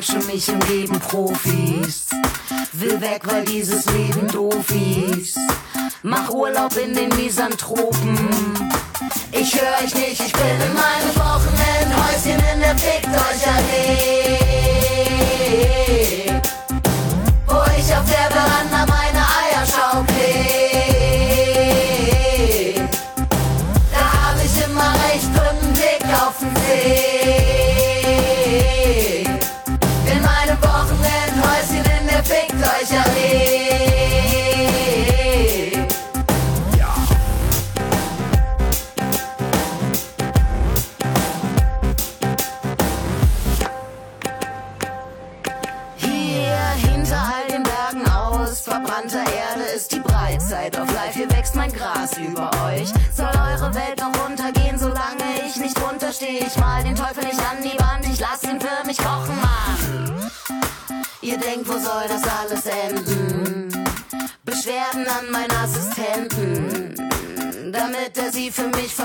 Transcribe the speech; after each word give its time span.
merk 0.00 0.04
schon, 0.04 0.26
mich 0.26 0.48
umgeben 0.48 0.98
Profis. 1.00 2.06
Will 2.72 3.00
weg, 3.00 3.22
weil 3.24 3.44
dieses 3.44 3.84
Leben 3.86 4.26
doof 4.28 4.70
ist. 4.70 5.38
Mach 6.02 6.30
Urlaub 6.30 6.74
in 6.76 6.94
den 6.94 7.08
Misanthropen. 7.16 8.18
Ich 9.32 9.54
höre 9.54 9.84
euch 9.84 9.94
nicht, 9.94 10.20
ich 10.20 10.32
bin 10.32 10.60
in 10.66 10.74
meinem 10.74 11.14
Wochenendhäuschen 11.16 12.42
in 12.52 12.60
der 12.60 12.76
Fickt 12.76 13.08
euch 13.08 13.46
Allee. 13.46 14.19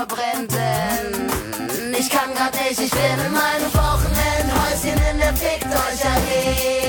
Verbrennt. 0.08 0.52
Ich 1.98 2.10
kann 2.10 2.34
grad 2.34 2.54
nicht, 2.54 2.80
ich 2.80 2.90
bin 2.90 3.26
in 3.26 3.32
meinem 3.32 3.72
Wochenendhäuschen 3.72 5.00
in 5.10 5.18
der 5.18 5.34
Fickt 5.34 5.66
euch 5.66 6.04
Allee. 6.04 6.85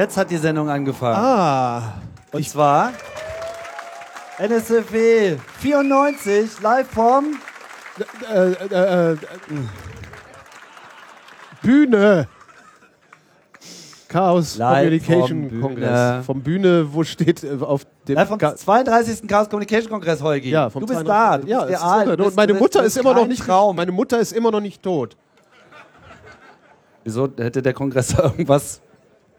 Jetzt 0.00 0.16
hat 0.16 0.30
die 0.30 0.38
Sendung 0.38 0.70
angefangen. 0.70 1.14
Ah. 1.18 1.92
Und 2.32 2.48
zwar 2.48 2.92
NSFW 4.38 5.36
94 5.58 6.58
live 6.62 6.88
vom 6.88 7.36
Äh, 8.32 8.52
äh, 8.52 9.12
äh, 9.12 9.16
Bühne. 11.60 12.28
Chaos 14.08 14.56
Live 14.56 14.74
Communication 15.04 15.50
vom. 15.50 15.60
Kongress. 15.60 16.24
Vom 16.24 16.42
Bühne, 16.42 16.94
wo 16.94 17.04
steht 17.04 17.44
äh, 17.44 17.58
auf 17.60 17.82
dem. 18.08 18.14
live 18.14 18.28
vom 18.28 18.38
Ga- 18.38 18.56
32. 18.56 19.28
Chaos 19.28 19.50
Communication 19.50 19.90
Kongress, 19.90 20.22
Holgi. 20.22 20.48
ja, 20.48 20.70
vom 20.70 20.80
du 20.80 20.86
bist 20.86 21.00
200 21.00 21.14
da, 21.14 21.38
du 21.38 21.46
ja, 21.46 21.64
bist 21.64 21.82
real. 21.82 22.16
bist- 22.16 22.26
Und 22.28 22.36
meine 22.36 22.54
Mutter 22.54 22.84
ist 22.84 22.96
immer 22.96 23.12
noch 23.12 23.26
nicht 23.26 23.44
Traum. 23.44 23.76
Meine 23.76 23.92
Mutter 23.92 24.18
ist 24.18 24.32
immer 24.32 24.50
noch 24.50 24.60
nicht 24.62 24.82
tot. 24.82 25.14
Wieso 27.04 27.28
hätte 27.36 27.60
der 27.60 27.74
Kongress 27.74 28.14
da 28.16 28.22
irgendwas 28.24 28.80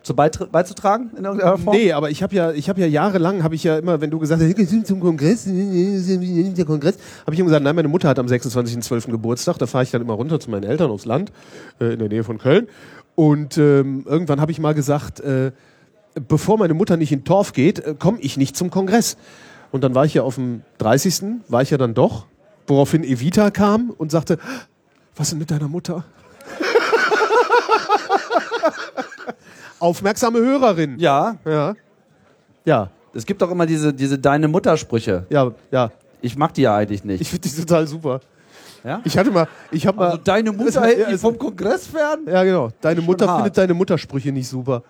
zu 0.03 0.15
beizutragen 0.15 1.11
in 1.17 1.25
irgendeiner 1.25 1.57
Form? 1.57 1.75
Nee, 1.75 1.91
aber 1.91 2.09
ich 2.09 2.23
habe 2.23 2.35
ja, 2.35 2.51
ich 2.51 2.69
habe 2.69 2.81
ja 2.81 2.87
jahrelang, 2.87 3.43
habe 3.43 3.55
ich 3.55 3.63
ja 3.63 3.77
immer, 3.77 4.01
wenn 4.01 4.09
du 4.09 4.19
gesagt 4.19 4.41
hast, 4.41 4.57
"Wir 4.57 4.65
sind 4.65 4.87
zum 4.87 4.99
Kongress, 4.99 5.45
der 5.45 6.65
Kongress, 6.65 6.97
habe 7.21 7.33
ich 7.33 7.39
immer 7.39 7.47
gesagt, 7.47 7.63
nein, 7.63 7.75
meine 7.75 7.87
Mutter 7.87 8.09
hat 8.09 8.19
am 8.19 8.25
26.12. 8.25 9.11
Geburtstag, 9.11 9.57
da 9.57 9.67
fahre 9.67 9.83
ich 9.83 9.91
dann 9.91 10.01
immer 10.01 10.13
runter 10.13 10.39
zu 10.39 10.49
meinen 10.49 10.63
Eltern 10.63 10.89
aufs 10.91 11.05
Land, 11.05 11.31
äh, 11.79 11.93
in 11.93 11.99
der 11.99 12.09
Nähe 12.09 12.23
von 12.23 12.37
Köln. 12.37 12.67
Und 13.15 13.57
ähm, 13.57 14.05
irgendwann 14.07 14.41
habe 14.41 14.51
ich 14.51 14.59
mal 14.59 14.73
gesagt, 14.73 15.19
äh, 15.19 15.51
bevor 16.27 16.57
meine 16.57 16.73
Mutter 16.73 16.97
nicht 16.97 17.11
in 17.11 17.23
Torf 17.23 17.53
geht, 17.53 17.79
äh, 17.79 17.95
komme 17.97 18.19
ich 18.21 18.37
nicht 18.37 18.57
zum 18.57 18.71
Kongress. 18.71 19.17
Und 19.71 19.83
dann 19.83 19.95
war 19.95 20.05
ich 20.05 20.13
ja 20.13 20.23
auf 20.23 20.35
dem 20.35 20.61
30. 20.79 21.43
war 21.47 21.61
ich 21.61 21.69
ja 21.69 21.77
dann 21.77 21.93
doch, 21.93 22.25
woraufhin 22.67 23.03
Evita 23.03 23.51
kam 23.51 23.91
und 23.91 24.11
sagte, 24.11 24.37
was 25.15 25.27
ist 25.27 25.31
denn 25.31 25.39
mit 25.39 25.51
deiner 25.51 25.67
Mutter? 25.67 26.05
Aufmerksame 29.81 30.39
Hörerin. 30.39 30.97
Ja, 30.99 31.37
Ja. 31.45 31.75
Ja. 32.63 32.89
es 33.13 33.25
gibt 33.25 33.41
doch 33.41 33.49
immer 33.51 33.65
diese, 33.65 33.93
diese 33.93 34.19
Deine 34.19 34.47
Mutter-Sprüche. 34.47 35.25
Ja, 35.29 35.51
ja. 35.71 35.91
Ich 36.21 36.37
mag 36.37 36.53
die 36.53 36.61
ja 36.61 36.75
eigentlich 36.75 37.03
nicht. 37.03 37.19
Ich 37.21 37.29
finde 37.29 37.49
die 37.49 37.55
total 37.55 37.87
super. 37.87 38.19
ja? 38.83 39.01
Ich 39.03 39.17
hatte 39.17 39.31
mal, 39.31 39.47
ich 39.71 39.87
habe 39.87 39.97
mal. 39.97 40.05
also 40.11 40.17
deine 40.23 40.51
Mutter 40.53 40.81
hält 40.83 41.09
mich 41.09 41.19
vom 41.19 41.37
Kongress 41.37 41.87
fern? 41.87 42.19
Ja, 42.27 42.43
genau. 42.43 42.69
Deine 42.79 43.01
Mutter 43.01 43.27
hart. 43.27 43.37
findet 43.37 43.57
deine 43.57 43.73
Muttersprüche 43.73 44.31
nicht 44.31 44.47
super. 44.47 44.83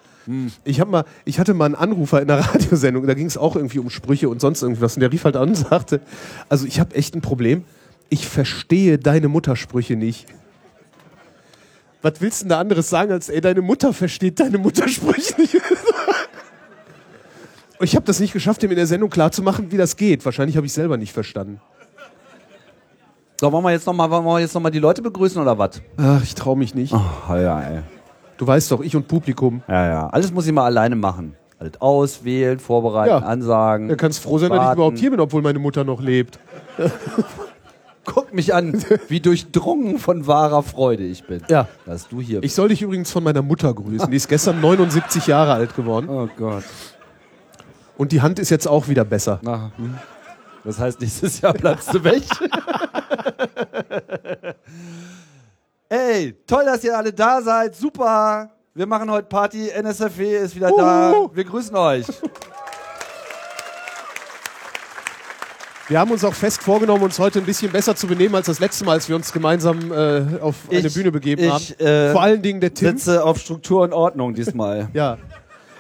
Ich 0.65 0.79
habe 0.79 0.91
mal, 0.91 1.05
ich 1.25 1.39
hatte 1.39 1.53
mal 1.53 1.65
einen 1.65 1.75
Anrufer 1.75 2.21
in 2.21 2.29
einer 2.29 2.41
Radiosendung, 2.53 3.07
da 3.07 3.13
ging 3.13 3.25
es 3.25 3.38
auch 3.38 3.55
irgendwie 3.55 3.79
um 3.79 3.89
Sprüche 3.89 4.27
und 4.29 4.39
sonst 4.41 4.61
irgendwas. 4.61 4.95
Und 4.95 4.99
der 4.99 5.11
rief 5.11 5.23
halt 5.23 5.35
an 5.38 5.49
und 5.49 5.55
sagte, 5.69 6.01
also 6.49 6.65
ich 6.67 6.79
habe 6.81 6.93
echt 6.95 7.15
ein 7.15 7.21
Problem. 7.21 7.63
Ich 8.09 8.27
verstehe 8.27 8.99
deine 8.99 9.29
Muttersprüche 9.29 9.95
nicht. 9.95 10.27
Was 12.01 12.13
willst 12.19 12.42
du 12.42 12.45
denn 12.45 12.50
da 12.50 12.59
anderes 12.59 12.89
sagen, 12.89 13.12
als 13.12 13.30
ey, 13.30 13.42
deine 13.42 13.62
Mutter 13.62 13.94
versteht 13.94 14.39
deine 14.39 14.57
Muttersprüche 14.57 15.39
nicht? 15.39 15.56
Und 15.56 15.62
ich 17.81 17.95
habe 17.95 18.06
das 18.06 18.19
nicht 18.19 18.33
geschafft, 18.33 18.63
ihm 18.63 18.71
in 18.71 18.77
der 18.77 18.88
Sendung 18.88 19.09
klarzumachen, 19.09 19.71
wie 19.71 19.77
das 19.77 19.95
geht. 19.95 20.25
Wahrscheinlich 20.25 20.57
habe 20.57 20.65
ich 20.65 20.74
selber 20.74 20.98
nicht 20.98 21.13
verstanden. 21.13 21.62
So, 23.39 23.51
wollen 23.51 23.63
wir 23.63 23.71
jetzt 23.71 23.88
nochmal 23.88 24.09
wollen 24.09 24.25
wir 24.25 24.39
jetzt 24.39 24.53
noch 24.53 24.62
mal 24.62 24.69
die 24.69 24.80
Leute 24.80 25.01
begrüßen 25.01 25.42
oder 25.42 25.57
was? 25.57 25.81
Ach, 25.98 26.21
ich 26.24 26.36
traue 26.36 26.57
mich 26.57 26.75
nicht. 26.75 26.94
Ach, 26.94 27.30
ja, 27.36 27.62
ey. 27.62 27.80
Du 28.38 28.48
weißt 28.48 28.71
doch, 28.71 28.81
ich 28.81 28.95
und 28.95 29.07
Publikum. 29.07 29.62
Ja, 29.68 29.88
ja. 29.88 30.07
Alles 30.09 30.31
muss 30.31 30.48
ich 30.48 30.53
mal 30.53 30.65
alleine 30.65 30.95
machen. 30.95 31.36
Alles 31.59 31.80
auswählen, 31.80 32.57
vorbereiten, 32.59 33.09
Ja. 33.09 33.18
ansagen. 33.19 33.88
Da 33.89 33.95
kannst 33.95 34.19
froh 34.19 34.39
sein, 34.39 34.50
dass 34.50 34.57
ich 34.57 34.63
warten. 34.63 34.77
überhaupt 34.80 34.98
hier 34.98 35.12
bin, 35.12 35.19
obwohl 35.19 35.44
meine 35.44 35.59
Mutter 35.59 35.83
noch 35.83 36.01
lebt. 36.01 36.39
Guck 38.06 38.33
mich 38.33 38.53
an, 38.53 38.83
wie 39.07 39.19
durchdrungen 39.19 40.00
von 40.00 40.25
wahrer 40.25 40.63
Freude 40.63 41.03
ich 41.03 41.24
bin. 41.24 41.44
Ja. 41.50 41.68
Dass 41.86 42.07
du 42.07 42.21
hier 42.21 42.44
Ich 42.44 42.53
soll 42.53 42.69
dich 42.69 42.81
übrigens 42.81 43.12
von 43.12 43.24
meiner 43.24 43.42
Mutter 43.42 43.74
grüßen. 43.74 44.09
Die 44.09 44.18
ist 44.18 44.27
gestern 44.27 44.59
79 44.59 45.27
Jahre 45.27 45.53
alt 45.53 45.75
geworden. 45.75 46.09
Oh 46.09 46.27
Gott. 46.36 46.63
Und 47.98 48.12
die 48.12 48.21
Hand 48.21 48.39
ist 48.39 48.50
jetzt 48.50 48.68
auch 48.68 48.88
wieder 48.88 49.06
besser. 49.06 49.39
Na, 49.44 49.71
hm. 49.77 49.95
Das 50.63 50.80
heißt, 50.80 51.01
nächstes 51.01 51.42
Jahr 51.42 51.53
bleibst 51.53 51.94
du 51.94 52.03
weg. 52.03 52.24
Ey, 55.89 56.33
toll, 56.48 56.65
dass 56.65 56.83
ihr 56.83 56.98
alle 56.98 57.12
da 57.12 57.42
seid. 57.42 57.75
Super. 57.75 58.51
Wir 58.74 58.86
machen 58.86 59.12
heute 59.12 59.27
Party. 59.27 59.69
NSFW 59.69 60.38
ist 60.38 60.56
wieder 60.56 60.69
da. 60.69 61.30
Wir 61.33 61.44
grüßen 61.44 61.75
euch. 61.75 62.06
Wir 65.91 65.99
haben 65.99 66.09
uns 66.11 66.23
auch 66.23 66.33
fest 66.33 66.61
vorgenommen, 66.63 67.03
uns 67.03 67.19
heute 67.19 67.39
ein 67.39 67.45
bisschen 67.45 67.69
besser 67.69 67.97
zu 67.97 68.07
benehmen 68.07 68.33
als 68.35 68.45
das 68.45 68.61
letzte 68.61 68.85
Mal, 68.85 68.93
als 68.93 69.09
wir 69.09 69.15
uns 69.17 69.33
gemeinsam 69.33 69.91
äh, 69.91 70.39
auf 70.39 70.55
eine 70.71 70.88
Ich- 70.88 70.93
Bühne 70.93 71.11
begeben 71.11 71.43
ich, 71.43 71.51
haben. 71.51 71.85
äh, 71.85 72.13
Vor 72.13 72.21
allen 72.21 72.41
Dingen 72.41 72.61
der 72.61 72.73
Tim. 72.73 72.97
Sitze 72.97 73.25
auf 73.25 73.39
Struktur 73.39 73.81
und 73.81 73.91
Ordnung 73.91 74.33
diesmal. 74.33 74.88
Ja. 74.93 75.17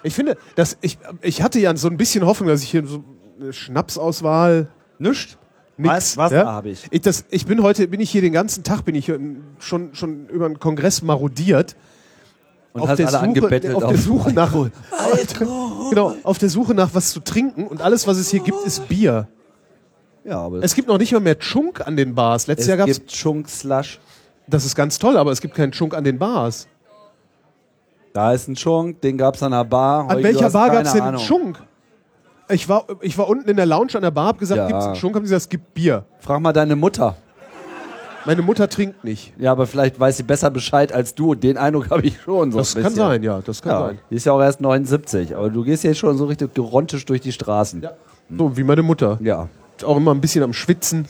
Ich 0.03 0.13
finde, 0.13 0.35
dass 0.55 0.75
ich, 0.81 0.97
ich 1.21 1.41
hatte 1.41 1.59
ja 1.61 1.73
so 1.77 1.87
ein 1.87 1.95
bisschen 1.95 2.25
Hoffnung, 2.25 2.49
dass 2.49 2.61
ich 2.61 2.71
hier 2.71 2.85
so 2.85 3.05
eine 3.39 3.53
Schnapsauswahl. 3.53 4.67
Nischt? 4.99 5.37
Nix, 5.77 5.93
Was, 5.93 6.17
was 6.17 6.31
ja? 6.33 6.45
habe 6.45 6.71
ich? 6.71 6.87
Ich, 6.91 6.99
das, 6.99 7.23
ich 7.29 7.45
bin 7.45 7.63
heute, 7.63 7.87
bin 7.87 8.01
ich 8.01 8.11
hier 8.11 8.21
den 8.21 8.33
ganzen 8.33 8.65
Tag, 8.65 8.83
bin 8.83 8.95
ich 8.95 9.09
schon, 9.59 9.95
schon 9.95 10.27
über 10.27 10.49
den 10.49 10.59
Kongress 10.59 11.03
marodiert. 11.03 11.77
Und 12.73 12.85
hast 12.85 12.99
alle 12.99 13.17
angebettelt 13.19 13.75
auf, 13.75 13.87
der 13.87 13.97
Suche 13.97 14.33
nach 14.33 14.53
genau, 15.89 16.15
auf 16.23 16.37
der 16.37 16.49
Suche 16.49 16.73
nach 16.73 16.89
was 16.91 17.11
zu 17.11 17.21
trinken 17.21 17.65
und 17.65 17.81
alles, 17.81 18.07
was 18.07 18.17
es 18.17 18.29
hier 18.29 18.41
gibt, 18.41 18.61
ist 18.65 18.89
Bier. 18.89 19.29
Ja, 20.23 20.39
aber 20.39 20.63
Es 20.63 20.75
gibt 20.75 20.87
noch 20.87 20.97
nicht 20.97 21.11
mal 21.13 21.19
mehr 21.19 21.37
Chunk 21.39 21.85
an 21.85 21.95
den 21.95 22.13
Bars. 22.13 22.47
Letztes 22.47 22.67
Jahr 22.67 22.77
es 22.79 22.85
gab's, 22.85 22.99
gibt 22.99 23.11
Chunk 23.11 23.49
Slush. 23.49 23.99
das 24.47 24.65
ist 24.65 24.75
ganz 24.75 24.99
toll, 24.99 25.17
aber 25.17 25.31
es 25.31 25.41
gibt 25.41 25.55
keinen 25.55 25.71
Chunk 25.71 25.95
an 25.95 26.03
den 26.03 26.19
Bars. 26.19 26.67
Da 28.13 28.33
ist 28.33 28.47
ein 28.47 28.55
Chunk, 28.55 29.01
den 29.01 29.17
gab's 29.17 29.41
an 29.41 29.51
der 29.51 29.63
Bar. 29.63 30.01
An 30.09 30.09
Heute, 30.17 30.23
welcher 30.23 30.49
Bar 30.49 30.67
keine 30.69 30.83
gab's 30.83 30.93
denn 30.93 31.01
einen. 31.01 31.17
Chunk? 31.17 31.59
Ich 32.49 32.67
war, 32.67 32.85
ich 32.99 33.17
war 33.17 33.29
unten 33.29 33.49
in 33.49 33.55
der 33.55 33.65
Lounge 33.65 33.95
an 33.95 34.01
der 34.01 34.11
Bar, 34.11 34.27
hab 34.27 34.37
gesagt, 34.39 34.57
Ja. 34.57 34.67
gibt's 34.67 34.85
einen 34.85 34.95
Chunk? 34.95 35.15
Haben 35.15 35.25
sie 35.25 35.29
gesagt, 35.33 35.43
es 35.43 35.49
gibt 35.49 35.73
Bier. 35.73 36.03
Frag 36.19 36.41
mal 36.41 36.51
deine 36.53 36.75
Mutter. 36.75 37.15
Meine 38.25 38.43
Mutter 38.43 38.69
trinkt 38.69 39.03
nicht. 39.03 39.33
Ja, 39.39 39.51
aber 39.53 39.65
vielleicht 39.65 39.99
weiß 39.99 40.17
sie 40.17 40.23
besser 40.23 40.51
Bescheid 40.51 40.93
als 40.93 41.15
du. 41.15 41.33
Den 41.33 41.57
Eindruck 41.57 41.89
habe 41.89 42.03
ich 42.03 42.21
schon. 42.21 42.51
So 42.51 42.59
Das 42.59 42.75
kann 42.75 42.93
sein, 42.93 43.23
ja, 43.23 43.39
das 43.41 43.61
kann 43.63 43.71
Ja, 43.71 43.87
sein. 43.87 43.99
die 44.11 44.15
ist 44.15 44.25
ja 44.25 44.33
auch 44.33 44.41
erst 44.41 44.61
79, 44.61 45.35
aber 45.35 45.49
du 45.49 45.63
gehst 45.63 45.83
jetzt 45.83 45.97
schon 45.97 46.15
so 46.17 46.25
richtig 46.25 46.53
gerontisch 46.53 47.03
durch 47.05 47.21
die 47.21 47.31
Straßen. 47.31 47.81
Ja. 47.81 47.93
So 48.37 48.55
wie 48.57 48.63
meine 48.63 48.83
Mutter. 48.83 49.17
Ja. 49.23 49.47
Auch 49.83 49.97
immer 49.97 50.13
ein 50.13 50.21
bisschen 50.21 50.43
am 50.43 50.53
Schwitzen. 50.53 51.07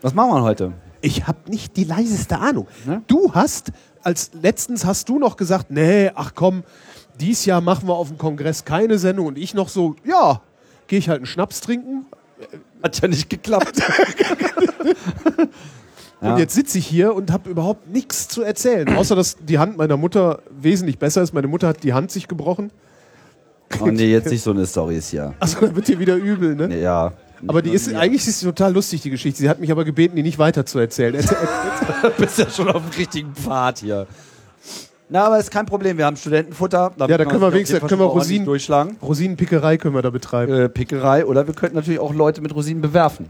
Was 0.00 0.14
machen 0.14 0.30
wir 0.30 0.42
heute? 0.42 0.72
Ich 1.00 1.26
habe 1.26 1.38
nicht 1.48 1.76
die 1.76 1.84
leiseste 1.84 2.38
Ahnung. 2.38 2.66
Ne? 2.86 3.02
Du 3.06 3.34
hast, 3.34 3.72
als 4.02 4.30
letztens 4.40 4.84
hast 4.84 5.08
du 5.08 5.18
noch 5.18 5.36
gesagt, 5.36 5.70
nee, 5.70 6.10
ach 6.14 6.32
komm, 6.34 6.64
dies 7.20 7.44
Jahr 7.44 7.60
machen 7.60 7.88
wir 7.88 7.94
auf 7.94 8.08
dem 8.08 8.18
Kongress 8.18 8.64
keine 8.64 8.98
Sendung. 8.98 9.26
Und 9.26 9.38
ich 9.38 9.54
noch 9.54 9.68
so, 9.68 9.96
ja, 10.04 10.40
gehe 10.86 10.98
ich 10.98 11.08
halt 11.08 11.18
einen 11.18 11.26
Schnaps 11.26 11.60
trinken. 11.60 12.06
Hat 12.82 13.00
ja 13.00 13.08
nicht 13.08 13.30
geklappt. 13.30 13.80
Ja. 16.22 16.34
Und 16.34 16.38
jetzt 16.38 16.54
sitze 16.54 16.78
ich 16.78 16.86
hier 16.86 17.14
und 17.16 17.32
habe 17.32 17.50
überhaupt 17.50 17.88
nichts 17.88 18.28
zu 18.28 18.42
erzählen. 18.42 18.96
Außer, 18.96 19.16
dass 19.16 19.36
die 19.38 19.58
Hand 19.58 19.76
meiner 19.76 19.96
Mutter 19.96 20.40
wesentlich 20.50 20.98
besser 20.98 21.20
ist. 21.20 21.34
Meine 21.34 21.48
Mutter 21.48 21.66
hat 21.66 21.82
die 21.82 21.94
Hand 21.94 22.12
sich 22.12 22.28
gebrochen. 22.28 22.70
Oh 23.80 23.86
nee, 23.86 24.10
jetzt 24.10 24.30
nicht 24.30 24.42
so 24.42 24.50
eine 24.50 24.66
Story 24.66 24.96
ist 24.96 25.10
hier. 25.10 25.34
Also 25.40 25.60
da 25.66 25.74
wird 25.74 25.88
dir 25.88 25.98
wieder 25.98 26.16
übel, 26.16 26.54
ne? 26.54 26.78
Ja. 26.78 27.12
Aber 27.46 27.60
die 27.62 27.70
ist, 27.70 27.92
eigentlich 27.94 28.26
ist 28.28 28.38
sie 28.40 28.46
total 28.46 28.72
lustig, 28.72 29.00
die 29.02 29.10
Geschichte. 29.10 29.40
Sie 29.40 29.48
hat 29.48 29.58
mich 29.58 29.70
aber 29.72 29.84
gebeten, 29.84 30.14
die 30.14 30.22
nicht 30.22 30.38
weiter 30.38 30.64
zu 30.64 30.78
erzählen. 30.78 31.14
Erzähl, 31.16 31.36
Du 32.02 32.10
bist 32.22 32.38
ja 32.38 32.48
schon 32.48 32.68
auf 32.70 32.82
dem 32.82 32.96
richtigen 32.96 33.34
Pfad 33.34 33.78
hier. 33.80 34.06
Na, 35.08 35.24
aber 35.24 35.38
ist 35.38 35.50
kein 35.50 35.66
Problem. 35.66 35.98
Wir 35.98 36.06
haben 36.06 36.16
Studentenfutter. 36.16 36.92
Ja, 36.98 37.06
da 37.18 37.24
können 37.24 37.40
wir 37.40 37.52
wenigstens- 37.52 37.80
können 37.80 38.00
wir 38.00 38.06
Rosinen- 38.06 38.44
durchschlagen. 38.44 38.96
Rosinenpickerei 39.02 39.76
können 39.76 39.94
wir 39.94 40.02
da 40.02 40.10
betreiben. 40.10 40.52
Äh, 40.54 40.68
Pickerei. 40.68 41.26
Oder 41.26 41.46
wir 41.46 41.54
könnten 41.54 41.74
natürlich 41.76 41.98
auch 42.00 42.14
Leute 42.14 42.40
mit 42.40 42.54
Rosinen 42.54 42.80
bewerfen. 42.80 43.28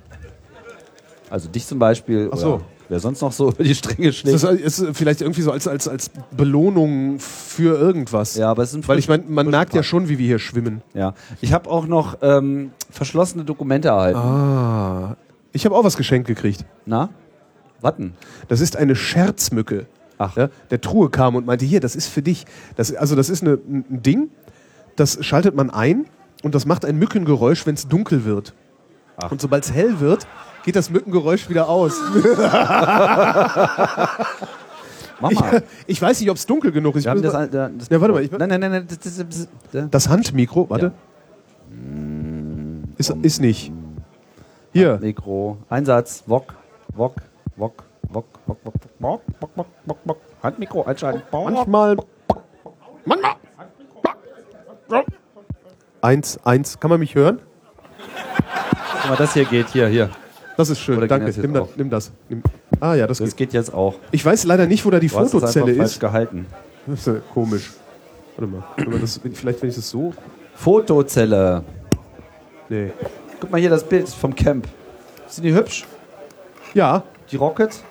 Also 1.31 1.49
dich 1.49 1.67
zum 1.67 1.79
Beispiel. 1.79 2.29
Ach 2.33 2.37
so. 2.37 2.61
Wer 2.93 3.01
sonst 3.01 3.23
noch 3.23 3.33
so 3.33 3.49
über 3.53 3.65
die 3.65 3.75
Stränge 3.75 4.13
schlägt. 4.13 4.35
Das 4.35 4.45
ist, 4.45 4.81
ist 4.81 4.99
vielleicht 4.99 5.23
irgendwie 5.23 5.41
so 5.41 5.51
als, 5.51 5.67
als, 5.67 5.89
als 5.89 6.11
Belohnung 6.31 7.19
für 7.21 7.79
irgendwas. 7.79 8.37
ja, 8.37 8.51
aber 8.51 8.65
es 8.65 8.73
sind 8.73 8.87
Weil 8.87 8.99
ich 8.99 9.09
meine, 9.09 9.25
man 9.27 9.49
merkt 9.49 9.73
ja 9.73 9.83
schon, 9.83 10.11
wie 10.11 10.19
wir 10.19 10.27
hier 10.27 10.39
schwimmen. 10.39 10.83
Ja. 10.93 11.15
Ich 11.41 11.55
habe 11.55 11.71
auch 11.71 11.87
noch 11.87 12.19
ähm, 12.21 12.73
verschlossene 12.91 13.45
Dokumente 13.45 13.89
erhalten. 13.89 14.19
Ah. 14.19 15.17
Ich 15.53 15.65
habe 15.65 15.75
auch 15.75 15.85
was 15.85 15.97
geschenkt 15.97 16.29
gekriegt. 16.29 16.67
Na? 16.85 17.09
Warten. 17.81 18.13
Das 18.49 18.61
ist 18.61 18.77
eine 18.77 18.95
Scherzmücke. 18.95 19.87
Ach. 20.19 20.37
Ja, 20.37 20.51
der 20.71 20.83
Truhe 20.83 21.09
kam 21.09 21.35
und 21.35 21.47
meinte, 21.47 21.65
hier, 21.65 21.81
das 21.81 21.97
ist 21.97 22.09
für 22.09 22.21
dich. 22.21 22.45
Das, 22.77 22.95
also 22.95 23.17
das 23.17 23.31
ist 23.31 23.43
eine, 23.43 23.55
ein 23.55 24.03
Ding, 24.03 24.29
das 24.97 25.25
schaltet 25.25 25.57
man 25.57 25.71
ein 25.71 26.05
und 26.43 26.55
das 26.55 26.67
macht 26.67 26.85
ein 26.85 26.99
Mückengeräusch, 26.99 27.65
wenn 27.65 27.75
es 27.75 27.89
dunkel 27.89 28.27
wird. 28.27 28.53
Ach. 29.17 29.33
Und 29.33 29.41
sobald 29.41 29.65
es 29.65 29.73
hell 29.73 29.99
wird, 30.01 30.27
geht 30.65 30.77
das 30.77 30.91
Mückengeräusch 30.91 31.49
wieder 31.49 31.69
aus. 31.69 31.95
Mach 35.21 35.31
Ich, 35.31 35.39
mal. 35.41 35.63
ich 35.87 36.03
weiß 36.03 36.21
nicht, 36.21 36.31
ob 36.31 36.37
es 36.37 36.47
dunkel 36.47 36.73
genug 36.73 36.97
ist. 36.97 37.05
Wir 37.05 37.11
haben 37.13 37.23
das, 37.23 37.33
muss 37.33 37.41
mal- 37.41 37.49
das, 37.49 37.71
das 37.79 37.89
Ja, 37.91 38.01
warte 38.01 38.13
mal, 38.15 38.23
ich- 38.25 38.31
nein, 38.33 38.49
nein, 38.49 38.61
nein, 38.61 38.71
nein. 38.73 38.87
Das, 38.89 38.99
das, 38.99 39.17
das, 39.29 39.49
das, 39.73 39.85
das 39.91 40.09
Handmikro, 40.09 40.69
warte. 40.69 40.93
Ist, 42.99 43.11
ist 43.23 43.41
nicht. 43.41 43.73
Hier. 44.73 44.99
Mikro. 45.01 45.59
Einsatz. 45.69 46.25
Wok. 46.27 46.55
Wok. 46.95 47.17
Wok. 47.57 47.85
Wok. 48.09 48.27
Wok. 48.47 48.59
Wok. 48.65 48.75
Wok. 48.99 49.21
Wok. 49.41 49.51
Wok. 49.57 49.67
Wok. 49.87 49.99
Wok. 50.05 50.19
Handmikro 50.43 50.85
einschalten. 50.85 51.23
Manchmal. 51.31 51.97
Manchmal. 53.05 53.33
Eins, 56.01 56.39
eins. 56.45 56.81
Kann 56.81 56.91
man 56.91 56.99
mich 57.01 57.15
hören? 57.15 57.39
Guck 59.03 59.11
mal, 59.11 59.17
das 59.17 59.35
hier 59.35 59.45
geht. 59.45 59.69
Hier, 59.69 59.87
hier. 59.89 60.11
Das 60.57 60.69
ist 60.71 60.81
schön. 60.81 60.99
Oder 60.99 61.07
Danke. 61.09 61.27
das 61.27 61.37
Nimm 61.39 61.57
auch? 61.57 61.69
nimm 61.77 61.89
das. 61.91 62.13
Nimm. 62.29 62.43
Ah 62.81 62.95
ja, 62.95 63.07
das, 63.07 63.19
Das 63.19 63.31
geht. 63.31 63.37
geht 63.51 63.53
jetzt 63.55 63.73
auch. 63.73 63.95
Ich 64.11 64.25
weiß 64.25 64.45
leider 64.45 64.67
nicht, 64.67 64.85
wo 64.85 64.91
da 64.91 64.99
die 65.01 65.09
Du 65.09 65.15
Fotozelle 65.15 65.73
ist. 65.73 65.99
gehalten. 66.01 66.47
Das 66.87 67.01
ist 67.01 67.07
ja 67.07 67.15
komisch. 67.33 67.71
Warte 68.37 68.53
mal. 68.53 68.63
Wenn 68.77 69.01
das, 69.01 69.21
vielleicht, 69.35 69.63
wenn 69.63 69.69
ich 69.71 69.77
das 69.77 69.89
so. 69.89 70.13
Fotozelle. 70.55 71.63
Nee. 72.69 72.91
Guck 73.41 73.51
mal 73.51 73.61
hier 73.61 73.71
das 73.71 73.85
Bild 73.85 74.09
vom 74.09 74.35
Camp. 74.35 74.67
Sind 75.29 75.45
die 75.45 75.55
hübsch? 75.55 75.85
Ja, 76.75 77.03
Die 77.31 77.37
Rockets? 77.37 77.83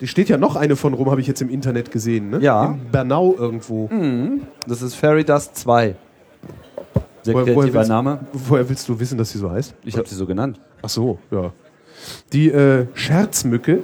die 0.00 0.06
steht 0.06 0.28
ja 0.30 0.38
noch 0.38 0.56
eine 0.56 0.76
von 0.76 0.94
rum, 0.94 1.10
habe 1.10 1.20
ich 1.20 1.26
jetzt 1.26 1.42
im 1.42 1.50
Internet 1.50 1.90
gesehen. 1.90 2.30
Ne? 2.30 2.38
Ja. 2.40 2.66
In 2.72 2.90
Bernau 2.90 3.34
irgendwo. 3.38 3.90
Das 4.66 4.80
ist 4.82 4.94
Fairy 4.94 5.24
Dust 5.24 5.56
2. 5.56 5.94
Sehr 7.22 7.34
Woher- 7.34 7.44
woher 7.44 7.54
kreativer 7.54 7.78
willst- 7.80 7.88
Name. 7.90 8.18
Woher 8.32 8.66
willst 8.68 8.88
du 8.88 8.98
wissen, 8.98 9.18
dass 9.18 9.30
sie 9.30 9.38
so 9.38 9.50
heißt? 9.50 9.74
Ich 9.84 9.96
habe 9.98 10.08
sie 10.08 10.14
so 10.14 10.24
genannt. 10.26 10.58
Ach 10.82 10.88
so, 10.88 11.18
ja. 11.30 11.52
Die 12.32 12.50
äh, 12.50 12.86
Scherzmücke. 12.94 13.80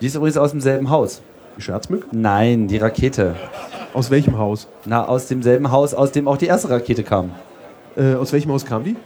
Die 0.00 0.06
ist 0.06 0.14
übrigens 0.16 0.36
aus 0.36 0.50
demselben 0.50 0.90
Haus. 0.90 1.22
Die 1.56 1.62
Scherzmücke? 1.62 2.06
Nein, 2.12 2.68
die 2.68 2.78
Rakete. 2.78 3.36
Aus 3.94 4.10
welchem 4.10 4.38
Haus? 4.38 4.68
Na, 4.84 5.06
aus 5.06 5.26
demselben 5.26 5.70
Haus, 5.70 5.94
aus 5.94 6.12
dem 6.12 6.26
auch 6.26 6.36
die 6.36 6.46
erste 6.46 6.70
Rakete 6.70 7.02
kam. 7.02 7.32
Äh, 7.96 8.14
aus 8.14 8.32
welchem 8.32 8.50
Haus 8.52 8.64
kam 8.64 8.84
die? 8.84 8.96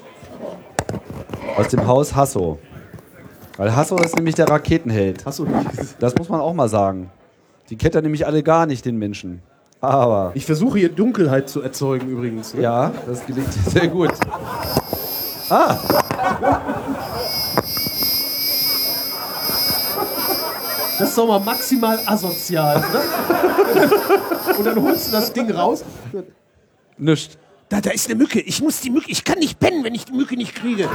Aus 1.57 1.69
dem 1.69 1.87
Haus 1.87 2.15
Hasso. 2.15 2.59
Weil 3.57 3.75
Hasso 3.75 3.97
ist 3.99 4.15
nämlich 4.17 4.35
der 4.35 4.49
Raketenheld. 4.49 5.25
Hast 5.25 5.39
du 5.39 5.45
nicht? 5.45 5.97
Das 5.99 6.15
muss 6.15 6.29
man 6.29 6.41
auch 6.41 6.53
mal 6.55 6.69
sagen. 6.69 7.11
Die 7.71 7.77
kennt 7.77 7.95
er 7.95 8.03
nämlich 8.03 8.27
alle 8.27 8.43
gar 8.43 8.67
nicht, 8.67 8.85
den 8.85 8.97
Menschen. 8.97 9.43
Aber, 9.81 10.33
Ich 10.35 10.47
versuche 10.47 10.79
hier 10.79 10.89
Dunkelheit 10.89 11.49
zu 11.49 11.63
erzeugen 11.63 12.09
übrigens. 12.09 12.55
Ne? 12.55 12.63
ja, 12.63 12.93
das 13.07 13.27
gelingt 13.27 13.53
sehr 13.67 13.89
gut. 13.89 14.13
Ah, 15.49 15.77
Das 20.99 21.11
ist 21.11 21.19
doch 21.19 21.27
mal 21.27 21.41
maximal 21.41 21.99
asozial, 22.07 22.83
oder? 22.91 24.59
Und 24.59 24.65
dann 24.65 24.83
holst 24.83 25.09
du 25.09 25.13
das 25.13 25.33
Ding 25.33 25.51
raus. 25.51 25.85
nischt. 26.97 27.33
Da, 27.69 27.81
da 27.81 27.91
ist 27.91 28.07
eine 28.09 28.15
Mücke. 28.15 28.41
Ich 28.41 28.63
muss 28.63 28.81
die 28.81 28.91
Mücke. 28.91 29.11
Ich 29.11 29.25
kann 29.25 29.39
nicht 29.39 29.59
pennen, 29.59 29.83
wenn 29.85 29.95
ich 29.95 30.05
die 30.05 30.13
Mücke 30.13 30.37
nicht 30.37 30.55
kriege. 30.55 30.89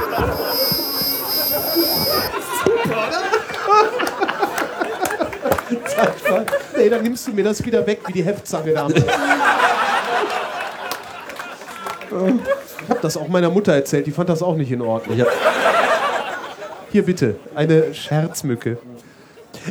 Nee, 6.76 6.88
dann 6.88 7.02
nimmst 7.02 7.28
du 7.28 7.32
mir 7.32 7.44
das 7.44 7.64
wieder 7.64 7.86
weg, 7.86 8.00
wie 8.06 8.12
die 8.12 8.24
Heftzange 8.24 8.72
damals. 8.72 9.04
Ich 12.84 12.90
habe 12.90 13.00
das 13.00 13.16
auch 13.16 13.28
meiner 13.28 13.50
Mutter 13.50 13.72
erzählt, 13.72 14.06
die 14.06 14.10
fand 14.10 14.28
das 14.28 14.42
auch 14.42 14.56
nicht 14.56 14.70
in 14.72 14.82
Ordnung. 14.82 15.18
Hab, 15.20 15.28
Hier 16.90 17.04
bitte, 17.04 17.36
eine 17.54 17.94
Scherzmücke. 17.94 18.78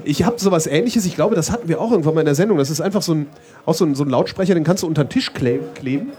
Ich 0.06 0.24
habe 0.24 0.40
sowas 0.40 0.68
ähnliches, 0.68 1.06
ich 1.06 1.16
glaube, 1.16 1.36
das 1.36 1.52
hatten 1.52 1.68
wir 1.68 1.80
auch 1.82 1.92
irgendwann 1.92 2.14
mal 2.16 2.22
in 2.22 2.26
der 2.26 2.36
Sendung. 2.36 2.58
Das 2.58 2.70
ist 2.70 2.82
einfach 2.82 3.02
so 3.02 3.14
ein, 3.14 3.28
auch 3.66 3.74
so 3.74 3.86
ein, 3.86 3.96
so 3.96 4.04
ein 4.04 4.10
Lautsprecher, 4.10 4.54
den 4.54 4.64
kannst 4.64 4.84
du 4.84 4.88
unter 4.88 5.04
den 5.04 5.10
Tisch 5.10 5.34
kle 5.34 5.60
kleben. 5.76 6.12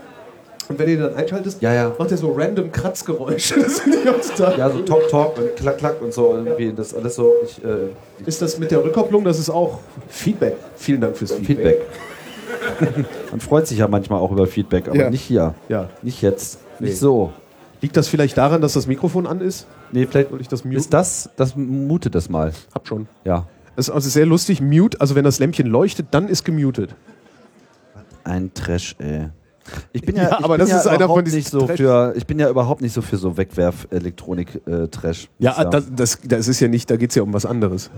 Und 0.69 0.79
wenn 0.79 0.87
du 0.87 0.93
den 0.93 1.03
dann 1.03 1.15
einschaltest, 1.17 1.61
Ja, 1.61 1.73
ja. 1.75 1.93
macht 1.99 2.11
er 2.13 2.17
so 2.17 2.33
random 2.33 2.71
Kratzgeräusche. 2.73 3.55
Das 3.63 3.81
finde 3.81 3.99
ich 3.99 4.27
total. 4.31 4.59
ja, 4.59 4.71
so 4.71 4.79
Talk, 4.81 5.09
Talk 5.09 5.39
und 5.39 5.57
Klack, 5.57 5.79
Klack 5.79 6.01
und 6.01 6.15
so. 6.15 6.33
Irgendwie 6.35 6.73
das 6.73 6.95
alles 6.95 7.17
so. 7.17 7.33
Ich, 7.45 7.63
äh, 7.65 7.89
Ist 8.27 8.41
das 8.43 8.59
mit 8.59 8.71
der 8.71 8.83
Rückkopplung, 8.85 9.25
das 9.25 9.39
ist 9.39 9.51
auch 9.51 9.81
Feedback. 10.09 10.57
Vielen 10.77 11.01
Dank 11.01 11.17
fürs 11.17 11.33
Feedback. 11.33 11.81
Feedback. 12.77 13.07
Man 13.31 13.41
freut 13.41 13.67
sich 13.67 13.79
ja 13.79 13.89
manchmal 13.89 14.21
auch 14.21 14.31
über 14.31 14.47
Feedback, 14.47 14.87
aber 14.89 14.97
Ja. 14.97 15.11
nicht 15.11 15.23
hier. 15.23 15.55
Ja. 15.69 15.89
Nicht 16.03 16.23
jetzt. 16.23 16.59
Nee. 16.79 16.89
Nicht 16.89 16.99
so. 16.99 17.33
Liegt 17.81 17.97
das 17.97 18.07
vielleicht 18.07 18.37
daran, 18.39 18.61
dass 18.63 18.75
das 18.75 18.87
Mikrofon 18.87 19.27
an 19.27 19.41
ist? 19.41 19.67
Nee, 19.91 20.07
vielleicht 20.07 20.31
Soll 20.31 20.41
ich 20.41 20.49
das 20.49 20.65
muten? 20.65 20.77
ist 20.79 20.93
das, 20.95 21.31
das 21.37 21.57
mutet 21.57 22.15
das 22.15 22.29
mal. 22.29 22.53
Hab 22.75 22.87
schon. 22.87 23.09
Ja. 23.25 23.47
Das 23.77 23.89
ist 23.89 23.95
also 23.95 24.09
sehr 24.11 24.27
lustig. 24.27 24.61
Mute, 24.61 25.01
also 25.01 25.15
wenn 25.15 25.25
das 25.25 25.39
Lämpchen 25.39 25.67
leuchtet, 25.67 26.09
dann 26.11 26.29
ist 26.29 26.45
gemutet. 26.45 26.95
Ein 28.25 28.53
Trash, 28.55 28.95
ey. 28.99 29.29
Ich 29.93 30.03
bin 30.03 30.17
ja, 30.17 30.25
Ja, 30.25 30.29
ich 30.39 30.45
aber 30.45 30.55
bin 30.55 30.61
das 30.61 30.71
ja 30.71 30.79
ist 30.79 30.87
einer 30.87 30.97
überhaupt 30.97 31.19
von 31.19 31.25
diesen 31.25 31.37
nicht 31.39 31.49
so 31.51 31.67
Trash- 31.67 31.77
für, 31.79 32.13
ich 32.17 32.27
bin 32.27 32.39
ja 32.39 32.49
überhaupt 32.51 32.83
nicht 32.83 32.93
so 32.93 33.01
für 33.01 33.17
so 33.17 33.37
Wegwerf-Elektronik-Trash. 33.37 35.29
Ja, 35.39 35.65
das, 35.65 35.87
das, 35.95 36.19
das 36.25 36.49
ist 36.49 36.61
ja 36.61 36.69
nicht, 36.69 36.91
da 36.91 36.97
geht 36.97 37.11
es 37.11 37.17
ja 37.17 37.23
um 37.23 37.33
was 37.33 37.47
anderes. 37.47 37.91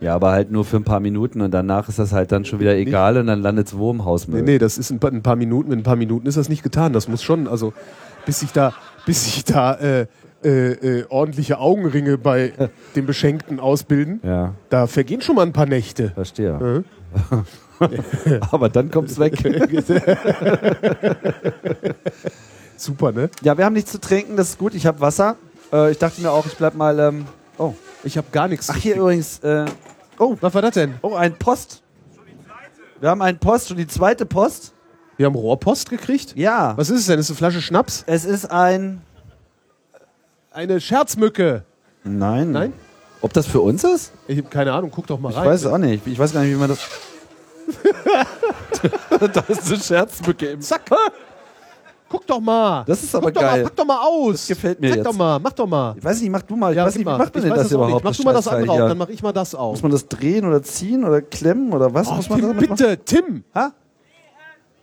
ja, 0.00 0.14
aber 0.14 0.32
halt 0.32 0.50
nur 0.50 0.64
für 0.64 0.76
ein 0.78 0.84
paar 0.84 1.00
Minuten 1.00 1.40
und 1.42 1.50
danach 1.52 1.88
ist 1.88 1.98
das 1.98 2.12
halt 2.12 2.32
dann 2.32 2.44
schon 2.46 2.60
wieder 2.60 2.74
egal 2.76 3.18
und 3.18 3.26
dann 3.26 3.40
landet 3.42 3.66
es 3.68 3.76
wo 3.76 3.90
im 3.90 4.04
Hausmüll. 4.04 4.40
Nee, 4.42 4.52
nee, 4.52 4.58
das 4.58 4.78
ist 4.78 4.90
ein 4.90 4.98
paar, 4.98 5.12
ein 5.12 5.22
paar 5.22 5.36
Minuten. 5.36 5.70
In 5.72 5.80
ein 5.80 5.84
paar 5.84 5.96
Minuten 5.96 6.26
ist 6.26 6.36
das 6.38 6.48
nicht 6.48 6.62
getan. 6.62 6.92
Das 6.94 7.06
muss 7.06 7.22
schon, 7.22 7.46
also 7.46 7.72
bis 8.26 8.40
sich 8.40 8.52
da, 8.52 8.72
bis 9.06 9.24
sich 9.26 9.44
da 9.44 9.74
äh, 9.74 10.06
äh, 10.44 10.72
äh, 11.00 11.04
ordentliche 11.08 11.58
Augenringe 11.58 12.18
bei 12.18 12.52
dem 12.96 13.06
Beschenkten 13.06 13.60
ausbilden, 13.60 14.20
Ja, 14.22 14.54
da 14.68 14.86
vergehen 14.86 15.20
schon 15.20 15.36
mal 15.36 15.42
ein 15.46 15.52
paar 15.52 15.66
Nächte. 15.66 16.10
verstehe. 16.10 16.84
aber 18.50 18.68
dann 18.68 18.90
kommt's 18.90 19.18
weg. 19.18 19.34
Super, 22.76 23.12
ne? 23.12 23.30
ja, 23.42 23.56
wir 23.58 23.64
haben 23.64 23.74
nichts 23.74 23.92
zu 23.92 24.00
trinken, 24.00 24.36
das 24.36 24.50
ist 24.50 24.58
gut. 24.58 24.74
Ich 24.74 24.86
habe 24.86 25.00
Wasser. 25.00 25.36
Äh, 25.72 25.92
ich 25.92 25.98
dachte 25.98 26.20
mir 26.20 26.30
auch, 26.30 26.46
ich 26.46 26.56
bleib 26.56 26.74
mal. 26.74 26.98
Ähm, 26.98 27.26
oh, 27.58 27.74
Ich 28.04 28.16
habe 28.16 28.28
gar 28.32 28.48
nichts. 28.48 28.70
ach 28.70 28.76
hier 28.76 28.96
übrigens. 28.96 29.38
Äh, 29.40 29.66
oh, 30.18 30.36
Was 30.40 30.54
war 30.54 30.62
das 30.62 30.74
denn? 30.74 30.94
oh, 31.02 31.14
ein 31.14 31.34
Post. 31.34 31.82
Wir 33.00 33.10
haben 33.10 33.22
einen 33.22 33.38
Post 33.38 33.70
und 33.70 33.76
die 33.78 33.86
zweite 33.86 34.26
Post. 34.26 34.72
Wir 35.16 35.26
haben 35.26 35.34
Rohrpost 35.34 35.90
gekriegt? 35.90 36.34
Ja. 36.36 36.76
Was 36.76 36.88
ist 36.90 37.00
es 37.00 37.06
denn? 37.06 37.18
Ist 37.18 37.26
es 37.26 37.30
eine 37.32 37.36
Flasche 37.36 37.60
Schnaps? 37.60 38.04
Es 38.06 38.24
ist 38.24 38.50
ein. 38.50 39.02
Eine 40.50 40.80
Scherzmücke. 40.80 41.64
Nein. 42.04 42.52
Nein? 42.52 42.72
Ob 43.22 43.32
das 43.32 43.46
für 43.46 43.60
uns 43.60 43.84
ist? 43.84 44.12
Ich 44.26 44.38
habe 44.38 44.48
keine 44.48 44.72
Ahnung. 44.72 44.90
Guck 44.92 45.06
doch 45.06 45.18
mal 45.20 45.30
Ich 45.30 45.36
rein. 45.36 45.46
weiß 45.46 45.60
es 45.60 45.66
auch 45.66 45.78
nicht. 45.78 46.06
Ich 46.06 46.18
weiß 46.18 46.32
gar 46.32 46.40
nicht, 46.42 46.52
wie 46.52 46.56
man 46.58 46.68
das. 46.70 46.78
da 49.32 49.40
ist 49.48 49.66
eine 49.68 49.76
Scherzmücke 49.80 50.46
im 50.46 50.60
Zack. 50.60 50.82
Guck 52.08 52.26
doch 52.26 52.40
mal. 52.40 52.82
Das 52.86 53.02
ist 53.02 53.14
aber 53.14 53.26
Guck 53.26 53.34
doch 53.34 53.40
geil. 53.42 53.58
Mal, 53.62 53.64
pack 53.68 53.76
doch 53.76 53.84
mal 53.84 54.00
aus. 54.02 54.32
Das 54.32 54.46
gefällt 54.48 54.80
mir 54.80 54.88
Zeig 54.88 54.96
jetzt. 54.98 55.06
doch 55.06 55.12
mal. 55.12 55.38
Mach 55.38 55.52
doch 55.52 55.66
mal. 55.66 55.94
Ich 55.96 56.02
weiß 56.02 56.20
nicht, 56.22 56.30
mach 56.30 56.42
du 56.42 56.56
mal. 56.56 56.72
Ich 56.72 56.76
Ja, 56.78 56.86
weiß 56.86 56.94
nicht, 56.96 57.00
wie 57.06 57.10
macht 57.10 57.18
man 57.18 57.26
Ich 57.44 57.48
denn 57.48 57.54
das 57.54 57.70
überhaupt? 57.70 57.94
nicht. 57.94 58.04
Mach 58.04 58.16
du 58.16 58.22
mal 58.24 58.32
das 58.32 58.48
andere 58.48 58.72
auf, 58.72 58.78
dann 58.88 58.98
mach 58.98 59.08
ich 59.08 59.22
mal 59.22 59.32
das 59.32 59.54
auf. 59.54 59.72
Muss 59.74 59.82
man 59.82 59.92
das 59.92 60.08
drehen 60.08 60.44
oder 60.46 60.62
ziehen 60.62 61.04
oder 61.04 61.22
klemmen 61.22 61.72
oder 61.72 61.92
was 61.94 62.08
Oh, 62.08 62.14
muss 62.14 62.28
man 62.28 62.40
Tim, 62.40 62.56
bitte, 62.56 62.98
Tim. 63.04 63.44
Ha? 63.54 63.72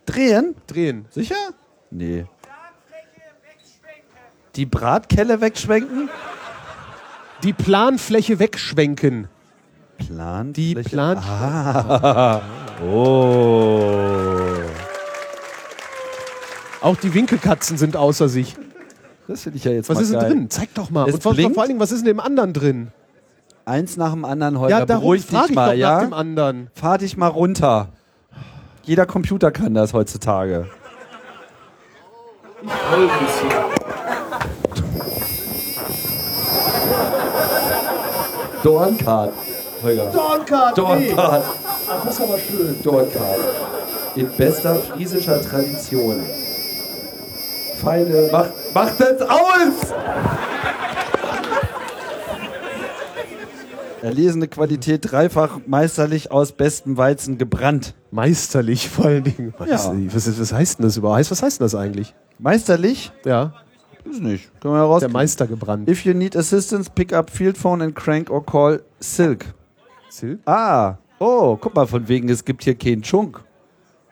Drehen? 0.06 0.54
Drehen. 0.66 1.04
Sicher? 1.10 1.34
Nee. 1.90 2.24
Die 4.58 4.66
Bratkelle 4.66 5.40
wegschwenken? 5.40 6.10
Die 7.44 7.52
Planfläche 7.52 8.40
wegschwenken. 8.40 9.28
Plan. 9.98 10.52
Die 10.52 10.74
Plan. 10.74 11.16
Ah. 11.18 12.40
Oh. 12.80 13.90
Auch 16.80 16.94
die 16.94 17.12
Winkelkatzen 17.12 17.76
sind 17.76 17.96
außer 17.96 18.28
sich. 18.28 18.54
Das 19.26 19.42
finde 19.42 19.58
ich 19.58 19.64
ja 19.64 19.72
jetzt 19.72 19.88
Was 19.88 19.96
mal 19.96 20.02
ist 20.02 20.12
denn 20.12 20.20
geil. 20.20 20.30
drin? 20.30 20.50
Zeig 20.50 20.74
doch 20.74 20.88
mal. 20.90 21.08
Es 21.08 21.14
Und 21.14 21.22
vor, 21.24 21.32
vor 21.32 21.34
blinkt. 21.34 21.58
allen 21.58 21.68
Dingen, 21.70 21.80
was 21.80 21.90
ist 21.90 22.00
in 22.00 22.04
dem 22.04 22.20
anderen 22.20 22.52
drin? 22.52 22.92
Eins 23.64 23.96
nach 23.96 24.12
dem 24.12 24.24
anderen, 24.24 24.60
Holger. 24.60 24.78
ja, 24.78 24.86
darum 24.86 25.02
Beruhig 25.02 25.26
dich 25.26 25.40
ich 25.48 25.54
mal, 25.56 25.70
doch 25.70 25.72
nach 25.72 25.76
ja? 25.76 26.00
dem 26.02 26.12
anderen. 26.12 26.70
Fahr 26.72 26.98
dich 26.98 27.16
mal 27.16 27.26
runter. 27.26 27.88
Jeder 28.84 29.06
Computer 29.06 29.50
kann 29.50 29.74
das 29.74 29.92
heutzutage. 29.92 30.68
Dornkart. 38.62 39.32
Holger. 39.82 40.06
Dornkart. 40.12 40.76
Dornkart. 40.78 41.44
Das 42.04 42.14
ist 42.14 42.20
aber 42.22 42.38
schön. 42.38 42.76
Dornkart. 42.82 43.38
In 44.16 44.28
bester 44.36 44.74
friesischer 44.76 45.40
Tradition. 45.42 46.22
Feine. 47.80 48.28
Mach, 48.32 48.46
mach 48.74 48.90
das 48.96 49.20
aus! 49.22 49.94
Erlesene 54.02 54.46
Qualität 54.48 55.10
dreifach 55.10 55.58
meisterlich 55.66 56.30
aus 56.30 56.52
bestem 56.52 56.96
Weizen 56.96 57.36
gebrannt. 57.36 57.94
Meisterlich 58.12 58.88
vor 58.88 59.06
allen 59.06 59.24
Dingen. 59.24 59.54
Was, 59.58 59.68
Ja. 59.68 59.92
was, 60.12 60.26
ist- 60.26 60.40
was 60.40 60.52
heißt 60.52 60.78
denn 60.78 60.86
das 60.86 60.96
überhaupt? 60.96 61.30
Was 61.30 61.42
heißt 61.42 61.60
denn 61.60 61.64
das 61.64 61.74
eigentlich? 61.74 62.14
Meisterlich? 62.38 63.10
Ja, 63.24 63.52
Ist 64.10 64.22
nicht. 64.22 64.60
Können 64.60 64.74
wir 64.74 64.78
der 64.78 64.86
herausfinden. 64.86 65.12
Meister 65.12 65.46
gebrannt. 65.46 65.88
If 65.88 66.04
you 66.04 66.14
need 66.14 66.36
assistance, 66.36 66.90
pick 66.90 67.12
up 67.12 67.30
field 67.30 67.56
phone 67.58 67.82
and 67.82 67.94
crank 67.94 68.30
or 68.30 68.44
call 68.44 68.80
Silk. 69.00 69.46
Silk? 70.08 70.40
Ah, 70.46 70.96
oh, 71.18 71.56
guck 71.56 71.74
mal, 71.74 71.86
von 71.86 72.08
wegen, 72.08 72.28
es 72.28 72.44
gibt 72.44 72.64
hier 72.64 72.74
keinen 72.74 73.02
Chunk. 73.02 73.40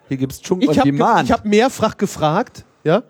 Hier 0.07 0.17
gibt's 0.17 0.41
Chunk 0.41 0.63
Ich 0.63 0.77
habe 0.77 0.91
Demand. 0.91 1.31
hab 1.31 1.45
mehrfach 1.45 1.97
gefragt, 1.97 2.63
ja, 2.83 3.03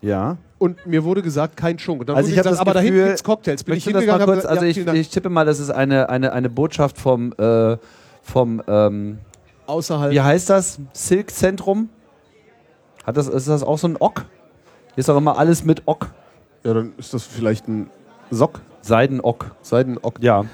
ja. 0.00 0.36
und 0.58 0.84
mir 0.86 1.04
wurde 1.04 1.22
gesagt, 1.22 1.56
kein 1.56 1.78
Schunk. 1.78 2.00
Und 2.00 2.08
dann 2.08 2.16
Also 2.16 2.30
ich 2.30 2.38
hab 2.38 2.44
gesagt, 2.44 2.54
das 2.54 2.60
aber 2.60 2.74
da 2.74 2.80
hinten 2.80 3.04
gibt's 3.04 3.22
Cocktails. 3.22 3.62
Bin 3.64 3.76
ich 3.76 3.84
hingegangen, 3.84 4.26
kurz, 4.26 4.44
habe 4.44 4.48
also 4.48 4.64
ich, 4.64 4.78
ich 4.78 5.08
tippe 5.10 5.28
mal, 5.28 5.44
das 5.44 5.60
ist 5.60 5.70
eine, 5.70 6.08
eine, 6.08 6.32
eine 6.32 6.50
Botschaft 6.50 6.98
vom, 6.98 7.32
äh, 7.38 7.76
vom 8.22 8.62
ähm, 8.66 9.18
außerhalb. 9.66 10.12
wie 10.12 10.20
heißt 10.20 10.50
das? 10.50 10.80
Silk-Zentrum? 10.92 11.88
Hat 13.04 13.16
das, 13.16 13.28
ist 13.28 13.48
das 13.48 13.62
auch 13.62 13.78
so 13.78 13.88
ein 13.88 13.96
Ock? 13.98 14.24
Hier 14.24 14.41
ist 14.96 15.08
doch 15.08 15.16
immer 15.16 15.38
alles 15.38 15.64
mit 15.64 15.82
Ock. 15.86 16.08
Ja, 16.64 16.74
dann 16.74 16.92
ist 16.98 17.12
das 17.14 17.24
vielleicht 17.24 17.68
ein 17.68 17.90
Sock, 18.30 18.60
Seidenock. 18.82 19.54
Seidenock. 19.62 20.14
Ja. 20.20 20.44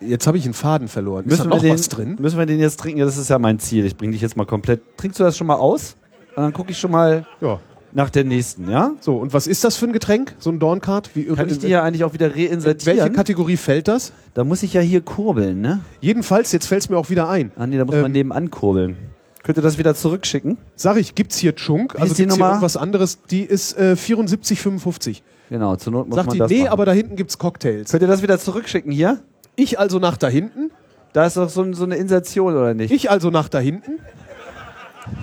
Jetzt 0.00 0.26
habe 0.26 0.36
ich 0.36 0.44
einen 0.44 0.54
Faden 0.54 0.88
verloren. 0.88 1.24
ist 1.26 1.30
Müssen 1.30 1.44
da 1.44 1.50
wir, 1.50 1.56
noch 1.56 1.62
den, 1.62 1.72
was 1.74 1.88
drin? 1.88 2.16
müssen 2.20 2.38
wir 2.38 2.46
den 2.46 2.58
jetzt 2.60 2.80
trinken? 2.80 2.98
Ja, 2.98 3.04
das 3.04 3.16
ist 3.16 3.30
ja 3.30 3.38
mein 3.38 3.58
Ziel. 3.60 3.86
Ich 3.86 3.96
bringe 3.96 4.12
dich 4.12 4.20
jetzt 4.20 4.36
mal 4.36 4.44
komplett. 4.46 4.80
Trinkst 4.96 5.20
du 5.20 5.24
das 5.24 5.36
schon 5.36 5.46
mal 5.46 5.54
aus? 5.56 5.96
Und 6.34 6.42
dann 6.42 6.52
gucke 6.52 6.70
ich 6.72 6.78
schon 6.78 6.90
mal 6.90 7.24
Ja. 7.40 7.60
nach 7.92 8.10
der 8.10 8.24
nächsten, 8.24 8.68
ja? 8.70 8.92
So, 9.00 9.16
und 9.18 9.32
was 9.32 9.46
ist 9.46 9.62
das 9.64 9.76
für 9.76 9.86
ein 9.86 9.92
Getränk? 9.92 10.34
So 10.38 10.50
ein 10.50 10.58
Dornkart? 10.58 11.10
Wie, 11.14 11.24
Kann 11.26 11.48
ich 11.48 11.58
die 11.60 11.68
ja 11.68 11.82
eigentlich 11.84 12.02
auch 12.04 12.14
wieder 12.14 12.26
in 12.28 12.34
welche 12.34 12.50
reinsertieren? 12.52 13.12
Kategorie 13.12 13.56
fällt 13.56 13.86
das? 13.86 14.12
Da 14.34 14.42
muss 14.44 14.62
ich 14.64 14.72
ja 14.72 14.80
hier 14.80 15.02
kurbeln, 15.02 15.60
ne? 15.60 15.80
Jedenfalls, 16.00 16.50
jetzt 16.52 16.66
fällt 16.66 16.82
es 16.82 16.88
mir 16.88 16.96
auch 16.98 17.08
wieder 17.10 17.28
ein. 17.28 17.52
Ah 17.56 17.66
nee, 17.66 17.78
da 17.78 17.84
muss 17.84 17.94
man 17.94 18.06
Ähm, 18.06 18.12
nebenan 18.12 18.50
kurbeln. 18.50 18.96
Könnt 19.42 19.58
ihr 19.58 19.62
das 19.62 19.76
wieder 19.78 19.94
zurückschicken? 19.94 20.56
Sag 20.76 20.96
ich, 20.96 21.14
gibt's 21.14 21.36
hier 21.38 21.54
Chunk? 21.56 21.94
Also 21.96 22.06
ist 22.12 22.18
die 22.18 22.22
gibt's 22.22 22.36
hier 22.36 22.46
irgendwas 22.46 22.76
anderes? 22.76 23.18
Die 23.30 23.42
ist 23.42 23.76
äh, 23.78 23.94
74,55. 23.98 25.22
Genau, 25.50 25.76
zur 25.76 25.92
Not 25.92 26.08
muss 26.08 26.16
Sagt 26.16 26.26
man 26.28 26.34
die, 26.34 26.38
das 26.38 26.50
nee, 26.50 26.58
machen. 26.60 26.68
aber 26.72 26.84
da 26.86 26.92
hinten 26.92 27.16
gibt's 27.16 27.38
Cocktails. 27.38 27.90
Könnt 27.90 28.02
ihr 28.02 28.08
das 28.08 28.22
wieder 28.22 28.38
zurückschicken 28.38 28.92
hier? 28.92 29.18
Ich 29.56 29.78
also 29.78 29.98
nach 29.98 30.16
da 30.16 30.28
hinten. 30.28 30.70
Da 31.12 31.26
ist 31.26 31.36
doch 31.36 31.48
so, 31.50 31.62
ein- 31.62 31.74
so 31.74 31.84
eine 31.84 31.96
Insertion, 31.96 32.54
oder 32.56 32.72
nicht? 32.72 32.90
Ich 32.92 33.10
also 33.10 33.30
nach 33.30 33.48
da 33.48 33.58
hinten. 33.58 33.98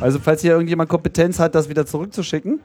Also 0.02 0.20
falls 0.22 0.42
hier 0.42 0.52
irgendjemand 0.52 0.90
Kompetenz 0.90 1.40
hat, 1.40 1.56
das 1.56 1.70
wieder 1.70 1.86
zurückzuschicken. 1.86 2.60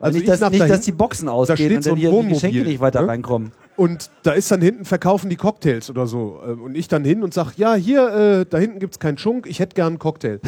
Also 0.00 0.14
nicht, 0.16 0.24
ich 0.24 0.30
dass, 0.30 0.40
nach 0.40 0.50
nicht 0.50 0.60
dahin- 0.62 0.72
dass 0.72 0.84
die 0.84 0.92
Boxen 0.92 1.28
ausgehen 1.28 1.56
steht 1.56 1.76
und 1.78 1.82
so 1.82 1.90
dann 1.90 1.96
ein 1.98 2.00
hier 2.00 2.10
die 2.10 2.16
Wohnmobil, 2.16 2.34
Geschenke 2.34 2.68
nicht 2.68 2.80
weiter 2.80 3.02
ne? 3.02 3.08
reinkommen. 3.08 3.52
Und 3.76 4.08
da 4.22 4.32
ist 4.32 4.50
dann 4.52 4.60
hinten, 4.62 4.84
verkaufen 4.84 5.28
die 5.30 5.36
Cocktails 5.36 5.90
oder 5.90 6.06
so. 6.06 6.40
Ähm, 6.46 6.62
Und 6.62 6.76
ich 6.76 6.86
dann 6.86 7.04
hin 7.04 7.22
und 7.24 7.34
sag, 7.34 7.56
ja, 7.56 7.74
hier, 7.74 8.08
äh, 8.42 8.46
da 8.48 8.58
hinten 8.58 8.78
gibt's 8.78 9.00
keinen 9.00 9.16
Chunk, 9.16 9.46
ich 9.48 9.58
hätte 9.58 9.74
gern 9.74 9.88
einen 9.88 9.98
Cocktail. 9.98 10.38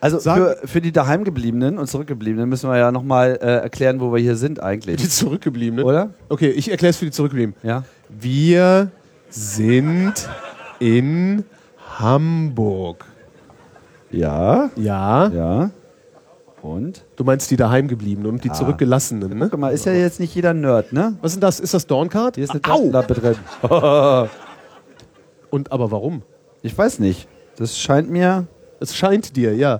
Also 0.00 0.20
Sag- 0.20 0.36
für, 0.60 0.66
für 0.68 0.80
die 0.80 0.92
daheimgebliebenen 0.92 1.76
und 1.78 1.88
zurückgebliebenen 1.88 2.48
müssen 2.48 2.70
wir 2.70 2.76
ja 2.78 2.92
nochmal 2.92 3.36
äh, 3.42 3.46
erklären, 3.62 4.00
wo 4.00 4.12
wir 4.12 4.20
hier 4.20 4.36
sind 4.36 4.58
Die 4.58 4.62
eigentlich. 4.62 5.10
Zurückgebliebenen. 5.10 5.84
Oder? 5.84 6.10
Okay, 6.28 6.50
ich 6.50 6.70
erkläre 6.70 6.90
es 6.90 6.96
für 6.98 7.04
die 7.06 7.10
Zurückgebliebenen. 7.10 7.58
Ja. 7.64 7.82
Wir 8.08 8.92
sind 9.28 10.28
in 10.78 11.44
Hamburg. 11.98 13.04
Ja. 14.12 14.70
Ja, 14.76 15.28
Ja. 15.28 15.70
Und? 16.68 17.04
du 17.16 17.24
meinst 17.24 17.50
die 17.50 17.56
daheimgebliebenen 17.56 18.30
und 18.30 18.44
die 18.44 18.52
Zurückgelassenen, 18.52 19.38
ne? 19.38 19.48
Guck 19.50 19.58
mal, 19.58 19.70
ist 19.70 19.86
ja 19.86 19.92
jetzt 19.92 20.20
nicht 20.20 20.34
jeder 20.34 20.52
Nerd, 20.52 20.92
ne? 20.92 21.16
Was 21.22 21.32
ist 21.32 21.36
denn 21.36 21.40
das? 21.40 21.60
Ist 21.60 21.72
das 21.72 21.86
Dorncard? 21.86 22.34
Hier 22.34 22.44
ist 22.44 22.50
eine! 22.50 22.60
Taschenlampe 22.60 23.14
drin. 23.14 23.36
Und 25.50 25.72
aber 25.72 25.90
warum? 25.90 26.22
Ich 26.62 26.76
weiß 26.76 26.98
nicht. 26.98 27.26
Das 27.56 27.78
scheint 27.78 28.10
mir, 28.10 28.46
Es 28.80 28.94
scheint 28.94 29.34
dir, 29.34 29.54
ja. 29.54 29.78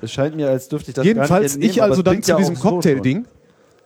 es 0.00 0.12
scheint 0.12 0.36
mir, 0.36 0.48
als 0.48 0.68
dürfte 0.68 0.90
ich 0.90 0.94
das 0.94 1.04
Jedenfalls 1.04 1.30
gar 1.30 1.38
nicht 1.40 1.54
entnehmen, 1.54 1.70
ich 1.72 1.82
also 1.82 2.02
dann 2.02 2.22
zu 2.22 2.30
ja 2.30 2.36
diesem 2.38 2.58
Cocktail-Ding. 2.58 3.26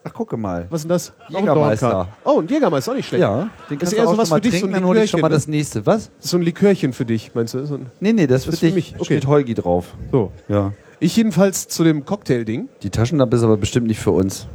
Ach, 0.09 0.13
gucke 0.13 0.37
mal. 0.37 0.67
Was 0.69 0.81
ist 0.81 0.83
denn 0.85 0.89
das? 0.89 1.13
Auch 1.33 1.39
Jägermeister. 1.39 2.07
Oh, 2.23 2.39
ein 2.39 2.47
Jägermeister, 2.47 2.91
auch 2.91 2.95
nicht 2.95 3.07
schlecht. 3.07 3.21
Ja, 3.21 3.35
den 3.39 3.47
Das 3.47 3.67
kannst 3.69 3.83
ist 3.83 3.91
du 3.91 3.95
eher 3.97 4.07
auch 4.07 4.11
sowas 4.13 4.27
schon 4.27 4.35
mal 4.35 4.35
für 4.37 4.41
dich, 4.41 4.51
so 4.53 4.59
trinken, 4.59 4.75
ein 4.75 4.81
dann 4.81 4.87
hole 4.89 5.03
ich 5.03 5.09
schon 5.11 5.21
mal 5.21 5.29
das 5.29 5.47
nächste. 5.47 5.85
Was? 5.85 6.09
Das 6.15 6.25
ist 6.25 6.31
so 6.31 6.37
ein 6.37 6.43
Likörchen 6.43 6.93
für 6.93 7.05
dich, 7.05 7.31
meinst 7.33 7.53
du? 7.53 7.65
So, 7.65 7.75
ein, 7.75 7.87
Nee, 7.99 8.13
nee, 8.13 8.27
das, 8.27 8.45
Das 8.45 8.53
ist 8.55 8.59
für 8.59 8.65
für 8.67 8.71
dich. 8.73 8.75
mich, 8.75 8.95
okay. 8.95 9.05
Steht 9.05 9.27
Holgi 9.27 9.53
drauf. 9.53 9.93
so. 10.11 10.31
Ja. 10.47 10.73
Ich 10.99 11.15
jedenfalls 11.15 11.67
zu 11.67 11.83
dem 11.83 12.05
Cocktail-Ding. 12.05 12.69
Die 12.81 12.89
Taschenlampe 12.89 13.35
ist 13.37 13.43
aber 13.43 13.57
bestimmt 13.57 13.87
nicht 13.87 13.99
für 13.99 14.11
uns. 14.11 14.47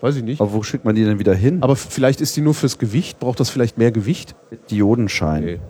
Weiß 0.00 0.16
ich 0.16 0.22
nicht. 0.22 0.40
Aber 0.40 0.52
wo 0.52 0.62
schickt 0.62 0.84
man 0.84 0.94
die 0.94 1.04
denn 1.04 1.18
wieder 1.18 1.34
hin? 1.34 1.62
Aber 1.62 1.76
vielleicht 1.76 2.20
ist 2.20 2.36
die 2.36 2.40
nur 2.40 2.54
fürs 2.54 2.78
Gewicht. 2.78 3.20
Braucht 3.20 3.38
das 3.38 3.50
vielleicht 3.50 3.76
mehr 3.78 3.92
Gewicht? 3.92 4.34
Diodenschein. 4.70 5.42
Okay. 5.42 5.60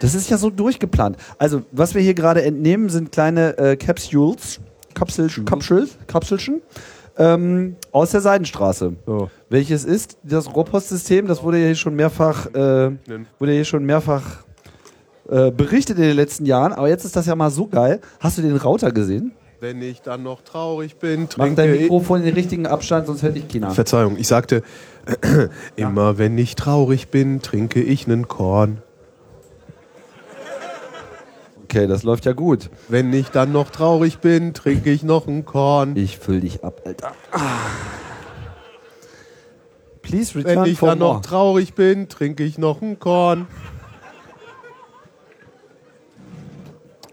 Das 0.00 0.14
ist 0.14 0.30
ja 0.30 0.36
so 0.38 0.50
durchgeplant. 0.50 1.16
Also, 1.38 1.62
was 1.72 1.94
wir 1.94 2.02
hier 2.02 2.14
gerade 2.14 2.42
entnehmen, 2.42 2.88
sind 2.88 3.12
kleine 3.12 3.56
äh, 3.58 3.76
Capsules, 3.76 4.60
Kapsel, 4.94 5.28
Kapsel, 5.44 5.88
Kapselchen 6.06 6.60
ähm, 7.18 7.76
aus 7.92 8.10
der 8.10 8.20
Seidenstraße. 8.20 8.94
So. 9.06 9.30
welches 9.48 9.84
ist 9.84 10.18
das 10.22 10.54
Rohrpostsystem. 10.54 11.26
Das 11.26 11.42
wurde 11.42 11.58
ja 11.58 11.66
hier 11.66 11.74
schon 11.74 11.94
mehrfach, 11.94 12.46
äh, 12.54 12.90
wurde 13.38 13.52
hier 13.52 13.64
schon 13.64 13.84
mehrfach 13.84 14.44
äh, 15.28 15.50
berichtet 15.50 15.96
in 15.96 16.04
den 16.04 16.16
letzten 16.16 16.46
Jahren. 16.46 16.72
Aber 16.72 16.88
jetzt 16.88 17.04
ist 17.04 17.16
das 17.16 17.26
ja 17.26 17.34
mal 17.34 17.50
so 17.50 17.66
geil. 17.66 18.00
Hast 18.20 18.38
du 18.38 18.42
den 18.42 18.56
Router 18.56 18.92
gesehen? 18.92 19.32
Wenn 19.58 19.80
ich 19.80 20.02
dann 20.02 20.22
noch 20.22 20.42
traurig 20.42 20.96
bin, 20.96 21.22
Mach 21.22 21.28
trinke 21.28 21.56
dein 21.56 21.74
ich. 21.74 21.80
Mikrofon 21.82 22.20
in 22.20 22.26
den 22.26 22.34
richtigen 22.34 22.66
Abstand, 22.66 23.06
sonst 23.06 23.22
hört 23.22 23.36
dich 23.36 23.48
keiner. 23.48 23.70
Verzeihung, 23.70 24.18
ich 24.18 24.28
sagte, 24.28 24.62
immer 25.76 26.18
wenn 26.18 26.36
ich 26.36 26.56
traurig 26.56 27.08
bin, 27.08 27.40
trinke 27.40 27.82
ich 27.82 28.06
nen 28.06 28.28
Korn. 28.28 28.82
Okay, 31.68 31.88
das 31.88 32.04
läuft 32.04 32.24
ja 32.26 32.32
gut. 32.32 32.70
Wenn 32.86 33.12
ich 33.12 33.30
dann 33.30 33.50
noch 33.50 33.70
traurig 33.70 34.18
bin, 34.18 34.54
trinke 34.54 34.92
ich 34.92 35.02
noch 35.02 35.26
ein 35.26 35.44
Korn. 35.44 35.96
Ich 35.96 36.16
füll 36.16 36.40
dich 36.40 36.62
ab, 36.62 36.82
Alter. 36.84 37.10
Ah. 37.32 37.40
Please 40.00 40.32
Wenn 40.36 40.46
return 40.46 40.66
ich 40.66 40.78
for 40.78 40.90
dann 40.90 40.98
noch 41.00 41.14
more. 41.14 41.22
traurig 41.22 41.74
bin, 41.74 42.08
trinke 42.08 42.44
ich 42.44 42.56
noch 42.56 42.82
ein 42.82 43.00
Korn. 43.00 43.48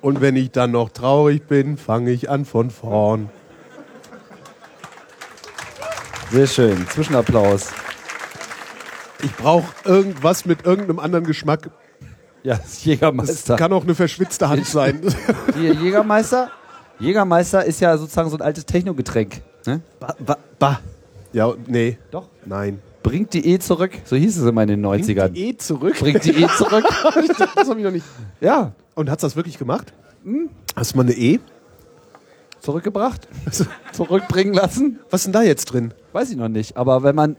Und 0.02 0.22
wenn 0.22 0.36
ich 0.36 0.52
dann 0.52 0.70
noch 0.70 0.90
traurig 0.90 1.48
bin, 1.48 1.76
fange 1.76 2.12
ich 2.12 2.30
an 2.30 2.46
von 2.46 2.70
vorn. 2.70 3.32
Sehr 6.30 6.46
schön. 6.46 6.88
Zwischenapplaus. 6.90 7.72
Ich 9.24 9.36
brauche 9.36 9.74
irgendwas 9.84 10.46
mit 10.46 10.64
irgendeinem 10.64 11.00
anderen 11.00 11.26
Geschmack. 11.26 11.72
Ja, 12.46 12.56
das 12.58 12.64
Das 12.72 12.86
Jägermeister. 12.86 13.56
kann 13.56 13.72
auch 13.72 13.84
eine 13.84 13.96
verschwitzte 13.96 14.50
Hand 14.50 14.66
sein. 14.66 15.02
Hier, 15.56 15.74
Jägermeister. 15.74 16.52
Jägermeister 17.00 17.64
ist 17.64 17.80
ja 17.80 17.98
sozusagen 17.98 18.30
so 18.30 18.36
ein 18.38 18.42
altes 18.42 18.66
Technogetränk. 18.66 19.42
Ne? 19.66 19.80
ba, 20.00 20.14
ba, 20.20 20.38
ba. 20.60 20.80
Ja, 21.32 21.54
nee. 21.68 21.98
Doch. 22.12 22.28
Nein. 22.46 22.82
Bringt 23.02 23.34
die 23.34 23.46
E 23.48 23.60
zurück. 23.60 23.92
So 24.06 24.16
hieß 24.18 24.38
es 24.38 24.46
immer 24.46 24.62
in 24.64 24.68
den 24.70 24.86
90ern. 24.86 25.30
Die 25.30 25.50
E 25.50 25.58
zurück. 25.58 25.96
Bringt 26.00 26.24
die 26.26 26.32
E 26.32 26.48
zurück. 26.58 26.86
das 27.56 27.70
habe 27.70 27.80
ich 27.80 27.86
noch 27.86 27.92
nicht. 27.92 28.06
ja, 28.42 28.74
Und 28.96 29.10
hat's 29.10 29.22
das 29.22 29.36
wirklich 29.38 29.58
gemacht? 29.58 29.94
Hast 30.76 30.94
du 30.94 30.98
mal 30.98 31.04
eine 31.04 31.14
E? 31.14 31.40
zurückgebracht. 32.60 33.28
Zurückbringen 33.92 34.54
lassen. 34.54 35.00
Was 35.10 35.22
ist 35.22 35.26
denn 35.26 35.34
da 35.34 35.44
jetzt 35.44 35.66
drin? 35.66 35.94
Weiß 36.14 36.30
ich 36.30 36.38
noch 36.38 36.48
nicht. 36.50 36.78
Aber 36.78 37.04
wenn 37.04 37.14
man 37.16 37.36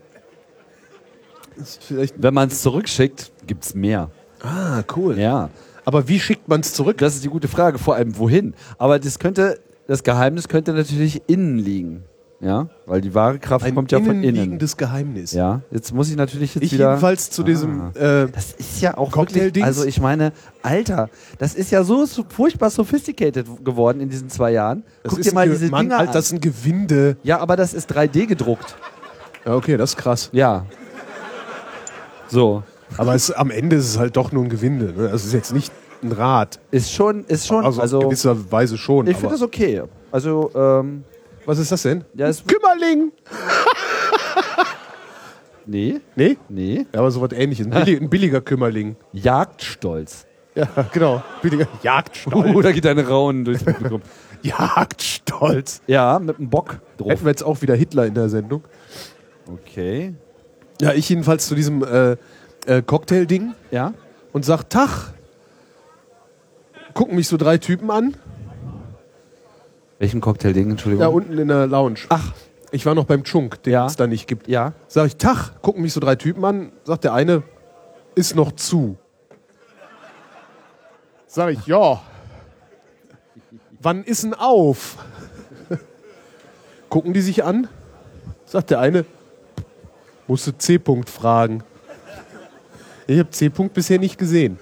Ist 1.56 1.92
wenn 2.16 2.34
man 2.34 2.48
es 2.48 2.60
zurückschickt, 2.62 3.32
gibt 3.46 3.64
es 3.64 3.74
mehr. 3.74 4.10
Ah, 4.44 4.82
cool. 4.96 5.18
Ja. 5.18 5.50
Aber 5.84 6.08
wie 6.08 6.20
schickt 6.20 6.48
man 6.48 6.60
es 6.60 6.72
zurück? 6.72 6.98
Das 6.98 7.14
ist 7.14 7.24
die 7.24 7.28
gute 7.28 7.48
Frage. 7.48 7.78
Vor 7.78 7.94
allem 7.96 8.16
wohin? 8.18 8.54
Aber 8.78 8.98
das 8.98 9.18
könnte, 9.18 9.58
das 9.86 10.02
Geheimnis 10.02 10.48
könnte 10.48 10.72
natürlich 10.72 11.22
innen 11.26 11.58
liegen. 11.58 12.04
Ja, 12.40 12.68
weil 12.84 13.00
die 13.00 13.14
wahre 13.14 13.38
Kraft 13.38 13.64
Ein 13.64 13.74
kommt 13.74 13.90
ja 13.90 13.98
von 13.98 14.10
innen. 14.10 14.24
innenliegendes 14.24 14.76
Geheimnis. 14.76 15.32
Ja, 15.32 15.62
jetzt 15.70 15.94
muss 15.94 16.10
ich 16.10 16.16
natürlich 16.16 16.54
jetzt 16.54 16.64
Ich 16.64 16.72
wieder. 16.72 16.90
jedenfalls 16.90 17.30
zu 17.30 17.42
diesem. 17.42 17.80
Ah. 17.94 17.98
Äh, 18.24 18.28
Das 18.30 18.52
ist 18.52 18.82
ja 18.82 18.98
auch 18.98 19.16
wirklich, 19.16 19.64
also 19.64 19.84
ich 19.84 19.98
meine, 19.98 20.32
Alter, 20.62 21.08
das 21.38 21.54
ist 21.54 21.70
ja 21.70 21.84
so, 21.84 22.04
so 22.04 22.22
furchtbar 22.28 22.68
sophisticated 22.68 23.46
geworden 23.64 24.00
in 24.00 24.10
diesen 24.10 24.28
zwei 24.28 24.50
Jahren. 24.52 24.82
das 25.04 25.14
Guck 25.14 25.22
dir 25.22 25.32
mal 25.32 25.42
ein 25.42 25.50
diese 25.52 25.68
Mann, 25.70 25.86
Dinger 25.86 25.98
Alter, 25.98 26.10
an. 26.10 26.14
das 26.14 26.26
ist 26.26 26.32
ein 26.32 26.40
Gewinde. 26.40 27.16
Ja, 27.22 27.38
aber 27.38 27.56
das 27.56 27.72
ist 27.72 27.90
3D 27.90 28.26
gedruckt. 28.26 28.76
Ja, 29.46 29.54
okay, 29.54 29.78
das 29.78 29.90
ist 29.90 29.96
krass. 29.96 30.28
Ja. 30.32 30.66
So. 32.28 32.62
Aber 32.96 33.14
es, 33.14 33.30
am 33.30 33.50
Ende 33.50 33.76
ist 33.76 33.86
es 33.88 33.98
halt 33.98 34.16
doch 34.16 34.32
nur 34.32 34.44
ein 34.44 34.48
Gewinde. 34.48 34.92
Ne? 34.96 35.08
Das 35.10 35.24
ist 35.24 35.32
jetzt 35.32 35.52
nicht 35.52 35.72
ein 36.02 36.12
Rad. 36.12 36.60
Ist 36.70 36.92
schon, 36.92 37.24
ist 37.24 37.46
schon, 37.46 37.64
Also, 37.64 37.80
also, 37.80 38.00
in 38.00 38.08
gewisser 38.08 38.52
Weise 38.52 38.76
schon. 38.78 39.06
ich 39.06 39.16
finde 39.16 39.34
das 39.34 39.42
okay. 39.42 39.82
Also, 40.12 40.50
ähm, 40.54 41.04
Was 41.46 41.58
ist 41.58 41.72
das 41.72 41.82
denn? 41.82 42.04
ja, 42.14 42.28
ist, 42.28 42.44
Kümmerling! 42.46 43.12
nee, 45.66 46.00
Nee? 46.14 46.36
nee. 46.48 46.86
Ja, 46.92 47.00
aber 47.00 47.10
so 47.10 47.20
was 47.20 47.32
ähnliches. 47.32 47.66
Ein, 47.66 47.72
billig, 47.84 48.00
ein 48.00 48.10
billiger 48.10 48.40
Kümmerling. 48.40 48.96
Jagdstolz. 49.12 50.26
Ja, 50.54 50.68
genau. 50.92 51.22
Billiger 51.42 51.66
Jagdstolz. 51.82 52.54
Uh, 52.54 52.62
da 52.62 52.72
geht 52.72 52.86
eine 52.86 53.06
Raunen 53.08 53.44
durchs 53.44 53.64
Publikum. 53.64 54.02
Jagdstolz. 54.42 55.80
ja, 55.86 56.18
mit 56.18 56.38
einem 56.38 56.50
Bock 56.50 56.78
drauf. 56.98 57.10
Hätten 57.10 57.24
wir 57.24 57.30
jetzt 57.30 57.42
auch 57.42 57.60
wieder 57.62 57.74
Hitler 57.74 58.06
in 58.06 58.14
der 58.14 58.28
Sendung. 58.28 58.62
Okay. 59.50 60.14
Ja, 60.80 60.92
ich 60.92 61.08
jedenfalls 61.08 61.48
zu 61.48 61.54
diesem 61.54 61.82
äh, 61.82 62.16
äh, 62.66 62.82
Cocktail-Ding 62.82 63.54
Ja? 63.70 63.94
und 64.32 64.44
sag 64.44 64.68
Tag. 64.70 65.12
Gucken 66.94 67.16
mich 67.16 67.28
so 67.28 67.36
drei 67.36 67.58
Typen 67.58 67.90
an. 67.90 68.16
Welchen 69.98 70.20
Cocktail-Ding, 70.20 70.70
Entschuldigung? 70.70 71.00
Da 71.02 71.08
unten 71.08 71.38
in 71.38 71.48
der 71.48 71.66
Lounge. 71.66 72.00
Ach. 72.08 72.32
Ich 72.70 72.84
war 72.86 72.94
noch 72.94 73.04
beim 73.04 73.22
Chunk, 73.24 73.62
den 73.62 73.72
Ja. 73.72 73.86
es 73.86 73.96
da 73.96 74.06
nicht 74.06 74.26
gibt. 74.26 74.48
Ja. 74.48 74.72
Sag 74.88 75.06
ich, 75.06 75.16
Tag, 75.16 75.62
gucken 75.62 75.82
mich 75.82 75.92
so 75.92 76.00
drei 76.00 76.16
Typen 76.16 76.44
an. 76.44 76.72
Sagt 76.84 77.04
der 77.04 77.14
eine, 77.14 77.42
ist 78.14 78.34
noch 78.34 78.52
zu. 78.52 78.96
Sag 81.26 81.50
ich, 81.52 81.66
ja. 81.66 82.00
Wann 83.80 84.02
ist 84.04 84.24
denn 84.24 84.34
auf? 84.34 84.96
Gucken 86.88 87.12
die 87.12 87.20
sich 87.20 87.44
an. 87.44 87.68
Sagt 88.46 88.70
der 88.70 88.80
eine, 88.80 89.04
musste 90.26 90.56
C-Punkt 90.56 91.10
fragen. 91.10 91.62
Ich 93.06 93.18
habe 93.18 93.30
C-Punkt 93.30 93.74
bisher 93.74 93.98
nicht 93.98 94.18
gesehen. 94.18 94.58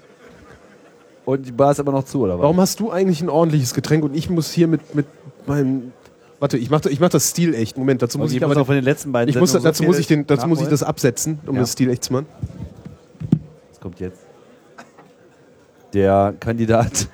Und 1.24 1.46
die 1.46 1.52
Bar 1.52 1.70
ist 1.70 1.80
aber 1.80 1.92
noch 1.92 2.04
zu, 2.04 2.22
oder 2.22 2.34
was? 2.34 2.42
Warum 2.42 2.60
hast 2.60 2.80
du 2.80 2.90
eigentlich 2.90 3.20
ein 3.22 3.28
ordentliches 3.28 3.74
Getränk 3.74 4.02
und 4.04 4.16
ich 4.16 4.28
muss 4.28 4.50
hier 4.50 4.66
mit, 4.66 4.94
mit 4.94 5.06
meinem. 5.46 5.92
Warte, 6.40 6.58
ich 6.58 6.68
mach, 6.70 6.84
ich 6.86 6.98
mach 6.98 7.10
das 7.10 7.30
Stil 7.30 7.54
echt. 7.54 7.78
Moment, 7.78 8.02
dazu 8.02 8.18
muss 8.18 8.32
ich, 8.32 8.38
ich 8.38 8.44
aber 8.44 8.60
auch 8.60 8.66
von 8.66 8.74
den 8.74 8.82
letzten 8.84 9.12
beiden 9.12 9.28
ich 9.28 9.38
muss, 9.38 9.52
Sendungen 9.52 9.74
so 9.74 9.82
dazu 9.82 9.88
muss 9.88 9.98
ich 10.00 10.08
den, 10.08 10.26
dazu 10.26 10.48
muss 10.48 10.60
ich 10.60 10.66
das 10.66 10.82
absetzen, 10.82 11.38
um 11.46 11.54
Ja. 11.54 11.60
das 11.60 11.72
Stil 11.72 11.90
echt 11.90 12.02
zu 12.02 12.12
machen. 12.12 12.26
Das 13.70 13.78
kommt 13.80 14.00
jetzt. 14.00 14.18
Der 15.94 16.34
Kandidat. 16.40 17.08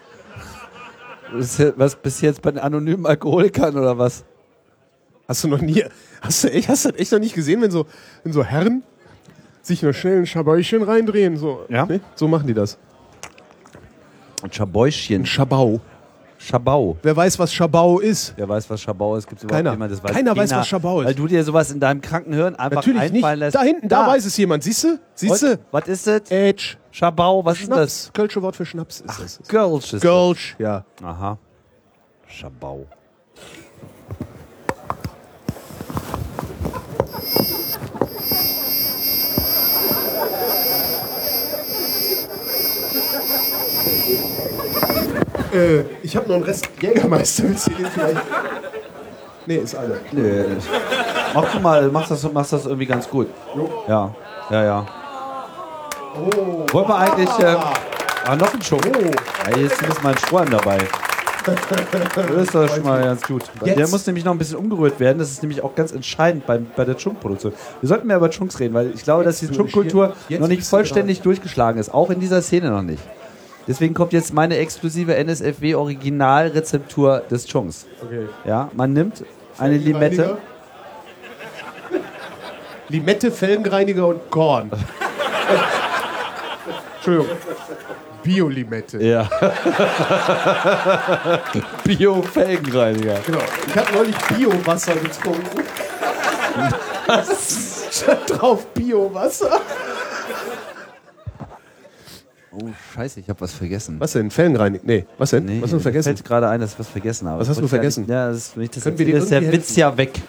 Was 1.33 1.61
was 1.77 1.95
bis 1.97 2.23
jetzt 2.23 2.41
bei 2.41 2.53
den 2.53 2.61
anonymen 2.61 3.05
Alkoholikern 3.05 3.77
oder 3.77 3.99
was? 3.99 4.25
Hast 5.27 5.45
du 5.45 5.49
noch 5.49 5.61
nie, 5.61 5.85
hast 6.23 6.45
du 6.45 6.49
echt, 6.51 6.69
hast 6.71 6.87
du 6.87 6.91
das 6.93 6.99
echt 6.99 7.13
noch 7.13 7.19
nicht 7.19 7.35
gesehen, 7.35 7.61
wenn 7.61 7.71
so, 7.71 7.85
wenn 8.23 8.33
so 8.33 8.43
Herren 8.43 8.83
sich 9.69 9.83
noch 9.83 9.93
schnell 9.93 10.19
ein 10.19 10.27
Schabäuschen 10.27 10.83
reindrehen? 10.83 11.37
So, 11.37 11.61
Ja. 11.69 11.87
Ne? 11.87 12.01
so 12.15 12.27
machen 12.29 12.47
die 12.47 12.55
das. 12.55 12.77
Und 14.43 14.55
Schabäuschen. 14.55 15.23
Ein 15.23 15.27
Schabau. 15.27 15.81
Schabau. 16.41 16.97
Wer 17.03 17.17
weiß, 17.17 17.37
was 17.41 17.53
Schabau 17.53 17.99
ist? 17.99 18.33
Wer 18.37 18.49
weiß, 18.49 18.71
was 18.71 18.81
Schabau 18.81 19.17
ist? 19.17 19.27
Gibt's 19.29 19.45
Keiner. 19.45 19.73
jemand, 19.73 19.91
das 19.91 20.03
weiß 20.05 20.13
Keiner 20.13 20.37
weiß, 20.37 20.53
was 20.53 20.69
Schabau 20.69 21.01
ist. 21.01 21.07
Weil 21.09 21.15
du 21.17 21.27
dir 21.27 21.43
sowas 21.43 21.73
in 21.73 21.81
deinem 21.81 22.01
kranken 22.01 22.33
Hirn 22.33 22.55
einfach 22.55 22.77
Natürlich 22.77 23.03
nicht. 23.11 23.17
einfallen 23.25 23.41
lässt. 23.41 23.57
Da 23.57 23.63
hinten, 23.63 23.89
da, 23.89 24.07
weiß 24.07 24.25
es 24.25 24.37
jemand. 24.37 24.63
Siehst 24.63 24.85
du? 24.85 25.01
Siehst 25.15 25.43
du? 25.43 25.59
was 25.73 25.89
ist 25.89 26.07
das? 26.07 26.23
Edge. 26.31 26.77
Schabau, 26.93 27.45
was 27.45 27.61
ist 27.61 27.69
das? 27.71 27.77
Schnaps. 28.05 28.11
Kölsche 28.13 28.41
Wort 28.43 28.55
für 28.55 28.65
Schnaps 28.67 29.01
ist 29.01 29.19
das. 29.21 29.41
Girls 29.49 29.93
ist 29.93 30.03
Gölsch. 30.03 30.55
Ja. 30.61 30.85
Aha. 31.03 31.39
Schabau. 32.29 32.87
Äh, 45.53 45.81
ich 46.03 46.17
habe 46.17 46.29
noch 46.29 46.37
einen 46.37 46.45
Rest 46.45 46.69
Jägermeister. 46.81 47.45
Willst 47.45 47.67
du 47.69 47.71
den 47.73 47.87
vielleicht? 47.87 48.21
Nee, 49.47 49.57
ist 49.57 49.75
alle. 49.75 50.01
Nee. 50.13 50.45
Mach 51.35 51.53
du 51.53 51.61
mal, 51.61 51.89
machst 51.89 52.11
das, 52.11 52.31
machst 52.33 52.53
das 52.53 52.67
irgendwie 52.67 52.87
ganz 52.87 53.09
gut. 53.09 53.29
Ja, 53.89 54.15
ja, 54.51 54.65
ja. 54.65 54.87
Wollen 56.73 56.89
wir 56.89 56.97
eigentlich. 56.97 57.29
Ähm, 57.41 57.57
ah, 58.27 58.37
noch 58.37 58.53
ein 58.53 58.63
Schuh. 58.63 58.79
Ja, 58.85 59.57
hier 59.57 59.67
ist 59.67 60.03
mal 60.03 60.11
ein 60.11 60.19
Strohhalm 60.19 60.51
dabei. 60.51 60.79
Das 61.51 62.43
ist 62.43 62.55
doch 62.55 62.69
schon 62.69 62.85
mal 62.85 63.03
ganz 63.03 63.23
gut. 63.23 63.45
Der 63.65 63.77
Jetzt. 63.77 63.91
muss 63.91 64.07
nämlich 64.07 64.25
noch 64.25 64.33
ein 64.33 64.39
bisschen 64.39 64.57
umgerührt 64.57 65.01
werden. 65.01 65.19
Das 65.19 65.31
ist 65.31 65.43
nämlich 65.43 65.63
auch 65.63 65.75
ganz 65.75 65.93
entscheidend 65.93 66.47
bei, 66.47 66.59
bei 66.59 66.85
der 66.85 66.97
Chunk-Produktion. 66.97 67.53
Wir 67.81 67.89
sollten 67.89 68.07
mehr 68.07 68.17
über 68.17 68.31
Chunks 68.31 68.61
reden, 68.61 68.75
weil 68.75 68.93
ich 68.95 69.05
glaube, 69.05 69.25
dass 69.25 69.41
die 69.41 69.47
Jetzt 69.47 69.57
Chunk-Kultur 69.57 70.15
jetzt 70.29 70.41
noch 70.41 70.49
nicht 70.49 70.65
vollständig 70.65 71.21
durchgeschlagen 71.23 71.81
ist. 71.81 71.93
Auch 71.93 72.11
in 72.11 72.21
dieser 72.21 72.43
Szene 72.43 72.71
noch 72.71 72.83
nicht. 72.83 73.03
Deswegen 73.67 73.93
kommt 73.93 74.15
jetzt 74.15 74.33
meine 74.33 74.57
exklusive 74.57 75.15
NSFW 75.15 75.75
Originalrezeptur 75.75 77.23
des 77.31 77.47
Chunks. 77.47 77.87
Okay. 78.03 78.27
Ja, 78.47 78.71
man 78.75 78.95
nimmt 78.95 79.25
eine 79.59 79.77
Limette. 79.77 80.39
Limette, 82.89 83.31
Felgenreiniger 83.31 84.07
und 84.07 84.31
Korn. 84.31 84.71
Entschuldigung. 86.97 87.37
Bio-Limette. 88.23 89.03
Ja. 89.03 89.29
Bio-Felgenreiniger. 91.85 93.19
Genau. 93.27 93.39
Ich 93.67 93.77
habe 93.77 93.93
neulich 93.93 94.17
Bio-Wasser 94.37 94.95
getrunken. 94.97 95.63
Stand 97.91 98.21
drauf 98.29 98.67
Bio-Wasser. 98.75 99.61
Oh, 102.51 102.69
scheiße, 102.95 103.21
ich 103.21 103.29
habe 103.29 103.41
was 103.41 103.53
vergessen. 103.53 104.01
Was 104.01 104.13
denn? 104.13 104.31
Felgenreiniger? 104.31 104.83
Nee, 104.85 105.07
was 105.17 105.31
denn? 105.31 105.45
Nee, 105.45 105.59
was 105.59 105.65
hast 105.65 105.73
du 105.73 105.77
mir 105.77 105.83
vergessen? 105.83 106.17
fällt 106.17 106.25
gerade 106.25 106.49
ein, 106.49 106.61
dass 106.61 106.73
ich 106.73 106.79
was 106.79 106.89
vergessen 106.89 107.29
habe. 107.29 107.41
Was 107.41 107.49
hast 107.49 107.61
du 107.61 107.65
Ich 107.65 107.71
vergessen? 107.71 108.07
Ja, 108.09 108.29
das 108.29 108.37
ist, 108.39 108.57
wenn 108.57 108.65
ich 108.65 108.71
das 108.71 108.83
Können 108.85 108.99
wir 108.99 109.15
ist 109.15 109.31
der 109.31 109.53
Witz 109.53 109.77
ja 109.77 109.97
weg. 109.97 110.21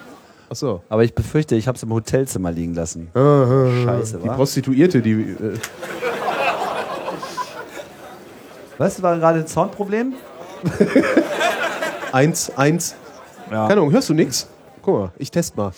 Ach 0.52 0.56
so. 0.56 0.82
Aber 0.90 1.04
ich 1.04 1.14
befürchte, 1.14 1.56
ich 1.56 1.68
habe 1.68 1.76
es 1.76 1.84
im 1.84 1.94
Hotelzimmer 1.94 2.52
liegen 2.52 2.74
lassen. 2.74 3.10
Scheiße, 3.14 4.20
Die 4.20 4.28
wa? 4.28 4.34
Prostituierte, 4.34 5.02
die. 5.02 5.12
Äh, 5.12 5.58
Was 8.80 9.02
war 9.04 9.18
gerade 9.20 9.40
ein 9.40 9.48
Soundproblem? 9.48 10.14
eins, 12.14 12.50
eins. 12.56 12.96
Ja. 13.52 13.68
Keine 13.68 13.82
Ahnung, 13.82 13.92
hörst 13.92 14.08
du 14.08 14.14
nix? 14.14 14.48
Guck 14.82 14.94
mal, 15.00 15.12
ich 15.18 15.30
test 15.30 15.58
mal. 15.58 15.72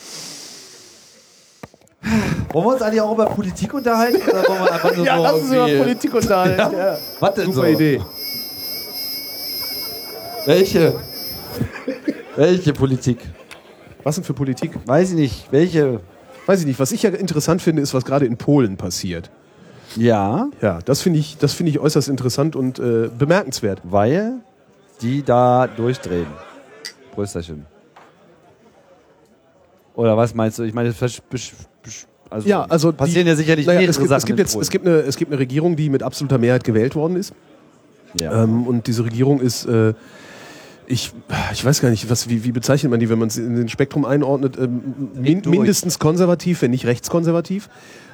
Wollen 2.53 2.65
wir 2.65 2.73
uns 2.73 2.81
eigentlich 2.83 3.01
auch 3.01 3.13
über 3.13 3.25
Politik 3.25 3.73
unterhalten? 3.73 4.21
Oder 4.21 4.47
wollen 4.47 4.63
wir 4.63 4.71
einfach 4.71 4.95
nur 4.95 5.05
so 5.39 5.53
irgendwie- 5.55 5.77
Politik 5.79 6.13
unterhalten. 6.13 6.75
Ja. 6.77 6.97
Was 7.19 7.33
denn 7.33 7.45
Super 7.51 7.67
so? 7.67 7.73
Idee. 7.73 8.01
Welche? 10.45 10.93
Welche 12.35 12.73
Politik? 12.73 13.19
Was 14.03 14.15
denn 14.15 14.23
für 14.23 14.33
Politik? 14.33 14.73
Weiß 14.85 15.09
ich 15.09 15.15
nicht. 15.15 15.51
Welche? 15.51 16.01
Weiß 16.45 16.59
ich 16.59 16.65
nicht. 16.67 16.79
Was 16.79 16.91
ich 16.91 17.01
ja 17.01 17.09
interessant 17.09 17.63
finde, 17.63 17.81
ist, 17.81 17.93
was 17.95 18.05
gerade 18.05 18.25
in 18.27 18.37
Polen 18.37 18.77
passiert. 18.77 19.31
Ja, 19.95 20.49
Ja, 20.61 20.79
das 20.85 21.01
finde 21.01 21.19
ich, 21.19 21.37
das 21.37 21.53
finde 21.53 21.71
ich 21.71 21.79
äußerst 21.79 22.07
interessant 22.09 22.55
und 22.55 22.79
äh, 22.79 23.09
bemerkenswert. 23.17 23.81
weil 23.83 24.33
die 25.01 25.23
da 25.23 25.67
durchdrehen. 25.67 26.27
Prösterchen. 27.13 27.65
Oder 29.95 30.15
was 30.15 30.33
meinst 30.35 30.59
du? 30.59 30.63
Ich 30.63 30.73
meine, 30.73 30.93
also, 32.29 32.47
Ja, 32.47 32.63
also 32.69 32.93
passieren 32.93 33.25
die- 33.25 33.29
ja 33.31 33.35
sicherlich 33.35 33.65
naja, 33.65 33.79
mehrere 33.79 33.89
es 33.91 33.97
gibt, 33.97 34.09
Sachen 34.09 34.17
es 34.19 34.25
gibt 34.25 34.39
jetzt, 34.39 34.55
es 34.55 34.69
gibt 34.69 34.85
eine, 34.87 34.97
es 34.99 35.17
gibt 35.17 35.31
eine 35.31 35.39
Regierung, 35.39 35.75
die 35.75 35.89
mit 35.89 36.03
absoluter 36.03 36.37
Mehrheit 36.37 36.63
gewählt 36.63 36.95
worden 36.95 37.17
ist. 37.17 37.33
ja. 38.19 38.43
Ähm, 38.43 38.67
und 38.67 38.87
diese 38.87 39.03
Regierung 39.03 39.41
ist, 39.41 39.65
äh, 39.65 39.93
ich, 40.87 41.11
ich 41.53 41.63
weiß 41.65 41.81
gar 41.81 41.89
nicht, 41.89 42.09
was, 42.09 42.29
wie, 42.29 42.43
wie 42.43 42.51
bezeichnet 42.51 42.89
man 42.91 42.99
die, 42.99 43.09
wenn 43.09 43.19
man 43.19 43.27
es 43.29 43.37
in 43.37 43.55
den 43.55 43.69
Spektrum 43.69 44.05
einordnet, 44.05 44.57
ähm, 44.57 45.09
min, 45.15 45.41
mindestens 45.45 45.99
konservativ, 45.99 46.61
wenn 46.61 46.71
nicht 46.71 46.85
rechtskonservativ. 46.85 47.69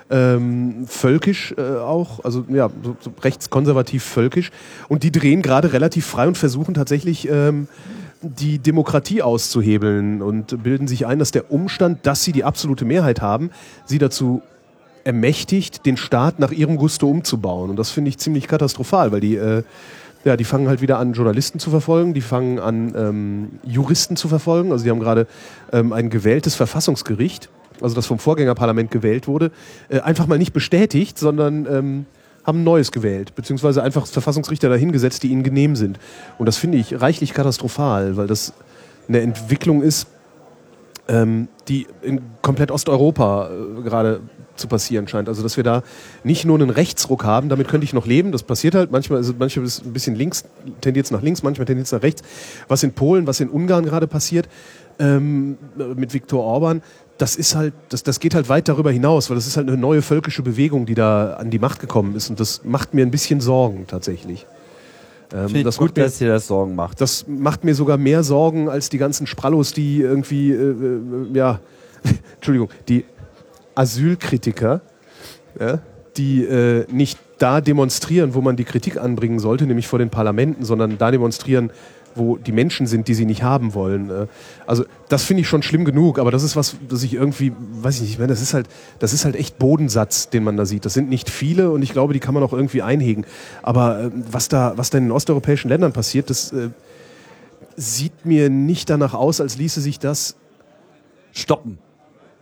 Ähm, 0.10 0.86
völkisch 0.88 1.54
äh, 1.58 1.62
auch, 1.62 2.24
also 2.24 2.46
ja, 2.48 2.70
so, 2.82 2.96
so 3.00 3.12
rechtskonservativ 3.22 4.04
völkisch. 4.04 4.52
Und 4.88 5.04
die 5.04 5.12
drehen 5.12 5.41
gerade 5.41 5.74
relativ 5.74 6.06
frei 6.06 6.28
und 6.28 6.38
versuchen 6.38 6.74
tatsächlich 6.74 7.28
ähm, 7.30 7.67
die 8.22 8.60
Demokratie 8.60 9.22
auszuhebeln 9.22 10.22
und 10.22 10.63
bilden 10.63 10.88
sich 10.88 11.06
ein, 11.06 11.20
dass 11.20 11.32
der 11.32 11.52
Umstand, 11.52 12.06
dass 12.06 12.24
sie 12.24 12.32
die 12.32 12.43
absolute 12.43 12.86
Mehrheit 12.86 13.22
haben, 13.22 13.52
sie 13.86 13.98
dazu 13.98 14.41
ermächtigt, 15.04 15.86
den 15.86 15.98
Staat 15.98 16.39
nach 16.39 16.52
ihrem 16.52 16.78
Gusto 16.78 17.10
umzubauen. 17.10 17.70
Und 17.70 17.78
das 17.78 17.91
finde 17.91 18.10
ich 18.10 18.17
ziemlich 18.17 18.48
katastrophal, 18.48 19.12
weil 19.12 19.22
die, 19.22 19.36
äh, 19.36 19.63
ja, 20.26 20.36
die 20.36 20.43
fangen 20.43 20.67
halt 20.67 20.82
wieder 20.82 21.00
an, 21.00 21.13
Journalisten 21.13 21.60
zu 21.60 21.70
verfolgen, 21.70 22.13
die 22.13 22.22
fangen 22.22 22.60
an, 22.60 22.93
ähm, 22.96 23.60
Juristen 23.63 24.17
zu 24.17 24.28
verfolgen. 24.28 24.72
Also 24.72 24.84
die 24.84 24.89
haben 24.89 25.00
gerade 25.00 25.28
ähm, 25.72 25.93
ein 25.93 26.10
gewähltes 26.10 26.56
Verfassungsgericht, 26.56 27.50
also 27.81 27.95
das 27.95 28.05
vom 28.05 28.19
Vorgängerparlament 28.19 28.91
gewählt 28.91 29.27
wurde, 29.27 29.51
äh, 29.89 29.99
einfach 29.99 30.27
mal 30.27 30.37
nicht 30.37 30.53
bestätigt, 30.53 31.17
sondern 31.17 31.65
ähm, 31.65 32.05
haben 32.43 32.63
neues 32.63 32.91
gewählt, 32.91 33.35
beziehungsweise 33.35 33.83
einfach 33.83 34.07
Verfassungsrichter 34.07 34.69
dahingesetzt, 34.69 35.21
die 35.23 35.27
ihnen 35.27 35.43
genehm 35.43 35.75
sind. 35.75 35.99
Und 36.37 36.45
das 36.45 36.57
finde 36.57 36.77
ich 36.77 37.01
reichlich 37.01 37.33
katastrophal, 37.33 38.15
weil 38.15 38.27
das 38.27 38.53
eine 39.07 39.19
Entwicklung 39.19 39.81
ist, 39.81 40.07
ähm, 41.09 41.47
die 41.67 41.87
in 42.01 42.21
komplett 42.41 42.71
Osteuropa 42.71 43.49
äh, 43.49 43.81
gerade 43.81 44.21
zu 44.55 44.67
passieren 44.67 45.07
scheint. 45.07 45.29
Also 45.29 45.43
dass 45.43 45.57
wir 45.57 45.63
da 45.63 45.83
nicht 46.23 46.45
nur 46.45 46.59
einen 46.59 46.69
Rechtsruck 46.69 47.23
haben, 47.23 47.49
damit 47.49 47.67
könnte 47.67 47.85
ich 47.85 47.93
noch 47.93 48.05
leben. 48.05 48.31
Das 48.31 48.43
passiert 48.43 48.75
halt 48.75 48.91
manchmal, 48.91 49.17
also 49.17 49.33
manchmal 49.37 49.65
ist 49.65 49.79
es 49.79 49.85
ein 49.85 49.93
bisschen 49.93 50.15
links, 50.15 50.45
tendiert 50.81 51.05
es 51.05 51.11
nach 51.11 51.21
links, 51.21 51.43
manchmal 51.43 51.65
tendiert 51.65 51.85
es 51.85 51.91
nach 51.91 52.01
rechts. 52.01 52.23
Was 52.67 52.83
in 52.83 52.93
Polen, 52.93 53.27
was 53.27 53.39
in 53.39 53.49
Ungarn 53.49 53.85
gerade 53.85 54.07
passiert 54.07 54.47
ähm, 54.99 55.57
mit 55.95 56.13
Viktor 56.13 56.43
Orban, 56.43 56.81
das 57.17 57.36
ist 57.36 57.56
halt, 57.56 57.73
das, 57.89 58.03
das 58.03 58.19
geht 58.19 58.36
halt 58.36 58.49
weit 58.49 58.67
darüber 58.67 58.91
hinaus, 58.91 59.30
weil 59.30 59.36
das 59.36 59.47
ist 59.47 59.58
halt 59.58 59.67
eine 59.67 59.77
neue 59.77 60.01
völkische 60.01 60.43
Bewegung, 60.43 60.86
die 60.86 60.95
da 60.95 61.34
an 61.34 61.49
die 61.49 61.60
Macht 61.60 61.80
gekommen 61.80 62.15
ist. 62.15 62.30
Und 62.30 62.39
das 62.39 62.63
macht 62.63 62.93
mir 62.93 63.06
ein 63.06 63.12
bisschen 63.12 63.41
Sorgen 63.41 63.86
tatsächlich. 63.88 64.45
Ähm, 65.34 65.47
Finde 65.47 65.63
das 65.63 65.77
gut, 65.77 65.89
macht 65.89 65.97
mir, 65.97 66.03
dass 66.03 66.17
dir 66.19 66.30
das 66.30 66.47
Sorgen 66.47 66.75
macht. 66.75 67.01
das 67.01 67.25
macht 67.27 67.63
mir 67.63 67.75
sogar 67.75 67.97
mehr 67.97 68.23
Sorgen 68.23 68.69
als 68.69 68.89
die 68.89 68.97
ganzen 68.97 69.27
Sprallos, 69.27 69.73
die 69.73 69.99
irgendwie, 70.01 70.51
äh, 70.51 70.56
äh, 70.56 70.99
ja, 71.34 71.60
Entschuldigung, 72.36 72.69
die 72.88 73.06
Asylkritiker, 73.75 74.82
ja, 75.60 75.80
die 76.15 76.45
äh, 76.45 76.86
nicht 76.91 77.19
da 77.38 77.62
demonstrieren, 77.62 78.34
wo 78.34 78.41
man 78.41 78.56
die 78.56 78.63
Kritik 78.63 78.97
anbringen 78.97 79.39
sollte, 79.39 79.65
nämlich 79.65 79.88
vor 79.88 79.99
den 79.99 80.10
Parlamenten, 80.10 80.65
sondern 80.65 80.97
da 80.97 81.12
demonstrieren, 81.12 81.71
wo 82.17 82.38
die 82.38 82.51
Menschen 82.51 82.88
sind, 82.88 83.08
die 83.08 83.13
sie 83.13 83.25
nicht 83.25 83.43
haben 83.43 83.73
wollen. 83.73 84.10
äh. 84.10 84.27
Also 84.65 84.86
das 85.10 85.23
finde 85.23 85.41
ich 85.41 85.47
schon 85.47 85.63
schlimm 85.63 85.86
genug, 85.86 86.19
aber 86.19 86.32
das 86.32 86.43
ist 86.43 86.56
was, 86.56 86.75
das 86.89 87.03
ich 87.03 87.13
irgendwie, 87.13 87.53
weiß 87.82 87.95
ich 87.95 88.01
nicht, 88.01 88.12
ich 88.12 88.19
meine, 88.19 88.30
das 88.30 88.41
ist 88.41 88.53
halt, 88.53 88.67
das 88.99 89.13
ist 89.13 89.25
halt 89.25 89.36
echt 89.36 89.58
Bodensatz, 89.58 90.30
den 90.30 90.43
man 90.43 90.58
da 90.58 90.65
sieht. 90.65 90.86
Das 90.86 90.93
sind 90.93 91.10
nicht 91.10 91.30
viele 91.30 91.71
und 91.71 91.82
ich 91.82 91.93
glaube, 91.93 92.13
die 92.13 92.19
kann 92.19 92.34
man 92.34 92.43
auch 92.43 92.53
irgendwie 92.53 92.82
einhegen. 92.82 93.25
Aber 93.62 94.06
äh, 94.06 94.12
was 94.32 94.49
da, 94.49 94.73
was 94.75 94.89
da 94.89 94.97
in 94.97 95.06
den 95.06 95.12
osteuropäischen 95.12 95.69
Ländern 95.69 95.93
passiert, 95.93 96.30
das 96.30 96.51
äh, 96.51 96.69
sieht 97.75 98.25
mir 98.25 98.49
nicht 98.49 98.89
danach 98.89 99.13
aus, 99.13 99.39
als 99.39 99.58
ließe 99.58 99.82
sich 99.82 99.99
das 99.99 100.36
Stoppen. 101.32 101.77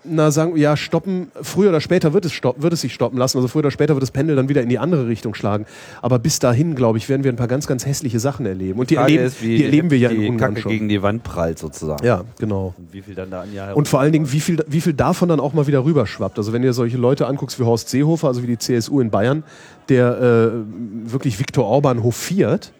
Na 0.07 0.31
sagen 0.31 0.55
wir, 0.55 0.61
ja, 0.61 0.77
stoppen, 0.77 1.31
früher 1.41 1.69
oder 1.69 1.81
später 1.81 2.13
wird 2.13 2.25
es, 2.25 2.33
stoppen, 2.33 2.63
wird 2.63 2.73
es 2.73 2.81
sich 2.81 2.93
stoppen 2.93 3.17
lassen. 3.17 3.37
Also 3.37 3.47
früher 3.47 3.61
oder 3.61 3.71
später 3.71 3.95
wird 3.95 4.03
das 4.03 4.11
Pendel 4.11 4.35
dann 4.35 4.49
wieder 4.49 4.61
in 4.61 4.69
die 4.69 4.79
andere 4.79 5.07
Richtung 5.07 5.35
schlagen. 5.35 5.65
Aber 6.01 6.19
bis 6.19 6.39
dahin, 6.39 6.75
glaube 6.75 6.97
ich, 6.97 7.09
werden 7.09 7.23
wir 7.23 7.31
ein 7.31 7.35
paar 7.35 7.47
ganz, 7.47 7.67
ganz 7.67 7.85
hässliche 7.85 8.19
Sachen 8.19 8.45
erleben. 8.45 8.79
Und 8.79 8.89
die, 8.89 8.95
Frage 8.95 9.13
erleben, 9.13 9.27
ist, 9.27 9.41
die 9.41 9.63
erleben 9.63 9.91
wir 9.91 9.97
ja 9.97 10.09
in 10.09 10.29
Ungarn 10.29 10.53
Kacke 10.53 10.61
schon. 10.61 10.71
gegen 10.71 10.89
die 10.89 11.01
Wand 11.01 11.23
prallt 11.23 11.59
sozusagen. 11.59 12.05
Ja, 12.05 12.23
genau. 12.39 12.73
Und 12.77 12.93
wie 12.93 13.01
viel 13.01 13.15
dann 13.15 13.31
da 13.31 13.41
an 13.41 13.53
Jahr 13.53 13.75
Und 13.75 13.87
vor 13.87 13.99
allen 13.99 14.11
Dingen, 14.11 14.31
wie 14.31 14.39
viel, 14.39 14.63
wie 14.67 14.81
viel 14.81 14.93
davon 14.93 15.29
dann 15.29 15.39
auch 15.39 15.53
mal 15.53 15.67
wieder 15.67 15.83
rüberschwappt. 15.85 16.37
Also 16.37 16.53
wenn 16.53 16.63
ihr 16.63 16.73
solche 16.73 16.97
Leute 16.97 17.27
anguckst 17.27 17.59
wie 17.59 17.63
Horst 17.63 17.89
Seehofer, 17.89 18.27
also 18.27 18.43
wie 18.43 18.47
die 18.47 18.57
CSU 18.57 18.99
in 18.99 19.09
Bayern, 19.09 19.43
der 19.89 20.53
äh, 20.53 21.11
wirklich 21.11 21.39
Viktor 21.39 21.65
Orban 21.65 22.03
hofiert, 22.03 22.71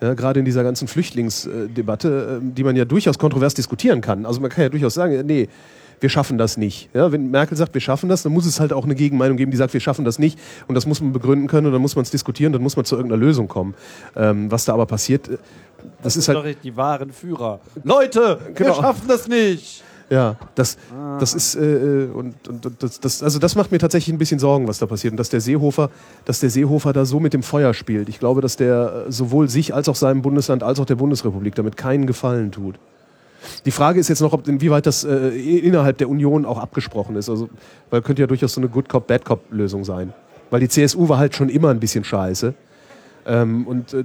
ja, 0.00 0.14
gerade 0.14 0.38
in 0.38 0.44
dieser 0.44 0.62
ganzen 0.62 0.88
Flüchtlingsdebatte, 0.88 2.40
äh, 2.42 2.52
die 2.54 2.64
man 2.64 2.76
ja 2.76 2.84
durchaus 2.84 3.18
kontrovers 3.18 3.54
diskutieren 3.54 4.00
kann. 4.00 4.26
Also 4.26 4.40
man 4.40 4.50
kann 4.50 4.62
ja 4.62 4.68
durchaus 4.68 4.94
sagen, 4.94 5.24
nee, 5.26 5.48
wir 6.00 6.08
schaffen 6.08 6.38
das 6.38 6.56
nicht. 6.56 6.88
Ja, 6.94 7.12
wenn 7.12 7.30
Merkel 7.30 7.56
sagt, 7.56 7.74
wir 7.74 7.80
schaffen 7.80 8.08
das, 8.08 8.22
dann 8.22 8.32
muss 8.32 8.46
es 8.46 8.60
halt 8.60 8.72
auch 8.72 8.84
eine 8.84 8.94
Gegenmeinung 8.94 9.36
geben, 9.36 9.50
die 9.50 9.56
sagt, 9.56 9.72
wir 9.72 9.80
schaffen 9.80 10.04
das 10.04 10.18
nicht. 10.18 10.38
Und 10.66 10.74
das 10.74 10.86
muss 10.86 11.00
man 11.00 11.12
begründen 11.12 11.46
können 11.46 11.66
und 11.66 11.72
dann 11.72 11.82
muss 11.82 11.96
man 11.96 12.02
es 12.02 12.10
diskutieren, 12.10 12.52
dann 12.52 12.62
muss 12.62 12.76
man 12.76 12.84
zu 12.84 12.96
irgendeiner 12.96 13.20
Lösung 13.20 13.48
kommen. 13.48 13.74
Ähm, 14.16 14.50
was 14.50 14.64
da 14.64 14.74
aber 14.74 14.86
passiert, 14.86 15.28
äh, 15.28 15.38
das, 16.02 16.16
ist 16.16 16.28
halt 16.28 16.58
die 16.62 16.76
wahren 16.76 17.12
Führer. 17.12 17.60
Leute, 17.82 18.38
Genau. 18.54 18.70
wir 18.70 18.74
schaffen 18.74 19.08
das 19.08 19.28
nicht. 19.28 19.82
Ja, 20.10 20.36
das, 20.54 20.76
das 21.18 21.34
ist 21.34 21.54
äh, 21.54 22.04
äh, 22.04 22.10
und, 22.10 22.46
und, 22.46 22.66
und 22.66 22.82
das, 22.82 23.00
das, 23.00 23.22
also 23.22 23.38
das 23.38 23.54
macht 23.54 23.72
mir 23.72 23.78
tatsächlich 23.78 24.14
ein 24.14 24.18
bisschen 24.18 24.38
Sorgen, 24.38 24.68
was 24.68 24.78
da 24.78 24.86
passiert 24.86 25.12
und 25.12 25.16
dass 25.16 25.30
der 25.30 25.40
Seehofer, 25.40 25.90
dass 26.26 26.40
der 26.40 26.50
Seehofer 26.50 26.92
da 26.92 27.04
so 27.06 27.20
mit 27.20 27.32
dem 27.32 27.42
Feuer 27.42 27.72
spielt. 27.72 28.08
Ich 28.08 28.18
glaube, 28.18 28.40
dass 28.40 28.56
der 28.56 29.06
äh, 29.08 29.12
sowohl 29.12 29.48
sich 29.48 29.74
als 29.74 29.88
auch 29.88 29.96
seinem 29.96 30.22
Bundesland 30.22 30.62
als 30.62 30.78
auch 30.78 30.84
der 30.84 30.96
Bundesrepublik 30.96 31.54
damit 31.54 31.76
keinen 31.76 32.06
Gefallen 32.06 32.52
tut. 32.52 32.76
Die 33.64 33.70
Frage 33.70 34.00
ist 34.00 34.08
jetzt 34.08 34.20
noch, 34.20 34.32
ob 34.32 34.46
inwieweit 34.48 34.86
das 34.86 35.04
äh, 35.04 35.28
innerhalb 35.28 35.98
der 35.98 36.08
Union 36.08 36.44
auch 36.44 36.58
abgesprochen 36.58 37.16
ist. 37.16 37.28
Also, 37.28 37.48
weil 37.90 38.02
könnte 38.02 38.22
ja 38.22 38.26
durchaus 38.26 38.52
so 38.54 38.60
eine 38.60 38.68
Good 38.68 38.88
Cop 38.88 39.06
Bad 39.06 39.24
Cop 39.24 39.40
Lösung 39.50 39.84
sein. 39.84 40.12
Weil 40.50 40.60
die 40.60 40.68
CSU 40.68 41.08
war 41.08 41.18
halt 41.18 41.34
schon 41.34 41.48
immer 41.48 41.70
ein 41.70 41.80
bisschen 41.80 42.04
scheiße. 42.04 42.54
Ähm, 43.26 43.66
und 43.66 43.94
äh, 43.94 44.04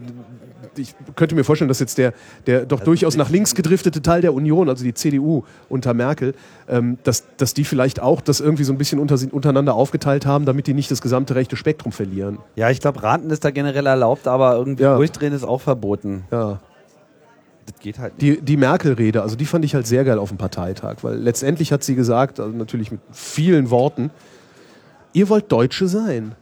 ich 0.77 0.95
könnte 1.15 1.35
mir 1.35 1.43
vorstellen, 1.43 1.67
dass 1.67 1.79
jetzt 1.79 1.97
der, 1.97 2.13
der 2.47 2.65
doch 2.65 2.79
durchaus 2.79 3.17
nach 3.17 3.29
links 3.29 3.53
gedriftete 3.53 4.01
Teil 4.01 4.21
der 4.21 4.33
Union, 4.33 4.69
also 4.69 4.83
die 4.83 4.93
CDU 4.93 5.43
unter 5.67 5.93
Merkel, 5.93 6.33
ähm, 6.69 6.97
dass, 7.03 7.25
dass 7.37 7.53
die 7.53 7.65
vielleicht 7.65 7.99
auch 8.01 8.21
das 8.21 8.39
irgendwie 8.39 8.63
so 8.63 8.71
ein 8.71 8.77
bisschen 8.77 8.99
unter, 8.99 9.17
untereinander 9.31 9.73
aufgeteilt 9.73 10.25
haben, 10.25 10.45
damit 10.45 10.67
die 10.67 10.73
nicht 10.73 10.89
das 10.89 11.01
gesamte 11.01 11.35
rechte 11.35 11.57
Spektrum 11.57 11.91
verlieren. 11.91 12.37
Ja, 12.55 12.69
ich 12.69 12.79
glaube, 12.79 13.03
Raten 13.03 13.29
ist 13.29 13.43
da 13.43 13.51
generell 13.51 13.87
erlaubt, 13.87 14.27
aber 14.27 14.55
irgendwie 14.55 14.83
Ja. 14.83 14.95
durchdrehen 14.95 15.33
ist 15.33 15.43
auch 15.43 15.59
verboten. 15.61 16.23
Ja. 16.31 16.59
Das 17.71 17.79
geht 17.79 17.99
halt 17.99 18.21
nicht. 18.21 18.39
Die, 18.39 18.41
die 18.41 18.57
Merkel-Rede, 18.57 19.21
also 19.21 19.35
die 19.35 19.45
fand 19.45 19.63
ich 19.65 19.75
halt 19.75 19.85
sehr 19.87 20.03
geil 20.03 20.17
auf 20.19 20.29
dem 20.29 20.37
Parteitag, 20.37 20.97
weil 21.01 21.15
letztendlich 21.17 21.71
hat 21.71 21.83
sie 21.83 21.95
gesagt, 21.95 22.39
also 22.39 22.55
natürlich 22.55 22.91
mit 22.91 22.99
vielen 23.11 23.69
Worten, 23.69 24.09
ihr 25.13 25.29
wollt 25.29 25.51
Deutsche 25.51 25.87
sein. 25.87 26.33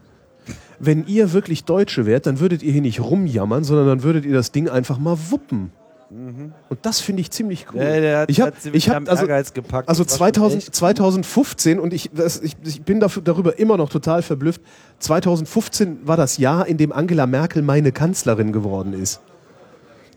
Wenn 0.80 1.06
ihr 1.08 1.34
wirklich 1.34 1.64
Deutsche 1.64 2.06
wärt, 2.06 2.28
dann 2.28 2.40
würdet 2.40 2.62
ihr 2.64 2.72
hier 2.72 2.82
nicht 2.82 3.02
rumjammern, 3.02 3.64
sondern 3.64 3.88
dann 3.88 4.04
würdet 4.04 4.26
ihr 4.26 4.34
das 4.34 4.52
Ding 4.52 4.70
einfach 4.70 5.00
mal 5.00 5.18
wuppen. 5.30 5.72
Und 6.10 6.80
das 6.84 7.02
finde 7.02 7.20
ich 7.20 7.32
ziemlich 7.32 7.66
cool. 7.74 7.82
Ja, 7.82 8.00
der 8.00 8.20
hat, 8.20 8.30
ich 8.30 8.40
habe 8.40 8.54
ich 8.72 8.90
hab, 8.90 9.10
also, 9.10 9.24
Ehrgeiz 9.24 9.54
gepackt. 9.54 9.90
also 9.90 10.06
Das 10.06 10.20
war 10.22 10.28
schon 10.28 10.34
2000, 10.36 10.64
echt- 10.64 10.76
2015 10.76 11.80
und 11.82 11.94
ich, 11.94 12.10
das, 12.14 12.40
ich, 12.42 12.56
ich 12.64 12.82
bin 12.84 13.02
dafür, 13.02 13.22
darüber 13.24 13.60
immer 13.60 13.76
noch 13.76 13.90
total 13.90 14.22
verblüfft. 14.22 14.62
2015 15.00 16.08
war 16.08 16.16
das 16.16 16.38
Jahr, 16.38 16.66
in 16.68 16.78
dem 16.78 16.94
Angela 16.94 17.28
Merkel 17.28 17.62
meine 17.62 17.92
Kanzlerin 17.92 18.54
geworden 18.54 18.94
ist. 18.94 19.20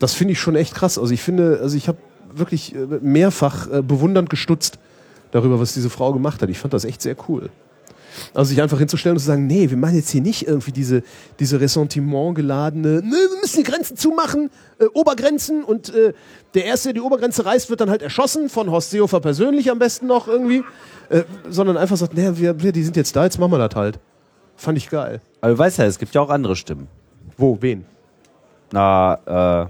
Das 0.01 0.13
finde 0.13 0.33
ich 0.33 0.39
schon 0.39 0.55
echt 0.55 0.73
krass. 0.73 0.97
Also 0.97 1.13
ich 1.13 1.21
finde, 1.21 1.59
also 1.61 1.77
ich 1.77 1.87
habe 1.87 1.99
wirklich 2.33 2.73
äh, 2.73 2.79
mehrfach 3.01 3.71
äh, 3.71 3.81
bewundernd 3.83 4.31
gestutzt 4.31 4.79
darüber, 5.29 5.59
was 5.59 5.75
diese 5.75 5.91
Frau 5.91 6.11
gemacht 6.11 6.41
hat. 6.41 6.49
Ich 6.49 6.57
fand 6.57 6.73
das 6.73 6.85
echt 6.85 7.03
sehr 7.03 7.15
cool. 7.29 7.49
Also 8.33 8.49
sich 8.49 8.61
einfach 8.61 8.79
hinzustellen 8.79 9.15
und 9.15 9.19
zu 9.19 9.27
sagen, 9.27 9.45
nee, 9.45 9.69
wir 9.69 9.77
machen 9.77 9.95
jetzt 9.95 10.09
hier 10.09 10.21
nicht 10.21 10.47
irgendwie 10.47 10.71
diese, 10.71 11.03
diese 11.39 11.61
Ressentiment 11.61 12.35
geladene, 12.35 13.01
nee, 13.03 13.11
wir 13.11 13.39
müssen 13.41 13.57
die 13.57 13.63
Grenzen 13.63 13.95
zumachen, 13.95 14.49
äh, 14.79 14.85
Obergrenzen 14.85 15.63
und 15.63 15.93
äh, 15.93 16.13
der 16.55 16.65
Erste, 16.65 16.89
der 16.89 16.93
die 16.95 17.01
Obergrenze 17.01 17.45
reißt, 17.45 17.69
wird 17.69 17.79
dann 17.79 17.91
halt 17.91 18.01
erschossen, 18.01 18.49
von 18.49 18.71
Horst 18.71 18.89
Seehofer 18.89 19.19
persönlich 19.19 19.69
am 19.69 19.79
besten 19.79 20.07
noch 20.07 20.27
irgendwie, 20.27 20.63
äh, 21.09 21.23
sondern 21.47 21.77
einfach 21.77 21.95
sagt, 21.95 22.15
nee, 22.15 22.31
wir, 22.33 22.61
wir, 22.61 22.71
die 22.71 22.83
sind 22.83 22.97
jetzt 22.97 23.15
da, 23.15 23.23
jetzt 23.23 23.39
machen 23.39 23.51
wir 23.51 23.59
das 23.59 23.75
halt. 23.75 23.99
Fand 24.55 24.77
ich 24.77 24.89
geil. 24.89 25.21
Aber 25.41 25.53
du 25.53 25.57
weißt 25.59 25.77
ja, 25.77 25.85
es 25.85 25.99
gibt 25.99 26.13
ja 26.15 26.21
auch 26.21 26.29
andere 26.29 26.55
Stimmen. 26.55 26.87
Wo, 27.37 27.57
wen? 27.61 27.85
Na, 28.71 29.63
äh, 29.63 29.67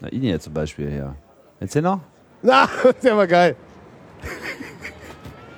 na, 0.00 0.08
ihn 0.08 0.22
hier 0.22 0.40
zum 0.40 0.52
Beispiel, 0.52 0.92
ja. 0.94 1.14
Erzähl 1.60 1.82
noch? 1.82 2.00
Na, 2.42 2.68
der 3.02 3.16
war 3.16 3.26
geil. 3.26 3.56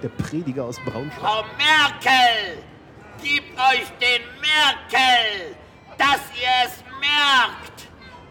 Der 0.03 0.09
Prediger 0.09 0.65
aus 0.65 0.79
Braunschweig. 0.85 1.21
Frau 1.21 1.45
Merkel, 1.57 2.63
gebt 3.23 3.59
euch 3.59 3.91
den 4.01 4.23
Merkel, 4.41 5.57
dass 5.99 6.21
ihr 6.41 6.49
es 6.65 6.85
merkt, 7.01 7.89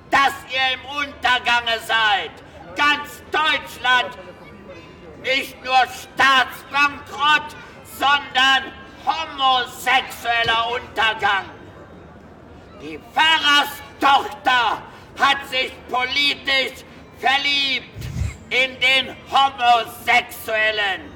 dass 0.09 0.33
ihr 0.49 0.75
im 0.75 1.09
Untergange 1.09 1.79
seid. 1.85 2.31
Ganz 2.77 3.23
Deutschland, 3.31 4.17
nicht 5.23 5.63
nur 5.65 5.75
Staatsbankrott, 5.75 7.55
sondern 7.97 8.71
homosexueller 9.05 10.71
Untergang. 10.75 11.45
Die 12.81 12.99
Pfarrerstochter 13.13 14.81
hat 15.17 15.49
sich 15.49 15.71
politisch 15.89 16.83
verliebt 17.19 18.05
in 18.49 18.79
den 18.79 19.15
Homosexuellen. 19.31 21.15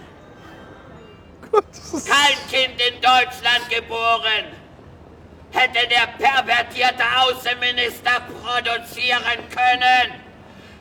Kein 1.52 2.38
Kind 2.50 2.80
in 2.82 3.02
Deutschland 3.02 3.70
geboren 3.70 4.60
hätte 5.52 5.88
der 5.88 6.08
pervertierte 6.18 7.04
Außenminister 7.18 8.22
produzieren 8.42 9.50
können. 9.50 10.22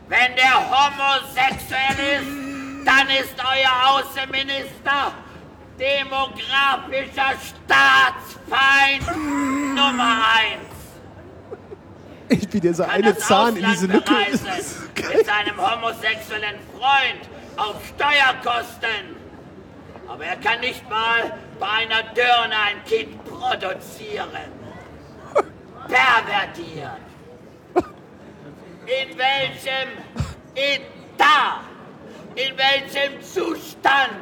Wenn 0.09 0.37
der 0.37 0.57
homosexuell 0.71 2.21
ist, 2.21 2.87
dann 2.87 3.09
ist 3.11 3.35
euer 3.39 3.91
Außenminister 3.91 5.13
demografischer 5.79 7.35
Staatsfeind 7.67 9.07
Nummer 9.75 10.25
eins. 10.37 10.68
Ich 12.31 12.49
bin 12.49 12.61
dieser 12.61 12.85
Kann 12.85 12.95
eine 12.97 13.17
Zahn 13.17 13.57
in 13.57 13.65
diese 13.65 13.87
Lücke. 13.87 14.13
mit 14.13 15.27
seinem 15.27 15.57
homosexuellen 15.57 16.57
Freund 16.77 17.29
auf 17.57 17.77
Steuerkosten. 17.87 19.17
Aber 20.07 20.25
er 20.25 20.37
kann 20.37 20.61
nicht 20.61 20.89
mal 20.89 21.33
bei 21.59 21.69
einer 21.69 22.03
Dirne 22.15 22.55
ein 22.55 22.85
Kind 22.87 23.25
produzieren. 23.25 24.29
Pervertiert. 25.89 27.01
In 28.87 29.19
welchem 29.19 29.89
Etat, 30.55 31.61
in 32.35 32.57
welchem 32.57 33.23
Zustand 33.23 34.13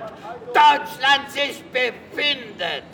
Deutschland 0.52 1.30
sich 1.30 1.62
befindet. 1.72 2.84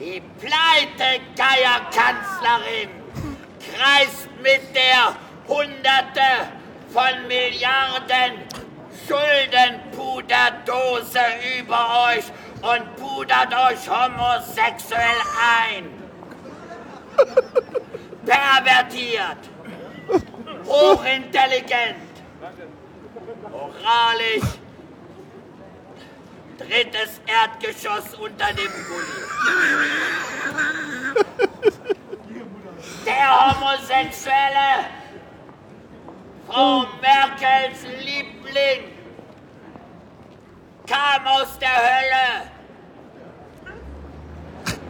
Die 0.00 0.20
Pleite-Geier-Kanzlerin 0.40 2.88
kreist 3.60 4.28
mit 4.42 4.74
der 4.74 5.14
Hunderte 5.46 6.48
von 6.88 7.28
Milliarden 7.28 8.48
Schuldenpuderdose 9.06 11.20
über 11.58 12.08
euch 12.08 12.24
und 12.62 12.96
pudert 12.96 13.52
euch 13.52 13.90
homosexuell 13.90 15.20
ein. 15.68 15.84
Pervertiert. 18.24 19.50
Hochintelligent. 20.64 22.08
Moralisch. 23.50 24.48
Drittes 26.60 27.20
Erdgeschoss 27.26 28.14
unter 28.14 28.52
dem 28.52 28.70
Gully. 28.86 29.24
Der 33.06 33.58
Homosexuelle, 33.58 34.90
Frau 36.46 36.86
Merkels 37.00 37.82
Liebling, 38.04 38.92
kam 40.86 41.26
aus 41.26 41.58
der 41.58 41.76
Hölle, 41.76 42.50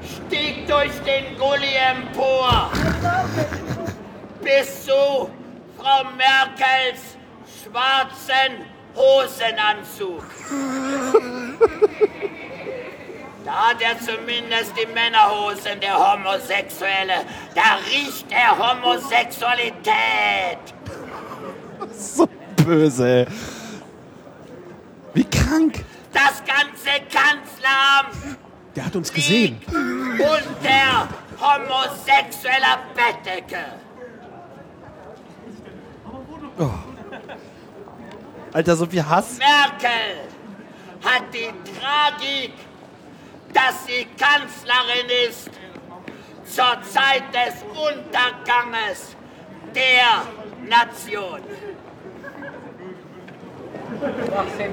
stieg 0.02 0.66
durch 0.66 1.00
den 1.02 1.38
Gully 1.38 1.74
empor, 1.76 2.72
bis 4.42 4.86
zu 4.86 5.30
Frau 5.78 6.04
Merkels 6.16 7.16
schwarzen 7.62 8.66
Hosenanzug. 8.96 10.22
Da 13.44 13.70
hat 13.70 13.80
er 13.80 13.98
zumindest 13.98 14.72
die 14.76 14.86
Männerhosen, 14.92 15.80
der 15.80 15.96
Homosexuelle. 15.98 17.24
Da 17.54 17.78
riecht 17.90 18.26
er 18.30 18.56
Homosexualität. 18.58 20.58
So 21.96 22.28
böse. 22.64 23.26
Wie 25.14 25.24
krank. 25.24 25.84
Das 26.12 26.42
ganze 26.44 26.90
Kanzleramt 27.08 28.36
Der 28.76 28.84
hat 28.86 28.96
uns 28.96 29.12
gesehen. 29.12 29.60
unter 29.68 31.08
homosexueller 31.40 32.78
Bettdecke. 32.94 33.64
Alter, 38.52 38.76
so 38.76 38.86
viel 38.86 39.06
Hass. 39.08 39.38
Merkel 39.38 40.28
hat 41.04 41.22
die 41.32 41.50
Tragik, 41.78 42.52
dass 43.52 43.86
sie 43.86 44.06
Kanzlerin 44.18 45.28
ist, 45.28 45.50
zur 46.46 46.82
Zeit 46.82 47.22
des 47.32 47.62
Unterganges 47.70 49.16
der 49.74 50.24
Nation. 50.68 51.40
Schwachsinn. 54.26 54.72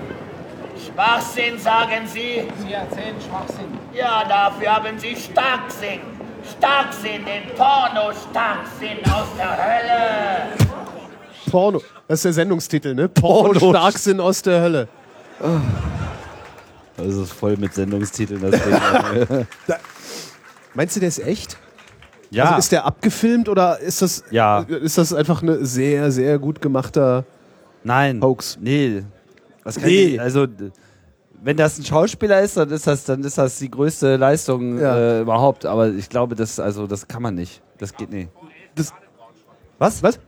Schwachsinn, 0.86 1.60
sagen 1.60 2.08
Sie? 2.08 2.48
Sie 2.58 2.74
erzählen 2.74 3.16
Schwachsinn. 3.22 3.78
Ja, 3.94 4.24
dafür 4.28 4.76
haben 4.76 4.98
Sie 4.98 5.16
Starksinn. 5.16 6.02
Starksinn, 6.58 7.26
den 7.26 7.48
Porno-Starksinn 7.56 9.00
aus 9.12 9.28
der 9.38 9.58
Hölle. 9.58 10.97
Porno. 11.50 11.82
Das 12.08 12.20
ist 12.20 12.26
der 12.26 12.34
Sendungstitel, 12.34 12.94
ne? 12.94 13.08
Porno, 13.10 13.60
Porno. 13.60 13.78
Starksinn 13.78 14.20
aus 14.20 14.42
der 14.42 14.62
Hölle. 14.62 14.88
Das 16.98 17.14
ist 17.14 17.32
voll 17.34 17.58
mit 17.58 17.74
Sendungstiteln, 17.74 18.42
das 18.42 18.52
Ding. 18.62 19.48
Meinst 20.74 20.96
du, 20.96 21.00
der 21.00 21.10
ist 21.10 21.20
echt? 21.20 21.58
ja, 22.30 22.46
Also 22.46 22.58
ist 22.60 22.72
der 22.72 22.86
abgefilmt 22.86 23.48
oder 23.50 23.80
ist 23.80 24.02
das, 24.02 24.24
Ja. 24.32 24.62
ist 24.62 24.98
das 24.98 25.14
einfach 25.14 25.42
eine 25.42 25.66
sehr, 25.66 26.12
sehr 26.12 26.38
gut 26.40 26.62
gemachter. 26.62 27.26
nein. 27.84 28.22
Hoax. 28.22 28.58
Nee. 28.62 29.04
Kann 29.64 29.74
Nee. 29.84 30.06
nicht, 30.12 30.20
also, 30.20 30.48
wenn 31.42 31.56
das 31.58 31.78
ein 31.78 31.86
Schauspieler 31.86 32.42
ist, 32.42 32.58
dann 32.58 32.70
ist 32.70 32.88
das, 32.88 33.04
dann 33.06 33.24
ist 33.24 33.38
das 33.38 33.60
die 33.60 33.70
größte 33.70 34.16
Leistung 34.18 34.80
Ja. 34.80 34.98
äh, 34.98 35.22
überhaupt. 35.22 35.66
Aber 35.66 35.90
ich 35.90 36.10
glaube, 36.10 36.36
das, 36.36 36.60
also, 36.60 36.88
das 36.88 37.08
kann 37.08 37.22
man 37.22 37.36
nicht. 37.36 37.62
Das 37.78 37.94
geht 37.96 38.12
nicht. 38.12 38.30
Das, 38.76 38.94
Was? 39.78 40.02
was? 40.04 40.20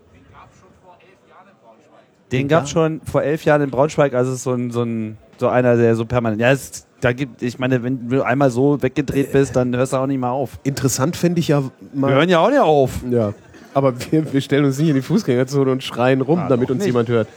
Den 2.31 2.47
gab 2.47 2.65
es 2.65 2.69
schon 2.69 3.01
vor 3.03 3.23
elf 3.23 3.43
Jahren 3.45 3.61
in 3.61 3.71
Braunschweig, 3.71 4.13
also 4.13 4.35
so 4.35 4.51
ein, 4.53 4.69
so 4.71 4.83
ein, 4.83 5.17
so 5.37 5.47
einer, 5.47 5.75
der 5.77 5.95
so 5.95 6.05
permanent. 6.05 6.39
Ja, 6.41 6.51
es, 6.51 6.85
da 7.01 7.11
gibt, 7.13 7.41
ich 7.41 7.57
meine, 7.59 7.81
wenn 7.81 8.09
du 8.09 8.21
einmal 8.23 8.51
so 8.51 8.81
weggedreht 8.81 9.31
bist, 9.31 9.55
dann 9.55 9.75
hörst 9.75 9.93
du 9.93 9.97
auch 9.97 10.05
nicht 10.07 10.19
mehr 10.19 10.29
auf. 10.29 10.59
Interessant 10.63 11.15
fände 11.15 11.39
ich 11.39 11.47
ja 11.47 11.63
Wir 11.63 11.71
mal. 11.93 12.13
hören 12.13 12.29
ja 12.29 12.39
auch 12.39 12.49
nicht 12.49 12.59
auf. 12.59 12.91
Ja. 13.09 13.33
Aber 13.73 13.93
wir, 14.11 14.31
wir 14.33 14.41
stellen 14.41 14.65
uns 14.65 14.77
nicht 14.77 14.89
in 14.89 14.95
die 14.95 15.01
Fußgängerzone 15.01 15.71
und 15.71 15.83
schreien 15.83 16.21
rum, 16.21 16.39
Ah, 16.39 16.47
damit 16.49 16.69
uns 16.69 16.79
nicht. 16.79 16.87
jemand 16.87 17.09
hört. 17.09 17.27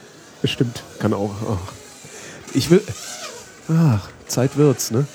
Bestimmt. 0.43 0.83
Kann 0.99 1.13
auch. 1.15 1.31
Ach. 1.51 1.73
Ich 2.55 2.71
will. 2.71 2.83
Ach, 3.71 4.09
Zeit 4.27 4.57
wird's, 4.57 4.91
ne? 4.91 5.07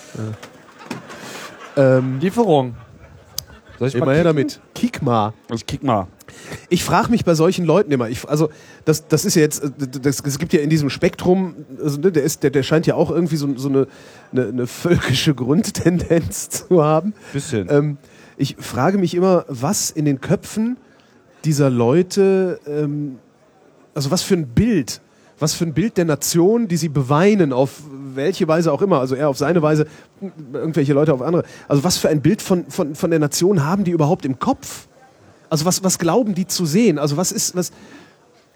Ja. 1.76 1.98
Ähm, 1.98 2.20
Lieferung. 2.20 2.76
Soll 3.78 3.90
ich 3.90 3.96
immer 3.96 4.08
mal 4.08 4.16
her 4.16 4.24
damit. 4.24 4.60
Kick 4.74 5.02
mal. 5.02 5.34
Ich 5.54 5.66
kick 5.66 5.84
mal. 5.84 6.08
Ich 6.70 6.84
frage 6.84 7.10
mich 7.10 7.26
bei 7.26 7.36
solchen 7.36 7.66
Leuten 7.66 7.92
immer, 7.92 8.10
ich, 8.10 8.28
also 8.28 8.50
das, 8.86 9.08
das 9.08 9.26
ist 9.26 9.36
ja 9.36 9.42
jetzt, 9.42 9.64
äh, 9.64 9.70
das, 10.02 10.22
es 10.22 10.40
gibt 10.40 10.54
ja 10.54 10.62
in 10.62 10.70
diesem 10.70 10.90
Spektrum, 10.90 11.56
also, 11.82 12.00
ne, 12.00 12.12
der, 12.12 12.24
ist, 12.24 12.44
der, 12.44 12.50
der 12.50 12.64
scheint 12.64 12.88
ja 12.88 12.96
auch 12.96 13.12
irgendwie 13.12 13.38
so, 13.38 13.58
so 13.58 13.70
eine, 13.70 13.88
eine, 14.32 14.48
eine 14.48 14.68
völkische 14.68 15.34
Grundtendenz 15.36 16.50
zu 16.50 16.84
haben. 16.84 17.14
Bisschen. 17.34 17.68
Ähm, 17.70 17.98
ich 18.38 18.56
frage 18.60 18.98
mich 18.98 19.16
immer, 19.16 19.46
was 19.48 19.90
in 19.90 20.06
den 20.06 20.22
Köpfen 20.22 20.78
dieser 21.46 21.70
Leute, 21.70 22.60
ähm, 22.68 23.18
also 23.94 24.12
was 24.12 24.22
für 24.22 24.36
ein 24.36 24.48
Bild 24.48 25.02
was 25.40 25.54
für 25.54 25.66
ein 25.66 25.74
Bild 25.74 25.98
der 25.98 26.06
Nation, 26.06 26.68
die 26.68 26.78
sie 26.78 26.90
beweinen, 26.90 27.54
auf 27.54 27.82
welche 28.14 28.48
Weise 28.48 28.72
auch 28.72 28.82
immer, 28.82 29.00
also 29.00 29.16
er 29.16 29.30
auf 29.30 29.38
seine 29.38 29.62
Weise, 29.62 29.86
irgendwelche 30.54 30.94
Leute 30.94 31.14
auf 31.14 31.22
andere. 31.22 31.44
Also 31.68 31.84
was 31.84 31.98
für 31.98 32.10
ein 32.10 32.22
Bild 32.22 32.42
von, 32.42 32.66
von, 32.70 32.96
von 32.96 33.10
der 33.10 33.20
Nation 33.20 33.64
haben 33.64 33.84
die 33.84 33.92
überhaupt 33.92 34.26
im 34.26 34.40
Kopf? 34.40 34.88
Also 35.50 35.66
was, 35.66 35.84
was 35.84 36.00
glauben 36.00 36.34
die 36.36 36.48
zu 36.48 36.66
sehen? 36.66 37.00
Also 37.00 37.18
was 37.18 37.32
ist, 37.32 37.56
was 37.56 37.72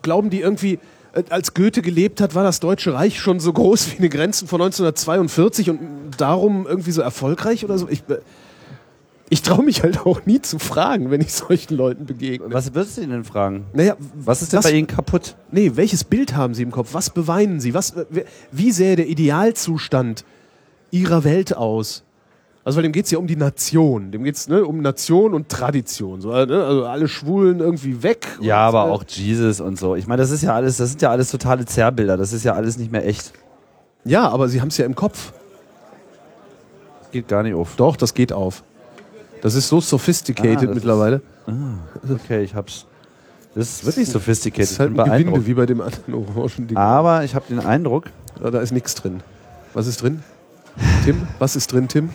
glauben 0.01 0.29
die 0.29 0.41
irgendwie, 0.41 0.79
äh, 1.13 1.23
als 1.29 1.53
Goethe 1.53 1.81
gelebt 1.81 2.21
hat, 2.21 2.35
war 2.35 2.43
das 2.43 2.59
Deutsche 2.59 2.93
Reich 2.93 3.19
schon 3.19 3.39
so 3.39 3.53
groß 3.53 3.93
wie 3.93 3.97
eine 3.99 4.09
Grenzen 4.09 4.47
von 4.47 4.61
1942 4.61 5.69
und 5.69 5.79
darum 6.17 6.65
irgendwie 6.67 6.91
so 6.91 7.01
erfolgreich 7.01 7.63
oder 7.63 7.77
so? 7.77 7.87
Ich, 7.89 8.03
äh, 8.09 8.17
ich 9.29 9.41
traue 9.43 9.63
mich 9.63 9.81
halt 9.83 10.05
auch 10.05 10.25
nie 10.25 10.41
zu 10.41 10.59
fragen, 10.59 11.09
wenn 11.09 11.21
ich 11.21 11.31
solchen 11.33 11.75
Leuten 11.77 12.05
begegne. 12.05 12.53
Was 12.53 12.73
würdest 12.73 12.97
du 12.97 13.01
ihnen 13.01 13.11
denn 13.11 13.23
fragen? 13.23 13.65
Naja, 13.71 13.95
Was 14.15 14.41
ist 14.41 14.51
denn 14.51 14.57
das- 14.57 14.65
bei 14.65 14.73
ihnen 14.77 14.87
kaputt? 14.87 15.35
Nee, 15.51 15.71
welches 15.75 16.03
Bild 16.03 16.35
haben 16.35 16.53
Sie 16.53 16.63
im 16.63 16.71
Kopf? 16.71 16.89
Was 16.93 17.09
beweinen 17.11 17.61
Sie? 17.61 17.73
Was, 17.73 17.91
äh, 17.91 18.05
wie 18.51 18.71
sähe 18.71 18.97
der 18.97 19.07
Idealzustand 19.07 20.25
Ihrer 20.91 21.23
Welt 21.23 21.55
aus? 21.55 22.03
Also, 22.63 22.77
weil 22.77 22.83
dem 22.83 22.91
geht 22.91 23.05
es 23.05 23.11
ja 23.11 23.17
um 23.17 23.25
die 23.25 23.35
Nation. 23.35 24.11
Dem 24.11 24.23
geht 24.23 24.35
es 24.35 24.47
ne, 24.47 24.63
um 24.63 24.81
Nation 24.81 25.33
und 25.33 25.49
Tradition. 25.49 26.21
So, 26.21 26.29
ne? 26.29 26.63
Also 26.63 26.85
alle 26.85 27.07
Schwulen 27.07 27.59
irgendwie 27.59 28.03
weg. 28.03 28.27
Ja, 28.39 28.57
aber 28.57 28.87
äh, 28.87 28.91
auch 28.91 29.03
Jesus 29.07 29.59
und 29.59 29.79
so. 29.79 29.95
Ich 29.95 30.05
meine, 30.05 30.21
das 30.21 30.29
ist 30.29 30.43
ja 30.43 30.53
alles, 30.53 30.77
das 30.77 30.89
sind 30.89 31.01
ja 31.01 31.09
alles 31.09 31.31
totale 31.31 31.65
Zerrbilder. 31.65 32.17
Das 32.17 32.33
ist 32.33 32.43
ja 32.43 32.53
alles 32.53 32.77
nicht 32.77 32.91
mehr 32.91 33.05
echt. 33.07 33.33
Ja, 34.03 34.29
aber 34.29 34.47
Sie 34.47 34.61
haben 34.61 34.67
es 34.67 34.77
ja 34.77 34.85
im 34.85 34.95
Kopf. 34.95 35.33
Das 37.01 37.11
geht 37.11 37.27
gar 37.27 37.41
nicht 37.41 37.55
auf. 37.55 37.75
Doch, 37.77 37.95
das 37.95 38.13
geht 38.13 38.31
auf. 38.31 38.63
Das 39.41 39.55
ist 39.55 39.67
so 39.67 39.81
sophisticated 39.81 40.69
Ah, 40.69 40.73
mittlerweile. 40.73 41.21
Okay, 42.09 42.43
ich 42.43 42.53
hab's. 42.53 42.85
Das 43.55 43.69
ist 43.69 43.85
wirklich 43.85 44.09
sophisticated. 44.09 44.63
Das 44.63 44.71
ist 44.71 44.79
halt 44.79 44.91
ich 44.93 44.99
ein 44.99 45.25
Gewinde 45.25 45.45
wie 45.47 45.53
bei 45.55 45.65
dem 45.65 45.81
anderen 45.81 46.13
orangen 46.13 46.67
Ding. 46.67 46.77
Aber 46.77 47.23
ich 47.23 47.35
habe 47.35 47.45
den 47.49 47.59
Eindruck, 47.59 48.05
Da 48.39 48.59
ist 48.59 48.71
nichts 48.71 48.95
drin. 48.95 49.21
Was 49.73 49.87
ist 49.87 50.01
drin? 50.01 50.23
Tim? 51.03 51.27
Was 51.39 51.55
ist 51.55 51.71
drin, 51.71 51.87
Tim? 51.87 52.09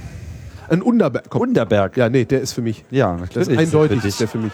Ein 0.69 0.83
Unterberg. 0.83 1.25
Komm. 1.29 1.43
Unterberg. 1.43 1.97
Ja, 1.97 2.09
nee, 2.09 2.25
der 2.25 2.41
ist 2.41 2.53
für 2.53 2.63
mich. 2.63 2.85
Ja, 2.91 3.13
Das 3.13 3.21
natürlich. 3.37 3.49
ist 3.49 3.59
eindeutig, 3.59 4.05
ist 4.05 4.21
der 4.21 4.29
für 4.29 4.39
mich. 4.39 4.53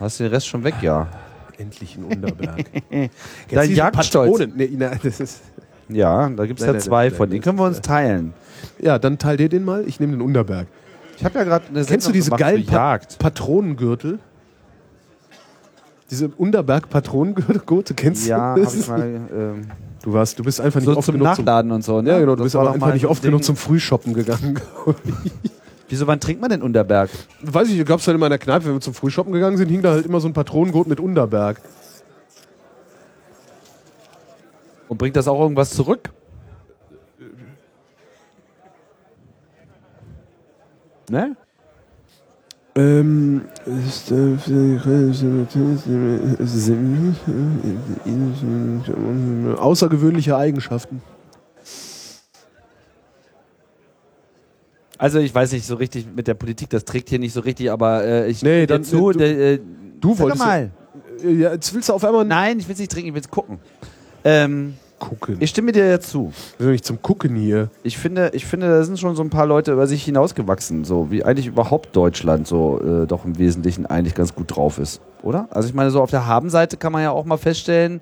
Hast 0.00 0.20
du 0.20 0.24
den 0.24 0.32
Rest 0.32 0.46
schon 0.48 0.64
weg, 0.64 0.74
ja. 0.82 1.06
Endlich 1.58 1.96
ein 1.96 2.04
Unterberg. 2.04 2.64
Dein 3.50 3.74
Jagdstolz. 3.74 4.46
Nee, 4.54 4.70
nein, 4.76 4.98
das 5.02 5.18
ist 5.20 5.40
Ja, 5.88 6.28
da 6.28 6.46
gibt 6.46 6.60
es 6.60 6.66
ja 6.66 6.72
nein, 6.72 6.80
zwei 6.80 7.08
nein, 7.08 7.14
von. 7.14 7.28
nein, 7.28 7.30
Den 7.32 7.40
das 7.40 7.44
können 7.44 7.58
wir 7.58 7.64
uns 7.66 7.80
teilen. 7.80 8.32
ja, 8.80 8.98
dann 8.98 9.18
teil 9.18 9.36
dir 9.36 9.48
den 9.48 9.64
mal. 9.64 9.82
Ich 9.86 9.98
nehme 9.98 10.12
den 10.12 10.22
Unterberg. 10.22 10.68
Ich 11.16 11.24
habe 11.24 11.36
ja 11.38 11.44
gerade 11.44 11.64
eine 11.66 11.74
Kennst 11.78 11.90
du 11.90 11.94
Sendung 11.94 12.12
diese 12.12 12.26
gemacht 12.30 12.40
geilen 12.40 12.64
pa 12.66 12.72
Jagd? 12.92 13.18
Patronengürtel? 13.18 14.20
Diese 16.10 16.28
Unterberg-Patronengürtel, 16.28 17.94
kennst 17.94 18.24
du? 18.26 18.30
Ja, 18.30 18.56
ich 18.56 18.88
mal. 18.88 19.20
Ähm, 19.32 19.68
Du 20.02 20.12
warst, 20.12 20.38
du 20.38 20.44
bist 20.44 20.60
einfach 20.60 20.78
nicht 20.80 20.86
so 20.86 20.96
oft 20.96 21.06
zum 21.06 21.14
genug 21.14 21.34
zum, 21.34 21.44
Nachladen 21.44 21.72
und 21.72 21.82
so. 21.82 22.00
Ne? 22.00 22.10
Ja, 22.10 22.18
genau, 22.20 22.32
du 22.32 22.36
Das 22.36 22.44
bist 22.44 22.56
aber 22.56 22.72
einfach 22.72 22.94
nicht 22.94 23.06
oft 23.06 23.20
genug 23.20 23.40
Ding. 23.40 23.46
zum 23.46 23.56
Frühshoppen 23.56 24.14
gegangen. 24.14 24.60
Wieso, 25.88 26.06
wann 26.06 26.20
trinkt 26.20 26.40
man 26.40 26.50
denn 26.50 26.62
Unterberg? 26.62 27.10
Weiß 27.42 27.68
ich, 27.68 27.84
gab 27.84 27.98
es 27.98 28.06
halt 28.06 28.14
in 28.14 28.20
meiner 28.20 28.38
Kneipe, 28.38 28.66
wenn 28.66 28.74
wir 28.74 28.80
zum 28.80 28.94
Frühshoppen 28.94 29.32
gegangen 29.32 29.56
sind, 29.56 29.68
hing 29.68 29.82
da 29.82 29.90
halt 29.90 30.06
immer 30.06 30.20
so 30.20 30.28
ein 30.28 30.32
Patronengurt 30.32 30.86
mit 30.86 31.00
Unterberg. 31.00 31.60
Und 34.88 34.98
bringt 34.98 35.16
das 35.16 35.26
auch 35.26 35.40
irgendwas 35.40 35.70
zurück? 35.70 36.10
Ne? 41.10 41.36
Ähm, 42.78 43.42
ist, 43.66 44.12
äh, 44.12 44.36
außergewöhnliche 49.56 50.36
Eigenschaften. 50.36 51.02
Also 54.96 55.18
ich 55.18 55.34
weiß 55.34 55.50
nicht 55.52 55.66
so 55.66 55.74
richtig 55.74 56.06
mit 56.14 56.28
der 56.28 56.34
Politik, 56.34 56.70
das 56.70 56.84
trägt 56.84 57.08
hier 57.08 57.18
nicht 57.18 57.32
so 57.32 57.40
richtig, 57.40 57.70
aber 57.70 58.04
äh, 58.04 58.30
ich 58.30 58.42
Nee, 58.42 58.66
dann- 58.66 58.84
zu. 58.84 59.10
du- 59.10 59.18
der, 59.18 59.54
äh, 59.54 59.60
du 60.00 60.10
sag 60.14 60.20
wolltest 60.20 60.44
mal. 60.44 60.70
Ja, 61.24 61.52
jetzt 61.54 61.74
willst 61.74 61.88
du 61.88 61.94
auf 61.94 62.04
einmal 62.04 62.24
Nein, 62.24 62.60
ich 62.60 62.68
will 62.68 62.74
es 62.74 62.78
nicht 62.78 62.92
trinken, 62.92 63.08
ich 63.08 63.14
will 63.14 63.20
es 63.22 63.28
gucken. 63.30 63.58
Ähm, 64.22 64.74
gucken. 64.98 65.36
ich 65.40 65.50
stimme 65.50 65.72
dir 65.72 65.86
ja 65.86 66.00
zu. 66.00 66.32
Wir 66.56 66.64
sind 66.64 66.72
nicht 66.72 66.84
zum 66.84 67.02
Gucken 67.02 67.34
hier. 67.36 67.70
Ich 67.82 67.98
finde, 67.98 68.30
ich 68.34 68.46
finde, 68.46 68.68
da 68.68 68.82
sind 68.82 68.98
schon 68.98 69.16
so 69.16 69.22
ein 69.22 69.30
paar 69.30 69.46
Leute 69.46 69.72
über 69.72 69.86
sich 69.86 70.04
hinausgewachsen, 70.04 70.84
so 70.84 71.10
wie 71.10 71.24
eigentlich 71.24 71.46
überhaupt 71.46 71.94
Deutschland 71.94 72.46
so 72.46 72.80
äh, 72.80 73.06
doch 73.06 73.24
im 73.24 73.38
Wesentlichen 73.38 73.86
eigentlich 73.86 74.14
ganz 74.14 74.34
gut 74.34 74.54
drauf 74.54 74.78
ist, 74.78 75.00
oder? 75.22 75.48
Also 75.50 75.68
ich 75.68 75.74
meine, 75.74 75.90
so 75.90 76.02
auf 76.02 76.10
der 76.10 76.26
Habenseite 76.26 76.76
kann 76.76 76.92
man 76.92 77.02
ja 77.02 77.10
auch 77.10 77.24
mal 77.24 77.38
feststellen, 77.38 78.00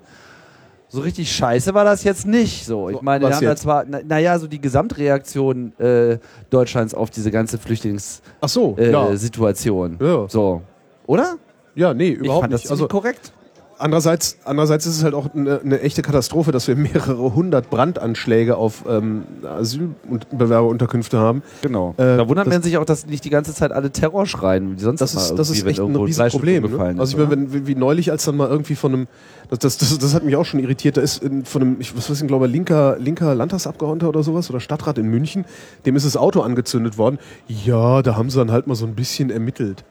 so 0.89 1.01
richtig 1.01 1.31
scheiße 1.35 1.73
war 1.73 1.83
das 1.83 2.03
jetzt 2.03 2.25
nicht. 2.25 2.65
So, 2.65 2.89
ich 2.89 3.01
meine, 3.01 3.25
wir 3.27 3.35
haben 3.35 3.43
da 3.43 3.51
jetzt? 3.51 3.63
zwar, 3.63 3.83
na, 3.85 3.99
naja, 4.05 4.39
so 4.39 4.47
die 4.47 4.61
Gesamtreaktion 4.61 5.77
äh, 5.79 6.17
Deutschlands 6.49 6.93
auf 6.93 7.09
diese 7.09 7.29
ganze 7.29 7.57
Ach 7.57 8.47
so, 8.47 8.75
Flüchtlingssituation. 8.75 9.97
Äh, 9.99 10.03
ja. 10.05 10.09
Ja. 10.21 10.29
So, 10.29 10.61
oder? 11.05 11.35
Ja, 11.75 11.93
nee, 11.93 12.09
Ich 12.11 12.19
überhaupt 12.19 12.43
fand 12.43 12.53
das 12.53 12.63
nicht. 12.63 12.71
Also 12.71 12.87
ziemlich 12.87 12.91
korrekt. 12.91 13.31
Andererseits, 13.79 14.37
andererseits 14.45 14.85
ist 14.85 14.97
es 14.97 15.03
halt 15.03 15.13
auch 15.13 15.33
eine, 15.33 15.61
eine 15.61 15.81
echte 15.81 16.01
Katastrophe, 16.01 16.51
dass 16.51 16.67
wir 16.67 16.75
mehrere 16.75 17.35
hundert 17.35 17.69
Brandanschläge 17.69 18.57
auf 18.57 18.85
ähm, 18.89 19.23
Asylbewerberunterkünfte 19.43 21.17
haben. 21.17 21.43
Genau. 21.61 21.91
Äh, 21.97 22.17
da 22.17 22.27
wundert 22.29 22.47
man 22.47 22.61
sich 22.61 22.77
auch, 22.77 22.85
dass 22.85 23.05
nicht 23.05 23.25
die 23.25 23.29
ganze 23.29 23.53
Zeit 23.53 23.71
alle 23.71 23.91
Terror 23.91 24.25
schreien, 24.25 24.77
wie 24.77 24.81
sonst 24.81 24.99
Das 24.99 25.13
ist, 25.13 25.35
das 25.35 25.49
irgendwie, 25.49 25.59
ist 25.59 25.67
echt 25.67 25.79
ein 25.79 25.83
irgendwo 25.83 26.01
riesiges 26.01 26.15
Fleischstück 26.17 26.39
Problem. 26.41 26.63
Ne? 26.63 26.69
gefallen 26.69 26.99
Also 26.99 27.17
ich 27.17 27.23
ist, 27.23 27.29
meine, 27.29 27.53
wie, 27.53 27.67
wie 27.67 27.75
neulich, 27.75 28.11
als 28.11 28.25
dann 28.25 28.37
mal 28.37 28.49
irgendwie 28.49 28.75
von 28.75 28.93
einem, 28.93 29.07
das, 29.49 29.59
das, 29.59 29.77
das, 29.77 29.97
das 29.97 30.13
hat 30.13 30.23
mich 30.23 30.35
auch 30.35 30.45
schon 30.45 30.59
irritiert, 30.59 30.97
da 30.97 31.01
ist 31.01 31.23
in, 31.23 31.45
von 31.45 31.61
einem, 31.61 31.77
ich 31.79 31.95
was 31.95 32.09
weiß 32.09 32.21
ich, 32.21 32.27
glaube 32.27 32.47
linker, 32.47 32.97
linker 32.99 33.35
Landtagsabgeordneter 33.35 34.09
oder 34.09 34.23
sowas 34.23 34.49
oder 34.49 34.59
Stadtrat 34.59 34.97
in 34.97 35.07
München, 35.07 35.45
dem 35.85 35.95
ist 35.95 36.05
das 36.05 36.17
Auto 36.17 36.41
angezündet 36.41 36.97
worden. 36.97 37.19
Ja, 37.47 38.01
da 38.01 38.15
haben 38.15 38.29
sie 38.29 38.37
dann 38.37 38.51
halt 38.51 38.67
mal 38.67 38.75
so 38.75 38.85
ein 38.85 38.95
bisschen 38.95 39.29
ermittelt. 39.29 39.83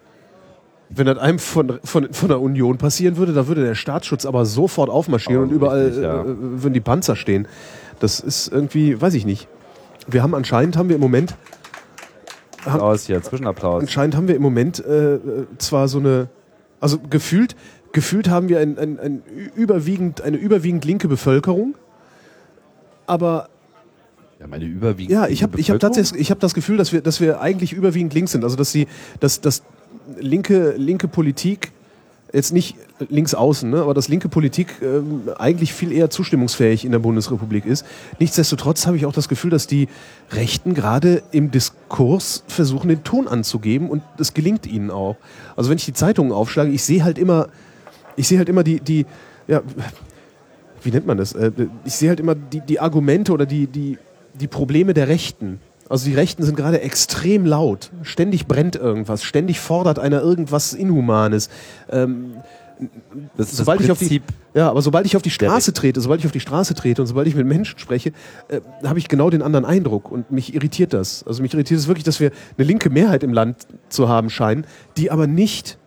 Wenn 0.88 1.07
das 1.07 1.18
einem 1.18 1.38
von, 1.38 1.81
von, 1.83 2.12
von 2.12 2.29
der 2.29 2.40
Union 2.40 2.79
passieren 2.79 3.16
würde, 3.16 3.33
da 3.33 3.49
würde 3.49 3.64
der 3.64 3.75
Staatsschutz 3.75 4.25
aber 4.25 4.44
sofort 4.44 4.88
aufmarschieren 4.88 5.42
Aber 5.42 5.49
und 5.51 5.55
überall 5.55 5.87
richtig, 5.87 6.03
ja. 6.03 6.22
äh, 6.22 6.25
würden 6.27 6.75
die 6.75 6.81
Panzer 6.81 7.16
stehen. 7.16 7.49
Das 7.99 8.20
ist 8.20 8.53
irgendwie, 8.53 9.01
weiß 9.01 9.14
ich 9.14 9.25
nicht. 9.27 9.49
Wir 10.07 10.22
haben 10.22 10.35
anscheinend 10.35 10.77
haben 10.77 10.88
wir 10.88 10.94
im 10.96 11.03
Moment 11.03 11.35
Applaus 12.64 13.07
hier, 13.07 13.22
Zwischenapplaus. 13.22 13.83
anscheinend 13.83 14.16
haben 14.16 14.29
wir 14.29 14.37
im 14.37 14.42
Moment 14.42 14.85
äh, 14.85 15.14
äh, 15.14 15.20
zwar 15.59 15.88
so 15.88 15.99
eine, 15.99 16.29
also 16.81 16.99
gefühlt, 16.99 17.57
gefühlt 17.92 18.29
haben 18.29 18.49
wir 18.49 18.61
ein, 18.61 18.79
ein, 18.79 18.99
ein 18.99 19.22
überwiegend, 19.55 20.20
eine 20.20 20.37
überwiegend 20.37 20.85
linke 20.85 21.09
Bevölkerung, 21.09 21.77
aber 23.07 23.49
Ja, 24.40 24.46
meine 24.46 24.64
überwiegend. 24.64 25.12
ja, 25.12 25.27
ich 25.29 25.42
habe 25.42 25.59
ich 25.59 25.70
hab 25.70 25.81
tatsächlich, 25.81 26.20
ich 26.20 26.37
das 26.38 26.55
Gefühl, 26.55 26.77
dass 26.77 26.92
wir, 26.92 27.01
dass 27.01 27.20
wir 27.20 27.40
eigentlich 27.40 27.72
überwiegend 27.72 28.14
links 28.14 28.33
sind, 28.33 28.44
also 28.44 28.57
dass 28.57 28.72
die, 28.72 28.87
dass, 29.20 29.40
dass 29.40 29.62
linke, 30.19 30.75
linke 30.77 31.09
Politik 31.09 31.73
jetzt 32.33 32.53
nicht 32.53 32.77
links 33.09 33.35
außen, 33.35 33.71
ne, 33.71 33.81
aber 33.81 33.95
dass 33.95 34.09
linke 34.09 34.29
Politik 34.29 34.83
ähm, 34.83 35.23
eigentlich 35.38 35.73
viel 35.73 35.92
eher 35.92 36.11
zustimmungsfähig 36.11 36.85
in 36.85 36.92
der 36.92 36.99
Bundesrepublik 36.99 37.64
ist. 37.64 37.87
Nichtsdestotrotz 38.19 38.87
habe 38.87 38.97
ich 38.97 39.07
auch 39.07 39.12
das 39.12 39.29
Gefühl, 39.29 39.51
dass 39.51 39.66
die 39.66 39.88
Rechten 40.33 40.75
gerade 40.75 41.23
im 41.31 41.51
Diskurs 41.51 42.42
versuchen, 42.49 42.88
den 42.88 43.05
Ton 43.05 43.29
anzugeben 43.29 43.88
und 43.88 44.03
das 44.16 44.35
gelingt 44.35 44.66
ihnen 44.66 44.90
auch. 44.90 45.16
Also 45.57 45.71
wenn 45.71 45.79
ich 45.79 45.85
die 45.85 45.92
Zeitungen 45.92 46.33
aufschlage, 46.33 46.71
ich 46.71 46.85
sehe 46.85 47.05
halt 47.05 47.19
immer, 47.19 47.49
ich 48.16 48.29
sehe 48.29 48.38
halt 48.38 48.49
immer 48.49 48.64
die, 48.64 48.81
die, 48.81 49.07
ja, 49.47 49.62
wie 50.83 50.91
nennt 50.91 51.07
man 51.07 51.16
das? 51.16 51.33
Äh, 51.33 51.53
Ich 51.85 51.95
sehe 51.95 52.09
halt 52.09 52.20
immer 52.20 52.35
die, 52.35 52.61
die 52.61 52.80
Argumente 52.80 53.33
oder 53.33 53.47
die, 53.47 53.66
die, 53.66 53.99
die 54.35 54.49
Probleme 54.49 54.95
der 54.95 55.09
Rechten. 55.09 55.61
Also 55.89 56.07
die 56.07 56.14
Rechten 56.14 56.43
sind 56.43 56.57
gerade 56.57 56.80
extrem 56.80 57.47
laut. 57.47 57.91
Ständig 58.03 58.47
brennt 58.47 58.76
irgendwas. 58.76 59.22
Ständig 59.22 59.61
fordert 59.61 59.99
einer 59.99 60.20
irgendwas 60.20 60.72
Inhumanes. 60.72 61.49
Ähm, 61.91 62.37
das 63.37 63.51
ist 63.51 63.57
sobald 63.57 63.80
das 63.80 63.87
ich 63.87 63.93
auf 63.93 63.99
die, 63.99 64.05
Prinzip. 64.20 64.22
ja, 64.55 64.68
aber 64.68 64.82
sobald 64.82 65.07
ich 65.07 65.16
auf 65.16 65.22
die 65.22 65.30
Straße 65.30 65.72
trete, 65.72 66.01
sobald 66.01 66.20
ich 66.20 66.26
auf 66.26 66.32
die 66.32 66.41
Straße 66.41 66.74
trete 66.74 67.01
und 67.01 67.07
sobald 67.07 67.26
ich 67.26 67.34
mit 67.34 67.47
Menschen 67.47 67.78
spreche, 67.78 68.12
äh, 68.49 68.61
habe 68.84 68.99
ich 68.99 69.09
genau 69.09 69.30
den 69.30 69.43
anderen 69.43 69.64
Eindruck 69.64 70.11
und 70.11 70.30
mich 70.30 70.55
irritiert 70.55 70.93
das. 70.93 71.24
Also 71.26 71.43
mich 71.43 71.55
irritiert 71.55 71.80
es 71.80 71.89
wirklich, 71.89 72.05
dass 72.05 72.20
wir 72.20 72.32
eine 72.59 72.66
linke 72.66 72.91
Mehrheit 72.91 73.22
im 73.22 73.32
Land 73.32 73.66
zu 73.89 74.09
haben 74.09 74.28
scheinen, 74.28 74.66
die 74.97 75.11
aber 75.11 75.26
nicht 75.26 75.78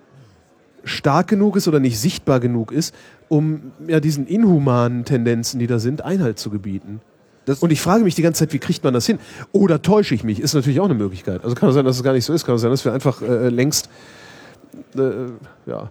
stark 0.83 1.27
genug 1.27 1.55
ist 1.55 1.67
oder 1.67 1.79
nicht 1.79 1.99
sichtbar 1.99 2.39
genug 2.39 2.71
ist, 2.71 2.95
um 3.27 3.71
ja 3.87 3.99
diesen 3.99 4.25
inhumanen 4.25 5.05
Tendenzen, 5.05 5.59
die 5.59 5.67
da 5.67 5.77
sind, 5.77 6.01
Einhalt 6.03 6.39
zu 6.39 6.49
gebieten. 6.49 7.01
Das- 7.49 7.59
und 7.59 7.71
ich 7.71 7.81
frage 7.81 8.03
mich 8.03 8.13
die 8.13 8.21
ganze 8.21 8.39
Zeit, 8.39 8.53
wie 8.53 8.59
kriegt 8.59 8.83
man 8.83 8.93
das 8.93 9.07
hin? 9.07 9.17
Oder 9.51 9.81
täusche 9.81 10.13
ich 10.13 10.23
mich? 10.23 10.39
Ist 10.39 10.53
natürlich 10.53 10.79
auch 10.79 10.85
eine 10.85 10.93
Möglichkeit. 10.93 11.43
Also 11.43 11.55
kann 11.55 11.71
sein, 11.71 11.83
dass 11.83 11.97
es 11.97 12.03
gar 12.03 12.13
nicht 12.13 12.25
so 12.25 12.31
ist. 12.31 12.45
Kann 12.45 12.57
sein, 12.59 12.69
dass 12.69 12.85
wir 12.85 12.93
einfach 12.93 13.23
äh, 13.23 13.49
längst 13.49 13.89
äh, 14.95 15.31
ja, 15.65 15.89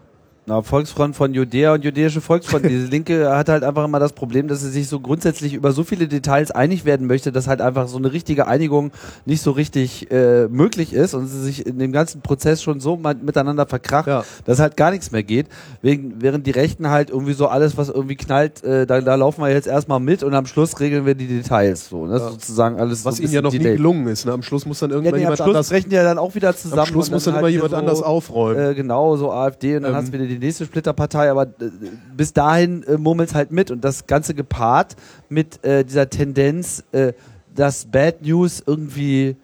Na, 0.48 0.62
Volksfront 0.62 1.14
von 1.14 1.34
Judäa 1.34 1.74
und 1.74 1.84
Jüdische 1.84 2.22
Volksfront. 2.22 2.64
Diese 2.68 2.86
Linke 2.86 3.28
hat 3.36 3.50
halt 3.50 3.62
einfach 3.64 3.84
immer 3.84 3.98
das 4.00 4.14
Problem, 4.14 4.48
dass 4.48 4.62
sie 4.62 4.70
sich 4.70 4.88
so 4.88 4.98
grundsätzlich 4.98 5.52
über 5.52 5.72
so 5.72 5.84
viele 5.84 6.08
Details 6.08 6.50
einig 6.50 6.86
werden 6.86 7.06
möchte, 7.06 7.32
dass 7.32 7.46
halt 7.48 7.60
einfach 7.60 7.86
so 7.86 7.98
eine 7.98 8.14
richtige 8.14 8.46
Einigung 8.46 8.90
nicht 9.26 9.42
so 9.42 9.50
richtig 9.50 10.10
äh, 10.10 10.48
möglich 10.48 10.94
ist 10.94 11.12
und 11.12 11.26
sie 11.26 11.42
sich 11.42 11.66
in 11.66 11.78
dem 11.78 11.92
ganzen 11.92 12.22
Prozess 12.22 12.62
schon 12.62 12.80
so 12.80 12.96
miteinander 12.96 13.66
verkracht, 13.66 14.06
Ja. 14.06 14.24
dass 14.46 14.58
halt 14.58 14.78
gar 14.78 14.90
nichts 14.90 15.10
mehr 15.12 15.22
geht. 15.22 15.48
Wegen, 15.82 16.14
während 16.22 16.46
die 16.46 16.50
Rechten 16.52 16.88
halt 16.88 17.10
irgendwie 17.10 17.34
so 17.34 17.48
alles, 17.48 17.76
was 17.76 17.90
irgendwie 17.90 18.16
knallt, 18.16 18.64
äh, 18.64 18.86
da, 18.86 19.02
da 19.02 19.16
laufen 19.16 19.42
wir 19.42 19.50
jetzt 19.50 19.68
erstmal 19.68 20.00
mit 20.00 20.22
und 20.22 20.32
am 20.32 20.46
Schluss 20.46 20.80
regeln 20.80 21.04
wir 21.04 21.14
die 21.14 21.26
Details. 21.26 21.90
So, 21.90 22.06
ne? 22.06 22.18
Sozusagen 22.18 22.80
alles 22.80 23.04
Was 23.04 23.18
so 23.18 23.22
ihnen 23.22 23.32
ja 23.34 23.42
noch 23.42 23.52
nie 23.52 23.58
gelungen 23.58 24.06
ist. 24.08 24.24
Ne? 24.24 24.32
Am 24.32 24.42
Schluss 24.42 24.64
muss 24.64 24.78
dann 24.78 24.88
Ja, 24.88 24.96
irgendwann 24.96 25.12
nee, 25.20 25.26
am 25.26 25.32
jemand 25.32 25.36
Schluss 25.40 25.48
anders. 25.48 25.68
brechen 25.68 25.90
die 25.90 25.96
ja 25.96 26.04
dann 26.04 26.16
auch 26.16 26.34
wieder 26.34 26.56
zusammen. 26.56 26.80
Am 26.80 26.86
Schluss 26.86 27.10
muss 27.10 27.24
dann 27.24 27.34
halt 27.34 27.42
immer 27.42 27.48
jemand 27.50 27.74
anders 27.74 28.00
aufräumen. 28.02 28.70
Äh, 28.70 28.74
genau, 28.74 29.14
so 29.18 29.30
AfD 29.30 29.76
und 29.76 29.82
dann 29.82 29.90
Ähm. 29.92 29.96
hast 29.98 30.08
du 30.08 30.12
wieder 30.14 30.24
die 30.24 30.37
nächste 30.38 30.64
Splitterpartei, 30.64 31.30
aber 31.30 31.44
äh, 31.44 31.70
bis 32.16 32.32
dahin 32.32 32.82
äh, 32.84 32.96
murmelt's 32.96 33.34
halt 33.34 33.52
mit 33.52 33.70
und 33.70 33.84
das 33.84 34.06
Ganze 34.06 34.34
gepaart 34.34 34.96
mit 35.28 35.64
äh, 35.64 35.84
dieser 35.84 36.08
Tendenz, 36.08 36.84
äh, 36.92 37.12
dass 37.54 37.86
Bad 37.86 38.22
News 38.22 38.62
irgendwie 38.66 39.36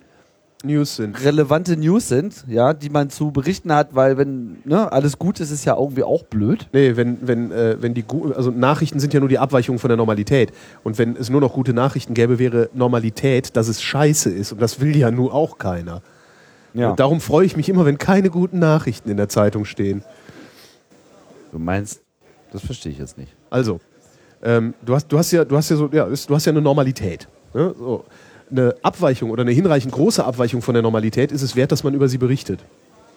News 0.65 0.97
sind. 0.97 1.23
relevante 1.23 1.77
News 1.77 2.09
sind, 2.09 2.45
ja, 2.49 2.73
die 2.73 2.89
man 2.89 3.11
zu 3.11 3.31
berichten 3.31 3.73
hat, 3.73 3.95
weil 3.95 4.17
wenn 4.17 4.57
ne, 4.65 4.91
alles 4.91 5.19
gut 5.19 5.41
ist, 5.41 5.51
ist 5.51 5.65
ja 5.65 5.77
irgendwie 5.77 6.03
auch 6.03 6.25
blöd. 6.25 6.69
Nee, 6.73 6.97
wenn, 6.97 7.19
wenn, 7.23 7.53
äh, 7.53 7.77
wenn 7.81 7.95
die 7.95 8.05
also 8.35 8.51
Nachrichten 8.51 8.99
sind 8.99 9.13
ja 9.13 9.21
nur 9.21 9.29
die 9.29 9.39
Abweichung 9.39 9.79
von 9.79 9.89
der 9.89 9.97
Normalität. 9.97 10.53
Und 10.83 10.99
wenn 10.99 11.17
es 11.17 11.31
nur 11.31 11.41
noch 11.41 11.53
gute 11.53 11.73
Nachrichten 11.73 12.15
gäbe, 12.15 12.39
wäre 12.39 12.71
Normalität, 12.73 13.57
dass 13.57 13.69
es 13.69 13.83
scheiße 13.83 14.31
ist. 14.31 14.53
Und 14.53 14.63
das 14.63 14.81
will 14.81 14.97
ja 14.97 15.11
nur 15.11 15.35
auch 15.35 15.59
keiner. 15.59 16.03
Ja. 16.73 16.91
Und 16.91 17.01
darum 17.01 17.21
freue 17.21 17.47
ich 17.47 17.57
mich 17.57 17.69
immer, 17.69 17.85
wenn 17.85 17.99
keine 17.99 18.31
guten 18.31 18.59
Nachrichten 18.59 19.09
in 19.11 19.17
der 19.17 19.29
Zeitung 19.29 19.65
stehen. 19.65 20.03
Du 21.55 21.61
meinst, 21.61 22.03
das 22.53 22.63
verstehe 22.67 22.91
ich 22.91 22.99
jetzt 22.99 23.17
nicht. 23.17 23.33
Also, 23.49 23.79
ähm, 24.43 24.75
du, 24.85 24.93
hast, 24.93 25.07
du 25.07 25.17
hast 25.17 25.31
ja, 25.31 25.45
du 25.45 25.57
hast 25.57 25.71
ja 25.71 25.77
so, 25.77 25.89
ja, 25.93 26.05
du 26.07 26.35
hast 26.35 26.45
ja 26.47 26.51
eine 26.51 26.61
Normalität. 26.61 27.29
Ne? 27.55 27.73
So. 27.79 28.05
Eine 28.51 28.75
Abweichung 28.83 29.31
oder 29.31 29.43
eine 29.43 29.53
hinreichend 29.53 29.95
große 29.95 30.25
Abweichung 30.25 30.63
von 30.63 30.75
der 30.75 30.83
Normalität 30.83 31.31
ist 31.31 31.43
es 31.43 31.55
wert, 31.55 31.71
dass 31.71 31.85
man 31.85 31.95
über 31.95 32.09
sie 32.09 32.19
berichtet. 32.19 32.65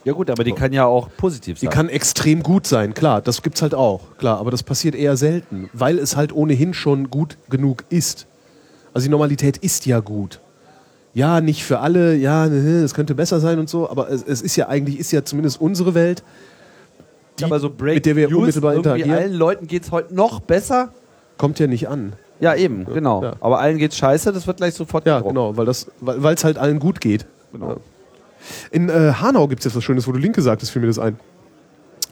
Ja 0.04 0.14
gut, 0.14 0.30
aber 0.30 0.44
die 0.44 0.52
kann 0.52 0.72
ja 0.72 0.86
auch 0.86 1.10
positiv 1.18 1.58
Die 1.60 1.66
sein. 1.66 1.74
kann 1.74 1.90
extrem 1.90 2.44
gut 2.44 2.68
sein, 2.68 2.94
klar, 2.94 3.24
das 3.24 3.42
gibt's 3.42 3.64
halt 3.64 3.74
auch, 3.74 4.02
klar, 4.20 4.38
aber 4.38 4.52
das 4.52 4.62
passiert 4.62 4.94
eher 4.94 5.18
selten, 5.18 5.72
weil 5.74 5.98
es 5.98 6.16
halt 6.16 6.32
ohnehin 6.32 6.76
schon 6.76 7.10
gut 7.10 7.40
genug 7.50 7.86
ist. 7.90 8.28
Also 8.94 9.06
die 9.06 9.12
Normalität 9.12 9.58
ist 9.58 9.88
ja 9.88 10.00
gut. 10.00 10.42
Ja, 11.16 11.42
nicht 11.42 11.64
für 11.64 11.80
alle, 11.80 12.16
ja, 12.16 12.46
es 12.46 12.94
könnte 12.94 13.16
besser 13.16 13.40
sein 13.40 13.58
und 13.58 13.68
so, 13.68 13.90
aber 13.90 14.12
es, 14.12 14.22
es 14.22 14.44
ist 14.44 14.56
ja 14.58 14.70
eigentlich, 14.70 15.00
ist 15.00 15.12
ja 15.12 15.26
zumindest 15.26 15.60
unsere 15.60 15.96
Welt, 15.96 16.24
die, 17.40 17.46
aber 17.46 17.60
so 17.60 17.70
Break 17.70 17.96
mit 17.96 18.06
der 18.06 18.16
wir 18.16 18.30
News, 18.30 18.40
unmittelbar 18.40 18.76
interagieren, 18.76 19.12
allen 19.12 19.34
Leuten 19.34 19.68
geht's 19.68 19.92
heute 19.92 20.14
noch 20.14 20.40
besser. 20.40 20.90
kommt 21.38 21.60
ja 21.60 21.68
nicht 21.68 21.88
an. 21.88 22.14
Ja, 22.40 22.56
eben, 22.56 22.86
genau. 22.86 23.24
ja. 23.24 23.34
Aber 23.40 23.60
allen 23.60 23.78
geht's 23.78 23.98
scheiße, 23.98 24.32
das 24.32 24.46
wird 24.46 24.58
gleich 24.58 24.76
sofort 24.76 25.06
Ja, 25.08 25.18
gedruckt. 25.18 25.36
genau, 25.36 25.58
weil 25.58 25.66
das, 25.66 25.90
weil 26.02 26.36
es 26.36 26.44
halt 26.44 26.58
allen 26.58 26.80
gut 26.80 27.02
geht. 27.02 27.26
Genau. 27.52 27.70
Ja. 27.70 27.76
In 28.72 28.90
äh, 28.90 29.14
Hanau 29.20 29.48
gibt 29.48 29.62
es 29.62 29.66
jetzt 29.66 29.76
was 29.76 29.84
Schönes, 29.84 30.08
wo 30.08 30.12
du 30.12 30.20
Link 30.20 30.36
gesagt 30.36 30.62
hast, 30.62 30.70
fiel 30.70 30.82
mir 30.82 30.88
das 30.88 31.00
ein. 31.00 31.20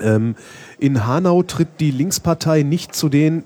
Ähm, 0.02 0.36
in 0.80 1.06
Hanau 1.08 1.44
tritt 1.44 1.80
die 1.80 1.92
Linkspartei 1.92 2.64
nicht 2.64 2.96
zu 2.96 3.08
den, 3.08 3.44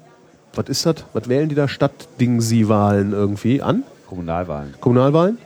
was 0.56 0.68
ist 0.70 0.86
das? 0.86 0.96
Was 1.14 1.28
wählen 1.30 1.50
die 1.50 1.56
da? 1.56 1.68
Stadtdingsi-Wahlen 1.68 3.12
irgendwie 3.14 3.62
an? 3.62 3.84
Kommunalwahlen. 4.08 4.74
Kommunalwahlen. 4.80 5.38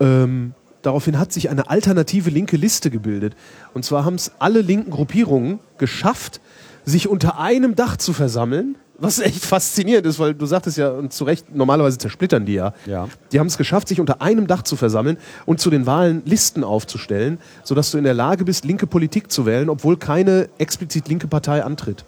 Ähm, 0.00 0.54
daraufhin 0.84 1.18
hat 1.18 1.32
sich 1.32 1.50
eine 1.50 1.68
alternative 1.70 2.30
linke 2.30 2.56
Liste 2.56 2.90
gebildet. 2.90 3.34
Und 3.72 3.84
zwar 3.84 4.04
haben 4.04 4.14
es 4.14 4.32
alle 4.38 4.60
linken 4.60 4.90
Gruppierungen 4.90 5.58
geschafft, 5.78 6.40
sich 6.84 7.08
unter 7.08 7.38
einem 7.38 7.74
Dach 7.74 7.96
zu 7.96 8.12
versammeln. 8.12 8.76
Was 8.96 9.18
echt 9.18 9.44
faszinierend 9.44 10.06
ist, 10.06 10.20
weil 10.20 10.34
du 10.34 10.46
sagtest 10.46 10.78
ja, 10.78 10.90
und 10.90 11.12
zu 11.12 11.24
Recht, 11.24 11.52
normalerweise 11.52 11.98
zersplittern 11.98 12.46
die 12.46 12.54
ja. 12.54 12.74
Ja. 12.86 13.08
Die 13.32 13.40
haben 13.40 13.48
es 13.48 13.58
geschafft, 13.58 13.88
sich 13.88 13.98
unter 13.98 14.22
einem 14.22 14.46
Dach 14.46 14.62
zu 14.62 14.76
versammeln 14.76 15.16
und 15.46 15.58
zu 15.58 15.68
den 15.68 15.84
Wahlen 15.84 16.22
Listen 16.26 16.62
aufzustellen, 16.62 17.38
sodass 17.64 17.90
du 17.90 17.98
in 17.98 18.04
der 18.04 18.14
Lage 18.14 18.44
bist, 18.44 18.64
linke 18.64 18.86
Politik 18.86 19.32
zu 19.32 19.46
wählen, 19.46 19.68
obwohl 19.68 19.96
keine 19.96 20.48
explizit 20.58 21.08
linke 21.08 21.26
Partei 21.26 21.64
antritt. 21.64 22.04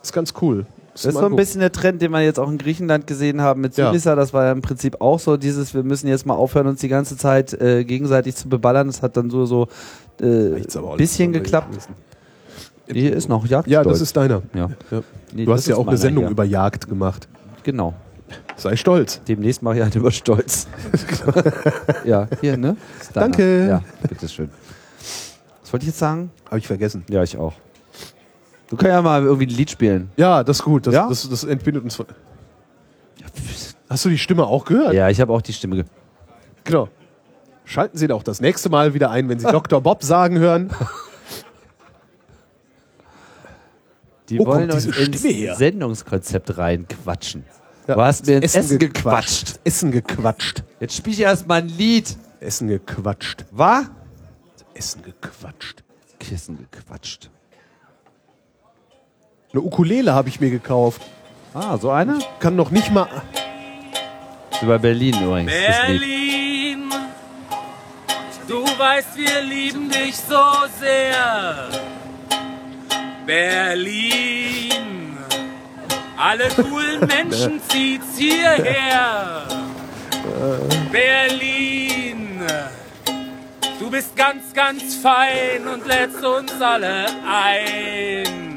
Das 0.00 0.08
ist 0.08 0.14
ganz 0.14 0.32
cool. 0.40 0.64
Das 1.04 1.04
ist 1.04 1.14
so 1.14 1.26
ein 1.26 1.36
bisschen 1.36 1.60
der 1.60 1.72
Trend, 1.72 2.00
den 2.00 2.10
wir 2.10 2.22
jetzt 2.22 2.38
auch 2.40 2.48
in 2.50 2.56
Griechenland 2.58 3.06
gesehen 3.06 3.40
haben 3.42 3.60
mit 3.60 3.76
Ja. 3.76 3.90
Syriza. 3.90 4.14
Das 4.14 4.32
war 4.32 4.44
ja 4.46 4.52
im 4.52 4.62
Prinzip 4.62 5.00
auch 5.00 5.20
so 5.20 5.36
dieses, 5.36 5.74
wir 5.74 5.82
müssen 5.82 6.08
jetzt 6.08 6.24
mal 6.24 6.34
aufhören, 6.34 6.66
uns 6.66 6.80
die 6.80 6.88
ganze 6.88 7.16
Zeit 7.16 7.52
äh, 7.60 7.84
gegenseitig 7.84 8.34
zu 8.36 8.48
beballern. 8.48 8.86
Das 8.86 9.02
hat 9.02 9.16
dann 9.16 9.28
so 9.30 9.44
so 9.46 9.68
äh, 10.20 10.60
bisschen 10.96 11.32
geklappt. 11.32 11.76
Hier 12.88 13.14
ist 13.14 13.28
noch 13.28 13.44
Jagd. 13.46 13.68
Ja, 13.68 13.82
das 13.84 14.00
ist 14.00 14.16
deiner. 14.16 14.42
ja. 14.54 14.70
Ja. 14.90 15.02
Nee, 15.34 15.44
Du 15.44 15.52
hast 15.52 15.66
ja 15.66 15.76
auch 15.76 15.86
eine 15.86 15.96
Sendung 15.98 16.24
hier. 16.24 16.30
über 16.30 16.44
Jagd 16.44 16.88
gemacht. 16.88 17.28
Genau. 17.64 17.94
Sei 18.56 18.74
stolz. 18.76 19.20
Demnächst 19.28 19.62
mache 19.62 19.76
ich 19.76 19.82
halt 19.82 19.94
über 19.96 20.10
Stolz. 20.10 20.66
ja, 22.04 22.26
hier, 22.40 22.56
ne? 22.56 22.76
Danke. 23.12 23.66
Ja, 23.68 23.82
bitteschön. 24.08 24.48
Was 25.62 25.72
wollte 25.72 25.84
ich 25.84 25.88
jetzt 25.88 25.98
sagen? 25.98 26.30
Habe 26.46 26.58
ich 26.58 26.66
vergessen. 26.66 27.04
Ja, 27.08 27.22
ich 27.22 27.36
auch. 27.36 27.52
Du 28.68 28.76
kannst 28.76 28.88
ja 28.90 29.02
mal 29.02 29.22
irgendwie 29.22 29.46
ein 29.46 29.56
Lied 29.56 29.70
spielen. 29.70 30.10
Ja, 30.16 30.42
das 30.42 30.58
ist 30.58 30.62
gut. 30.64 30.86
Das, 30.86 30.94
Ja? 30.94 31.08
das, 31.08 31.28
das 31.28 31.44
entbindet 31.44 31.84
uns 31.84 31.94
von. 31.96 32.06
Hast 33.88 34.04
du 34.04 34.08
die 34.08 34.18
Stimme 34.18 34.44
auch 34.46 34.64
gehört? 34.64 34.92
Ja, 34.94 35.08
ich 35.08 35.20
habe 35.20 35.32
auch 35.32 35.42
die 35.42 35.52
Stimme. 35.52 35.76
Ge 35.76 35.84
Genau. 36.64 36.88
Schalten 37.64 37.96
Sie 37.96 38.10
auch 38.10 38.22
das 38.22 38.40
nächste 38.40 38.68
Mal 38.68 38.94
wieder 38.94 39.10
ein, 39.10 39.28
wenn 39.28 39.38
Sie 39.38 39.46
Dr. 39.50 39.80
Bob 39.80 40.02
sagen 40.02 40.38
hören. 40.38 40.70
Die 44.28 44.38
Wo 44.40 44.44
kommt 44.44 44.56
wollen 44.56 44.70
uns 44.72 44.84
diese 44.84 45.00
ins 45.00 45.18
Stimme 45.18 45.34
her? 45.34 45.54
Sendungskonzept 45.54 46.58
reinquatschen. 46.58 47.44
Du 47.86 47.94
hast 47.94 48.26
mir 48.26 48.42
ins 48.42 48.56
Essen 48.56 48.78
gequatscht. 48.80 49.60
Essen 49.62 49.92
gequatscht. 49.92 50.64
Jetzt 50.80 50.96
spiel 50.96 51.12
ich 51.12 51.20
erstmal 51.20 51.62
ein 51.62 51.68
Lied. 51.68 52.16
Essen 52.40 52.66
gequatscht. 52.66 53.44
War? 53.52 53.84
Essen 54.74 55.02
gequatscht. 55.02 55.84
Kissen 56.18 56.58
gequatscht. 56.70 57.30
Eine 59.56 59.64
Ukulele 59.64 60.12
habe 60.12 60.28
ich 60.28 60.38
mir 60.38 60.50
gekauft. 60.50 61.00
Ah, 61.54 61.78
so 61.78 61.90
eine? 61.90 62.18
Kann 62.40 62.56
noch 62.56 62.70
nicht 62.70 62.92
mal. 62.92 63.08
Ist 64.50 64.60
über 64.60 64.78
Berlin 64.78 65.16
übrigens. 65.18 65.50
Das. 65.50 65.86
Berlin, 65.86 66.90
du 68.46 68.62
weißt, 68.78 69.16
wir 69.16 69.40
lieben 69.40 69.88
dich 69.88 70.14
so 70.14 70.42
sehr. 70.78 71.70
Berlin, 73.24 75.16
alle 76.18 76.48
coolen 76.50 77.00
Menschen 77.06 77.58
zieht's 77.66 78.18
hierher. 78.18 79.44
Berlin, 80.92 82.40
du 83.78 83.90
bist 83.90 84.14
ganz, 84.14 84.52
ganz 84.52 84.96
fein 84.96 85.66
und 85.66 85.86
lädst 85.86 86.22
uns 86.22 86.52
alle 86.60 87.06
ein. 87.26 88.55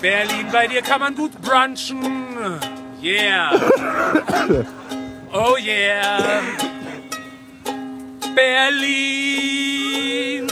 Berlin, 0.00 0.46
bei 0.52 0.66
dir 0.66 0.82
kann 0.82 1.00
man 1.00 1.14
gut 1.14 1.32
brunchen. 1.40 2.60
Yeah. 3.02 3.50
Oh 5.32 5.56
yeah. 5.56 6.42
Berlin. 8.34 10.46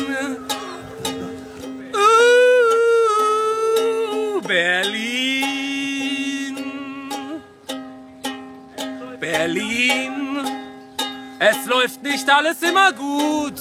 Uh, 1.92 2.00
Berlin. 4.46 4.94
Berlin. 9.20 10.38
Es 11.38 11.66
läuft 11.66 12.02
nicht 12.02 12.30
alles 12.30 12.62
immer 12.62 12.92
gut. 12.92 13.61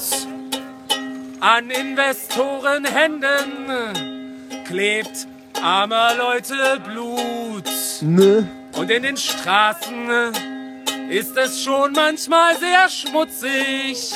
An 1.39 1.69
Investorenhänden 1.69 4.33
klebt 4.65 5.27
armer 5.61 6.15
Leute 6.15 6.79
Blut. 6.85 7.69
Ne? 8.01 8.49
Und 8.75 8.89
in 8.89 9.03
den 9.03 9.17
Straßen 9.17 10.09
ist 11.09 11.37
es 11.37 11.63
schon 11.63 11.93
manchmal 11.93 12.57
sehr 12.57 12.89
schmutzig. 12.89 14.13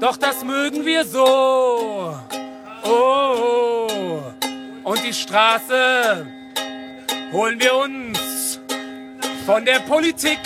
Doch 0.00 0.16
das 0.16 0.44
mögen 0.44 0.84
wir 0.84 1.04
so. 1.04 2.18
Oh, 2.84 4.22
und 4.84 5.04
die 5.04 5.12
Straße 5.12 6.26
holen 7.32 7.60
wir 7.60 7.74
uns 7.74 8.60
von 9.44 9.64
der 9.64 9.80
Politik 9.80 10.38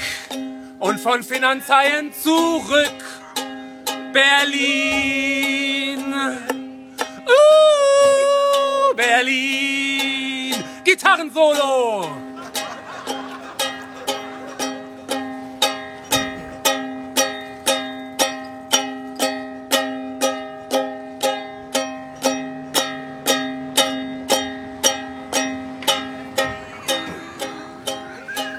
und 0.78 0.98
von 0.98 1.22
Finanzhaien 1.22 2.12
zurück. 2.12 2.92
Berlin. 4.12 6.04
Uh, 7.24 8.21
Berlin. 8.94 10.54
Gitarrensolo. 10.84 12.22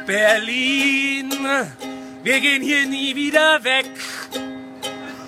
Berlin, 0.06 1.32
wir 2.24 2.40
gehen 2.40 2.62
hier 2.62 2.86
nie 2.86 3.16
wieder 3.16 3.64
weg. 3.64 3.90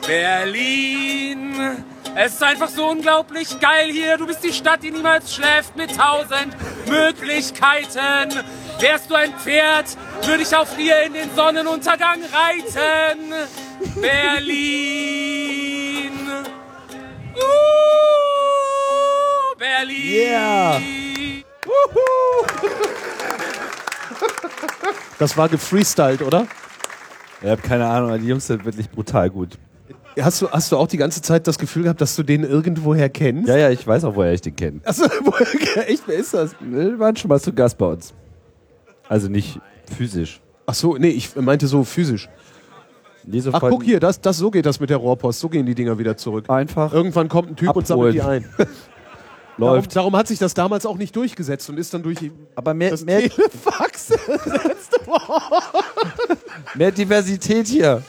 Berlin, 0.06 1.84
es 2.16 2.34
ist 2.34 2.44
einfach 2.44 2.70
so 2.70 2.88
unglaublich 2.88 3.60
geil 3.60 3.92
hier. 3.92 4.18
Du 4.18 4.26
bist 4.26 4.44
die 4.44 4.54
Stadt, 4.54 4.82
die 4.84 4.92
niemals 4.92 5.34
schläft 5.34 5.76
mit 5.76 5.96
tausend 5.96 6.56
Möglichkeiten. 6.88 8.34
Wärst 8.80 9.10
du 9.10 9.16
ein 9.16 9.34
Pferd, 9.34 9.98
würde 10.24 10.44
ich 10.44 10.56
auf 10.56 10.76
dir 10.76 11.02
in 11.04 11.14
den 11.14 11.34
Sonnenuntergang 11.36 12.20
reiten. 12.24 13.34
Berlin. 14.02 15.26
Uh, 17.36 17.42
Berlin. 19.58 20.14
Yeah. 20.14 20.82
Das 25.18 25.38
war 25.38 25.48
gefreestylt, 25.50 26.22
oder? 26.22 26.48
Ich 27.42 27.50
habe 27.50 27.62
keine 27.62 27.88
Ahnung, 27.88 28.10
aber 28.10 28.20
die 28.20 28.28
Jungs 28.28 28.48
sind 28.48 28.66
wirklich 28.66 28.90
brutal 28.90 29.30
gut. 29.30 29.58
Hast 30.20 30.42
du, 30.42 30.50
hast 30.50 30.72
du 30.72 30.78
auch 30.78 30.88
die 30.88 30.98
ganze 30.98 31.22
Zeit 31.22 31.46
das 31.48 31.58
Gefühl 31.58 31.84
gehabt, 31.84 32.00
dass 32.00 32.16
du 32.16 32.24
den 32.24 32.44
irgendwoher 32.44 33.10
kennst? 33.10 33.50
Ja, 33.50 33.58
ja, 33.58 33.70
ich 33.70 33.86
weiß 33.86 34.06
auch, 34.06 34.16
woher 34.16 34.34
ich 34.34 34.42
den 34.42 34.56
kenne. 34.56 34.80
Achso, 34.86 35.06
woher, 35.24 35.90
echt, 35.90 36.04
wer 36.06 36.16
ist 36.16 36.34
das? 36.34 36.56
Die 36.60 37.00
waren 37.00 37.16
schon 37.16 37.30
mal 37.30 37.40
zu 37.40 37.52
Gast 37.52 37.78
bei 37.78 37.88
uns. 37.88 38.14
Also 39.10 39.28
nicht 39.28 39.60
physisch. 39.98 40.42
Ach 40.66 40.74
so, 40.74 40.96
nee, 40.96 41.10
ich 41.10 41.36
meinte 41.36 41.68
so 41.68 41.84
physisch. 41.84 42.30
Die 43.24 43.40
so 43.40 43.52
Ach, 43.54 43.60
guck 43.60 43.84
hier, 43.84 44.00
das, 44.00 44.22
das, 44.22 44.38
so 44.38 44.52
geht 44.52 44.66
das 44.66 44.80
mit 44.80 44.90
der 44.90 44.98
Rohrpost. 44.98 45.40
So 45.40 45.50
gehen 45.50 45.66
die 45.66 45.76
Dinger 45.76 45.98
wieder 45.98 46.16
zurück. 46.16 46.50
Einfach 46.50 46.94
Irgendwann 46.94 47.28
kommt 47.28 47.50
ein 47.50 47.56
Typ 47.56 47.76
und 47.76 47.88
sammelt 47.88 48.14
die 48.14 48.22
ein. 48.22 48.46
Darum, 49.58 49.76
läuft. 49.76 49.96
darum 49.96 50.16
hat 50.18 50.28
sich 50.28 50.38
das 50.38 50.54
damals 50.54 50.86
auch 50.86 50.98
nicht 50.98 51.16
durchgesetzt 51.16 51.70
und 51.70 51.78
ist 51.78 51.94
dann 51.94 52.04
durch 52.04 52.18
Aber 52.56 52.74
mehr, 52.74 52.90
das 52.90 53.06
mehr, 53.06 53.22
Telefax. 53.22 54.10
mehr 56.76 56.92
Diversität 56.92 57.66
hier. 57.68 58.04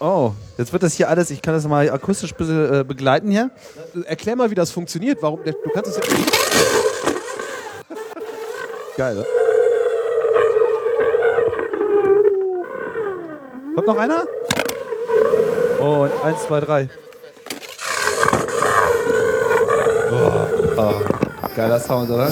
Oh, 0.00 0.30
jetzt 0.56 0.72
wird 0.72 0.84
das 0.84 0.94
hier 0.94 1.08
alles, 1.08 1.30
ich 1.30 1.42
kann 1.42 1.54
das 1.54 1.66
mal 1.66 1.90
akustisch 1.90 2.32
ein 2.32 2.36
bisschen 2.36 2.80
äh, 2.80 2.84
begleiten 2.84 3.30
hier. 3.30 3.50
Erklär 4.04 4.36
mal, 4.36 4.48
wie 4.48 4.54
das 4.54 4.70
funktioniert. 4.70 5.18
Warum? 5.20 5.40
Du 5.44 5.70
kannst 5.74 5.90
es 5.90 5.96
ja. 5.96 6.02
Geil, 8.96 9.16
oder? 9.18 9.26
Kommt 13.74 13.86
noch 13.86 13.98
einer? 13.98 14.24
Und 15.80 16.10
eins, 16.24 16.42
zwei, 16.42 16.60
drei. 16.60 16.88
Oh, 20.10 20.76
oh, 20.76 20.94
geiler 21.56 21.80
Sound, 21.80 22.10
oder? 22.10 22.30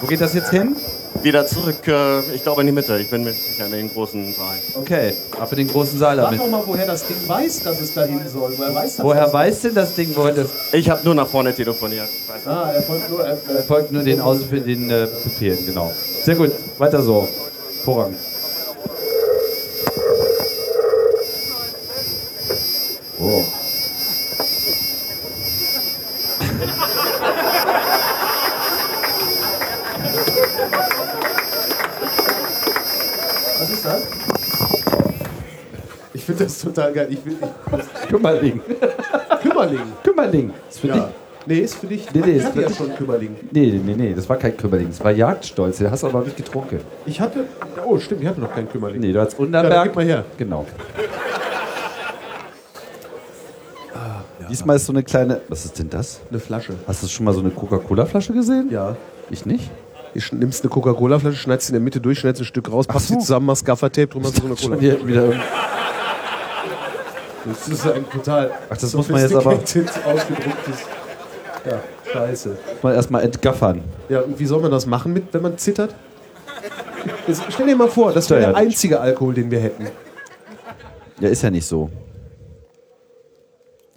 Wo 0.00 0.06
geht 0.06 0.20
das 0.20 0.32
jetzt 0.34 0.50
hin? 0.50 0.76
Wieder 1.22 1.46
zurück, 1.46 1.86
äh, 1.86 2.20
ich 2.34 2.42
glaube 2.42 2.62
in 2.62 2.68
die 2.68 2.72
Mitte. 2.72 2.98
Ich 2.98 3.08
bin 3.08 3.22
mit 3.22 3.34
sicher 3.36 3.66
in 3.66 3.72
den 3.72 3.92
großen 3.92 4.32
Saal. 4.34 4.56
Okay, 4.74 5.14
ab 5.38 5.52
in 5.52 5.58
den 5.58 5.68
großen 5.68 5.98
Saal 5.98 6.16
Sag 6.16 6.24
damit. 6.24 6.40
doch 6.40 6.48
mal, 6.48 6.62
woher 6.66 6.86
das 6.86 7.06
Ding 7.06 7.16
weiß, 7.26 7.62
dass 7.62 7.80
es 7.80 7.94
dahin 7.94 8.20
soll. 8.28 8.52
Woher 8.56 8.74
weiß 8.74 8.96
das? 8.96 9.04
Woher 9.04 9.32
weiß 9.32 9.60
denn 9.60 9.74
das 9.74 9.94
Ding, 9.94 10.10
wo 10.16 10.26
das 10.28 10.48
Ich 10.72 10.90
habe 10.90 11.04
nur 11.04 11.14
nach 11.14 11.28
vorne 11.28 11.54
telefoniert. 11.54 12.08
Ah, 12.44 12.72
er 12.74 12.82
folgt 12.82 13.10
nur. 13.10 13.24
Er, 13.24 13.38
er 13.54 13.62
folgt 13.62 13.92
nur 13.92 14.02
den, 14.02 14.20
Aus 14.20 14.38
den 14.50 14.90
äh, 14.90 15.06
Befehlen, 15.22 15.64
genau. 15.64 15.92
Sehr 16.24 16.34
gut, 16.34 16.50
weiter 16.78 17.02
so. 17.02 17.28
Vorrang. 17.84 18.14
Oh. 23.20 23.44
Total 36.74 36.92
geil. 36.92 37.06
Ich 37.10 37.24
will 37.24 37.36
ich, 37.40 38.08
Kümmerling. 38.08 38.60
Kümmerling. 39.42 39.80
Kümmerling. 40.02 40.50
Ist 40.68 40.80
für 40.80 40.88
Ja. 40.88 41.10
Nee, 41.44 41.58
ist 41.58 41.74
für 41.74 41.88
dich. 41.88 42.06
Nee, 42.14 42.22
nee, 42.24 42.32
ist 42.36 42.48
für 42.50 42.62
ja 42.62 42.68
dich. 42.68 42.76
schon 42.76 42.94
Kümmerling. 42.94 43.34
dich. 43.34 43.50
Nee, 43.52 43.80
nee, 43.84 43.94
nee, 43.96 44.14
das 44.14 44.28
war 44.28 44.36
kein 44.36 44.56
Kümmerling. 44.56 44.88
Das 44.90 45.02
war 45.02 45.10
Jagdstolz. 45.10 45.78
Den 45.78 45.90
hast 45.90 46.04
du 46.04 46.06
aber 46.06 46.20
nicht 46.20 46.36
getrunken. 46.36 46.78
Ich 47.04 47.20
hatte. 47.20 47.44
Oh, 47.84 47.98
stimmt, 47.98 48.22
ich 48.22 48.28
hatte 48.28 48.40
noch 48.40 48.54
keinen 48.54 48.68
Kümmerling. 48.68 49.00
Nee, 49.00 49.12
du 49.12 49.20
hast 49.20 49.32
Ja, 49.32 49.38
dann 49.38 49.46
Unterberg. 49.46 49.84
gib 49.84 49.94
mal 49.96 50.04
her. 50.04 50.24
Genau. 50.38 50.64
Diesmal 54.50 54.76
ist 54.76 54.86
so 54.86 54.92
eine 54.92 55.02
kleine. 55.02 55.40
Was 55.48 55.64
ist 55.64 55.78
denn 55.78 55.88
das? 55.88 56.20
Eine 56.30 56.38
Flasche. 56.40 56.74
Hast 56.86 57.02
du 57.02 57.08
schon 57.08 57.24
mal 57.24 57.32
so 57.32 57.40
eine 57.40 57.50
Coca-Cola-Flasche 57.50 58.32
gesehen? 58.32 58.68
Ja. 58.70 58.96
Ich 59.30 59.46
nicht? 59.46 59.70
Du 60.14 60.36
nimmst 60.36 60.62
eine 60.62 60.70
Coca-Cola-Flasche, 60.70 61.36
schneidest 61.36 61.68
sie 61.68 61.70
in 61.72 61.74
der 61.74 61.80
Mitte 61.82 62.00
durch, 62.00 62.18
schneidest 62.18 62.42
ein 62.42 62.46
Stück 62.46 62.70
raus, 62.70 62.86
packst 62.86 63.08
so. 63.08 63.14
sie 63.14 63.20
zusammen, 63.20 63.46
machst 63.46 63.64
Gaffertape, 63.64 64.08
drum 64.08 64.24
hast 64.24 64.36
du 64.36 64.42
so 64.42 64.46
eine 64.46 64.56
Schon 64.58 64.68
Cola. 64.72 64.80
hier 64.80 65.06
wieder 65.06 65.24
irgend- 65.24 65.40
Das 67.44 67.68
ist 67.68 67.86
ein 67.86 68.08
total 68.10 68.50
Ach, 68.70 68.76
das 68.76 68.92
muss 68.94 69.08
man 69.08 69.20
jetzt 69.20 69.34
aber- 69.34 69.50
ausgedrucktes. 69.52 70.76
Ja, 71.64 71.80
scheiße. 72.12 72.56
Man 72.82 72.94
erstmal 72.94 73.22
entgaffern. 73.22 73.82
Ja, 74.08 74.20
und 74.20 74.38
wie 74.38 74.46
soll 74.46 74.60
man 74.60 74.70
das 74.70 74.86
machen, 74.86 75.12
mit, 75.12 75.32
wenn 75.32 75.42
man 75.42 75.58
zittert? 75.58 75.94
Jetzt, 77.26 77.42
stell 77.50 77.66
dir 77.66 77.76
mal 77.76 77.88
vor, 77.88 78.12
das 78.12 78.28
wäre 78.30 78.40
der 78.40 78.56
einzige 78.56 79.00
Alkohol, 79.00 79.34
den 79.34 79.50
wir 79.50 79.60
hätten. 79.60 79.86
Ja, 81.20 81.28
ist 81.28 81.42
ja 81.42 81.50
nicht 81.50 81.66
so. 81.66 81.90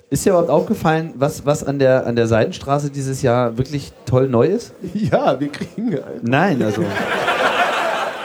Ist 0.10 0.26
dir 0.26 0.30
überhaupt 0.32 0.50
aufgefallen, 0.50 1.14
was, 1.16 1.46
was 1.46 1.64
an, 1.64 1.80
der, 1.80 2.06
an 2.06 2.16
der 2.16 2.28
Seidenstraße 2.28 2.90
dieses 2.92 3.22
Jahr 3.22 3.58
wirklich 3.58 3.92
toll 4.06 4.28
neu 4.30 4.48
ist? 4.48 4.74
Ja, 4.94 5.40
wir 5.40 5.50
kriegen. 5.52 6.00
Nein, 6.22 6.62
also. 6.62 6.84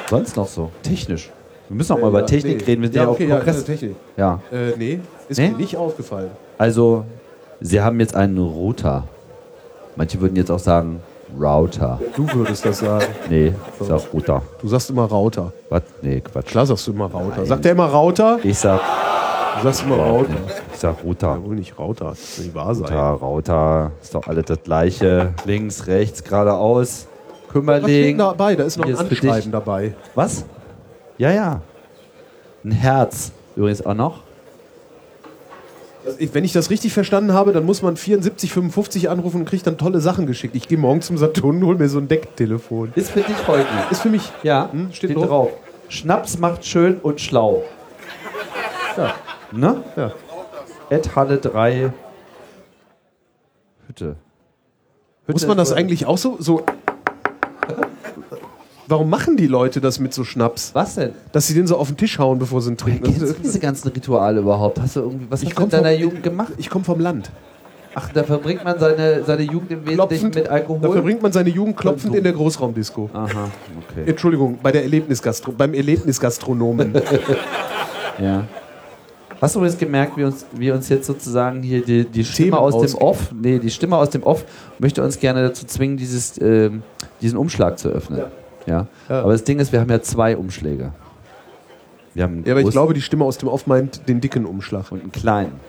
sonst 0.08 0.36
noch 0.36 0.46
so. 0.48 0.70
Technisch. 0.82 1.30
Wir 1.70 1.76
müssen 1.76 1.92
auch 1.92 2.00
mal 2.00 2.08
über 2.08 2.26
Technik 2.26 2.58
nee. 2.58 2.64
reden. 2.64 2.82
Wir 2.82 2.88
sind 2.88 2.96
ja, 2.96 3.02
ja, 3.04 3.08
okay, 3.10 3.24
auf 3.24 3.30
ja, 3.30 3.36
Kongress. 3.36 3.54
also 3.54 3.66
Technik. 3.66 3.96
Ja. 4.16 4.40
Äh, 4.52 4.72
nee, 4.76 5.00
ist 5.28 5.38
Nee? 5.38 5.50
mir 5.50 5.56
nicht 5.56 5.76
aufgefallen. 5.76 6.30
Also, 6.58 7.04
sie 7.60 7.80
haben 7.80 8.00
jetzt 8.00 8.16
einen 8.16 8.38
Router. 8.38 9.04
Manche 9.94 10.20
würden 10.20 10.34
jetzt 10.34 10.50
auch 10.50 10.58
sagen 10.58 11.00
Router. 11.40 12.00
Du 12.16 12.26
würdest 12.34 12.66
das 12.66 12.80
sagen. 12.80 13.04
Nee, 13.28 13.54
ich 13.80 13.86
sag 13.86 14.00
Router. 14.12 14.42
Du 14.60 14.66
sagst 14.66 14.90
immer 14.90 15.04
Rauter. 15.04 15.52
Was? 15.68 15.82
Nee, 16.02 16.20
Quatsch. 16.20 16.46
Klar 16.48 16.66
sagst 16.66 16.88
du 16.88 16.92
immer 16.92 17.06
Rauter. 17.06 17.36
Nein. 17.36 17.46
Sagt 17.46 17.64
er 17.64 17.70
immer 17.72 17.86
Rauter? 17.86 18.40
Ich 18.42 18.58
sag, 18.58 18.80
Du 19.58 19.62
sagst 19.62 19.84
immer 19.84 19.96
Rauter. 19.98 20.28
ich 20.72 20.78
sag 20.80 21.04
Router. 21.04 21.28
Ja, 21.36 21.44
wohl 21.44 21.54
nicht 21.54 21.78
Rauter. 21.78 22.06
Das 22.06 22.34
kann 22.34 22.44
nicht 22.46 22.54
wahr 22.56 22.74
sein. 22.74 22.88
Router, 22.88 23.24
Router. 23.24 23.92
Ist 24.02 24.12
doch 24.12 24.26
alles 24.26 24.44
das 24.46 24.60
gleiche. 24.64 25.34
Links, 25.44 25.86
rechts, 25.86 26.24
geradeaus. 26.24 26.80
Was 26.80 26.96
steht 27.44 27.52
Kümmerling. 27.52 28.18
dabei? 28.18 28.56
Da 28.56 28.64
ist 28.64 28.76
noch 28.76 28.86
ein 28.86 28.92
ist. 28.92 28.98
Anschreiben 29.00 29.52
dabei. 29.52 29.94
Was? 30.16 30.44
Ja, 31.20 31.30
ja. 31.30 31.60
Ein 32.64 32.70
Herz. 32.70 33.32
Übrigens 33.54 33.84
auch 33.84 33.92
noch. 33.92 34.22
Wenn 36.18 36.44
ich 36.44 36.54
das 36.54 36.70
richtig 36.70 36.94
verstanden 36.94 37.34
habe, 37.34 37.52
dann 37.52 37.66
muss 37.66 37.82
man 37.82 37.94
7455 37.94 39.10
anrufen 39.10 39.40
und 39.40 39.44
kriegt 39.44 39.66
dann 39.66 39.76
tolle 39.76 40.00
Sachen 40.00 40.26
geschickt. 40.26 40.56
Ich 40.56 40.66
gehe 40.66 40.78
morgen 40.78 41.02
zum 41.02 41.18
Saturn 41.18 41.56
und 41.56 41.66
hol 41.66 41.76
mir 41.76 41.90
so 41.90 41.98
ein 41.98 42.08
Decktelefon. 42.08 42.92
Ist 42.94 43.10
für 43.10 43.20
dich 43.20 43.46
heute. 43.46 43.66
Ist 43.90 44.00
für 44.00 44.08
mich. 44.08 44.32
Ja, 44.42 44.70
Hm, 44.72 44.94
steht 44.94 45.10
steht, 45.10 45.16
drauf. 45.18 45.26
drauf. 45.26 45.50
Schnaps 45.90 46.38
macht 46.38 46.64
schön 46.64 46.96
und 47.02 47.20
schlau. 47.20 47.64
Ja. 48.96 49.14
Ne? 49.52 49.84
Ja. 49.96 50.12
Ed 50.88 51.14
Halle 51.14 51.36
3 51.36 51.92
Hütte. 53.88 54.04
Hütte 54.06 54.16
Muss 55.32 55.46
man 55.46 55.58
das 55.58 55.74
eigentlich 55.74 56.06
auch 56.06 56.16
so, 56.16 56.36
so. 56.40 56.64
Warum 58.90 59.08
machen 59.08 59.36
die 59.36 59.46
Leute 59.46 59.80
das 59.80 59.98
mit 60.00 60.12
so 60.12 60.24
Schnaps? 60.24 60.70
Was 60.74 60.96
denn? 60.96 61.12
Dass 61.32 61.46
sie 61.46 61.54
den 61.54 61.66
so 61.66 61.76
auf 61.78 61.88
den 61.88 61.96
Tisch 61.96 62.18
hauen, 62.18 62.38
bevor 62.40 62.60
sie 62.60 62.70
ihn 62.72 62.76
trinken. 62.76 63.04
Kennst 63.04 63.22
du 63.22 63.32
diese 63.42 63.60
ganzen 63.60 63.88
Rituale 63.88 64.40
überhaupt? 64.40 64.80
Hast 64.80 64.96
du 64.96 65.00
irgendwie, 65.00 65.26
was 65.30 65.42
Ich 65.42 65.50
hast 65.50 65.58
du 65.58 65.62
in 65.64 65.70
deiner 65.70 65.92
vom- 65.92 66.00
Jugend 66.02 66.22
gemacht? 66.24 66.52
Ich 66.58 66.68
komme 66.68 66.84
vom 66.84 66.98
Land. 67.00 67.30
Ach, 67.94 68.08
da 68.12 68.22
verbringt 68.24 68.62
man 68.64 68.78
seine, 68.78 69.24
seine 69.24 69.42
Jugend 69.42 69.70
im 69.72 69.86
Wesentlichen 69.86 69.96
Klopfend, 69.96 70.34
mit 70.34 70.46
Da 70.46 70.50
Alkohol? 70.50 70.92
verbringt 70.92 71.22
man 71.22 71.32
seine 71.32 71.50
Jugend 71.50 71.76
klopfend 71.76 72.14
in 72.14 72.22
der 72.24 72.32
Großraumdisco. 72.32 73.10
Aha, 73.12 73.26
okay. 73.90 74.10
Entschuldigung, 74.10 74.58
bei 74.62 74.70
der 74.72 74.82
Erlebnisgastro 74.82 75.52
beim 75.52 75.72
Erlebnisgastronomen. 75.74 76.92
Ja. 78.20 78.44
Hast 79.40 79.54
du 79.54 79.60
übrigens 79.60 79.78
gemerkt, 79.78 80.16
wie 80.18 80.24
uns, 80.24 80.44
wie 80.52 80.70
uns 80.70 80.88
jetzt 80.90 81.06
sozusagen 81.06 81.62
hier 81.62 81.82
die, 81.82 82.04
die 82.04 82.24
Stimme 82.24 82.58
aus 82.58 82.78
dem. 82.92 82.94
Off, 82.98 83.32
nee, 83.32 83.58
die 83.58 83.70
Stimme 83.70 83.96
aus 83.96 84.10
dem 84.10 84.22
Off 84.22 84.44
möchte 84.78 85.02
uns 85.02 85.18
gerne 85.18 85.42
dazu 85.42 85.64
zwingen, 85.64 85.96
dieses, 85.96 86.38
ähm, 86.42 86.82
diesen 87.22 87.38
Umschlag 87.38 87.78
zu 87.78 87.88
öffnen. 87.88 88.18
Ja. 88.18 88.30
Ja. 88.66 88.86
Aber 89.08 89.32
das 89.32 89.44
Ding 89.44 89.58
ist, 89.58 89.72
wir 89.72 89.80
haben 89.80 89.90
ja 89.90 90.00
zwei 90.02 90.36
Umschläge. 90.36 90.92
Wir 92.14 92.24
haben 92.24 92.44
ja, 92.44 92.52
aber 92.52 92.60
ich 92.60 92.70
glaube, 92.70 92.94
die 92.94 93.02
Stimme 93.02 93.24
aus 93.24 93.38
dem 93.38 93.48
Off 93.48 93.66
meint 93.66 94.08
den 94.08 94.20
dicken 94.20 94.44
Umschlag. 94.44 94.90
und 94.90 95.00
einen 95.00 95.12
kleinen. 95.12 95.60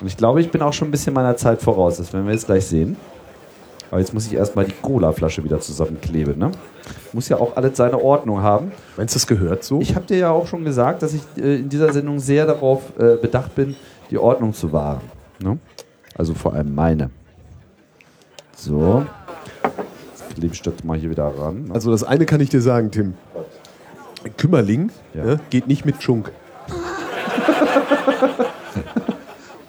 Und 0.00 0.06
ich 0.08 0.16
glaube, 0.16 0.40
ich 0.40 0.50
bin 0.50 0.62
auch 0.62 0.72
schon 0.72 0.88
ein 0.88 0.90
bisschen 0.90 1.14
meiner 1.14 1.36
Zeit 1.36 1.62
voraus. 1.62 1.98
Das 1.98 2.12
werden 2.12 2.26
wir 2.26 2.32
jetzt 2.32 2.46
gleich 2.46 2.66
sehen. 2.66 2.96
Aber 3.92 4.00
jetzt 4.00 4.14
muss 4.14 4.26
ich 4.26 4.34
erstmal 4.34 4.64
die 4.64 4.74
Cola-Flasche 4.80 5.44
wieder 5.44 5.60
zusammenkleben. 5.60 6.38
Ne? 6.38 6.50
Muss 7.12 7.28
ja 7.28 7.36
auch 7.36 7.56
alles 7.56 7.76
seine 7.76 8.02
Ordnung 8.02 8.40
haben. 8.42 8.72
Meinst 8.96 9.14
du, 9.14 9.18
das 9.18 9.26
gehört 9.26 9.62
so? 9.64 9.80
Ich 9.80 9.94
habe 9.94 10.06
dir 10.06 10.16
ja 10.16 10.30
auch 10.30 10.46
schon 10.46 10.64
gesagt, 10.64 11.02
dass 11.02 11.12
ich 11.12 11.22
äh, 11.36 11.56
in 11.56 11.68
dieser 11.68 11.92
Sendung 11.92 12.18
sehr 12.18 12.46
darauf 12.46 12.98
äh, 12.98 13.16
bedacht 13.16 13.54
bin, 13.54 13.76
die 14.10 14.16
Ordnung 14.18 14.54
zu 14.54 14.72
wahren. 14.72 15.02
Ne? 15.38 15.58
Also 16.16 16.34
vor 16.34 16.54
allem 16.54 16.74
meine. 16.74 17.10
So. 18.56 19.04
Klebstift 20.34 20.84
mal 20.84 20.98
hier 20.98 21.10
wieder 21.10 21.26
ran. 21.38 21.70
Also 21.72 21.90
das 21.90 22.04
eine 22.04 22.26
kann 22.26 22.40
ich 22.40 22.48
dir 22.50 22.60
sagen, 22.60 22.90
Tim. 22.90 23.14
Kümmerling 24.36 24.90
Ja. 25.14 25.24
ne, 25.24 25.40
geht 25.50 25.66
nicht 25.66 25.84
mit 25.84 26.02
Schunk. 26.02 26.30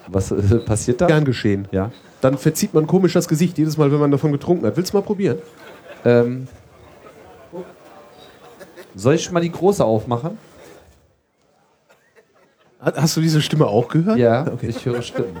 Was 0.06 0.30
äh, 0.30 0.58
passiert 0.58 1.00
da? 1.00 1.06
Gern 1.06 1.24
geschehen. 1.24 1.66
Ja. 1.72 1.90
Dann 2.20 2.38
verzieht 2.38 2.72
man 2.72 2.86
komisch 2.86 3.12
das 3.12 3.28
Gesicht 3.28 3.58
jedes 3.58 3.76
Mal, 3.76 3.90
wenn 3.92 3.98
man 3.98 4.10
davon 4.10 4.32
getrunken 4.32 4.64
hat. 4.66 4.76
Willst 4.76 4.92
du 4.92 4.96
mal 4.96 5.02
probieren? 5.02 5.38
Ähm, 6.04 6.46
soll 8.94 9.14
ich 9.14 9.24
schon 9.24 9.34
mal 9.34 9.40
die 9.40 9.50
große 9.50 9.84
aufmachen? 9.84 10.38
Ha- 12.84 12.92
Hast 12.96 13.16
du 13.16 13.20
diese 13.20 13.40
Stimme 13.40 13.66
auch 13.66 13.88
gehört? 13.88 14.18
Ja, 14.18 14.46
Okay. 14.52 14.66
ich 14.68 14.84
höre 14.84 15.02
Stimmen. 15.02 15.36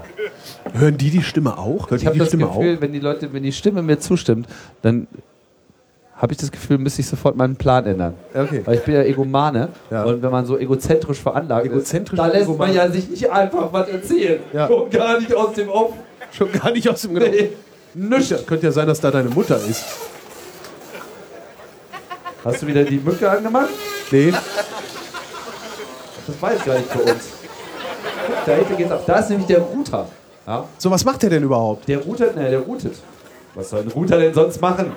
Hören 0.72 0.96
die 0.96 1.10
die 1.10 1.22
Stimme 1.22 1.58
auch? 1.58 1.90
Hört 1.90 2.00
Ich 2.00 2.06
habe 2.06 2.18
das 2.18 2.28
Stimme 2.28 2.46
Gefühl, 2.46 2.80
wenn 2.80 2.92
die 2.92 3.00
Leute, 3.00 3.32
wenn 3.32 3.42
die 3.42 3.52
Stimme 3.52 3.82
mir 3.82 3.98
zustimmt, 4.00 4.48
dann 4.82 5.06
habe 6.16 6.32
ich 6.32 6.38
das 6.38 6.50
Gefühl, 6.52 6.78
müsste 6.78 7.00
ich 7.02 7.08
sofort 7.08 7.36
meinen 7.36 7.56
Plan 7.56 7.84
ändern. 7.86 8.14
Okay. 8.32 8.62
Weil 8.64 8.76
ich 8.76 8.82
bin 8.82 8.94
ja 8.94 9.02
Egomane 9.02 9.68
Ja. 9.90 10.04
und 10.04 10.22
wenn 10.22 10.30
man 10.30 10.46
so 10.46 10.56
egozentrisch 10.58 11.18
veranlagt 11.20 11.66
Egozentrisch 11.66 12.18
ist, 12.18 12.24
da 12.24 12.32
lässt 12.32 12.44
egoman. 12.44 12.68
man 12.68 12.76
ja 12.76 12.88
sich 12.90 13.10
nicht 13.10 13.30
einfach 13.30 13.72
was 13.72 13.88
erzählen. 13.88 14.40
Ja. 14.52 14.68
Schon 14.68 14.88
gar 14.90 15.18
nicht 15.18 15.34
aus 15.34 15.52
dem 15.54 15.68
Off. 15.68 15.90
auch? 15.90 15.92
Schon 16.32 16.50
gar 16.52 16.70
nicht 16.70 16.88
aus 16.88 17.02
dem 17.02 17.14
Genau. 17.14 17.26
Nee. 17.26 17.50
Könnte, 18.10 18.44
könnte 18.46 18.66
ja 18.66 18.72
sein, 18.72 18.86
dass 18.86 19.00
da 19.00 19.10
deine 19.10 19.28
Mutter 19.28 19.56
ist. 19.56 19.84
Hast 22.44 22.62
du 22.62 22.66
wieder 22.66 22.84
die 22.84 22.98
Mücke 22.98 23.30
angemacht? 23.30 23.68
Nee. 24.10 24.32
Das 26.26 26.40
weiß 26.40 26.64
gar 26.64 26.74
nicht 26.74 26.90
für 26.90 27.00
uns. 27.00 27.32
Da 28.46 28.52
hinten 28.52 28.76
geht's 28.76 28.90
ab. 28.90 29.02
Da 29.06 29.18
ist 29.18 29.30
nämlich 29.30 29.46
der 29.46 29.60
Router. 29.60 30.06
Ja? 30.46 30.64
So, 30.78 30.90
was 30.90 31.04
macht 31.04 31.22
der 31.22 31.30
denn 31.30 31.42
überhaupt? 31.42 31.86
Der 31.88 31.98
routet, 31.98 32.36
ne, 32.36 32.50
der 32.50 32.60
routet. 32.60 32.94
Was 33.54 33.70
soll 33.70 33.80
ein 33.80 33.88
Router 33.88 34.18
denn 34.18 34.34
sonst 34.34 34.60
machen? 34.60 34.92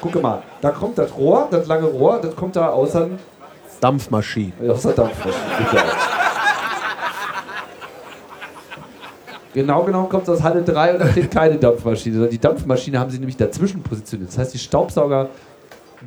Gucke 0.00 0.18
mal, 0.20 0.42
da 0.60 0.70
kommt 0.70 0.98
das 0.98 1.14
Rohr, 1.16 1.48
das 1.50 1.66
lange 1.66 1.86
Rohr, 1.86 2.20
das 2.20 2.34
kommt 2.36 2.56
da 2.56 2.68
außer, 2.70 3.08
Dampfmaschine. 3.80 4.52
außer 4.68 4.92
Dampfmaschine. 4.92 5.44
Genau. 5.70 5.82
Genau 9.54 9.82
genommen 9.84 10.08
kommt 10.10 10.24
es 10.24 10.28
aus 10.28 10.42
Halle 10.42 10.62
3 10.62 10.92
und 10.94 10.98
da 11.00 11.08
steht 11.08 11.30
keine 11.30 11.56
Dampfmaschine. 11.56 12.14
sondern 12.14 12.30
Die 12.30 12.38
Dampfmaschine 12.38 12.98
haben 12.98 13.10
sie 13.10 13.18
nämlich 13.18 13.38
dazwischen 13.38 13.82
positioniert. 13.82 14.30
Das 14.30 14.36
heißt, 14.38 14.52
die 14.52 14.58
Staubsauger 14.58 15.30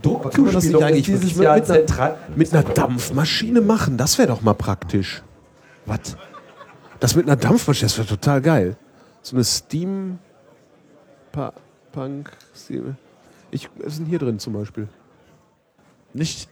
Druckzuspielung 0.02 0.82
ist 0.82 0.88
eigentlich 0.88 1.06
dieses 1.06 1.22
wirklich 1.22 1.38
Jahr 1.38 1.56
mit 1.56 1.70
einer-. 1.70 2.18
Mit 2.36 2.54
einer 2.54 2.64
Dampfmaschine 2.64 3.62
machen, 3.62 3.98
das 3.98 4.18
wäre 4.18 4.28
doch 4.28 4.42
mal 4.42 4.54
praktisch. 4.54 5.24
Was? 5.86 6.16
Das 7.00 7.16
mit 7.16 7.26
einer 7.26 7.36
Dampfmaschine, 7.36 7.88
das 7.88 7.98
wäre 7.98 8.08
total 8.08 8.42
geil. 8.42 8.76
So 9.22 9.36
eine 9.36 9.44
Steam 9.44 10.20
Punk 11.92 12.32
Steam. 12.56 12.96
Ich 13.52 13.70
ist 13.80 14.00
denn 14.00 14.06
hier 14.06 14.20
drin 14.20 14.40
zum 14.40 14.54
Beispiel? 14.54 14.88
Nicht. 16.14 16.50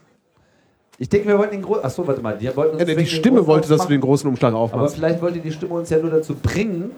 Ich 0.98 1.08
denke, 1.08 1.28
wir 1.28 1.38
wollten 1.38 1.52
den 1.52 1.62
großen. 1.62 1.84
Achso, 1.84 2.06
warte 2.06 2.20
mal. 2.20 2.36
Die, 2.36 2.54
wollten 2.56 2.76
uns 2.76 2.88
Ja, 2.88 2.94
die 2.94 3.06
Stimme 3.06 3.46
wollte, 3.46 3.68
dass 3.68 3.82
du 3.82 3.88
den 3.88 4.00
großen 4.00 4.28
Umschlag 4.28 4.52
Aber 4.52 4.60
aufmachst. 4.62 4.96
vielleicht 4.96 5.22
wollte 5.22 5.38
die 5.38 5.52
Stimme 5.52 5.74
uns 5.74 5.90
ja 5.90 5.98
nur 5.98 6.10
dazu 6.10 6.34
bringen, 6.34 6.90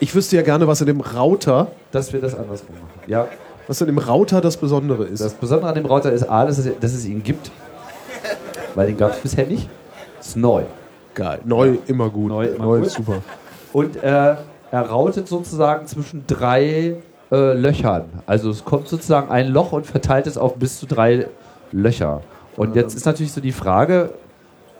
Ich 0.00 0.14
wüsste 0.14 0.36
ja 0.36 0.42
gerne, 0.42 0.66
was 0.66 0.80
in 0.80 0.86
dem 0.86 1.00
Router, 1.00 1.70
dass 1.90 2.12
wir 2.12 2.20
das 2.20 2.34
andersrum 2.34 2.74
machen. 2.74 3.00
Ja. 3.06 3.28
Was 3.72 3.80
in 3.80 3.86
dem 3.86 3.96
Router 3.96 4.42
das 4.42 4.58
Besondere 4.58 5.04
ist. 5.04 5.20
Das 5.20 5.32
Besondere 5.32 5.70
an 5.70 5.74
dem 5.74 5.86
Router 5.86 6.12
ist 6.12 6.28
A, 6.28 6.44
dass 6.44 6.58
es, 6.58 6.78
dass 6.78 6.92
es 6.92 7.06
ihn 7.06 7.22
gibt. 7.22 7.50
Weil 8.74 8.88
den 8.88 8.98
gab 8.98 9.12
es 9.12 9.20
bisher 9.20 9.46
nicht. 9.46 9.66
Ist 10.20 10.36
neu. 10.36 10.64
geil. 11.14 11.40
Neu 11.46 11.78
immer 11.86 12.10
gut. 12.10 12.28
Neu 12.28 12.44
immer 12.48 12.76
gut. 12.76 12.86
ist 12.86 12.96
super. 12.96 13.22
Und 13.72 13.96
äh, 13.96 14.36
er 14.70 14.90
routet 14.90 15.26
sozusagen 15.26 15.86
zwischen 15.86 16.26
drei 16.26 16.96
äh, 17.30 17.54
Löchern. 17.54 18.04
Also 18.26 18.50
es 18.50 18.62
kommt 18.62 18.88
sozusagen 18.88 19.30
ein 19.30 19.48
Loch 19.48 19.72
und 19.72 19.86
verteilt 19.86 20.26
es 20.26 20.36
auf 20.36 20.56
bis 20.56 20.78
zu 20.78 20.84
drei 20.84 21.28
Löcher. 21.70 22.20
Und 22.56 22.76
jetzt 22.76 22.94
ist 22.94 23.06
natürlich 23.06 23.32
so 23.32 23.40
die 23.40 23.52
Frage, 23.52 24.10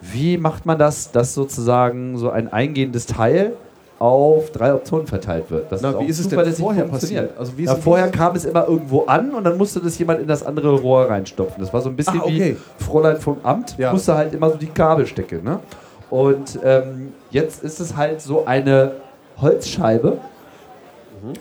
wie 0.03 0.36
macht 0.36 0.66
man 0.66 0.78
das, 0.78 1.12
dass 1.12 1.32
sozusagen 1.32 2.18
so 2.18 2.28
ein 2.28 2.53
eingehendes 2.53 3.07
Teil 3.07 3.55
auf 4.03 4.50
drei 4.50 4.74
Optionen 4.74 5.07
verteilt 5.07 5.50
wird? 5.50 5.70
Das 5.70 5.80
Na, 5.80 5.92
wie 5.92 5.96
auch 5.96 6.09
ist 6.09 6.18
es 6.18 6.28
denn 6.28 6.53
vorher 6.55 6.84
passiert? 6.84 7.38
Also 7.38 7.57
wie 7.57 7.64
ist 7.64 7.72
denn 7.72 7.80
vorher 7.82 8.11
kam 8.11 8.34
es 8.34 8.44
immer 8.44 8.66
irgendwo 8.66 9.03
an 9.05 9.30
und 9.32 9.44
dann 9.44 9.57
musste 9.57 9.78
das 9.80 9.96
jemand 9.98 10.20
in 10.20 10.26
das 10.26 10.44
andere 10.44 10.74
Rohr 10.80 11.09
reinstopfen. 11.09 11.62
Das 11.62 11.72
war 11.72 11.80
so 11.80 11.88
ein 11.88 11.94
bisschen 11.96 12.20
Ah, 12.20 12.24
okay. 12.24 12.57
wie 12.78 12.84
Fräulein 12.84 13.18
vom 13.18 13.36
Amt, 13.44 13.76
Ja. 13.78 13.92
musste 13.92 14.14
halt 14.16 14.34
immer 14.34 14.50
so 14.50 14.57
die 14.57 14.66
Kabel 14.66 15.07
stecken. 15.07 15.44
Ne? 15.44 15.61
Und 16.11 16.59
ähm, 16.64 17.12
jetzt 17.30 17.62
ist 17.62 17.78
es 17.80 17.96
halt 17.96 18.20
so 18.20 18.44
eine 18.44 18.92
Holzscheibe, 19.40 20.18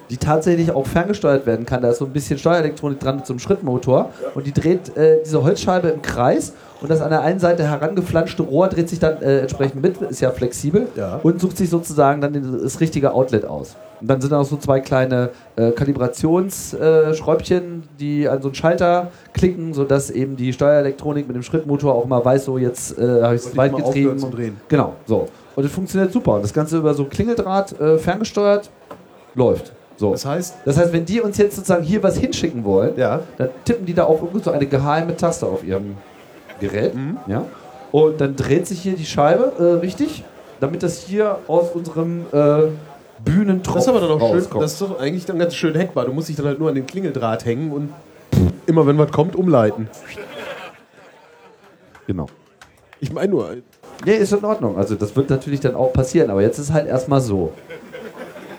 die 0.09 0.17
tatsächlich 0.17 0.71
auch 0.71 0.85
ferngesteuert 0.85 1.45
werden 1.45 1.65
kann. 1.65 1.81
Da 1.81 1.89
ist 1.89 1.97
so 1.99 2.05
ein 2.05 2.11
bisschen 2.13 2.37
Steuerelektronik 2.37 2.99
dran 2.99 3.23
einem 3.27 3.39
Schrittmotor 3.39 4.09
und 4.35 4.45
die 4.45 4.53
dreht 4.53 4.95
äh, 4.97 5.19
diese 5.25 5.43
Holzscheibe 5.43 5.89
im 5.89 6.01
Kreis 6.01 6.53
und 6.81 6.89
das 6.89 7.01
an 7.01 7.09
der 7.11 7.21
einen 7.21 7.39
Seite 7.39 7.63
herangeflanschte 7.63 8.43
Rohr 8.43 8.67
dreht 8.67 8.89
sich 8.89 8.99
dann 8.99 9.21
äh, 9.21 9.39
entsprechend 9.39 9.81
mit, 9.81 10.01
ist 10.01 10.21
ja 10.21 10.31
flexibel 10.31 10.87
Ja. 10.95 11.19
und 11.23 11.39
sucht 11.41 11.57
sich 11.57 11.69
sozusagen 11.69 12.21
dann 12.21 12.59
das 12.63 12.79
richtige 12.79 13.13
Outlet 13.13 13.45
aus. 13.45 13.75
Und 13.99 14.09
dann 14.09 14.19
sind 14.19 14.31
da 14.31 14.37
noch 14.39 14.45
so 14.45 14.57
zwei 14.57 14.79
kleine 14.79 15.29
äh, 15.55 15.71
Kalibrationsschräubchen, 15.71 17.83
die 17.99 18.27
an 18.27 18.41
so 18.41 18.47
einen 18.47 18.55
Schalter 18.55 19.11
klicken, 19.33 19.73
sodass 19.73 20.09
eben 20.09 20.35
die 20.35 20.53
Steuerelektronik 20.53 21.27
mit 21.27 21.35
dem 21.35 21.43
Schrittmotor 21.43 21.93
auch 21.93 22.05
mal 22.05 22.23
weiß, 22.23 22.45
so 22.45 22.57
jetzt 22.57 22.97
äh, 22.97 23.21
habe 23.21 23.35
ich 23.35 23.45
es 23.45 23.55
weit 23.57 23.75
getrieben. 23.75 24.11
aufhören 24.11 24.19
zu 24.19 24.29
drehen. 24.35 24.57
Genau, 24.67 24.93
so. 25.05 25.27
Und 25.55 25.65
es 25.65 25.71
funktioniert 25.71 26.11
super. 26.11 26.35
Und 26.35 26.43
das 26.43 26.53
Ganze 26.53 26.77
über 26.77 26.93
so 26.93 27.05
Klingeldraht 27.05 27.79
äh, 27.79 27.97
ferngesteuert 27.97 28.69
läuft. 29.35 29.73
So. 29.97 30.11
Das 30.11 30.25
heißt, 30.25 30.55
Das 30.65 30.77
heißt, 30.77 30.93
wenn 30.93 31.05
die 31.05 31.21
uns 31.21 31.37
jetzt 31.37 31.55
sozusagen 31.55 31.83
hier 31.83 32.01
was 32.01 32.17
hinschicken 32.17 32.63
wollen, 32.63 32.97
ja, 32.97 33.19
dann 33.37 33.49
tippen 33.65 33.85
die 33.85 33.93
da 33.93 34.05
auf 34.05 34.19
so 34.43 34.51
eine 34.51 34.65
geheime 34.65 35.15
Taste 35.15 35.45
auf 35.45 35.63
ihrem 35.63 35.95
Gerät. 36.59 36.95
Mhm. 36.95 37.17
Ja? 37.27 37.45
Und 37.91 38.19
dann 38.21 38.35
dreht 38.35 38.65
sich 38.67 38.81
hier 38.81 38.93
die 38.95 39.05
Scheibe 39.05 39.51
äh, 39.59 39.79
richtig, 39.79 40.23
damit 40.59 40.81
das 40.81 40.99
hier 40.99 41.37
aus 41.47 41.69
unserem 41.73 42.25
äh, 42.31 42.69
Bühnentropf 43.23 43.75
das 43.75 43.83
ist 43.83 43.89
aber 43.89 43.99
dann 43.99 44.11
auch 44.11 44.19
schön, 44.29 44.37
rauskommt. 44.39 44.63
das 44.63 44.73
ist 44.73 44.81
doch 44.81 44.99
eigentlich 44.99 45.25
dann 45.25 45.37
ganz 45.37 45.53
schön 45.55 45.77
hackbar. 45.77 46.05
Du 46.05 46.13
musst 46.13 46.29
dich 46.29 46.35
dann 46.35 46.47
halt 46.47 46.57
nur 46.59 46.69
an 46.69 46.75
den 46.75 46.87
Klingeldraht 46.87 47.45
hängen 47.45 47.71
und 47.71 47.89
immer 48.65 48.87
wenn 48.87 48.97
was 48.97 49.11
kommt, 49.11 49.35
umleiten. 49.35 49.87
genau. 52.07 52.27
Ich 52.99 53.11
meine 53.11 53.31
nur, 53.31 53.57
Ja, 54.05 54.13
ist 54.13 54.33
in 54.33 54.43
Ordnung. 54.43 54.77
Also 54.77 54.95
das 54.95 55.15
wird 55.15 55.29
natürlich 55.29 55.59
dann 55.59 55.75
auch 55.75 55.93
passieren, 55.93 56.29
aber 56.31 56.41
jetzt 56.41 56.57
ist 56.57 56.71
halt 56.73 56.87
erstmal 56.87 57.21
so. 57.21 57.51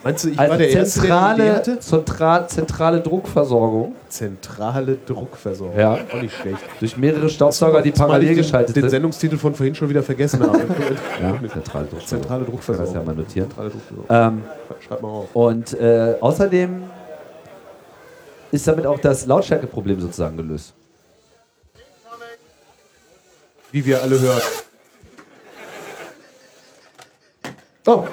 Meinst 0.05 0.25
du, 0.25 0.29
ich 0.31 0.39
Also 0.39 0.51
war 0.51 0.59
der 0.59 0.71
Erste, 0.71 1.01
der 1.01 1.35
Idee 1.35 1.81
zentrale, 1.81 1.81
zentrale, 1.81 2.47
zentrale 2.49 3.01
Druckversorgung 3.01 3.95
Zentrale 4.09 4.99
Druckversorgung. 5.07 5.79
Ja. 5.79 5.95
Auch 5.95 6.21
nicht 6.21 6.35
schlecht. 6.37 6.59
durch 6.81 6.97
mehrere 6.97 7.29
Staubsauger, 7.31 7.81
die 7.83 7.93
parallel 7.93 8.29
den, 8.29 8.37
geschaltet 8.37 8.77
den 8.77 8.83
sind. 8.83 8.91
Sendungstitel 8.91 9.39
von 9.39 9.55
vorhin 9.55 9.75
schon 9.75 9.89
wieder 9.89 10.03
vergessen 10.03 10.41
habe. 10.41 10.63
Ja, 11.21 11.39
zentrale 11.49 11.87
Druckversorgung. 11.87 12.07
Zentrale 12.07 12.41
Das 12.41 12.51
Druckversorgung. 12.51 12.95
ja 12.95 13.03
mal 13.03 13.15
notieren. 13.15 13.49
Zentrale 13.49 13.71
Druckversorgung. 13.71 14.07
Ähm, 14.11 14.43
Schreib 14.87 15.03
mal 15.03 15.09
auf. 15.09 15.29
und 15.35 15.73
äh, 15.81 16.15
außerdem 16.21 16.83
ist 18.51 18.69
damit 18.69 18.87
auch 18.87 18.99
das 18.99 19.27
Lautstärkeproblem 19.27 20.01
sozusagen 20.01 20.37
gelöst. 20.37 20.75
Wie 23.71 23.85
wir 23.85 24.03
alle 24.03 24.21
hören. 24.21 24.43
Oh. 27.87 28.05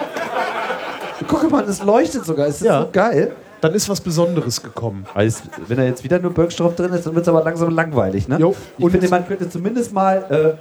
Guck 1.27 1.51
mal, 1.51 1.63
es 1.65 1.83
leuchtet 1.83 2.25
sogar. 2.25 2.47
Es 2.47 2.55
ist 2.61 2.65
Ja. 2.67 2.81
so 2.81 2.89
geil. 2.91 3.31
Dann 3.61 3.73
ist 3.73 3.89
was 3.89 3.99
Besonderes 3.99 4.63
gekommen. 4.63 5.05
Also, 5.13 5.43
wenn 5.67 5.77
da 5.77 5.83
jetzt 5.83 6.03
wieder 6.03 6.17
nur 6.19 6.31
Birkstoff 6.33 6.75
drin 6.75 6.93
ist, 6.93 7.05
dann 7.05 7.13
wird 7.13 7.23
es 7.23 7.29
aber 7.29 7.43
langsam 7.43 7.69
langweilig, 7.75 8.27
ne? 8.29 8.37
Jo. 8.39 8.55
Ich 8.77 8.83
Und- 8.85 8.91
finde, 8.91 9.09
man 9.09 9.27
könnte 9.27 9.49
zumindest 9.49 9.91
mal. 9.93 10.23
Äh, 10.29 10.53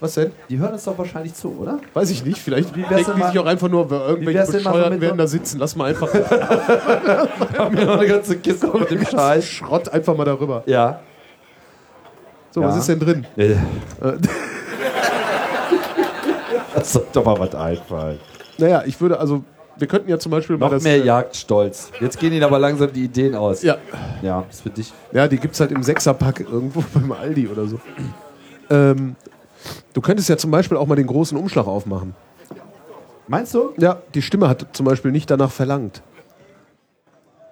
Was 0.00 0.14
denn? 0.14 0.30
die 0.48 0.58
hören 0.58 0.72
uns 0.72 0.84
doch 0.84 0.96
wahrscheinlich 0.96 1.34
zu, 1.34 1.54
oder? 1.60 1.78
Weiß 1.92 2.08
ich 2.10 2.24
nicht. 2.24 2.38
Vielleicht 2.38 2.74
denken 2.74 2.88
die 3.16 3.22
sich 3.26 3.38
auch 3.38 3.44
einfach 3.46 3.68
nur, 3.68 3.90
irgendwelche 3.90 4.50
Bescheuerten 4.50 5.00
werden 5.00 5.18
da 5.18 5.26
sitzen. 5.26 5.58
Lass 5.58 5.74
mal 5.76 5.86
einfach 5.90 6.08
Wir 6.14 7.58
haben 7.58 7.76
ja 7.76 7.84
noch 7.84 7.98
eine 7.98 8.06
ganze 8.06 8.38
Kiste 8.38 8.68
mit 8.68 8.90
dem 8.92 9.04
Scheiß. 9.04 9.44
Schrott 9.44 9.88
einfach 9.90 10.16
mal 10.16 10.24
darüber. 10.24 10.62
Ja. 10.66 11.00
So, 12.52 12.62
Ja. 12.62 12.68
was 12.68 12.76
ist 12.78 12.88
denn 12.88 13.00
drin? 13.00 13.26
Äh. 13.36 13.56
Das 16.74 16.92
soll 16.92 17.06
doch 17.12 17.24
mal 17.24 17.38
was 17.38 17.54
einfallen. 17.54 18.20
Naja, 18.58 18.82
ich 18.86 19.00
würde 19.00 19.18
also, 19.18 19.42
wir 19.78 19.86
könnten 19.88 20.08
ja 20.10 20.18
zum 20.18 20.30
Beispiel 20.32 20.56
mal 20.58 20.66
Noch 20.66 20.72
das. 20.72 20.82
mehr 20.82 20.96
äh, 20.96 21.04
Jagdstolz. 21.04 21.90
Jetzt 22.00 22.18
gehen 22.18 22.32
ihnen 22.32 22.44
aber 22.44 22.58
langsam 22.58 22.92
die 22.92 23.04
Ideen 23.04 23.34
aus. 23.34 23.62
Ja, 23.62 23.76
Ja, 24.22 24.44
ist 24.50 24.62
für 24.62 24.70
dich. 24.70 24.92
ja, 25.12 25.28
die 25.28 25.38
gibt 25.38 25.54
es 25.54 25.60
halt 25.60 25.70
im 25.72 25.82
Sechserpack 25.82 26.40
irgendwo 26.40 26.82
beim 26.94 27.12
Aldi 27.12 27.48
oder 27.48 27.66
so. 27.66 27.80
Ähm, 28.70 29.16
du 29.92 30.00
könntest 30.00 30.28
ja 30.28 30.36
zum 30.36 30.50
Beispiel 30.50 30.76
auch 30.76 30.86
mal 30.86 30.96
den 30.96 31.06
großen 31.06 31.36
Umschlag 31.38 31.66
aufmachen. 31.66 32.14
Meinst 33.26 33.54
du? 33.54 33.72
Ja, 33.76 34.00
die 34.14 34.22
Stimme 34.22 34.48
hat 34.48 34.66
zum 34.72 34.86
Beispiel 34.86 35.10
nicht 35.12 35.30
danach 35.30 35.50
verlangt. 35.50 36.02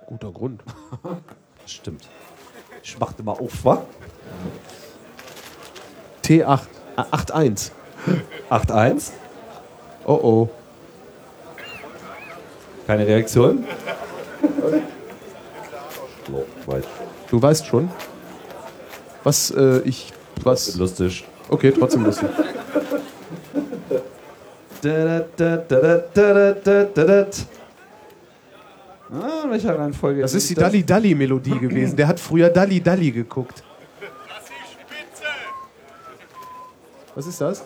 Guter 0.07 0.31
Grund. 0.33 0.63
Stimmt. 1.67 2.09
Ich 2.83 2.99
machte 2.99 3.23
mal 3.23 3.33
auf, 3.33 3.65
wa? 3.65 3.85
T8. 6.25 6.61
äh, 6.97 7.01
8.1. 7.01 7.71
8-1. 8.51 9.11
Oh 10.07 10.13
oh. 10.23 10.49
Keine 12.87 13.07
Reaktion? 13.07 13.65
Du 17.29 17.43
weißt 17.43 17.67
schon, 17.67 17.91
was 19.25 19.51
äh, 19.51 19.81
ich. 19.81 20.13
Was. 20.43 20.77
Lustig. 20.77 21.27
Okay, 21.49 21.73
trotzdem 21.73 22.05
lustig. 22.05 22.29
Ah, 29.11 29.45
in 29.45 29.51
welcher 29.51 29.79
Reihenfolge? 29.79 30.23
Das 30.23 30.35
ist 30.35 30.51
die 30.51 30.55
Dalli 30.55 30.85
Dalli 30.85 31.15
Melodie 31.15 31.59
gewesen. 31.61 31.97
Der 31.97 32.07
hat 32.07 32.21
früher 32.21 32.51
Dalli 32.51 32.81
Dalli 32.81 33.11
geguckt. 33.11 33.63
Was 37.15 37.27
ist 37.27 37.41
das? 37.41 37.65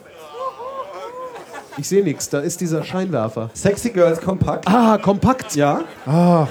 Ich 1.77 1.89
sehe 1.89 2.03
nichts. 2.03 2.29
Da 2.29 2.41
ist 2.41 2.61
dieser 2.61 2.83
Scheinwerfer. 2.85 3.51
Sexy 3.55 3.91
Girls 3.91 4.21
kompakt. 4.21 4.66
Ah, 4.68 4.99
kompakt. 4.99 5.55
Ja. 5.55 5.83
Ach. 6.07 6.49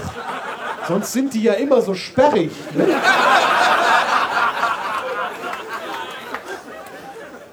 Sonst 0.88 1.14
sind 1.14 1.34
die 1.34 1.44
ja 1.44 1.54
immer 1.54 1.82
so 1.82 1.94
sperrig. 1.94 2.52
Ne? 2.76 2.88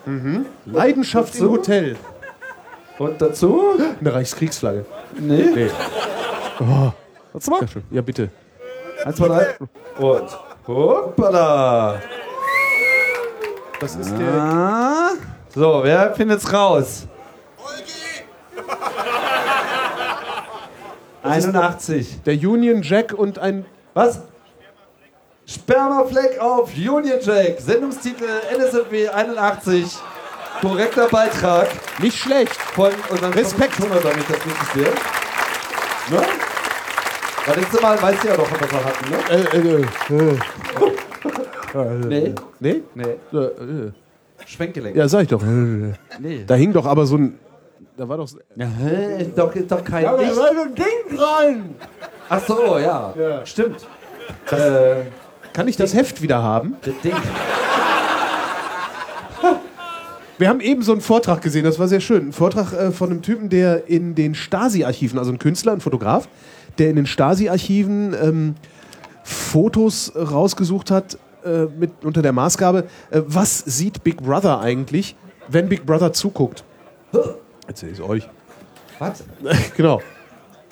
Mhm. 0.07 0.47
Leidenschaft 0.67 1.35
im 1.37 1.51
Hotel. 1.51 1.97
Und 2.99 3.21
dazu? 3.21 3.75
Eine 4.01 4.15
Reichskriegsflagge. 4.15 4.87
Nee. 5.19 5.51
Nee. 5.55 5.71
Warte 6.59 7.51
mal. 7.51 7.61
Ja, 7.61 7.67
ja 7.91 8.01
bitte. 8.03 8.31
Eins, 9.05 9.17
zwei, 9.17 9.29
drei. 9.29 9.57
Und. 9.99 10.39
Hoppala. 10.67 12.01
Das 13.81 13.95
ist 13.97 14.11
der. 14.19 14.33
Ah. 14.35 15.11
So, 15.55 15.81
wer 15.83 16.15
findet's 16.15 16.51
raus? 16.53 17.07
81. 21.27 22.23
Der 22.25 22.35
Union 22.35 22.83
Jack 22.83 23.13
und 23.13 23.39
ein. 23.39 23.65
Was? 23.95 24.21
Spermafleck 25.47 26.41
auf 26.41 26.75
Union 26.77 27.21
Jack. 27.23 27.61
Sendungstitel 27.61 28.25
NSFW 28.57 29.09
81. 29.09 29.97
Korrekter 30.61 31.09
Beitrag 31.09 31.69
Nicht 32.01 32.19
schlecht. 32.19 32.55
von 32.57 32.91
unserem 33.11 33.33
Respekt. 33.33 33.75
Schon 33.75 33.91
damit 33.91 34.05
das 34.05 34.47
richtig 34.47 34.69
sehe. 34.75 34.93
Ne? 36.11 36.27
Das 37.47 37.57
letzte 37.57 37.81
Mal 37.83 38.01
weißt 38.03 38.25
du 38.25 38.29
ja 38.29 38.37
doch, 38.37 38.51
was 38.51 38.73
wir 38.73 38.85
hatten, 38.85 39.11
ne? 39.11 39.19
Äh, 39.31 40.15
äh, 40.19 40.33
äh. 40.33 40.39
Nee. 42.09 42.35
Nee? 42.59 42.83
Nee. 42.95 43.05
Äh, 43.33 43.37
äh. 43.37 43.93
Schwenkgelenk. 44.47 44.97
Ja, 44.97 45.09
sag 45.09 45.23
ich 45.23 45.29
doch. 45.29 45.43
Nee. 45.43 46.45
Da 46.47 46.55
hing 46.55 46.73
doch 46.73 46.87
aber 46.87 47.07
so 47.07 47.17
ein. 47.19 47.39
Da 47.97 48.09
war 48.09 48.19
doch. 48.19 48.29
Ja, 48.57 48.67
hä? 48.67 49.23
ist 49.23 49.39
doch, 49.39 49.55
ist 49.55 49.71
doch 49.71 49.83
kein 49.83 50.05
da 50.05 50.17
Licht. 50.17 50.37
war 50.37 50.55
so 50.55 50.63
ein 50.63 50.75
Ding 50.75 51.17
dran! 51.17 51.75
Ach 52.29 52.47
so, 52.47 52.79
ja. 52.79 53.15
Stimmt. 53.45 53.87
äh, 54.51 55.05
Kann 55.53 55.67
ich 55.69 55.77
das 55.77 55.95
Heft 55.95 56.21
wieder 56.21 56.43
haben? 56.43 56.77
das 56.83 56.95
Ding. 57.03 57.15
Wir 60.39 60.51
haben 60.51 60.61
eben 60.61 60.83
so 60.83 60.93
einen 60.93 61.01
Vortrag 61.01 61.41
gesehen, 61.41 61.65
das 61.65 61.79
war 61.79 61.89
sehr 61.89 62.01
schön. 62.01 62.29
Ein 62.29 62.33
Vortrag 62.33 62.75
äh, 62.75 62.91
von 62.91 63.11
einem 63.11 63.23
Typen, 63.23 63.49
der 63.49 63.89
in 63.89 64.15
den 64.15 64.35
Stasi-Archiven, 64.35 65.19
also 65.19 65.33
ein 65.33 65.39
Künstler, 65.39 65.73
ein 65.73 65.81
Fotograf, 65.81 66.29
der 66.77 66.91
in 66.91 66.97
den 66.97 67.07
Stasi-Archiven 67.07 68.15
ähm, 68.23 68.55
Fotos 69.25 70.13
rausgesucht 70.15 70.91
hat 70.91 71.17
äh, 71.47 71.65
mit, 71.79 72.05
unter 72.05 72.21
der 72.21 72.33
Maßgabe, 72.33 72.85
äh, 73.11 73.23
was 73.27 73.61
sieht 73.61 74.05
Big 74.05 74.19
Brother 74.23 74.61
eigentlich, 74.61 75.17
wenn 75.49 75.71
Big 75.71 75.87
Brother 75.87 76.13
zuguckt. 76.13 76.65
Erzähl 77.67 77.93
ich 77.93 78.01
euch. 78.01 78.29
Was? 78.99 79.25
genau. 79.77 80.01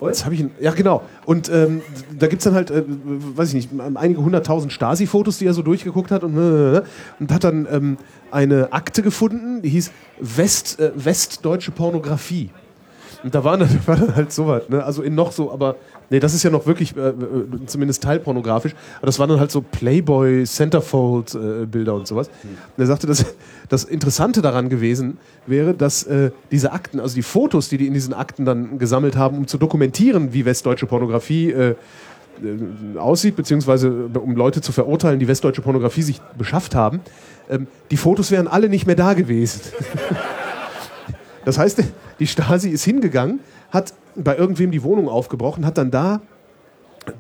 Jetzt 0.01 0.25
habe 0.25 0.35
ich 0.35 0.41
ihn, 0.41 0.51
ja 0.61 0.73
genau. 0.73 1.03
Und 1.25 1.49
ähm, 1.49 1.81
da 2.13 2.27
gibt 2.27 2.41
es 2.41 2.45
dann 2.45 2.55
halt, 2.55 2.71
äh, 2.71 2.83
weiß 2.87 3.55
ich 3.55 3.55
nicht, 3.55 3.71
einige 3.95 4.23
hunderttausend 4.23 4.73
Stasi-Fotos, 4.73 5.39
die 5.39 5.47
er 5.47 5.55
so 5.55 5.63
durchgeguckt 5.63 6.11
hat 6.11 6.25
und, 6.25 6.37
äh, 6.37 6.83
und 7.21 7.33
hat 7.33 7.45
dann 7.45 7.67
ähm, 7.71 7.97
eine 8.31 8.73
Akte 8.73 9.03
gefunden, 9.03 9.63
die 9.63 9.71
hieß 9.71 9.93
West, 10.21 10.81
äh, 10.81 10.91
Westdeutsche 10.95 11.71
Pornografie. 11.71 12.51
Und 13.25 13.35
da 13.35 13.43
war 13.43 13.57
dann, 13.57 13.69
war 13.87 13.97
dann 13.97 14.15
halt 14.15 14.33
sowas, 14.33 14.69
ne? 14.69 14.85
also 14.85 15.03
in 15.03 15.15
noch 15.15 15.33
so, 15.33 15.51
aber 15.51 15.77
nee, 16.11 16.21
das 16.21 16.35
ist 16.35 16.43
ja 16.43 16.51
noch 16.51 16.67
wirklich 16.67 16.95
äh, 16.97 17.09
äh, 17.09 17.15
zumindest 17.67 18.03
teilpornografisch, 18.03 18.75
aber 18.99 19.07
das 19.07 19.19
waren 19.19 19.31
dann 19.31 19.41
halt 19.41 19.51
so 19.51 19.63
Playboy, 19.63 20.45
Centerfold-Bilder 20.45 21.95
und 21.95 22.07
sowas. 22.07 22.29
Und 22.45 22.83
er 22.83 22.87
sagte, 22.87 23.07
dass 23.07 23.25
das 23.69 23.85
Interessante 23.85 24.43
daran 24.43 24.69
gewesen 24.69 25.17
wäre, 25.47 25.73
dass 25.73 26.05
äh, 26.05 26.31
diese 26.51 26.73
Akten, 26.73 27.01
also 27.01 27.15
die 27.15 27.23
Fotos, 27.23 27.71
die 27.71 27.79
die 27.79 27.87
in 27.87 27.95
diesen 27.95 28.13
Akten 28.13 28.45
dann 28.45 28.79
gesammelt 28.79 29.17
haben, 29.17 29.39
um 29.39 29.47
zu 29.47 29.57
dokumentieren, 29.57 30.35
wie 30.35 30.45
westdeutsche 30.45 30.87
Pornografie 30.87 31.51
äh, 31.51 31.75
äh, 32.43 32.99
aussieht, 32.99 33.37
beziehungsweise 33.37 33.89
äh, 34.15 34.19
um 34.19 34.37
Leute 34.37 34.61
zu 34.61 34.73
verurteilen, 34.73 35.19
die 35.19 35.29
westdeutsche 35.29 35.63
Pornografie 35.63 36.03
sich 36.03 36.21
beschafft 36.37 36.75
haben, 36.75 37.01
ähm, 37.49 37.69
die 37.91 37.97
Fotos 37.97 38.31
wären 38.31 38.49
alle 38.49 38.69
nicht 38.69 38.87
mehr 38.87 38.97
da 38.97 39.15
gewesen. 39.15 39.61
Das 41.45 41.59
heißt, 41.59 41.83
die 42.19 42.27
Stasi 42.27 42.71
ist 42.71 42.85
hingegangen, 42.85 43.41
hat 43.71 43.95
bei 44.17 44.37
irgendwem 44.37 44.71
die 44.71 44.83
Wohnung 44.83 45.09
aufgebrochen, 45.09 45.67
hat 45.67 45.79
dann 45.79 45.91
da 45.91 46.21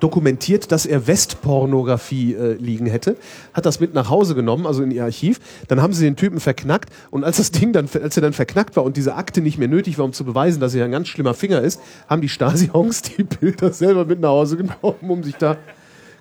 dokumentiert, 0.01 0.73
dass 0.73 0.87
er 0.87 1.07
Westpornografie 1.07 2.35
äh, 2.35 2.53
liegen 2.55 2.87
hätte, 2.87 3.17
hat 3.53 3.67
das 3.67 3.81
mit 3.81 3.95
nach 3.95 4.09
Hause 4.09 4.35
genommen, 4.35 4.67
also 4.67 4.83
in 4.83 4.91
ihr 4.91 5.05
Archiv. 5.05 5.41
Dann 5.69 5.83
haben 5.83 5.93
sie 5.93 6.05
den 6.05 6.17
Typen 6.17 6.41
verknackt 6.41 6.91
und 7.11 7.25
als 7.25 7.37
das 7.37 7.51
Ding 7.51 7.73
dann, 7.73 7.89
als 8.03 8.17
er 8.17 8.23
dann 8.23 8.33
verknackt 8.33 8.77
war 8.77 8.85
und 8.85 8.97
diese 8.97 9.15
Akte 9.15 9.41
nicht 9.41 9.59
mehr 9.59 9.69
nötig 9.69 9.99
war, 9.99 10.05
um 10.05 10.13
zu 10.13 10.25
beweisen, 10.25 10.61
dass 10.61 10.75
er 10.75 10.85
ein 10.85 10.91
ganz 10.91 11.09
schlimmer 11.09 11.35
Finger 11.35 11.61
ist, 11.61 11.81
haben 12.09 12.23
die 12.23 12.29
Stasi-Hongs 12.29 13.03
die 13.03 13.25
Bilder 13.25 13.73
selber 13.73 14.05
mit 14.05 14.21
nach 14.21 14.31
Hause 14.31 14.57
genommen, 14.57 15.11
um 15.11 15.23
sich 15.23 15.37
da 15.37 15.57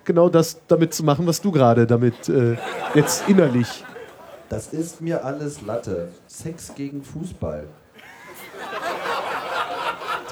genau 0.04 0.28
das 0.28 0.58
damit 0.68 0.92
zu 0.92 1.04
machen, 1.04 1.26
was 1.26 1.40
du 1.40 1.50
gerade 1.50 1.86
damit 1.86 2.28
äh, 2.28 2.56
jetzt 2.94 3.28
innerlich. 3.28 3.84
Das 4.50 4.72
ist 4.72 5.00
mir 5.00 5.24
alles 5.24 5.62
Latte. 5.62 6.08
Sex 6.26 6.74
gegen 6.76 7.02
Fußball. 7.02 7.66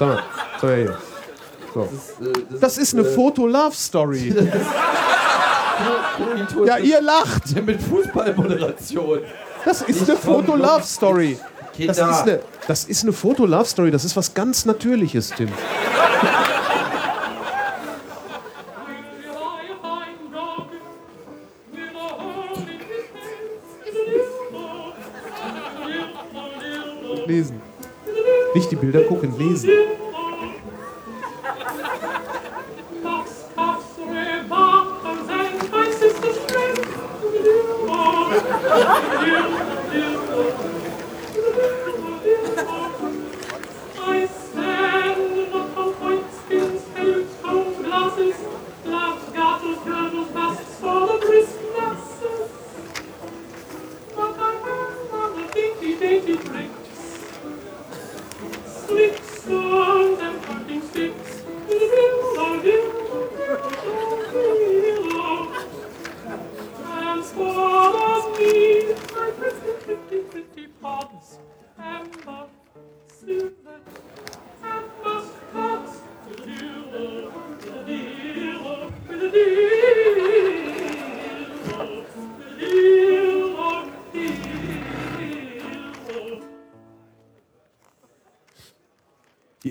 Sag 0.03 0.09
mal, 0.09 0.23
sag 0.59 0.63
mal 0.63 0.75
hier. 0.75 0.97
So. 1.73 1.89
Das, 1.91 2.27
äh, 2.27 2.33
das, 2.49 2.59
Das 2.59 2.77
ist 2.77 2.93
eine 2.93 3.05
Foto-Love-Story. 3.05 4.35
Ja, 6.65 6.77
ihr 6.77 7.01
lacht. 7.01 7.61
mit 7.65 7.81
Fußballmoderation. 7.81 9.19
Das 9.65 9.81
ist 9.81 10.09
eine 10.09 10.17
Foto-Love-Story. 10.17 11.39
Das 11.87 11.97
ist 11.97 12.03
eine, 12.03 12.39
das 12.67 12.83
ist 12.85 13.03
eine 13.03 13.13
Foto-Love-Story. 13.13 13.91
Das 13.91 14.05
ist 14.05 14.15
was 14.15 14.33
ganz 14.33 14.65
Natürliches, 14.65 15.29
Tim. 15.29 15.49
Nicht 28.63 28.71
die 28.71 28.75
Bilder 28.77 29.01
gucken, 29.01 29.37
lesen. 29.37 29.71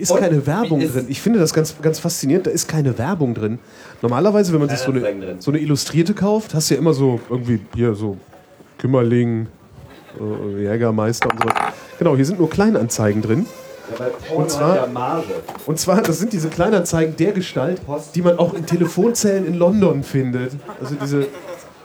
Ist 0.03 0.11
Und 0.11 0.19
keine 0.19 0.45
Werbung 0.45 0.81
ist- 0.81 0.93
drin. 0.95 1.05
Ich 1.09 1.21
finde 1.21 1.39
das 1.39 1.53
ganz, 1.53 1.75
ganz 1.81 1.97
faszinierend. 1.99 2.45
Da 2.47 2.51
ist 2.51 2.67
keine 2.67 2.95
Werbung 2.97 3.33
drin. 3.33 3.57
Normalerweise, 4.01 4.53
wenn 4.53 4.59
man 4.59 4.69
sich 4.69 4.79
so 4.79 4.91
eine, 4.91 5.35
so 5.39 5.49
eine 5.51 5.59
Illustrierte 5.59 6.13
kauft, 6.13 6.53
hast 6.53 6.69
du 6.69 6.75
ja 6.75 6.79
immer 6.79 6.93
so 6.93 7.19
irgendwie 7.29 7.59
hier 7.73 7.95
so 7.95 8.17
Kümmerling, 8.77 9.47
äh, 10.19 10.61
Jägermeister 10.63 11.29
und 11.31 11.41
so. 11.41 11.49
Genau, 11.99 12.15
hier 12.15 12.25
sind 12.25 12.37
nur 12.39 12.49
Kleinanzeigen 12.49 13.21
drin. 13.21 13.45
Und 14.33 14.49
zwar, 14.49 14.87
und 15.65 15.77
zwar, 15.79 16.01
das 16.01 16.17
sind 16.19 16.31
diese 16.33 16.47
Kleinanzeigen 16.49 17.15
der 17.17 17.31
Gestalt, 17.33 17.81
die 18.15 18.21
man 18.21 18.39
auch 18.39 18.53
in 18.53 18.65
Telefonzellen 18.65 19.45
in 19.45 19.55
London 19.55 20.03
findet. 20.03 20.53
Also 20.81 20.95
diese, 20.95 21.27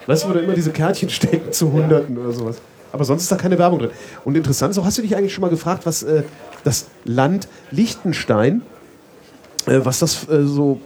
weißt 0.06 0.24
du, 0.24 0.28
wo 0.28 0.32
da 0.32 0.40
immer 0.40 0.54
diese 0.54 0.70
Kärtchen 0.70 1.10
stecken 1.10 1.52
zu 1.52 1.72
Hunderten 1.72 2.16
oder 2.16 2.32
sowas. 2.32 2.56
Aber 2.92 3.04
sonst 3.04 3.22
ist 3.22 3.32
da 3.32 3.36
keine 3.36 3.58
Werbung 3.58 3.78
drin. 3.80 3.90
Und 4.24 4.36
interessant 4.36 4.70
ist 4.72 4.78
auch, 4.78 4.84
hast 4.84 4.98
du 4.98 5.02
dich 5.02 5.14
eigentlich 5.16 5.34
schon 5.34 5.42
mal 5.42 5.50
gefragt, 5.50 5.84
was 5.86 6.02
äh, 6.02 6.22
das 6.64 6.86
Land 7.04 7.46
Liechtenstein, 7.70 8.62
äh, 9.66 9.80
was 9.84 9.98
das 9.98 10.28
äh, 10.28 10.44
so 10.44 10.80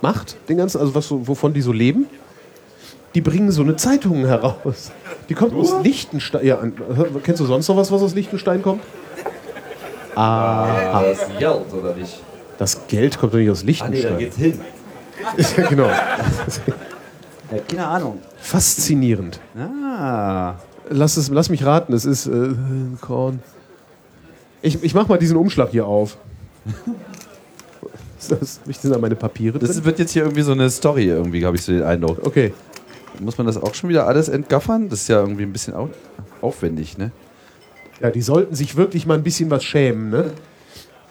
macht, 0.00 0.36
den 0.48 0.58
ganzen, 0.58 0.80
also 0.80 0.94
was 0.94 1.10
wovon 1.10 1.52
die 1.52 1.60
so 1.62 1.72
leben? 1.72 2.06
Die 3.14 3.20
bringen 3.20 3.50
so 3.52 3.62
eine 3.62 3.76
Zeitung 3.76 4.26
heraus. 4.26 4.90
Die 5.28 5.34
kommt 5.34 5.54
aus 5.54 5.72
Liechtenstein. 5.82 6.44
Ja, 6.44 6.58
kennst 7.22 7.40
du 7.40 7.46
sonst 7.46 7.68
noch 7.68 7.76
was, 7.76 7.90
was 7.92 8.02
aus 8.02 8.14
Liechtenstein 8.14 8.60
kommt? 8.62 8.82
Ah, 10.16 11.02
Das 11.02 11.18
ist 11.22 11.38
Geld, 11.38 11.72
oder 11.72 11.94
nicht? 11.94 12.20
das 12.58 12.86
Geld 12.86 13.18
kommt 13.18 13.34
doch 13.34 13.38
nicht 13.38 13.50
aus 13.50 13.62
Ah, 13.62 13.64
nee, 13.88 14.02
da 14.02 14.16
Liechtenstein. 14.16 14.18
geht's 14.18 14.36
hin. 14.36 14.60
Ja, 15.56 15.68
genau. 15.68 15.86
Ja, 15.88 17.58
keine 17.68 17.86
Ahnung. 17.86 18.18
Faszinierend. 18.36 19.38
Ah. 19.56 20.54
Lass, 20.90 21.16
es, 21.16 21.28
lass 21.28 21.48
mich 21.48 21.64
raten, 21.64 21.92
es 21.92 22.04
ist 22.04 22.26
äh, 22.26 22.54
Korn. 23.00 23.40
Ich, 24.62 24.82
ich 24.82 24.94
mach 24.94 25.08
mal 25.08 25.18
diesen 25.18 25.36
Umschlag 25.36 25.70
hier 25.70 25.86
auf. 25.86 26.16
Ist 28.18 28.32
das, 28.32 28.60
sind 28.80 28.94
da 28.94 28.98
meine 28.98 29.14
Papiere 29.14 29.58
drin? 29.58 29.68
Das 29.68 29.84
wird 29.84 29.98
jetzt 29.98 30.12
hier 30.12 30.22
irgendwie 30.22 30.42
so 30.42 30.52
eine 30.52 30.70
Story, 30.70 31.06
irgendwie, 31.06 31.44
habe 31.44 31.56
ich 31.56 31.62
so 31.62 31.72
den 31.72 31.82
Eindruck. 31.82 32.26
Okay. 32.26 32.54
Muss 33.20 33.36
man 33.38 33.46
das 33.46 33.56
auch 33.56 33.74
schon 33.74 33.90
wieder 33.90 34.06
alles 34.06 34.28
entgaffern? 34.28 34.88
Das 34.88 35.02
ist 35.02 35.08
ja 35.08 35.20
irgendwie 35.20 35.42
ein 35.42 35.52
bisschen 35.52 35.74
au 35.74 35.88
aufwendig, 36.40 36.98
ne? 36.98 37.12
Ja, 38.00 38.10
die 38.10 38.22
sollten 38.22 38.54
sich 38.54 38.76
wirklich 38.76 39.06
mal 39.06 39.14
ein 39.14 39.22
bisschen 39.22 39.50
was 39.50 39.64
schämen, 39.64 40.10
ne? 40.10 40.32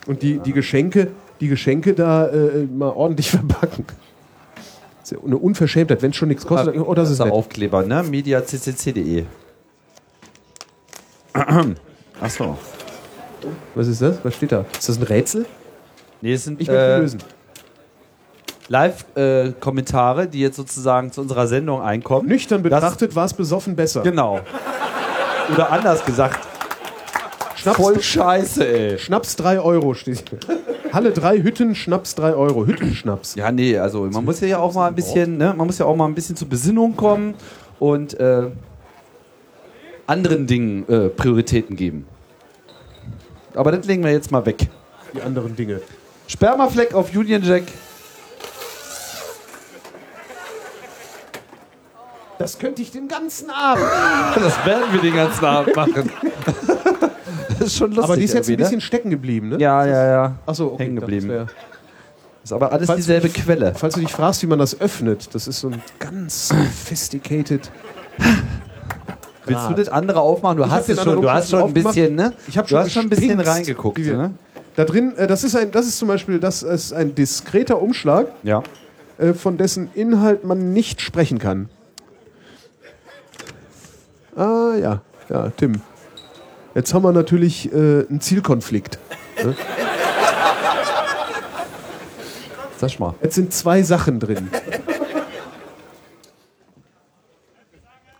Und 0.05 0.21
die, 0.21 0.39
die 0.39 0.51
Geschenke, 0.51 1.11
die 1.39 1.47
Geschenke 1.47 1.93
da 1.93 2.28
äh, 2.28 2.65
mal 2.65 2.89
ordentlich 2.89 3.30
verpacken. 3.32 3.86
Das 4.99 5.11
ist 5.11 5.17
ja 5.17 5.26
eine 5.26 5.38
Unverschämtheit, 5.38 6.01
wenn 6.01 6.11
es 6.11 6.17
schon 6.17 6.30
nichts 6.30 6.45
kostet. 6.45 6.78
Oh, 6.78 6.93
das 6.93 7.09
ist 7.09 7.19
nett. 7.19 7.32
Aufkleber, 7.32 7.84
ne? 7.84 8.03
mediaccc.de. 8.03 9.26
Achso. 12.22 12.58
Was 13.76 13.88
ist 13.88 14.02
das? 14.02 14.18
Was 14.24 14.36
steht 14.36 14.52
da? 14.52 14.66
Ist 14.78 14.90
das 14.90 14.98
ein 14.98 15.04
Rätsel? 15.04 15.46
Nee, 16.22 16.34
es 16.34 16.44
sind 16.46 16.62
Ich 16.62 16.68
möchte 16.68 16.82
äh, 16.82 17.00
lösen. 17.00 17.20
Live-Kommentare, 18.70 20.28
die 20.28 20.40
jetzt 20.40 20.56
sozusagen 20.56 21.12
zu 21.12 21.22
unserer 21.22 21.48
Sendung 21.48 21.82
einkommen. 21.82 22.28
Nüchtern 22.28 22.64
betrachtet 22.64 23.16
war 23.16 23.26
es 23.26 23.34
besoffen 23.34 23.76
besser. 23.76 24.02
Genau. 24.02 24.40
Oder 25.52 25.72
anders 25.72 26.06
gesagt, 26.06 26.48
Schnaps, 27.56 27.78
voll 27.78 28.02
scheiße, 28.02 28.66
ey. 28.66 28.98
Schnaps 28.98 29.36
3 29.36 29.60
Euro 29.60 29.94
steht 29.94 30.30
hier. 30.30 30.40
Halle 30.94 31.12
3 31.12 31.42
Hütten, 31.42 31.76
Schnaps 31.76 32.16
3 32.16 32.36
Euro. 32.36 32.66
Hüttenschnaps. 32.66 33.36
Ja, 33.36 33.52
nee, 33.52 33.78
also 33.78 34.04
man 34.04 34.24
muss 34.24 34.40
ja 34.42 34.60
auch 34.60 34.74
mal 34.74 34.88
ein 34.88 34.96
bisschen, 34.96 35.38
ne, 35.38 35.54
man 35.58 35.68
muss 35.68 35.78
ja 35.78 35.86
auch 35.86 35.96
mal 35.96 36.06
ein 36.06 36.16
bisschen 36.16 36.36
zur 36.36 36.48
Besinnung 36.48 36.96
kommen 36.96 37.36
und 37.80 38.20
äh, 38.20 38.48
anderen 40.08 40.47
Dingen 40.47 40.88
äh, 40.89 41.10
Prioritäten 41.10 41.76
geben. 41.76 42.06
Aber 43.56 43.72
das 43.72 43.86
legen 43.86 44.04
wir 44.04 44.12
jetzt 44.12 44.32
mal 44.32 44.45
weg. 44.45 44.68
Die 45.14 45.22
anderen 45.22 45.56
Dinge. 45.56 45.82
Spermafleck 46.28 46.93
auf 46.93 47.16
Union 47.16 47.43
Jack. 47.43 47.64
Das 52.39 52.58
könnte 52.58 52.82
ich 52.82 52.91
den 52.91 53.08
ganzen 53.08 53.49
Abend. 53.49 53.86
Das 54.36 54.66
werden 54.66 54.91
wir 54.91 55.01
den 55.01 55.14
ganzen 55.16 55.45
Abend 55.45 55.76
machen. 55.76 56.10
Das 57.60 57.68
ist 57.68 57.78
schon 57.78 57.91
lustig. 57.91 58.04
Aber 58.04 58.18
die 58.18 58.24
ist 58.24 58.34
jetzt 58.34 58.49
ein 58.49 58.58
bisschen 58.58 58.82
stecken 58.82 59.10
geblieben, 59.12 59.49
ne? 59.49 59.56
Ne? 59.58 59.64
Ja, 59.64 59.86
ja, 59.86 60.06
ja. 60.08 60.36
Achso, 60.45 60.74
okay, 60.74 60.84
hängen 60.84 60.95
geblieben. 60.97 61.30
das 61.30 61.47
Ist 62.43 62.51
aber 62.51 62.74
alles 62.74 62.88
Falls 62.88 62.97
dieselbe 62.97 63.30
dich- 63.30 63.41
Quelle. 63.43 63.74
Falls 63.76 63.93
du 63.93 64.01
dich 64.01 64.12
fragst, 64.12 64.41
wie 64.41 64.47
man 64.47 64.60
das 64.60 64.82
öffnet, 64.82 65.34
das 65.34 65.47
ist 65.47 65.60
so 65.62 65.70
ein 65.70 65.82
ganz 65.99 66.49
sophisticated. 66.49 67.72
Willst 69.46 69.70
du 69.70 69.74
das 69.74 69.89
andere 69.89 70.22
aufmachen? 70.22 70.58
Du 70.58 70.64
Ich 70.64 70.70
hast 70.72 70.89
es 70.89 71.02
schon, 71.04 71.22
du 71.22 71.30
hast 71.30 71.50
schon 71.50 71.64
ein 71.64 71.74
bisschen, 71.74 72.16
ne? 72.16 72.34
Ich 72.48 72.58
hab 72.58 72.66
du 72.66 72.70
schon 72.72 72.80
hast 72.80 72.91
schon 72.91 73.04
ein 73.04 73.10
bisschen 73.10 73.39
reingeguckt, 73.39 73.98
ne? 74.00 74.32
Da 74.76 74.86
drin, 74.86 75.14
äh, 75.18 75.28
das 75.28 75.44
ist 75.44 75.56
ein, 75.56 75.72
das 75.72 75.86
ist 75.86 75.98
zum 76.00 76.08
Beispiel, 76.08 76.39
das 76.39 76.64
ist 76.64 76.94
ein 76.94 77.14
diskreter 77.14 77.82
Umschlag, 77.82 78.28
Ja. 78.44 78.64
äh, 79.18 79.34
von 79.34 79.58
dessen 79.58 79.89
Inhalt 79.94 80.44
man 80.44 80.74
nicht 80.74 81.02
sprechen 81.02 81.38
kann. 81.39 81.70
Ah 84.36 84.74
ja, 84.82 85.02
ja, 85.30 85.50
Tim. 85.58 85.82
Jetzt 86.74 86.94
haben 86.94 87.04
wir 87.04 87.12
natürlich 87.12 87.72
äh, 87.72 88.06
einen 88.10 88.20
Zielkonflikt. 88.20 88.98
Sag 92.78 93.00
mal. 93.00 93.14
Jetzt 93.22 93.36
sind 93.36 93.54
zwei 93.54 93.84
Sachen 93.84 94.20
drin. 94.20 94.50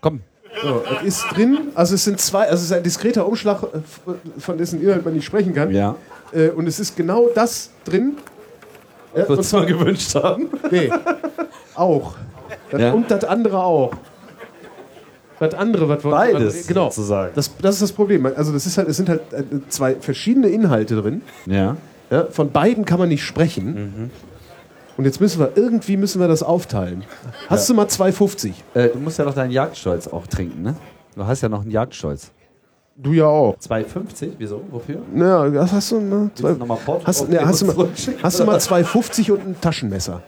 Komm. 0.00 0.20
So, 0.64 0.82
es 1.00 1.18
ist 1.18 1.24
drin, 1.36 1.58
also 1.74 1.94
es 1.94 2.04
sind 2.04 2.18
zwei, 2.20 2.42
also 2.44 2.54
es 2.54 2.62
ist 2.64 2.72
ein 2.72 2.82
diskreter 2.82 3.26
Umschlag, 3.26 3.62
äh, 3.62 4.40
von 4.40 4.56
dessen 4.58 4.80
Inhalt 4.82 5.04
man 5.04 5.14
nicht 5.14 5.24
sprechen 5.26 5.54
kann. 5.54 5.70
Ja. 5.70 5.94
Äh, 6.32 6.48
und 6.50 6.66
es 6.66 6.80
ist 6.80 6.96
genau 6.96 7.28
das 7.34 7.70
drin. 7.84 8.16
Was 9.14 9.52
wir 9.52 9.64
gewünscht 9.66 10.14
haben. 10.16 10.48
Nee. 10.70 10.90
Auch. 11.74 12.14
Das, 12.70 12.80
Ja. 12.80 12.92
Und 12.92 13.10
das 13.10 13.22
andere 13.24 13.62
auch. 13.62 13.92
Das 15.38 15.54
andere, 15.54 15.88
was 15.88 16.02
Beides, 16.02 16.60
was- 16.60 16.66
genau. 16.66 16.84
sozusagen. 16.90 17.32
Das, 17.34 17.50
das 17.60 17.74
ist 17.76 17.82
das 17.82 17.92
Problem. 17.92 18.24
Also 18.26 18.52
das 18.52 18.66
ist 18.66 18.78
halt, 18.78 18.88
es 18.88 18.96
sind 18.96 19.08
halt 19.08 19.20
äh, 19.32 19.42
zwei 19.68 19.94
verschiedene 19.96 20.48
Inhalte 20.48 20.96
drin. 21.00 21.22
Ja. 21.46 21.76
Ja, 22.10 22.26
von 22.30 22.50
beiden 22.50 22.84
kann 22.84 22.98
man 22.98 23.08
nicht 23.08 23.24
sprechen. 23.24 24.10
Und 24.96 25.04
jetzt 25.04 25.20
müssen 25.20 25.40
wir 25.40 25.52
irgendwie 25.56 25.96
müssen 25.96 26.20
wir 26.20 26.28
das 26.28 26.42
aufteilen. 26.42 27.04
Hast 27.48 27.68
du 27.68 27.74
mal 27.74 27.86
2,50? 27.86 28.52
Äh, 28.74 28.88
du 28.90 28.98
musst 28.98 29.18
ja 29.18 29.24
noch 29.24 29.34
deinen 29.34 29.50
Jagdstolz 29.50 30.06
auch 30.08 30.26
trinken, 30.26 30.62
ne? 30.62 30.76
Du 31.16 31.26
hast 31.26 31.40
ja 31.42 31.48
noch 31.48 31.62
einen 31.62 31.70
Jagdstolz. 31.70 32.30
Du 32.96 33.12
ja 33.12 33.26
auch. 33.26 33.56
2,50? 33.56 34.32
Wieso? 34.38 34.62
Wofür? 34.70 35.02
Ja, 35.16 35.48
das 35.48 35.72
hast 35.72 35.90
du 35.90 36.00
mal. 36.00 36.30
Willst 36.36 36.60
du 36.60 36.66
mal 36.66 36.78
Hast, 37.04 37.28
ne, 37.28 37.44
hast, 37.44 37.62
du 37.62 37.66
und 37.66 37.76
mal 37.76 37.88
hast 38.22 38.38
du 38.38 38.44
mal 38.44 38.56
was? 38.56 38.70
2,50 38.70 39.32
und 39.32 39.40
ein 39.40 39.60
Taschenmesser? 39.60 40.22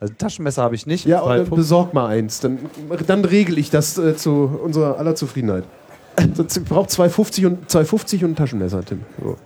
Also 0.00 0.12
ein 0.12 0.18
Taschenmesser 0.18 0.62
habe 0.62 0.74
ich 0.74 0.86
nicht. 0.86 1.06
Ja, 1.06 1.20
und 1.20 1.30
dann 1.30 1.46
2,50. 1.46 1.54
besorg 1.54 1.94
mal 1.94 2.08
eins. 2.08 2.40
Dann, 2.40 2.58
dann 3.06 3.24
regel 3.24 3.58
ich 3.58 3.70
das 3.70 3.96
äh, 3.96 4.16
zu 4.16 4.58
unserer 4.62 4.98
aller 4.98 5.14
Zufriedenheit. 5.14 5.64
Ich 6.18 6.64
brauche 6.64 6.88
2,50 6.88 7.46
und, 7.46 7.70
2,50 7.70 8.24
und 8.24 8.30
ein 8.32 8.36
Taschenmesser, 8.36 8.84
Tim. 8.84 9.02
So. 9.22 9.36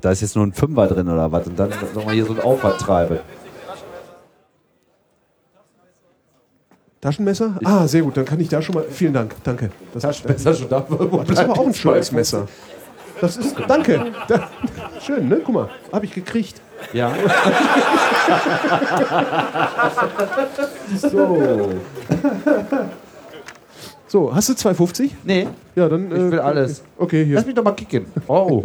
Da 0.00 0.10
ist 0.10 0.20
jetzt 0.20 0.36
nur 0.36 0.46
ein 0.46 0.52
Fünfer 0.52 0.86
drin 0.86 1.08
oder 1.08 1.30
was? 1.32 1.46
Und 1.46 1.58
dann 1.58 1.70
nochmal 1.94 2.14
hier 2.14 2.24
so 2.24 2.32
ein 2.32 2.40
Aufwand 2.40 2.78
treibe. 2.78 3.20
Taschenmesser? 7.00 7.54
Ah, 7.64 7.86
sehr 7.86 8.02
gut. 8.02 8.16
Dann 8.16 8.24
kann 8.24 8.40
ich 8.40 8.48
da 8.48 8.60
schon 8.60 8.74
mal. 8.74 8.84
Vielen 8.90 9.12
Dank. 9.12 9.34
Danke. 9.44 9.70
Das, 9.94 10.02
Taschenmesser 10.02 10.54
schon 10.54 10.68
da. 10.68 10.80
Das 11.26 11.30
ist 11.30 11.38
aber 11.38 11.52
auch 11.58 11.66
ein 11.66 11.74
schönes 11.74 12.10
Messer. 12.12 12.48
Das 13.20 13.36
ist. 13.36 13.56
Danke. 13.68 14.06
Da, 14.26 14.48
schön, 15.00 15.28
ne? 15.28 15.40
Guck 15.44 15.54
mal. 15.54 15.68
Habe 15.92 16.04
ich 16.06 16.12
gekriegt. 16.14 16.60
Ja. 16.92 17.12
So. 20.96 21.72
So, 24.06 24.34
hast 24.34 24.48
du 24.48 24.52
2,50? 24.54 25.10
Nee, 25.24 25.46
Ja, 25.76 25.88
dann. 25.88 26.06
ich 26.06 26.30
will 26.32 26.40
alles. 26.40 26.82
Okay, 26.96 27.24
hier. 27.26 27.34
Lass 27.36 27.44
mich 27.46 27.54
doch 27.54 27.62
mal 27.64 27.72
kicken. 27.72 28.06
Oh. 28.26 28.62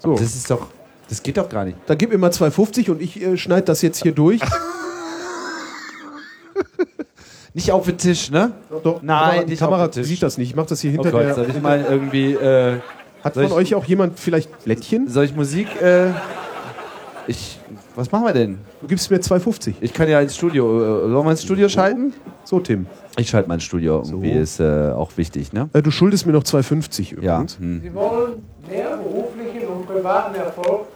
So, 0.00 0.12
Das 0.14 0.34
ist 0.34 0.50
doch. 0.50 0.66
Das 1.08 1.22
geht 1.22 1.36
doch 1.38 1.48
gar 1.48 1.64
nicht. 1.64 1.78
dann 1.86 1.96
gib 1.96 2.10
mir 2.10 2.18
mal 2.18 2.30
2,50 2.30 2.90
und 2.90 3.00
ich 3.00 3.20
äh, 3.22 3.36
schneide 3.36 3.62
das 3.62 3.80
jetzt 3.82 4.02
hier 4.02 4.12
durch. 4.12 4.40
Nicht 7.54 7.72
auf 7.72 7.86
den 7.86 7.96
Tisch, 7.96 8.30
ne? 8.30 8.52
Doch, 8.84 9.00
Nein, 9.02 9.18
Kamera, 9.30 9.44
nicht 9.46 9.58
Kamera 9.58 9.84
auf 9.86 9.90
den 9.90 10.02
Tisch. 10.02 10.06
sieht 10.12 10.22
das 10.22 10.38
nicht. 10.38 10.50
Ich 10.50 10.56
mach 10.56 10.66
das 10.66 10.80
hier 10.80 10.90
Oh 10.90 10.94
hinter 10.94 11.10
Gott, 11.10 11.22
der. 11.22 11.34
soll 11.34 11.48
ich 11.50 11.60
mal 11.60 11.84
irgendwie. 11.88 12.34
Äh, 12.34 12.76
Hat 13.24 13.34
von 13.34 13.44
ich- 13.44 13.52
euch 13.52 13.74
auch 13.74 13.84
jemand 13.86 14.18
vielleicht 14.20 14.64
Blättchen? 14.64 15.08
soll 15.08 15.24
ich 15.24 15.34
Musik. 15.34 15.66
Äh, 15.80 16.10
ich. 17.26 17.58
Was 17.96 18.12
machen 18.12 18.26
wir 18.26 18.32
denn? 18.32 18.58
Du 18.80 18.86
gibst 18.86 19.10
mir 19.10 19.18
2,50. 19.18 19.74
Ich 19.80 19.92
kann 19.92 20.08
ja 20.08 20.20
ins 20.20 20.36
Studio. 20.36 20.66
Äh, 21.06 21.10
sollen 21.10 21.26
wir 21.26 21.30
ins 21.32 21.42
Studio 21.42 21.68
schalten? 21.68 22.12
So, 22.44 22.60
Tim. 22.60 22.86
Ich 23.16 23.28
schalte 23.30 23.48
mein 23.48 23.60
Studio. 23.60 24.02
Irgendwie 24.06 24.30
ist 24.30 24.60
äh, 24.60 24.92
auch 24.94 25.10
wichtig, 25.16 25.52
ne? 25.52 25.68
Äh, 25.72 25.82
du 25.82 25.90
schuldest 25.90 26.26
mir 26.26 26.32
noch 26.32 26.44
2,50 26.44 27.20
Ja. 27.20 27.34
übrigens. 27.40 27.58
Hm. 27.58 27.80
Sie 27.82 27.92
wollen 27.94 28.42
mehr 28.70 28.96
beruflichen 28.98 29.47
und 29.47 29.47
privaten 29.98 30.34
Erfolg. 30.36 30.86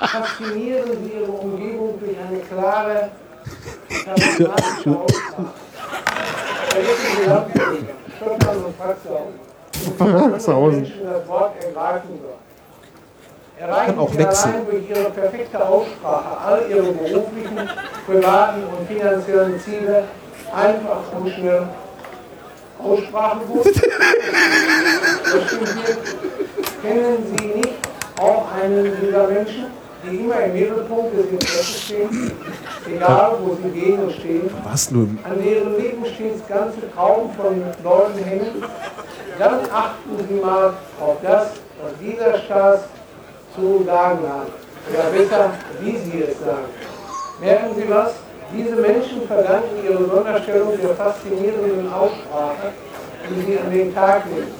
Faszinieren 0.00 0.90
Sie 1.04 1.12
Ihre 1.18 1.30
Umgebung 1.30 2.00
durch 2.00 2.16
eine 2.18 2.40
klare, 2.40 3.10
charismatische 4.04 4.98
Aussprache. 4.98 5.44
Vergessen 6.68 7.06
Sie 7.16 7.26
Landkrieg, 7.28 7.88
Schottland 8.18 8.64
und 8.64 8.78
Praxis. 8.78 9.10
Sachsenhausen. 9.98 10.82
Menschen 10.82 11.04
das 11.04 11.28
Wort 11.28 11.64
ergreifen 11.64 12.20
soll. 12.20 12.38
Erreichen 13.60 13.98
auch 13.98 14.10
Sie 14.10 14.18
wechseln. 14.18 14.54
allein 14.54 14.66
durch 14.66 14.90
Ihre 14.90 15.10
perfekte 15.10 15.68
Aussprache 15.68 16.40
all 16.44 16.62
Ihre 16.68 16.92
beruflichen, 16.92 17.70
privaten 18.06 18.62
und 18.64 18.88
finanziellen 18.88 19.60
Ziele 19.60 20.04
einfach 20.52 21.02
und 21.18 21.30
schnell 21.30 21.68
Stimmt 25.46 25.68
hier. 25.68 25.96
Kennen 26.82 27.36
Sie 27.36 27.46
nicht 27.46 27.74
auch 28.18 28.46
einen 28.52 28.96
dieser 29.00 29.26
Menschen, 29.28 29.66
die 30.02 30.16
immer 30.16 30.40
im 30.44 30.52
Mittelpunkt 30.54 31.16
des 31.16 31.26
Interesses 31.26 31.82
stehen, 31.82 32.32
egal 32.86 33.36
wo 33.42 33.54
sie 33.62 33.68
gehen 33.78 33.98
und 33.98 34.12
stehen, 34.12 34.50
Was 34.64 34.90
nur? 34.90 35.08
an 35.24 35.42
deren 35.44 35.76
Leben 35.76 36.04
stets 36.06 36.46
ganze 36.48 36.90
Traum 36.94 37.30
von 37.34 37.62
Leuten 37.84 38.18
hängen, 38.24 38.64
dann 39.38 39.60
achten 39.72 40.26
Sie 40.28 40.34
mal 40.34 40.74
auf 41.00 41.16
das, 41.22 41.48
was 41.82 41.92
dieser 42.00 42.38
Staat 42.40 42.84
zu 43.54 43.84
sagen 43.84 44.18
hat. 44.28 44.48
Oder 44.90 45.10
besser, 45.10 45.50
wie 45.80 45.96
Sie 45.98 46.22
es 46.22 46.38
sagen. 46.40 46.64
Merken 47.40 47.74
Sie 47.76 47.88
was? 47.90 48.12
Diese 48.52 48.74
Menschen 48.74 49.28
verdanken 49.28 49.84
ihre 49.84 50.04
Sonderstellung 50.06 50.72
der 50.82 50.94
faszinierenden 50.96 51.92
Aussprache, 51.92 52.72
die 53.28 53.42
sie 53.42 53.58
an 53.58 53.70
den 53.70 53.94
Tag 53.94 54.24
legen. 54.26 54.52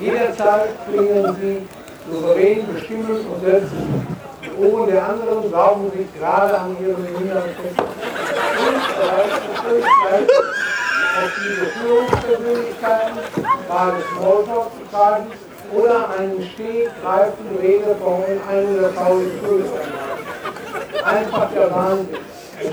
Jederzeit 0.00 0.68
klingen 0.88 1.36
sie 1.40 1.66
souverän, 2.08 2.66
bestimmend 2.72 3.26
und 3.28 3.40
selbstsicher. 3.44 4.06
Die 4.44 4.64
Ohren 4.64 4.90
der 4.90 5.08
anderen 5.08 5.50
saugen 5.50 5.90
sich 5.90 6.06
gerade 6.20 6.56
an 6.56 6.76
ihren 6.80 7.04
inneren 7.04 7.42
fest. 7.42 7.80
Auf 11.18 11.32
diese 11.42 11.66
Führungspersönlichkeiten, 11.66 13.18
gerade 13.66 13.96
Smalltalk 14.14 14.70
zu 14.70 14.96
treiben 14.96 15.26
oder 15.74 16.10
einen 16.16 16.48
stehgreifenden 16.54 17.56
Redeform 17.60 18.22
in 18.28 18.40
einem 18.48 18.80
der 18.80 18.90
faulen 18.90 19.30
Einfach 21.04 21.50
der 21.52 21.70
Wahnsinn. 21.74 22.18
Das 22.56 22.72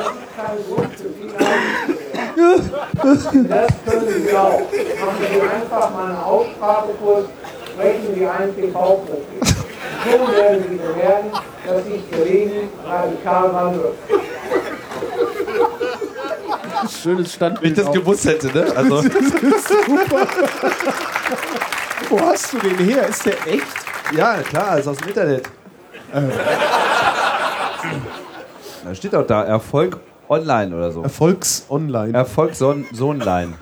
ist 0.00 0.28
kein 0.36 0.58
Grund 0.68 0.92
für 0.96 1.10
viel 1.10 1.32
Angst. 1.36 1.98
Das 3.48 3.70
können 3.84 4.08
Sie 4.26 4.36
auch. 4.36 4.60
Machen 4.60 5.26
Sie 5.32 5.40
einfach 5.40 5.90
mal 5.90 6.06
einen 6.06 6.18
Aussprachekurs, 6.18 7.24
sprechen 7.72 8.14
Sie 8.14 8.26
einen 8.26 8.54
TV-Profi. 8.54 9.38
So 10.04 10.18
werden 10.32 10.64
Sie 10.68 10.76
bemerken, 10.76 11.30
dass 11.66 11.84
sich 11.84 12.02
Ihr 12.12 12.24
Leben 12.24 12.68
radikal 12.86 13.52
wandelt. 13.54 13.94
Schönes 17.02 17.32
Standbild. 17.34 17.62
Wenn 17.64 17.70
ich 17.72 17.78
das 17.78 17.86
auch. 17.88 17.92
gewusst 17.92 18.24
hätte, 18.26 18.46
ne? 18.48 18.72
Also, 18.76 19.02
Wo 22.08 22.20
hast 22.20 22.52
du 22.52 22.58
den 22.58 22.78
her? 22.78 23.08
Ist 23.08 23.26
der 23.26 23.34
echt? 23.46 23.66
ja, 24.16 24.36
klar, 24.42 24.78
ist 24.78 24.86
aus 24.86 24.96
dem 24.98 25.08
Internet. 25.08 25.42
Da 28.84 28.94
steht 28.94 29.14
auch 29.14 29.26
da, 29.26 29.44
Erfolg 29.44 29.98
online 30.28 30.74
oder 30.74 30.90
so. 30.90 31.02
Erfolgs-Online. 31.02 32.14
Erfolg 32.16 32.54
Son 32.54 32.86
Sohnlein. 32.92 33.54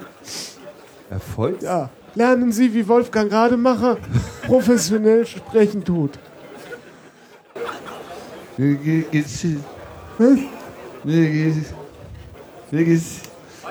Erfolg? 1.10 1.62
ja. 1.62 1.90
Lernen 2.14 2.50
Sie, 2.50 2.72
wie 2.72 2.88
Wolfgang 2.88 3.30
Rademacher 3.30 3.98
professionell 4.46 5.26
sprechen 5.26 5.84
tut. 5.84 6.12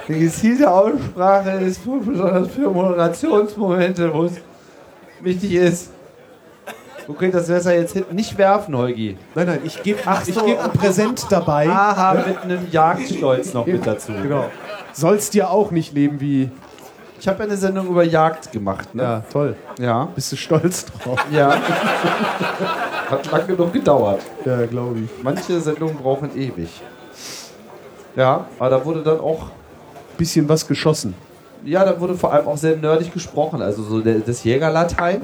Eine 0.08 0.20
gezielte 0.20 0.70
Aussprache 0.70 1.52
ist 1.62 1.82
besonders 1.84 2.52
für 2.52 2.70
Moderationsmomente, 2.70 4.14
wo 4.14 4.26
es 4.26 4.34
wichtig 5.22 5.54
ist. 5.56 5.90
Du 7.08 7.14
könnt 7.14 7.36
das 7.36 7.48
Messer 7.48 7.76
jetzt 7.76 7.94
hinten 7.94 8.16
nicht 8.16 8.38
werfen, 8.38 8.76
Holgi. 8.76 9.18
Nein, 9.36 9.48
nein, 9.48 9.60
ich 9.64 9.84
gebe 9.84 10.00
ich 10.28 10.34
so. 10.34 10.44
geb 10.44 10.60
ein 10.60 10.72
Präsent 10.72 11.26
dabei. 11.30 11.70
Aha, 11.70 12.16
mit 12.26 12.38
einem 12.42 12.68
Jagdstolz 12.72 13.54
noch 13.54 13.66
mit 13.66 13.86
dazu. 13.86 14.12
Genau. 14.12 14.50
Sollst 14.92 15.34
dir 15.34 15.50
auch 15.52 15.72
nicht 15.72 15.94
leben 15.94 16.20
wie. 16.20 16.50
Ich 17.20 17.28
habe 17.28 17.40
ja 17.40 17.46
eine 17.46 17.58
Sendung 17.58 17.88
über 17.88 18.04
Jagd 18.04 18.52
gemacht, 18.52 18.94
ne? 18.94 19.04
Ja, 19.04 19.24
toll. 19.32 19.56
Ja. 19.80 20.10
Bist 20.16 20.32
du 20.32 20.36
stolz 20.36 20.86
drauf? 20.86 21.20
Ja. 21.32 21.56
Hat 23.10 23.32
lang 23.32 23.48
genug 23.48 23.72
gedauert. 23.72 24.22
Ja, 24.44 24.66
glaube 24.66 25.00
ich. 25.00 25.24
Manche 25.24 25.60
Sendungen 25.60 25.96
brauchen 25.98 26.36
ewig. 26.36 26.82
Ja, 28.16 28.46
aber 28.60 28.70
da 28.70 28.86
wurde 28.86 29.04
dann 29.04 29.20
auch, 29.20 29.48
Bisschen 30.18 30.48
was 30.48 30.66
geschossen. 30.66 31.14
ja, 31.66 31.84
da 31.84 32.00
wurde 32.00 32.16
vor 32.16 32.32
allem 32.32 32.48
auch 32.48 32.58
sehr 32.58 32.78
nerdig 32.78 33.12
gesprochen. 33.14 33.62
Also 33.62 33.84
so 33.84 34.00
das 34.00 34.44
Jägerlatein. 34.44 35.22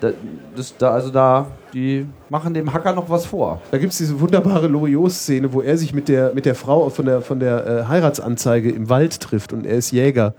Da, 0.00 0.12
das, 0.56 0.76
da, 0.78 0.90
also 0.92 1.10
da, 1.10 1.46
die 1.74 2.06
machen 2.30 2.54
dem 2.54 2.72
Hacker 2.72 2.94
noch 2.94 3.10
was 3.10 3.26
vor. 3.26 3.60
Da 3.70 3.78
gibt 3.78 3.92
es 3.92 3.98
diese 3.98 4.18
wunderbare 4.18 4.66
Loriot-Szene, 4.66 5.52
wo 5.52 5.60
er 5.60 5.76
sich 5.76 5.92
mit 5.92 6.08
der, 6.08 6.32
mit 6.34 6.46
der 6.46 6.54
Frau 6.54 6.88
von 6.88 7.04
der, 7.04 7.20
von 7.20 7.38
der 7.38 7.66
äh, 7.66 7.84
Heiratsanzeige 7.84 8.70
im 8.70 8.88
Wald 8.88 9.20
trifft 9.20 9.52
und 9.52 9.66
er 9.66 9.76
ist 9.76 9.90
Jäger. 9.92 10.34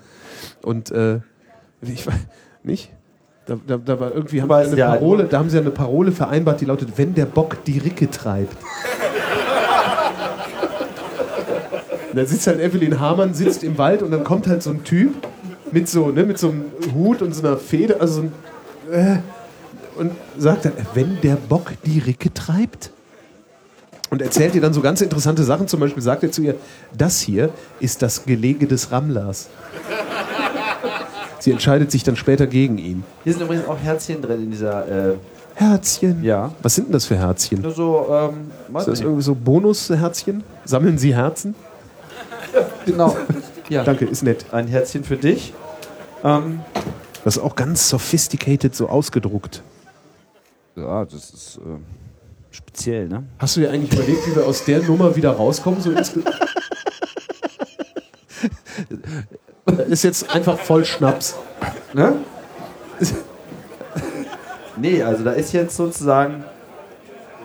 Und 0.63 0.91
äh, 0.91 1.19
ich 1.81 2.07
weiß 2.07 2.15
nicht? 2.63 2.91
Da, 3.45 3.57
da, 3.67 3.77
da 3.77 3.99
war 3.99 4.13
irgendwie 4.13 4.41
haben 4.41 4.49
sie 4.49 4.71
eine 4.71 4.77
ja, 4.77 4.87
Parole, 4.91 5.25
da 5.25 5.39
haben 5.39 5.49
sie 5.49 5.57
eine 5.57 5.69
Parole 5.69 6.11
vereinbart, 6.11 6.61
die 6.61 6.65
lautet, 6.65 6.97
wenn 6.97 7.13
der 7.13 7.25
Bock 7.25 7.63
die 7.65 7.77
Ricke 7.77 8.09
treibt. 8.09 8.55
Da 12.15 12.25
sitzt 12.25 12.47
halt 12.47 12.59
Evelyn 12.59 12.99
Hamann, 12.99 13.33
sitzt 13.33 13.63
im 13.63 13.77
Wald 13.77 14.01
und 14.01 14.11
dann 14.11 14.23
kommt 14.23 14.47
halt 14.47 14.63
so 14.63 14.69
ein 14.69 14.83
Typ 14.83 15.13
mit 15.71 15.89
so, 15.89 16.09
ne, 16.09 16.23
mit 16.23 16.37
so 16.37 16.49
einem 16.49 16.65
Hut 16.93 17.21
und 17.21 17.33
so 17.33 17.45
einer 17.45 17.57
Feder, 17.57 17.99
also 17.99 18.13
so 18.13 18.21
ein, 18.21 18.31
äh, 18.91 19.17
und 19.95 20.11
sagt 20.37 20.65
dann, 20.65 20.73
wenn 20.93 21.19
der 21.21 21.35
Bock 21.35 21.73
die 21.85 21.99
Ricke 21.99 22.33
treibt? 22.33 22.91
Und 24.09 24.21
erzählt 24.21 24.53
ihr 24.53 24.61
dann 24.61 24.73
so 24.73 24.81
ganz 24.81 25.01
interessante 25.01 25.43
Sachen. 25.43 25.67
Zum 25.67 25.79
Beispiel 25.79 26.03
sagt 26.03 26.23
er 26.23 26.31
zu 26.31 26.43
ihr, 26.43 26.55
das 26.95 27.19
hier 27.19 27.49
ist 27.79 28.01
das 28.01 28.25
Gelege 28.25 28.67
des 28.67 28.91
Rammlers. 28.91 29.49
Sie 31.39 31.51
entscheidet 31.51 31.91
sich 31.91 32.03
dann 32.03 32.15
später 32.15 32.45
gegen 32.47 32.77
ihn. 32.77 33.03
Hier 33.23 33.33
sind 33.33 33.41
übrigens 33.41 33.67
auch 33.67 33.77
Herzchen 33.77 34.21
drin 34.21 34.43
in 34.43 34.51
dieser, 34.51 35.09
äh, 35.11 35.13
Herzchen. 35.55 36.23
ja. 36.23 36.51
Was 36.61 36.75
sind 36.75 36.85
denn 36.87 36.93
das 36.93 37.05
für 37.05 37.17
Herzchen? 37.17 37.61
Nur 37.61 37.71
so, 37.71 38.07
ähm, 38.11 38.51
Ist 38.77 38.87
das 38.87 39.01
irgendwie 39.01 39.21
so 39.23 39.35
Bonusherzchen? 39.35 40.43
Sammeln 40.65 40.97
Sie 40.97 41.13
Herzen? 41.13 41.55
genau. 42.85 43.15
Ja. 43.69 43.83
Danke, 43.85 44.05
ist 44.05 44.23
nett. 44.23 44.45
Ein 44.51 44.67
Herzchen 44.67 45.03
für 45.03 45.17
dich. 45.17 45.53
Ähm, 46.23 46.61
Das 47.23 47.37
ist 47.37 47.43
auch 47.43 47.55
ganz 47.55 47.87
sophisticated 47.89 48.75
so 48.75 48.87
ausgedruckt. 48.89 49.63
ja, 50.75 51.05
das 51.05 51.29
ist 51.31 51.57
äh, 51.57 51.61
speziell, 52.51 53.07
ne? 53.07 53.23
Hast 53.39 53.55
du 53.55 53.61
dir 53.61 53.71
eigentlich 53.71 53.93
überlegt, 53.93 54.27
wie 54.27 54.35
wir 54.35 54.45
aus 54.45 54.63
der 54.65 54.83
Nummer 54.83 55.15
wieder 55.15 55.31
rauskommen? 55.31 55.81
So 55.81 55.91
ist 59.89 60.03
jetzt 60.03 60.29
einfach 60.35 60.59
voll 60.59 60.83
Schnaps. 60.85 61.35
Ne? 61.93 62.15
nee, 64.77 65.01
also 65.01 65.23
da 65.23 65.31
ist 65.31 65.51
jetzt 65.53 65.75
sozusagen 65.77 66.43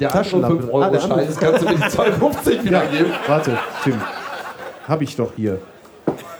der 0.00 0.10
Taschenlampe. 0.10 0.62
5 0.62 0.72
Euro 0.72 0.82
Ah, 0.82 0.90
der 0.90 1.00
Schein. 1.00 1.26
Das 1.26 1.36
kannst 1.38 1.62
du 1.62 1.66
mir 1.66 1.74
die 1.76 1.82
2,50 1.82 2.64
wieder 2.64 2.86
geben. 2.86 3.12
Warte, 3.26 3.58
Tim. 3.84 4.00
Hab 4.86 5.02
ich 5.02 5.16
doch 5.16 5.32
hier. 5.36 5.60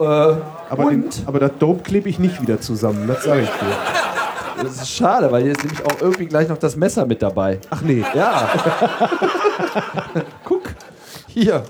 Äh, 0.01 0.05
Aber, 0.05 0.91
den, 0.91 1.09
aber 1.27 1.41
das 1.41 1.53
Dope 1.59 1.83
klebe 1.83 2.09
ich 2.09 2.19
nicht 2.19 2.41
wieder 2.41 2.61
zusammen, 2.61 3.09
das 3.09 3.25
sage 3.25 3.43
ich 3.43 3.49
dir. 3.49 4.63
Das 4.63 4.73
ist 4.83 4.91
schade, 4.91 5.31
weil 5.31 5.43
hier 5.43 5.53
ist 5.53 5.63
nämlich 5.65 5.85
auch 5.85 6.01
irgendwie 6.01 6.27
gleich 6.27 6.49
noch 6.49 6.59
das 6.59 6.77
Messer 6.77 7.07
mit 7.07 7.23
dabei. 7.23 7.61
Ach 7.71 7.81
nee. 7.81 8.05
Ja. 8.15 8.49
Guck. 10.45 10.63
Hier. 11.29 11.63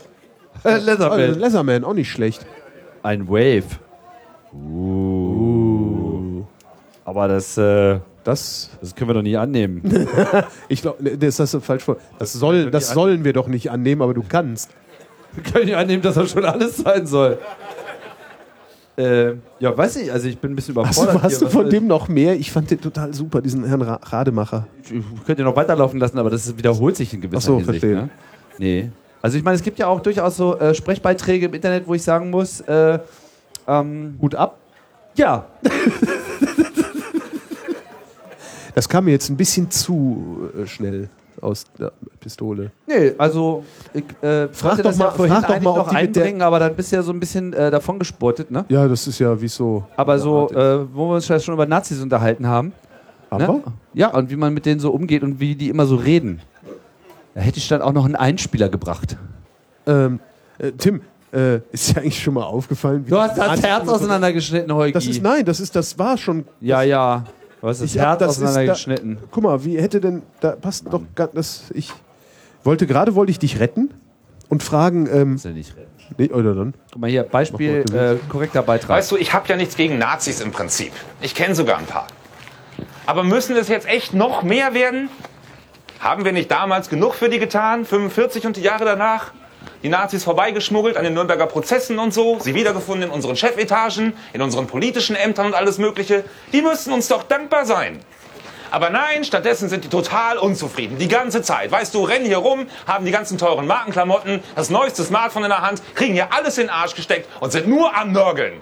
Äh, 0.65 0.79
Leatherman. 0.79 1.39
Leatherman, 1.39 1.85
auch 1.85 1.93
nicht 1.93 2.11
schlecht. 2.11 2.47
Ein 3.03 3.29
Wave. 3.29 3.65
Uh. 4.55 6.45
Aber 7.05 7.29
das, 7.29 7.57
äh, 7.59 8.01
Das, 8.25 8.71
das 8.81 8.95
können 8.95 9.11
wir 9.11 9.15
doch 9.15 9.23
nie 9.23 9.37
annehmen. 9.37 9.83
ich 10.69 10.83
glaube, 10.83 11.17
das 11.17 11.39
hast 11.41 11.55
du 11.55 11.61
falsch 11.61 11.85
vor. 11.85 11.97
Das, 12.19 12.33
soll, 12.33 12.71
das 12.71 12.91
sollen 12.91 13.25
wir 13.25 13.33
doch 13.33 13.49
nicht 13.49 13.71
annehmen, 13.71 14.03
aber 14.03 14.15
du 14.15 14.23
kannst. 14.27 14.71
Wir 15.35 15.43
können 15.43 15.67
nicht 15.67 15.77
annehmen, 15.77 16.03
dass 16.03 16.15
das 16.15 16.31
schon 16.33 16.45
alles 16.45 16.79
sein 16.79 17.07
soll. 17.07 17.39
Äh, 18.99 19.37
ja, 19.61 19.77
weiß 19.79 19.97
nicht, 19.97 20.11
also 20.11 20.27
ich 20.29 20.39
bin 20.39 20.53
ein 20.53 20.57
bisschen 20.57 20.75
Hast 20.77 20.97
überfordert. 20.99 21.15
du, 21.15 21.23
hast 21.23 21.41
du 21.43 21.49
von 21.49 21.71
dem 21.71 21.87
noch 21.87 22.09
mehr? 22.09 22.35
Ich 22.35 22.51
fand 22.51 22.69
den 22.71 22.81
total 22.81 23.15
super, 23.15 23.41
diesen 23.41 23.65
Herrn 23.65 23.83
Ra 23.83 24.01
Rademacher. 24.03 24.67
Ich 24.83 25.25
könnte 25.25 25.45
noch 25.45 25.55
weiterlaufen 25.55 26.01
lassen, 26.01 26.19
aber 26.19 26.31
das 26.31 26.57
wiederholt 26.59 26.97
sich 26.97 27.15
in 27.15 27.21
gewisser 27.21 27.39
Ach 27.39 27.43
so, 27.43 27.57
Hinsicht. 27.59 27.81
verstehe. 27.81 27.95
Ne? 27.95 28.09
Nee. 28.59 28.91
Also 29.23 29.39
ich 29.39 29.45
meine, 29.45 29.55
es 29.57 29.63
gibt 29.63 29.79
ja 29.79 29.87
auch 29.87 30.01
durchaus 30.01 30.37
so 30.37 30.59
äh, 30.59 30.75
Sprechbeiträge 30.75 31.47
im 31.47 31.55
Internet, 31.55 31.87
wo 31.87 31.95
ich 31.95 32.03
sagen 32.03 32.31
muss, 32.31 32.61
äh, 32.63 32.99
ähm, 33.69 34.17
Hut 34.21 34.35
ab. 34.35 34.59
ja, 35.15 35.47
Das 38.75 38.89
kam 38.89 39.07
mir 39.07 39.11
jetzt 39.13 39.29
ein 39.29 39.37
bisschen 39.37 39.71
zu 39.71 40.51
äh, 40.57 40.67
schnell 40.67 41.09
aus 41.41 41.65
der 41.79 41.93
Pistole. 42.21 42.71
nee, 42.87 43.13
also 43.19 43.65
ich 43.95 44.05
äh, 44.23 44.49
Frag 44.49 44.83
doch 44.83 44.97
mal- 44.97 45.05
ja 45.07 45.11
vorhin 45.11 45.37
frag 45.37 45.47
doch 45.47 45.61
mal, 45.61 45.79
noch 45.79 45.89
einbringen, 45.95 46.43
aber 46.43 46.59
dann 46.59 46.75
bist 46.75 46.93
du 46.93 46.97
ja 46.97 47.03
so 47.03 47.13
ein 47.13 47.21
bisschen 47.21 47.53
äh, 47.53 47.71
davon 47.71 47.99
gespurtet, 47.99 48.51
ne? 48.51 48.65
Ja, 48.69 48.87
das 48.89 49.07
ist 49.07 49.19
ja 49.19 49.41
wie 49.41 49.49
so. 49.49 49.85
Aber 49.97 50.19
so, 50.19 50.49
äh, 50.51 50.87
wo 50.95 51.09
wir 51.11 51.15
uns 51.17 51.29
ja 51.29 51.39
schon 51.41 51.55
über 51.55 51.67
Nazis 51.67 52.01
unterhalten 52.03 52.47
haben. 52.47 52.73
Aber? 53.31 53.47
Ne? 53.47 53.63
Ja, 53.95 54.09
und 54.15 54.31
wie 54.31 54.37
man 54.37 54.55
mit 54.55 54.65
denen 54.67 54.81
so 54.81 54.91
umgeht 54.91 55.23
und 55.23 55.39
wie 55.41 55.55
die 55.55 55.69
immer 55.69 55.87
so 55.87 55.97
reden. 55.97 56.41
Da 57.35 57.41
hätte 57.43 57.59
ich 57.59 57.69
dann 57.69 57.83
auch 57.83 57.93
noch 57.93 58.05
einen 58.05 58.17
Einspieler 58.17 58.69
gebracht. 58.69 59.17
Ähm, 59.87 60.21
äh, 60.59 60.73
Tim, 60.73 61.03
Äh, 61.31 61.61
ist 61.73 61.91
dir 61.95 62.01
eigentlich 62.01 62.23
schon 62.23 62.33
mal 62.35 62.45
aufgefallen? 62.45 63.05
wie 63.05 63.11
Du 63.11 63.19
hast 63.21 63.37
das 63.37 63.63
Herz 63.63 63.87
auseinandergeschnitten, 63.87 64.75
Heugi. 64.75 64.93
Das 64.95 65.07
ist, 65.07 65.23
nein, 65.23 65.45
das 65.45 65.61
ist, 65.61 65.77
das 65.77 65.99
war 65.99 66.17
schon. 66.17 66.47
ja, 66.61 66.81
ja. 66.83 67.25
Du 67.61 67.67
hast 67.69 67.81
das 67.83 67.95
Ich 67.95 68.01
hab- 68.01 68.19
das 68.19 68.33
ist 68.33 68.41
da- 68.41 68.45
auseinandergeschnitten. 68.47 69.19
Guck 69.31 69.43
mal, 69.43 69.65
wie 69.65 69.79
hätte 69.81 70.01
denn, 70.01 70.23
da 70.41 70.53
passt 70.53 70.87
doch 70.91 71.03
gar, 71.15 71.29
das, 71.29 71.65
ich 71.75 71.93
wollte, 72.65 72.87
gerade 72.87 73.15
wollte 73.15 73.31
ich 73.33 73.39
dich 73.39 73.59
retten 73.61 73.93
und 74.49 74.63
fragen, 74.63 75.09
ähm, 75.13 75.35
Ist 75.37 75.45
ja 75.45 75.51
nicht 75.51 75.77
retten. 75.77 75.91
nee, 76.19 76.31
oder 76.31 76.55
dann? 76.55 76.75
Guck 76.93 77.01
mal 77.01 77.11
hier, 77.11 77.25
Beispiel, 77.25 77.85
äh, 77.93 78.17
korrekter 78.29 78.63
Beitrag. 78.63 78.91
Weißt 78.91 79.11
du, 79.11 79.17
ich 79.17 79.33
habe 79.33 79.49
ja 79.49 79.57
nichts 79.57 79.77
gegen 79.77 79.99
Nazis 79.99 80.41
im 80.41 80.53
Prinzip. 80.53 80.93
Ich 81.21 81.35
kenne 81.35 81.55
sogar 81.55 81.79
ein 81.79 81.87
paar. 81.87 82.07
Aber 83.07 83.25
müssen 83.25 83.57
es 83.57 83.69
jetzt 83.69 83.89
echt 83.89 84.15
noch 84.15 84.43
mehr 84.43 84.75
werden? 84.75 85.09
Haben 85.99 86.25
wir 86.25 86.33
nicht 86.33 86.51
damals 86.51 86.89
genug 86.89 87.15
für 87.15 87.29
die 87.29 87.39
getan? 87.41 87.85
45 87.85 88.47
und 88.47 88.57
die 88.57 88.63
Jahre 88.63 88.85
danach? 88.85 89.33
Die 89.85 89.89
Nazis 89.89 90.25
vorbeigeschmuggelt 90.25 90.97
an 90.97 91.05
den 91.05 91.15
Nürnberger 91.15 91.47
Prozessen 91.47 92.01
und 92.01 92.13
so, 92.13 92.39
sie 92.41 92.57
wiedergefunden 92.57 93.09
in 93.09 93.11
unseren 93.11 93.37
Chefetagen, 93.37 94.13
in 94.33 94.43
unseren 94.43 94.67
politischen 94.67 95.15
Ämtern 95.15 95.47
und 95.47 95.55
alles 95.55 95.79
Mögliche. 95.79 96.25
Die 96.53 96.63
müssten 96.63 96.93
uns 96.93 97.07
doch 97.07 97.23
dankbar 97.23 97.65
sein. 97.65 98.01
Aber 98.73 98.91
nein, 98.91 99.23
stattdessen 99.23 99.69
sind 99.69 99.85
die 99.85 99.89
total 99.89 100.37
unzufrieden. 100.37 100.99
Die 100.99 101.07
ganze 101.07 101.43
Zeit. 101.43 101.71
Weißt 101.71 101.95
du, 101.95 102.03
rennen 102.03 102.27
hier 102.27 102.39
rum, 102.39 102.67
haben 102.89 103.05
die 103.05 103.13
ganzen 103.13 103.39
teuren 103.39 103.69
Markenklamotten, 103.69 104.43
das 104.57 104.69
neueste 104.69 105.05
Smartphone 105.05 105.45
in 105.45 105.51
der 105.51 105.63
Hand, 105.63 105.81
kriegen 105.95 106.15
hier 106.15 106.33
alles 106.33 106.59
in 106.59 106.65
den 106.65 106.71
Arsch 106.71 106.97
gesteckt 106.97 107.29
und 107.39 107.53
sind 107.53 107.69
nur 107.69 107.97
am 107.97 108.11
Nörgeln. 108.11 108.61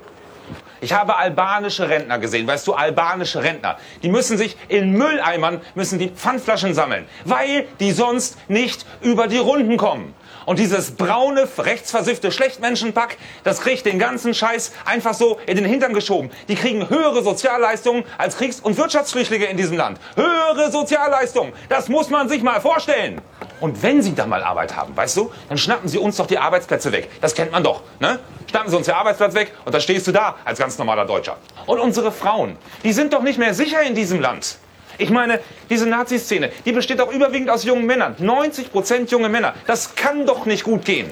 Ich 0.83 0.93
habe 0.93 1.17
albanische 1.17 1.89
Rentner 1.89 2.19
gesehen, 2.19 2.47
weißt 2.47 2.67
du, 2.67 2.75
albanische 2.75 3.43
Rentner. 3.43 3.79
Die 4.03 4.11
müssen 4.11 4.37
sich 4.37 4.57
in 4.69 4.93
Mülleimern, 4.93 5.63
müssen 5.75 5.99
die 5.99 6.11
Pfandflaschen 6.11 6.75
sammeln, 6.75 7.07
weil 7.25 7.67
die 7.81 7.93
sonst 7.93 8.37
nicht 8.49 8.85
über 9.01 9.27
die 9.27 9.39
Runden 9.39 9.79
kommen. 9.79 10.15
Und 10.47 10.61
dieses 10.61 10.93
braune, 10.93 11.49
rechtsversiffte 11.59 12.31
Schlechtmenschenpack, 12.31 13.17
das 13.43 13.61
kriegt 13.61 13.85
den 13.85 13.99
ganzen 13.99 14.33
Scheiß 14.33 14.73
einfach 14.85 15.13
so 15.13 15.39
in 15.47 15.57
den 15.57 15.65
Hintern 15.65 15.93
geschoben. 15.93 16.31
Die 16.49 16.55
kriegen 16.55 16.89
höhere 16.89 17.23
Sozialleistungen 17.23 18.05
als 18.17 18.37
Kriegs- 18.37 18.61
und 18.61 18.79
Wirtschaftsflüchtlinge 18.79 19.47
in 19.47 19.57
diesem 19.57 19.77
Land. 19.77 19.99
Höhere 20.15 20.71
Sozialleistungen, 20.71 21.53
das 21.69 21.89
muss 21.89 22.11
man 22.11 22.29
sich 22.29 22.43
mal 22.45 22.61
vorstellen. 22.61 23.21
Und 23.61 23.83
wenn 23.83 24.03
sie 24.03 24.15
da 24.15 24.25
mal 24.27 24.43
Arbeit 24.43 24.77
haben, 24.77 24.97
weißt 24.97 25.17
du, 25.17 25.33
dann 25.49 25.59
schnappen 25.59 25.89
sie 25.89 25.99
uns 25.99 26.17
doch 26.17 26.27
die 26.27 26.39
Arbeitsplätze 26.39 26.93
weg. 26.93 27.11
Das 27.21 27.35
kennt 27.35 27.51
man 27.51 27.65
doch, 27.65 27.83
ne? 27.99 28.21
Schnappen 28.49 28.71
sie 28.71 28.77
uns 28.77 28.87
den 28.87 28.95
Arbeitsplatz 28.95 29.35
weg 29.35 29.53
und 29.65 29.75
da 29.75 29.81
stehst 29.81 30.07
du 30.07 30.13
da 30.13 30.37
als 30.45 30.61
ganz 30.61 30.79
normaler 30.79 31.05
Deutscher. 31.05 31.39
Und 31.67 31.81
unsere 31.81 32.13
Frauen, 32.13 32.57
die 32.85 32.93
sind 32.93 33.13
doch 33.13 33.23
nicht 33.23 33.39
mehr 33.39 33.53
sicher 33.53 33.83
in 33.83 33.97
diesem 33.97 34.21
Land. 34.21 34.59
Ich 34.99 35.11
meine, 35.11 35.41
diese 35.71 35.89
Nazi-Szene, 35.89 36.51
die 36.65 36.73
besteht 36.73 37.01
auch 37.01 37.13
überwiegend 37.13 37.51
aus 37.51 37.65
jungen 37.65 37.87
Männern. 37.87 38.17
90 38.19 38.73
Prozent 38.73 39.11
junge 39.11 39.29
Männer. 39.29 39.55
Das 39.67 39.95
kann 39.95 40.27
doch 40.27 40.47
nicht 40.47 40.65
gut 40.65 40.85
gehen. 40.85 41.11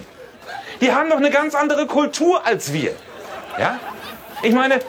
Die 0.81 0.93
haben 0.93 1.11
doch 1.11 1.19
eine 1.19 1.31
ganz 1.31 1.55
andere 1.55 1.87
Kultur 1.87 2.45
als 2.47 2.73
wir. 2.73 2.95
Ja? 3.59 3.79
Ich 4.43 4.53
meine, 4.53 4.81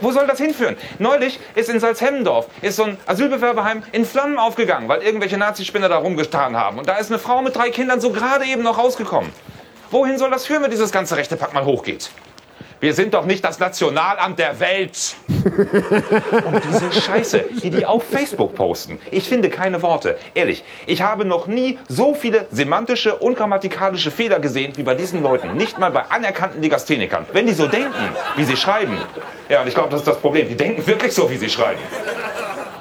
wo 0.00 0.12
soll 0.12 0.26
das 0.26 0.38
hinführen? 0.38 0.76
Neulich 0.98 1.38
ist 1.54 1.68
in 1.68 1.78
Salzhemmendorf 1.78 2.46
ist 2.62 2.76
so 2.76 2.84
ein 2.84 2.96
Asylbewerberheim 3.06 3.82
in 3.92 4.04
Flammen 4.04 4.38
aufgegangen, 4.38 4.88
weil 4.88 5.02
irgendwelche 5.02 5.36
Nazispinner 5.36 5.88
da 5.88 5.98
rumgetan 5.98 6.56
haben. 6.56 6.78
Und 6.78 6.88
da 6.88 6.96
ist 6.96 7.10
eine 7.10 7.18
Frau 7.18 7.42
mit 7.42 7.54
drei 7.54 7.70
Kindern 7.70 8.00
so 8.00 8.10
gerade 8.10 8.46
eben 8.46 8.62
noch 8.62 8.78
rausgekommen. 8.78 9.30
Wohin 9.90 10.18
soll 10.18 10.30
das 10.30 10.46
führen, 10.46 10.62
wenn 10.62 10.70
dieses 10.70 10.92
ganze 10.92 11.16
rechte 11.16 11.36
Pack 11.36 11.52
mal 11.52 11.64
hochgeht? 11.64 12.10
Wir 12.80 12.94
sind 12.94 13.12
doch 13.12 13.26
nicht 13.26 13.44
das 13.44 13.58
Nationalamt 13.58 14.38
der 14.38 14.58
Welt. 14.58 15.14
Und 15.28 16.62
diese 16.64 16.90
Scheiße, 16.98 17.44
die 17.62 17.68
die 17.68 17.84
auf 17.84 18.04
Facebook 18.04 18.54
posten. 18.54 18.98
Ich 19.10 19.28
finde 19.28 19.50
keine 19.50 19.82
Worte. 19.82 20.18
Ehrlich, 20.32 20.64
ich 20.86 21.02
habe 21.02 21.26
noch 21.26 21.46
nie 21.46 21.78
so 21.88 22.14
viele 22.14 22.46
semantische 22.50 23.16
und 23.16 23.36
grammatikalische 23.36 24.10
Fehler 24.10 24.40
gesehen 24.40 24.72
wie 24.76 24.82
bei 24.82 24.94
diesen 24.94 25.22
Leuten. 25.22 25.56
Nicht 25.58 25.78
mal 25.78 25.90
bei 25.90 26.04
anerkannten 26.04 26.62
Legasthenikern. 26.62 27.26
Wenn 27.32 27.46
die 27.46 27.52
so 27.52 27.66
denken, 27.66 28.14
wie 28.36 28.44
sie 28.44 28.56
schreiben. 28.56 28.96
Ja, 29.50 29.60
und 29.60 29.68
ich 29.68 29.74
glaube, 29.74 29.90
das 29.90 30.00
ist 30.00 30.08
das 30.08 30.18
Problem. 30.18 30.48
Die 30.48 30.56
denken 30.56 30.86
wirklich 30.86 31.12
so, 31.12 31.30
wie 31.30 31.36
sie 31.36 31.50
schreiben. 31.50 31.80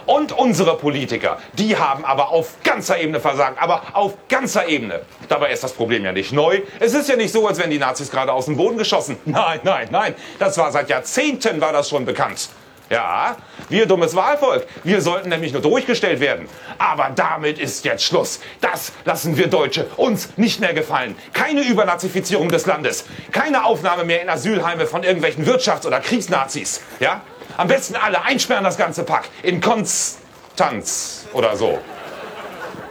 Und 0.09 0.31
unsere 0.31 0.75
Politiker, 0.75 1.37
die 1.53 1.77
haben 1.77 2.03
aber 2.03 2.29
auf 2.29 2.55
ganzer 2.63 2.99
Ebene 2.99 3.19
versagt, 3.19 3.61
aber 3.61 3.83
auf 3.93 4.15
ganzer 4.27 4.67
Ebene. 4.67 5.01
Dabei 5.27 5.51
ist 5.51 5.63
das 5.63 5.73
Problem 5.73 6.03
ja 6.03 6.11
nicht 6.11 6.31
neu. 6.31 6.61
Es 6.79 6.95
ist 6.95 7.09
ja 7.09 7.15
nicht 7.15 7.31
so, 7.31 7.47
als 7.47 7.59
wären 7.59 7.69
die 7.69 7.77
Nazis 7.77 8.09
gerade 8.09 8.33
aus 8.33 8.45
dem 8.45 8.57
Boden 8.57 8.79
geschossen. 8.79 9.17
Nein, 9.25 9.59
nein, 9.61 9.87
nein. 9.91 10.15
Das 10.39 10.57
war 10.57 10.71
seit 10.71 10.89
Jahrzehnten 10.89 11.61
war 11.61 11.73
das 11.73 11.89
schon 11.89 12.05
bekannt. 12.05 12.49
Ja, 12.89 13.37
wir 13.69 13.85
dummes 13.85 14.15
Wahlvolk, 14.15 14.65
wir 14.83 14.99
sollten 15.03 15.29
nämlich 15.29 15.53
nur 15.53 15.61
durchgestellt 15.61 16.19
werden. 16.19 16.49
Aber 16.79 17.11
damit 17.15 17.59
ist 17.59 17.85
jetzt 17.85 18.03
Schluss. 18.03 18.39
Das 18.61 18.93
lassen 19.05 19.37
wir 19.37 19.45
Deutsche 19.45 19.85
uns 19.95 20.37
nicht 20.37 20.59
mehr 20.59 20.73
gefallen. 20.73 21.15
Keine 21.33 21.61
Übernazifizierung 21.61 22.49
des 22.49 22.65
Landes. 22.65 23.05
Keine 23.31 23.63
Aufnahme 23.63 24.05
mehr 24.05 24.23
in 24.23 24.29
Asylheime 24.29 24.87
von 24.87 25.03
irgendwelchen 25.03 25.45
Wirtschafts- 25.45 25.85
oder 25.85 25.99
Kriegsnazis. 25.99 26.81
Ja? 26.99 27.21
Am 27.59 27.67
besten 27.67 27.97
alle 27.97 28.23
einsperren 28.23 28.63
das 28.63 28.77
ganze 28.77 29.03
Pack. 29.03 29.27
In 29.43 29.59
Konstanz 29.59 31.25
oder 31.33 31.57
so. 31.57 31.77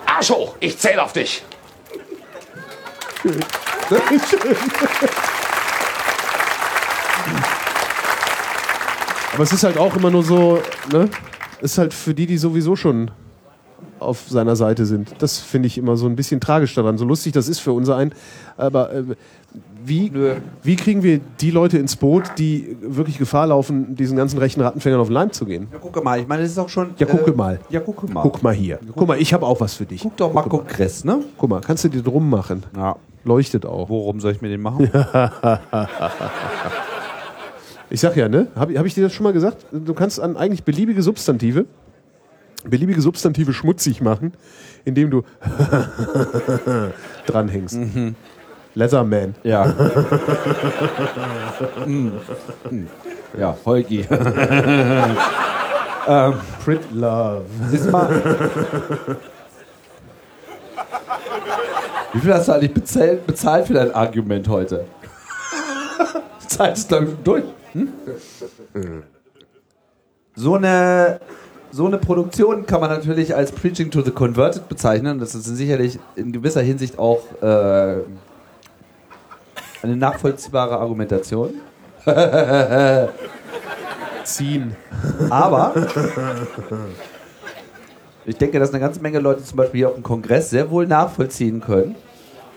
Arsch 0.05 0.29
hoch, 0.29 0.57
ich 0.61 0.79
zähle 0.79 1.03
auf 1.03 1.15
dich. 1.15 1.43
Aber 9.33 9.43
es 9.43 9.53
ist 9.53 9.65
halt 9.65 9.79
auch 9.79 9.97
immer 9.97 10.11
nur 10.11 10.23
so, 10.23 10.63
ne? 10.93 11.09
Ist 11.63 11.79
halt 11.79 11.95
für 11.95 12.13
die, 12.13 12.27
die 12.27 12.37
sowieso 12.37 12.77
schon 12.77 13.11
auf 14.01 14.29
seiner 14.29 14.57
Seite 14.57 14.87
sind. 14.87 15.15
Das 15.19 15.39
finde 15.39 15.67
ich 15.67 15.79
immer 15.79 15.97
so 15.97 16.07
ein 16.07 16.17
bisschen 16.17 16.41
tragisch 16.41 16.75
daran. 16.75 16.99
So 16.99 17.05
lustig 17.05 17.33
das 17.33 17.49
ist 17.49 17.59
für 17.59 17.73
unser 17.73 17.97
einen. 17.97 18.13
Aber 18.57 18.93
äh, 18.93 19.05
wie, 19.85 20.13
wie 20.63 20.77
kriegen 20.77 21.03
wir 21.03 21.21
die 21.41 21.51
Leute 21.51 21.79
ins 21.79 21.97
Boot, 21.97 22.25
die 22.37 22.77
wirklich 22.81 23.19
Gefahr 23.19 23.47
laufen, 23.47 23.95
diesen 23.97 24.17
ganzen 24.17 24.39
rechten 24.39 24.61
Rattenfängern 24.61 25.01
auf 25.01 25.09
den 25.09 25.15
Leim 25.15 25.33
zu 25.33 25.47
gehen? 25.47 25.69
Ja, 25.73 25.79
guck 25.81 26.05
mal, 26.05 26.21
ich 26.21 26.29
meine, 26.29 26.43
das 26.43 26.53
ist 26.53 26.59
auch 26.59 26.69
schon. 26.69 26.91
Ja, 26.99 27.07
gucke 27.07 27.31
äh, 27.31 27.35
mal. 27.35 27.61
Ja, 27.71 27.81
guck 27.81 28.13
mal. 28.13 28.23
Guck 28.23 28.43
mal 28.43 28.55
hier. 28.55 28.79
Guck 28.95 29.09
mal, 29.09 29.21
ich 29.21 29.33
habe 29.33 29.47
auch 29.47 29.61
was 29.61 29.75
für 29.75 29.87
dich. 29.87 30.03
Guck 30.03 30.17
doch 30.17 30.33
mal 30.33 30.43
Kongress, 30.43 31.05
ne? 31.05 31.21
Guck 31.37 31.51
mal, 31.51 31.61
kannst 31.61 31.85
du 31.85 31.89
dir 31.89 32.03
drum 32.03 32.29
machen? 32.29 32.65
Ja. 32.77 32.97
Leuchtet 33.25 33.67
auch. 33.67 33.89
Worum 33.89 34.21
soll 34.21 34.33
ich 34.33 34.41
mir 34.41 34.49
den 34.49 34.63
machen? 34.63 34.91
Ich 37.91 38.01
sag 38.01 38.17
ja, 38.17 38.29
ne? 38.29 38.49
Habe 38.55 38.79
hab 38.79 38.85
ich 38.85 38.95
dir 38.95 39.03
das 39.03 39.13
schon 39.15 39.25
mal 39.25 39.33
gesagt? 39.33 39.65
Du 39.73 39.95
kannst 39.95 40.21
an 40.21 40.37
eigentlich 40.37 40.63
beliebige 40.63 41.03
Substantive, 41.03 41.65
beliebige 42.69 43.01
Substantive 43.01 43.53
schmutzig 43.53 44.01
machen, 44.01 44.33
indem 44.85 45.11
du 45.11 45.23
dranhängst. 47.27 47.79
Leatherman. 48.75 49.35
Ja. 49.43 49.67
Mm. 51.87 52.13
Mm. 52.71 52.87
Ja, 53.39 53.57
Holgi. 53.65 54.01
ähm, 56.09 56.35
Prit 56.65 56.81
Love. 56.93 57.45
siehst 57.71 57.91
mal. 57.91 58.09
Wie 62.13 62.21
viel 62.21 62.35
hast 62.35 62.49
du 62.49 62.53
eigentlich 62.53 62.75
bezahlt, 62.75 63.27
bezahlt 63.27 63.67
für 63.67 63.75
dein 63.75 63.93
Argument 63.93 64.49
heute? 64.49 64.85
Die 66.43 66.49
Zeit 66.49 66.77
ist, 66.79 66.89
glaube 66.89 67.07
ich, 67.07 67.15
durch. 67.25 67.45
Hm? 67.73 67.93
So 70.35 70.55
eine, 70.55 71.21
so 71.71 71.87
eine 71.87 71.99
Produktion 71.99 72.65
kann 72.67 72.81
man 72.81 72.91
natürlich 72.91 73.35
als 73.37 73.53
Preaching 73.53 73.91
to 73.91 74.01
the 74.03 74.11
Converted 74.11 74.69
bezeichnen. 74.69 75.19
Das 75.19 75.35
ist 75.35 75.45
sicherlich 75.45 75.99
in 76.17 76.33
gewisser 76.33 76.63
Hinsicht 76.63 76.99
auch 76.99 77.21
äh, 77.43 77.97
eine 79.83 79.97
nachvollziehbare 79.97 80.79
Argumentation. 80.79 81.55
Ziehen. 84.25 84.77
Aber 85.31 85.73
ich 88.27 88.37
denke, 88.37 88.59
dass 88.59 88.71
eine 88.71 88.81
ganze 88.81 89.01
Menge 89.01 89.19
Leute 89.21 89.43
zum 89.43 89.57
Beispiel 89.57 89.79
hier 89.79 89.89
auf 89.89 89.95
dem 89.95 90.03
Kongress 90.03 90.51
sehr 90.51 90.71
wohl 90.71 90.87
nachvollziehen 90.87 91.61
können, 91.61 91.95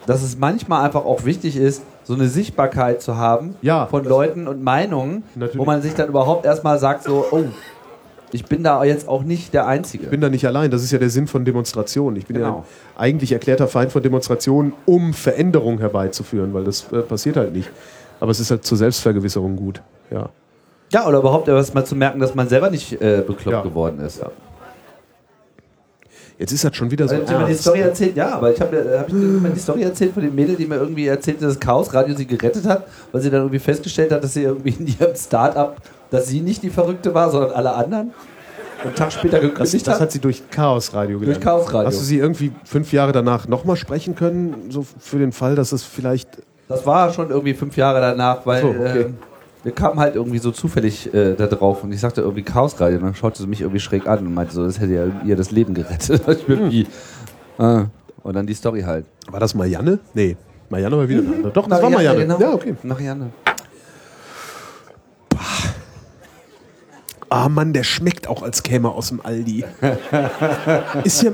dass 0.06 0.22
es 0.22 0.38
manchmal 0.38 0.84
einfach 0.86 1.06
auch 1.06 1.24
wichtig 1.26 1.56
ist, 1.58 1.84
so 2.04 2.14
eine 2.14 2.28
Sichtbarkeit 2.28 3.02
zu 3.02 3.16
haben 3.18 3.56
Ja. 3.62 3.86
von 3.86 4.04
Leuten 4.04 4.48
und 4.48 4.64
Meinungen, 4.64 5.24
Natürlich. 5.36 5.58
wo 5.60 5.66
man 5.66 5.82
sich 5.82 5.94
dann 5.94 6.10
überhaupt 6.10 6.46
erstmal 6.46 6.78
sagt, 6.80 7.04
so, 7.04 7.26
oh, 7.32 7.44
ich 8.32 8.46
bin 8.46 8.64
da 8.64 8.84
jetzt 8.84 9.08
auch 9.08 9.24
nicht 9.24 9.54
der 9.54 9.68
Einzige. 9.68 10.06
Ich 10.06 10.10
bin 10.10 10.22
da 10.22 10.30
nicht 10.30 10.46
allein. 10.48 10.72
Das 10.72 10.84
ist 10.84 10.92
ja 10.92 10.98
der 11.00 11.10
Sinn 11.10 11.28
von 11.28 11.44
Demonstrationen. 11.46 12.16
Ich 12.18 12.26
bin 12.28 12.38
ja 12.40 12.48
Genau. 12.50 12.66
eigentlich 12.98 13.32
erklärter 13.32 13.68
Feind 13.68 13.92
von 13.92 14.02
Demonstrationen, 14.04 14.74
um 14.86 15.14
Veränderung 15.14 15.80
herbeizuführen, 15.80 16.54
weil 16.54 16.64
das 16.64 16.92
äh, 16.92 17.00
passiert 17.02 17.38
halt 17.38 17.54
nicht. 17.54 17.70
Aber 18.20 18.32
es 18.32 18.40
ist 18.40 18.52
halt 18.52 18.64
zur 18.66 18.78
Selbstvergewisserung 18.78 19.56
gut. 19.56 19.82
Ja. 20.12 20.30
ja, 20.92 21.08
oder 21.08 21.20
überhaupt 21.20 21.48
erst 21.48 21.74
mal 21.74 21.86
zu 21.86 21.96
merken, 21.96 22.20
dass 22.20 22.36
man 22.36 22.48
selber 22.50 22.70
nicht 22.70 22.94
äh, 23.02 23.24
bekloppt 23.26 23.48
Ja. 23.52 23.62
geworden 23.62 24.00
ist. 24.00 24.22
Jetzt 26.38 26.52
ist 26.54 26.64
das 26.64 26.76
schon 26.76 26.90
wieder 26.90 27.08
so. 27.08 27.16
Also, 27.16 27.26
ich 27.26 27.32
habe 27.32 27.46
die. 27.48 27.54
Story 27.56 27.80
erzählt, 27.82 28.16
ja, 28.18 28.30
aber 28.36 28.52
ich 28.52 28.60
habe 28.60 28.98
hab 29.00 29.08
ich 29.10 29.54
die 29.54 29.60
Story 29.60 29.84
erzählt 29.84 30.14
von 30.14 30.24
dem 30.24 30.34
Mädel, 30.34 30.56
die 30.56 30.66
mir 30.66 30.78
irgendwie 30.78 31.06
erzählte, 31.06 31.46
dass 31.46 31.60
Chaos 31.60 31.94
Radio 31.94 32.16
sie 32.16 32.26
gerettet 32.26 32.66
hat, 32.66 32.88
weil 33.12 33.22
sie 33.22 33.30
dann 33.30 33.42
irgendwie 33.42 33.60
festgestellt 33.60 34.12
hat, 34.12 34.24
dass 34.24 34.34
sie 34.34 34.44
irgendwie 34.44 34.72
in 34.80 34.88
ihrem 34.88 35.16
Start-up, 35.16 35.78
dass 36.12 36.28
sie 36.28 36.42
nicht 36.42 36.62
die 36.62 36.70
Verrückte 36.70 37.14
war, 37.16 37.32
sondern 37.32 37.52
alle 37.52 37.74
anderen. 37.74 38.12
Und 38.84 38.88
einen 38.88 38.96
Tag 38.96 39.12
später 39.12 39.40
Das, 39.40 39.50
gekündigt 39.50 39.88
das 39.88 39.96
hat. 39.96 40.02
hat 40.02 40.12
sie 40.12 40.20
durch 40.20 40.44
Chaos 40.50 40.94
Radio 40.94 41.20
gelernt. 41.20 41.42
Chaos 41.42 41.68
Radio. 41.74 41.88
Hast 41.88 42.00
du 42.00 42.04
sie 42.04 42.18
irgendwie 42.18 42.52
fünf 42.64 42.92
Jahre 42.94 43.12
danach 43.12 43.48
nochmal 43.48 43.76
sprechen 43.76 44.16
können, 44.16 44.70
so 44.70 44.86
für 45.00 45.18
den 45.20 45.32
Fall, 45.32 45.56
dass 45.56 45.72
es 45.72 45.84
vielleicht 45.84 46.28
Das 46.68 46.86
war 46.86 47.12
schon 47.14 47.30
irgendwie 47.30 47.54
fünf 47.54 47.78
Jahre 47.78 48.02
danach, 48.02 48.46
weil 48.46 48.62
so, 48.62 48.70
okay. 48.70 49.00
äh, 49.02 49.10
wir 49.64 49.72
kamen 49.74 50.00
halt 50.00 50.16
irgendwie 50.16 50.40
so 50.40 50.50
zufällig 50.52 51.14
äh, 51.14 51.36
da 51.36 51.46
drauf 51.46 51.84
und 51.84 51.92
ich 51.94 52.00
sagte 52.00 52.22
irgendwie 52.22 52.42
Chaosradio 52.42 52.98
und 52.98 53.04
dann 53.04 53.14
schaute 53.16 53.40
sie 53.40 53.48
mich 53.48 53.62
irgendwie 53.62 53.80
schräg 53.80 54.08
an 54.08 54.26
und 54.26 54.34
meinte 54.34 54.56
so, 54.56 54.66
das 54.66 54.80
hätte 54.80 54.94
ja 54.94 55.06
ihr 55.26 55.36
das 55.36 55.52
Leben 55.52 55.76
gerettet. 55.76 56.24
ich 56.28 56.46
bin 56.48 56.60
Hm. 56.62 56.72
wie, 56.72 56.88
ah. 57.60 57.86
Und 58.24 58.36
dann 58.36 58.48
die 58.48 58.54
Story 58.56 58.82
halt. 58.82 59.06
War 59.30 59.40
das 59.40 59.54
Marianne? 59.54 60.00
Nee. 60.16 60.38
Marianne 60.70 60.98
war 60.98 61.08
wieder 61.08 61.20
andere. 61.20 61.52
Doch, 61.52 61.68
das 61.68 61.82
war 61.82 61.90
Marianne, 61.92 62.26
Marianne. 62.26 62.38
genau. 62.38 62.50
Ja, 62.50 62.56
okay. 62.56 62.76
Marianne. 62.82 63.30
Ah 67.32 67.48
Mann, 67.48 67.72
der 67.72 67.84
schmeckt 67.84 68.28
auch, 68.28 68.44
als 68.44 68.62
käme 68.62 68.90
er 68.90 68.92
aus 68.92 69.08
dem 69.08 69.22
Aldi. 69.22 69.64
ist 71.06 71.24
ja, 71.24 71.32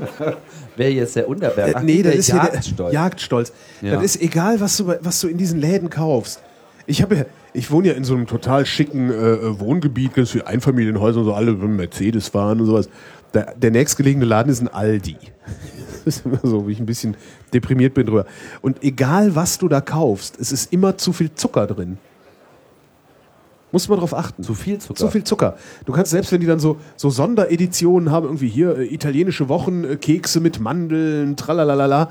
Wäre 0.76 0.92
jetzt 0.92 1.16
der 1.16 1.28
Unterberg. 1.28 1.74
äh, 1.74 1.82
nee, 1.82 2.04
das 2.04 2.12
der 2.12 2.20
ist 2.20 2.26
hier 2.30 2.40
der 2.40 2.52
Jagdstolz. 2.52 2.92
Jagdstolz. 2.92 3.52
Ja. 3.82 3.94
Das 3.94 4.04
ist 4.04 4.22
egal, 4.22 4.60
was 4.60 4.76
du, 4.76 4.94
was 5.00 5.20
du 5.20 5.26
in 5.26 5.38
diesen 5.38 5.60
Läden 5.60 5.90
kaufst. 5.90 6.40
Ich 6.86 7.02
habe 7.02 7.16
ja, 7.16 7.24
ich 7.52 7.72
wohne 7.72 7.88
ja 7.88 7.94
in 7.94 8.04
so 8.04 8.14
einem 8.14 8.28
total 8.28 8.64
schicken 8.64 9.10
äh, 9.10 9.14
äh, 9.14 9.58
Wohngebiet, 9.58 10.14
ganz 10.14 10.30
viele 10.30 10.46
Einfamilienhäuser, 10.46 11.24
so 11.24 11.34
alle 11.34 11.50
mit 11.52 11.68
Mercedes 11.68 12.28
fahren 12.28 12.60
und 12.60 12.66
sowas. 12.66 12.88
Der, 13.34 13.56
der 13.56 13.72
nächstgelegene 13.72 14.24
Laden 14.24 14.52
ist 14.52 14.60
ein 14.60 14.68
Aldi. 14.68 15.16
Das 16.04 16.18
ist 16.18 16.24
immer 16.24 16.40
so, 16.42 16.66
wie 16.66 16.72
ich 16.72 16.80
ein 16.80 16.86
bisschen 16.86 17.16
deprimiert 17.52 17.92
bin 17.92 18.06
drüber. 18.06 18.24
Und 18.62 18.82
egal, 18.82 19.34
was 19.34 19.58
du 19.58 19.68
da 19.68 19.82
kaufst, 19.82 20.38
es 20.40 20.52
ist 20.52 20.72
immer 20.72 20.96
zu 20.96 21.12
viel 21.12 21.34
Zucker 21.34 21.66
drin. 21.66 21.98
Muss 23.70 23.88
man 23.88 23.98
drauf 23.98 24.14
achten. 24.14 24.42
Zu 24.42 24.54
viel 24.54 24.78
Zucker. 24.78 24.94
Zu 24.94 25.08
viel 25.08 25.24
Zucker. 25.24 25.56
Du 25.84 25.92
kannst 25.92 26.10
selbst, 26.10 26.32
wenn 26.32 26.40
die 26.40 26.46
dann 26.46 26.58
so, 26.58 26.76
so 26.96 27.10
Sondereditionen 27.10 28.10
haben, 28.10 28.24
irgendwie 28.24 28.48
hier 28.48 28.78
äh, 28.78 28.94
italienische 28.94 29.48
Wochen, 29.48 29.84
äh, 29.84 29.96
Kekse 29.96 30.40
mit 30.40 30.58
Mandeln, 30.58 31.36
tralalala. 31.36 32.10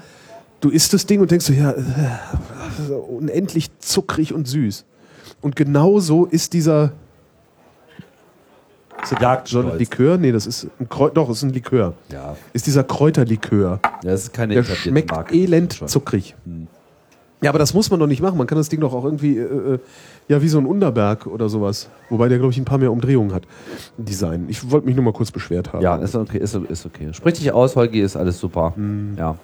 Du 0.59 0.69
isst 0.69 0.93
das 0.93 1.05
Ding 1.05 1.19
und 1.19 1.31
denkst 1.31 1.45
so, 1.45 1.53
ja, 1.53 1.71
äh, 1.71 2.93
unendlich 2.93 3.71
zuckrig 3.79 4.33
und 4.33 4.47
süß. 4.47 4.85
Und 5.41 5.55
genau 5.55 5.99
so 5.99 6.25
ist 6.25 6.53
dieser 6.53 6.91
ist 9.01 9.21
Jagdstolz. 9.21 9.79
Likör? 9.79 10.17
Nee, 10.17 10.31
das 10.31 10.47
ist 10.47 10.67
ein 10.79 10.89
Kräu 10.89 11.09
doch, 11.09 11.29
ist 11.29 11.43
ein 11.43 11.51
Likör. 11.51 11.93
Ja. 12.11 12.35
Ist 12.53 12.65
dieser 12.67 12.83
Kräuterlikör. 12.83 13.79
Ja, 13.83 14.11
das 14.11 14.23
ist 14.23 14.33
keine 14.33 14.55
Der 14.55 14.63
schmeckt 14.63 15.31
elend 15.31 15.75
Schon. 15.75 15.87
zuckrig. 15.87 16.35
Ja, 17.41 17.51
aber 17.51 17.59
das 17.59 17.75
muss 17.75 17.91
man 17.91 17.99
doch 17.99 18.07
nicht 18.07 18.21
machen. 18.21 18.35
Man 18.37 18.47
kann 18.47 18.57
das 18.57 18.67
Ding 18.69 18.79
doch 18.79 18.93
auch 18.93 19.05
irgendwie, 19.05 19.37
äh, 19.37 19.73
äh, 19.75 19.79
ja, 20.27 20.41
wie 20.41 20.47
so 20.47 20.57
ein 20.57 20.65
Unterberg 20.65 21.27
oder 21.27 21.49
sowas. 21.49 21.87
Wobei 22.09 22.29
der, 22.29 22.39
glaube 22.39 22.51
ich, 22.51 22.57
ein 22.57 22.65
paar 22.65 22.79
mehr 22.79 22.91
Umdrehungen 22.91 23.31
hat. 23.31 23.43
Design. 23.97 24.45
Ich 24.49 24.71
wollte 24.71 24.87
mich 24.87 24.95
nur 24.95 25.05
mal 25.05 25.13
kurz 25.13 25.29
beschwert 25.29 25.71
haben. 25.71 25.83
Ja, 25.83 25.97
ist 25.97 26.15
okay, 26.15 26.39
ist, 26.39 26.55
ist 26.55 26.85
okay. 26.87 27.09
Sprich 27.13 27.35
dich 27.35 27.51
aus, 27.51 27.75
Holgi, 27.75 28.01
ist 28.01 28.15
alles 28.17 28.39
super. 28.39 28.73
Hm. 28.75 29.15
Ja. 29.19 29.37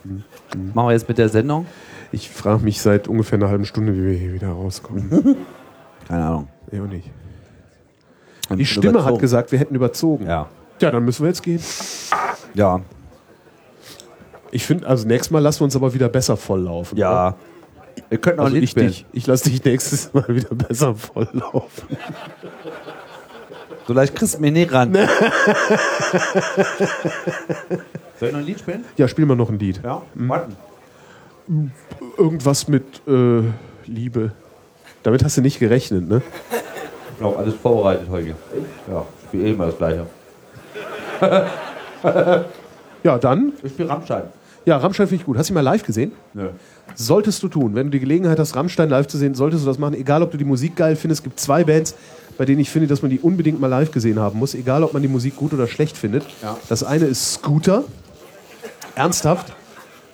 Machen 0.73 0.87
wir 0.87 0.91
jetzt 0.93 1.07
mit 1.07 1.19
der 1.19 1.29
Sendung? 1.29 1.67
Ich 2.11 2.31
frage 2.31 2.63
mich 2.63 2.81
seit 2.81 3.07
ungefähr 3.07 3.37
einer 3.37 3.49
halben 3.49 3.65
Stunde, 3.65 3.95
wie 3.95 4.03
wir 4.03 4.13
hier 4.17 4.33
wieder 4.33 4.49
rauskommen. 4.49 5.09
Keine 6.07 6.25
Ahnung. 6.25 6.47
nee, 6.71 6.79
auch 6.79 6.87
nicht. 6.87 7.11
Haben 8.49 8.57
Die 8.57 8.65
Stimme 8.65 8.89
überzogen. 8.89 9.13
hat 9.13 9.19
gesagt, 9.21 9.51
wir 9.51 9.59
hätten 9.59 9.75
überzogen. 9.75 10.25
Ja. 10.25 10.49
Ja, 10.79 10.89
dann 10.89 11.05
müssen 11.05 11.21
wir 11.23 11.29
jetzt 11.29 11.43
gehen. 11.43 11.59
Ja. 12.55 12.81
Ich 14.51 14.65
finde, 14.65 14.87
also 14.87 15.07
nächstes 15.07 15.31
Mal 15.31 15.39
lassen 15.39 15.61
wir 15.61 15.65
uns 15.65 15.75
aber 15.75 15.93
wieder 15.93 16.09
besser 16.09 16.37
volllaufen. 16.37 16.97
oder? 16.97 17.35
Wir 18.09 18.17
könnten 18.19 18.39
auch 18.39 18.45
Also 18.45 18.55
ein 18.55 18.59
Lied 18.61 18.63
ich 18.65 18.71
spielen. 18.71 18.87
dich. 18.87 19.05
Ich 19.13 19.27
lasse 19.27 19.49
dich 19.49 19.63
nächstes 19.63 20.13
Mal 20.13 20.27
wieder 20.27 20.53
besser 20.55 20.95
volllaufen. 20.95 21.97
So 23.87 23.93
leicht 23.93 24.15
kriegst 24.15 24.35
du 24.35 24.39
mich 24.39 24.51
nicht 24.53 24.71
ran. 24.71 24.93
Soll 24.93 25.07
ich 28.21 28.31
noch 28.31 28.39
ein 28.39 28.45
Lied 28.45 28.59
spielen? 28.59 28.85
Ja, 28.97 29.07
spielen 29.07 29.27
wir 29.27 29.35
noch 29.35 29.49
ein 29.49 29.59
Lied. 29.59 29.81
Ja. 29.83 30.01
Warten. 30.13 30.55
Irgendwas 32.17 32.67
mit 32.67 33.01
äh, 33.07 33.41
Liebe. 33.85 34.31
Damit 35.03 35.23
hast 35.23 35.35
du 35.37 35.41
nicht 35.41 35.59
gerechnet, 35.59 36.07
ne? 36.07 36.21
Ich 37.11 37.17
glaube, 37.19 37.37
alles 37.37 37.55
vorbereitet, 37.55 38.07
Holgi. 38.09 38.33
Ja, 38.89 39.05
ich 39.21 39.27
spiele 39.27 39.43
eh 39.47 39.51
immer 39.51 39.65
das 39.65 39.77
Gleiche. 39.77 40.05
Ja, 43.03 43.17
dann. 43.17 43.53
Ich 43.63 43.73
spiele 43.73 43.89
Rammstein. 43.89 44.23
Ja, 44.65 44.77
Rammstein 44.77 45.07
finde 45.07 45.21
ich 45.21 45.25
gut. 45.25 45.37
Hast 45.37 45.49
du 45.49 45.53
ihn 45.53 45.55
mal 45.55 45.61
live 45.61 45.83
gesehen? 45.83 46.13
Nö. 46.33 46.49
Solltest 46.95 47.43
du 47.43 47.47
tun. 47.47 47.75
Wenn 47.75 47.87
du 47.87 47.91
die 47.91 47.99
Gelegenheit 47.99 48.39
hast, 48.39 48.55
Rammstein 48.55 48.89
live 48.89 49.07
zu 49.07 49.17
sehen, 49.17 49.35
solltest 49.35 49.63
du 49.63 49.67
das 49.67 49.77
machen. 49.77 49.93
Egal, 49.95 50.23
ob 50.23 50.31
du 50.31 50.37
die 50.37 50.45
Musik 50.45 50.75
geil 50.75 50.95
findest. 50.95 51.19
Es 51.19 51.23
gibt 51.23 51.39
zwei 51.39 51.63
Bands, 51.63 51.95
bei 52.37 52.45
denen 52.45 52.59
ich 52.59 52.69
finde, 52.69 52.87
dass 52.87 53.01
man 53.01 53.11
die 53.11 53.19
unbedingt 53.19 53.59
mal 53.59 53.67
live 53.67 53.91
gesehen 53.91 54.19
haben 54.19 54.39
muss. 54.39 54.55
Egal, 54.55 54.83
ob 54.83 54.93
man 54.93 55.01
die 55.01 55.07
Musik 55.07 55.35
gut 55.35 55.53
oder 55.53 55.67
schlecht 55.67 55.97
findet. 55.97 56.23
Ja. 56.41 56.57
Das 56.69 56.83
eine 56.83 57.05
ist 57.05 57.33
Scooter. 57.33 57.83
Ernsthaft. 58.95 59.53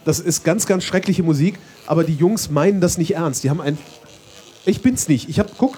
Das 0.06 0.20
ist 0.20 0.44
ganz, 0.44 0.66
ganz 0.66 0.84
schreckliche 0.84 1.22
Musik. 1.22 1.60
Aber 1.86 2.04
die 2.04 2.16
Jungs 2.16 2.50
meinen 2.50 2.82
das 2.82 2.98
nicht 2.98 3.16
ernst. 3.16 3.44
Die 3.44 3.50
haben 3.50 3.62
ein. 3.62 3.78
Ich 4.66 4.82
bin's 4.82 5.08
nicht. 5.08 5.30
Ich 5.30 5.40
hab. 5.40 5.58
Guck. 5.58 5.76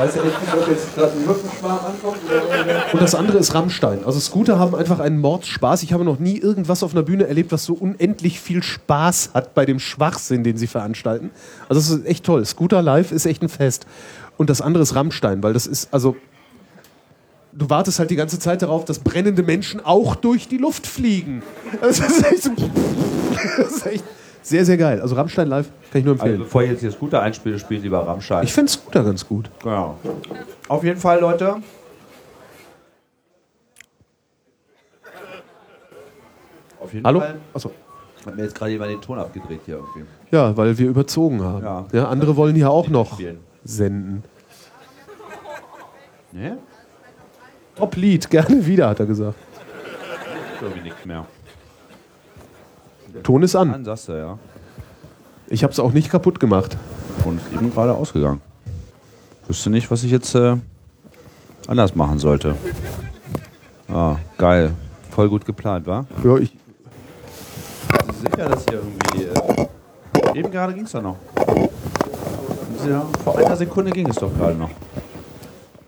Weißt 0.00 0.16
du 0.16 0.24
nicht, 0.24 0.34
ob 0.54 0.66
jetzt 0.66 0.94
gerade 0.94 1.12
ein 1.12 1.28
Rückenschwarm 1.28 1.78
ankommt? 1.84 2.16
Und 2.94 3.02
das 3.02 3.14
andere 3.14 3.36
ist 3.36 3.54
Rammstein. 3.54 4.02
Also 4.06 4.18
Scooter 4.18 4.58
haben 4.58 4.74
einfach 4.74 4.98
einen 4.98 5.20
Mordspaß. 5.20 5.82
Ich 5.82 5.92
habe 5.92 6.04
noch 6.04 6.18
nie 6.18 6.38
irgendwas 6.38 6.82
auf 6.82 6.92
einer 6.92 7.02
Bühne 7.02 7.26
erlebt, 7.26 7.52
was 7.52 7.66
so 7.66 7.74
unendlich 7.74 8.40
viel 8.40 8.62
Spaß 8.62 9.32
hat 9.34 9.52
bei 9.54 9.66
dem 9.66 9.78
Schwachsinn, 9.78 10.42
den 10.42 10.56
sie 10.56 10.68
veranstalten. 10.68 11.28
Also 11.68 11.82
das 11.82 11.90
ist 11.90 12.06
echt 12.06 12.24
toll. 12.24 12.42
Scooter 12.46 12.80
live 12.80 13.12
ist 13.12 13.26
echt 13.26 13.42
ein 13.42 13.50
Fest. 13.50 13.84
Und 14.38 14.48
das 14.48 14.62
andere 14.62 14.82
ist 14.84 14.94
Rammstein, 14.94 15.42
weil 15.42 15.52
das 15.52 15.66
ist, 15.66 15.92
also 15.92 16.16
du 17.52 17.68
wartest 17.68 17.98
halt 17.98 18.10
die 18.10 18.16
ganze 18.16 18.38
Zeit 18.38 18.62
darauf, 18.62 18.86
dass 18.86 19.00
brennende 19.00 19.42
Menschen 19.42 19.84
auch 19.84 20.16
durch 20.16 20.48
die 20.48 20.56
Luft 20.56 20.86
fliegen. 20.86 21.42
Das 21.82 21.98
ist 21.98 22.24
echt, 22.24 22.44
so, 22.44 22.52
das 23.58 23.72
ist 23.72 23.86
echt 23.86 24.04
sehr, 24.42 24.64
sehr 24.64 24.76
geil. 24.76 25.00
Also 25.00 25.14
Rammstein 25.14 25.48
live 25.48 25.68
kann 25.90 26.00
ich 26.00 26.04
nur 26.04 26.14
also, 26.14 26.24
empfehlen. 26.24 26.42
bevor 26.42 26.62
ich 26.62 26.70
jetzt 26.70 26.80
hier 26.80 26.90
Scooter 26.90 27.22
einspiele, 27.22 27.58
spiele 27.58 27.80
lieber 27.80 28.06
Rammstein. 28.06 28.44
Ich 28.44 28.52
finde 28.52 28.70
Scooter 28.70 29.04
ganz 29.04 29.26
gut. 29.26 29.50
Ja. 29.64 29.94
Auf 30.68 30.84
jeden 30.84 31.00
Fall, 31.00 31.20
Leute. 31.20 31.56
Auf 36.80 36.92
jeden 36.94 37.06
Hallo? 37.06 37.20
Fall. 37.20 37.36
Achso. 37.54 37.72
Hat 38.26 38.36
mir 38.36 38.42
jetzt 38.42 38.54
gerade 38.54 38.70
jemand 38.70 38.90
den 38.90 39.00
Ton 39.00 39.18
abgedreht 39.18 39.60
hier 39.64 39.76
irgendwie. 39.76 40.04
Ja, 40.30 40.56
weil 40.56 40.76
wir 40.76 40.88
überzogen 40.88 41.42
haben. 41.42 41.64
Ja. 41.64 41.86
Ja, 41.92 42.08
andere 42.08 42.36
wollen 42.36 42.56
ja 42.56 42.68
auch 42.68 42.88
noch 42.88 43.14
Spielen. 43.14 43.38
senden. 43.64 44.24
Ne? 46.32 46.58
Top-Lied, 47.76 48.28
gerne 48.28 48.66
wieder, 48.66 48.90
hat 48.90 49.00
er 49.00 49.06
gesagt. 49.06 49.38
Irgendwie 50.60 50.82
nichts 50.82 51.04
mehr. 51.04 51.26
Ton 53.22 53.42
ist 53.42 53.56
an. 53.56 53.84
Sagst 53.84 54.08
du, 54.08 54.12
ja. 54.12 54.38
Ich 55.48 55.62
habe 55.62 55.72
es 55.72 55.80
auch 55.80 55.92
nicht 55.92 56.10
kaputt 56.10 56.40
gemacht. 56.40 56.76
Und 57.24 57.38
ist 57.38 57.52
eben 57.52 57.72
gerade 57.72 57.94
ausgegangen. 57.94 58.40
Wüsste 59.46 59.70
nicht, 59.70 59.90
was 59.90 60.04
ich 60.04 60.10
jetzt 60.10 60.34
äh, 60.34 60.56
anders 61.66 61.94
machen 61.94 62.18
sollte. 62.18 62.54
Ah, 63.88 64.16
geil. 64.38 64.72
Voll 65.10 65.28
gut 65.28 65.44
geplant, 65.44 65.86
wa? 65.86 66.06
Ja, 66.22 66.36
ich, 66.36 66.56
Bist 68.06 68.08
du 68.08 68.12
sicher, 68.12 68.48
dass 68.48 68.64
hier 68.64 68.80
irgendwie. 68.80 69.24
Äh, 69.24 70.38
eben 70.38 70.50
gerade 70.50 70.72
ging 70.72 70.84
es 70.84 70.92
doch 70.92 71.02
noch. 71.02 71.16
Ja, 72.88 73.04
vor 73.24 73.36
einer 73.36 73.56
Sekunde 73.56 73.90
ging 73.90 74.08
es 74.08 74.16
doch 74.16 74.32
gerade 74.32 74.54
noch. 74.56 74.70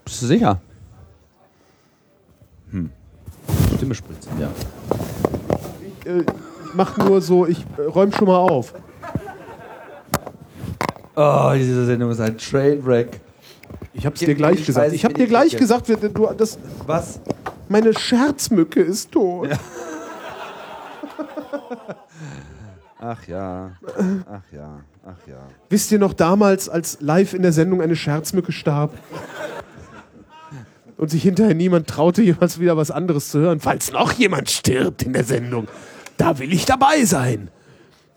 Bist 0.04 0.22
du 0.22 0.26
sicher? 0.26 0.60
Hm. 2.70 2.90
Stimme 3.76 3.94
spritzen, 3.94 4.32
ja. 4.38 4.48
äh, 6.04 6.20
ich 6.20 6.26
mach 6.74 6.96
nur 6.98 7.20
so, 7.20 7.46
ich 7.46 7.64
äh, 7.78 7.82
räum 7.82 8.12
schon 8.12 8.26
mal 8.28 8.36
auf. 8.38 8.74
Oh, 11.14 11.50
diese 11.54 11.84
Sendung 11.86 12.10
ist 12.10 12.20
ein 12.20 12.38
Trainwreck. 12.38 13.20
Ich 13.92 14.06
hab's 14.06 14.22
Ich- 14.22 14.26
dir 14.26 14.34
gleich 14.34 14.60
ich 14.60 14.66
gesagt. 14.66 14.86
weiß, 14.86 14.92
Ich 14.94 15.04
habe 15.04 15.14
bin 15.14 15.24
dir 15.24 15.28
gleich 15.28 15.52
ich- 15.52 15.58
gesagt, 15.58 15.88
wir- 15.88 15.96
du, 15.96 16.26
das, 16.36 16.58
Was? 16.86 17.20
meine 17.68 17.92
Scherzmücke 17.98 18.80
ist 18.80 19.12
tot. 19.12 19.50
Ach 23.00 23.26
ja. 23.26 23.72
Ach 24.30 24.42
ja. 24.52 24.80
Ach 25.04 25.26
ja. 25.28 25.38
Wisst 25.68 25.90
ihr 25.90 25.98
noch 25.98 26.12
damals, 26.14 26.68
als 26.68 26.98
live 27.00 27.34
in 27.34 27.42
der 27.42 27.52
Sendung 27.52 27.82
eine 27.82 27.96
Scherzmücke 27.96 28.52
starb? 28.52 28.92
Und 30.96 31.10
sich 31.10 31.22
hinterher 31.24 31.54
niemand 31.54 31.88
traute, 31.88 32.22
jemals 32.22 32.60
wieder 32.60 32.76
was 32.76 32.92
anderes 32.92 33.30
zu 33.30 33.40
hören. 33.40 33.58
Falls 33.58 33.90
noch 33.90 34.12
jemand 34.12 34.50
stirbt 34.50 35.02
in 35.02 35.12
der 35.14 35.24
Sendung, 35.24 35.66
da 36.16 36.38
will 36.38 36.52
ich 36.52 36.64
dabei 36.64 37.04
sein. 37.04 37.50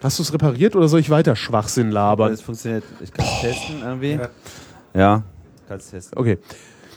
Hast 0.02 0.20
du 0.20 0.24
es 0.24 0.34
repariert 0.34 0.76
oder 0.76 0.88
soll 0.88 1.00
ich 1.00 1.10
weiter 1.10 1.36
Schwachsinn 1.36 1.90
labern? 1.90 2.32
Es 2.32 2.42
funktioniert. 2.42 2.84
Ich 3.02 3.12
kann 3.12 3.26
es 3.26 3.42
testen 3.42 3.82
irgendwie. 3.82 4.20
Ja. 4.94 5.24
Kannst 5.68 5.92
testen. 5.92 6.18
Okay. 6.18 6.38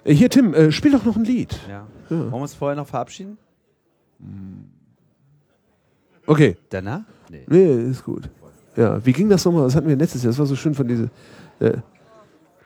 Äh, 0.04 0.14
Hier, 0.14 0.28
Tim, 0.28 0.52
äh, 0.54 0.70
spiel 0.72 0.92
doch 0.92 1.04
noch 1.04 1.16
ein 1.16 1.24
Lied. 1.24 1.58
Ja. 1.68 1.86
Wollen 2.08 2.30
wir 2.30 2.36
uns 2.36 2.54
vorher 2.54 2.76
noch 2.76 2.86
verabschieden? 2.86 3.38
Okay. 6.26 6.56
Danach? 6.68 7.00
Nee. 7.30 7.44
Nee, 7.46 7.90
ist 7.90 8.04
gut. 8.04 8.28
Ja, 8.76 9.04
wie 9.04 9.12
ging 9.12 9.28
das 9.28 9.44
nochmal? 9.44 9.64
Was 9.64 9.74
hatten 9.74 9.88
wir 9.88 9.96
letztes 9.96 10.22
Jahr? 10.22 10.30
Das 10.30 10.38
war 10.38 10.46
so 10.46 10.56
schön 10.56 10.74
von 10.74 10.86
diese. 10.86 11.10
Äh, 11.60 11.78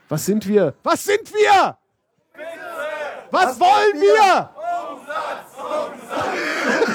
was 0.09 0.27
sind 0.27 0.47
wir? 0.47 0.75
Was 0.83 1.05
sind 1.05 1.33
wir? 1.33 1.77
Was, 3.31 3.59
wollen 3.59 4.01
wir? 4.01 4.51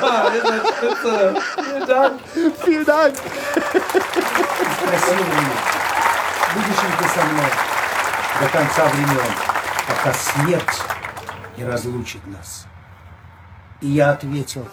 Ah, 0.02 0.32
ihr 0.34 0.42
seid 0.42 0.62
spitze. 0.68 1.36
Vielen 1.66 1.88
Dank. 1.88 2.20
Vielen 2.66 2.86
Dank. 2.86 3.16
Будешь 6.54 6.82
до 8.40 8.48
конца 8.50 8.86
времен, 8.88 9.34
пока 9.88 10.14
смерть 10.14 10.82
не 11.58 11.66
разлучит 11.66 12.26
нас? 12.28 12.66
И 13.82 13.88
я 13.88 14.12
ответил. 14.12 14.68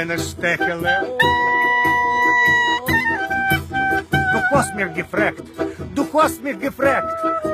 kleine 0.00 0.18
Steckele. 0.18 1.16
Du 4.32 4.56
hast 4.56 4.74
mir 4.74 4.88
gefragt, 4.88 5.42
du 5.94 6.06
hast 6.14 6.42
mir 6.42 6.54
gefragt, 6.54 7.08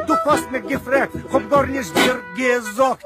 du 0.06 0.14
hast 0.24 0.50
mir 0.50 0.60
gefragt, 0.60 1.12
hab 1.32 1.50
gar 1.50 1.66
nicht 1.66 1.92
dir 1.96 2.20
gesagt. 2.36 3.05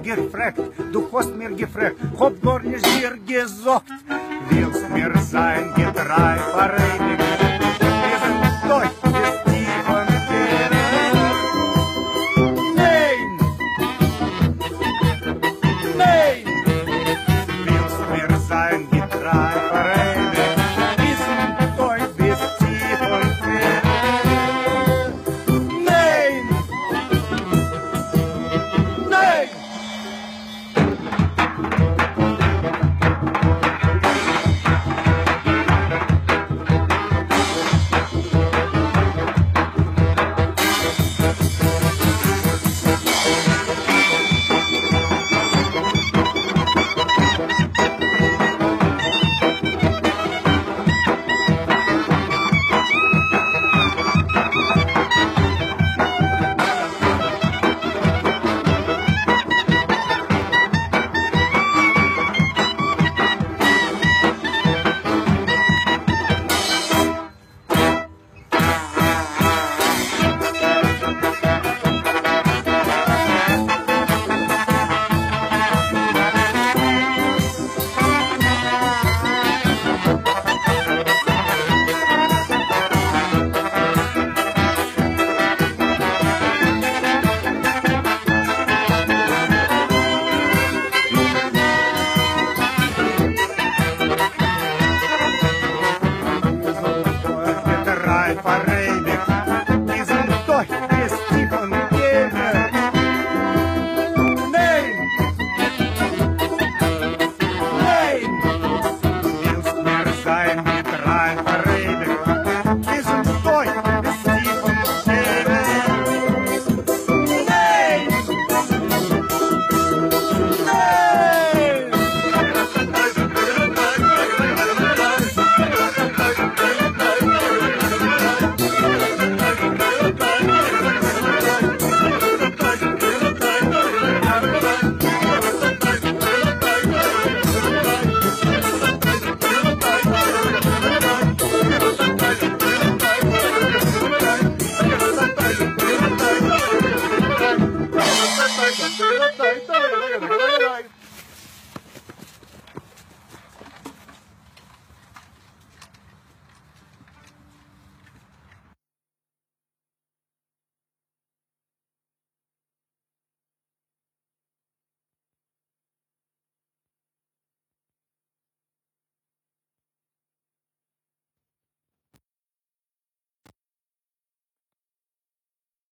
Gear 0.00 0.28
Frack 0.30 0.56
do 0.92 1.02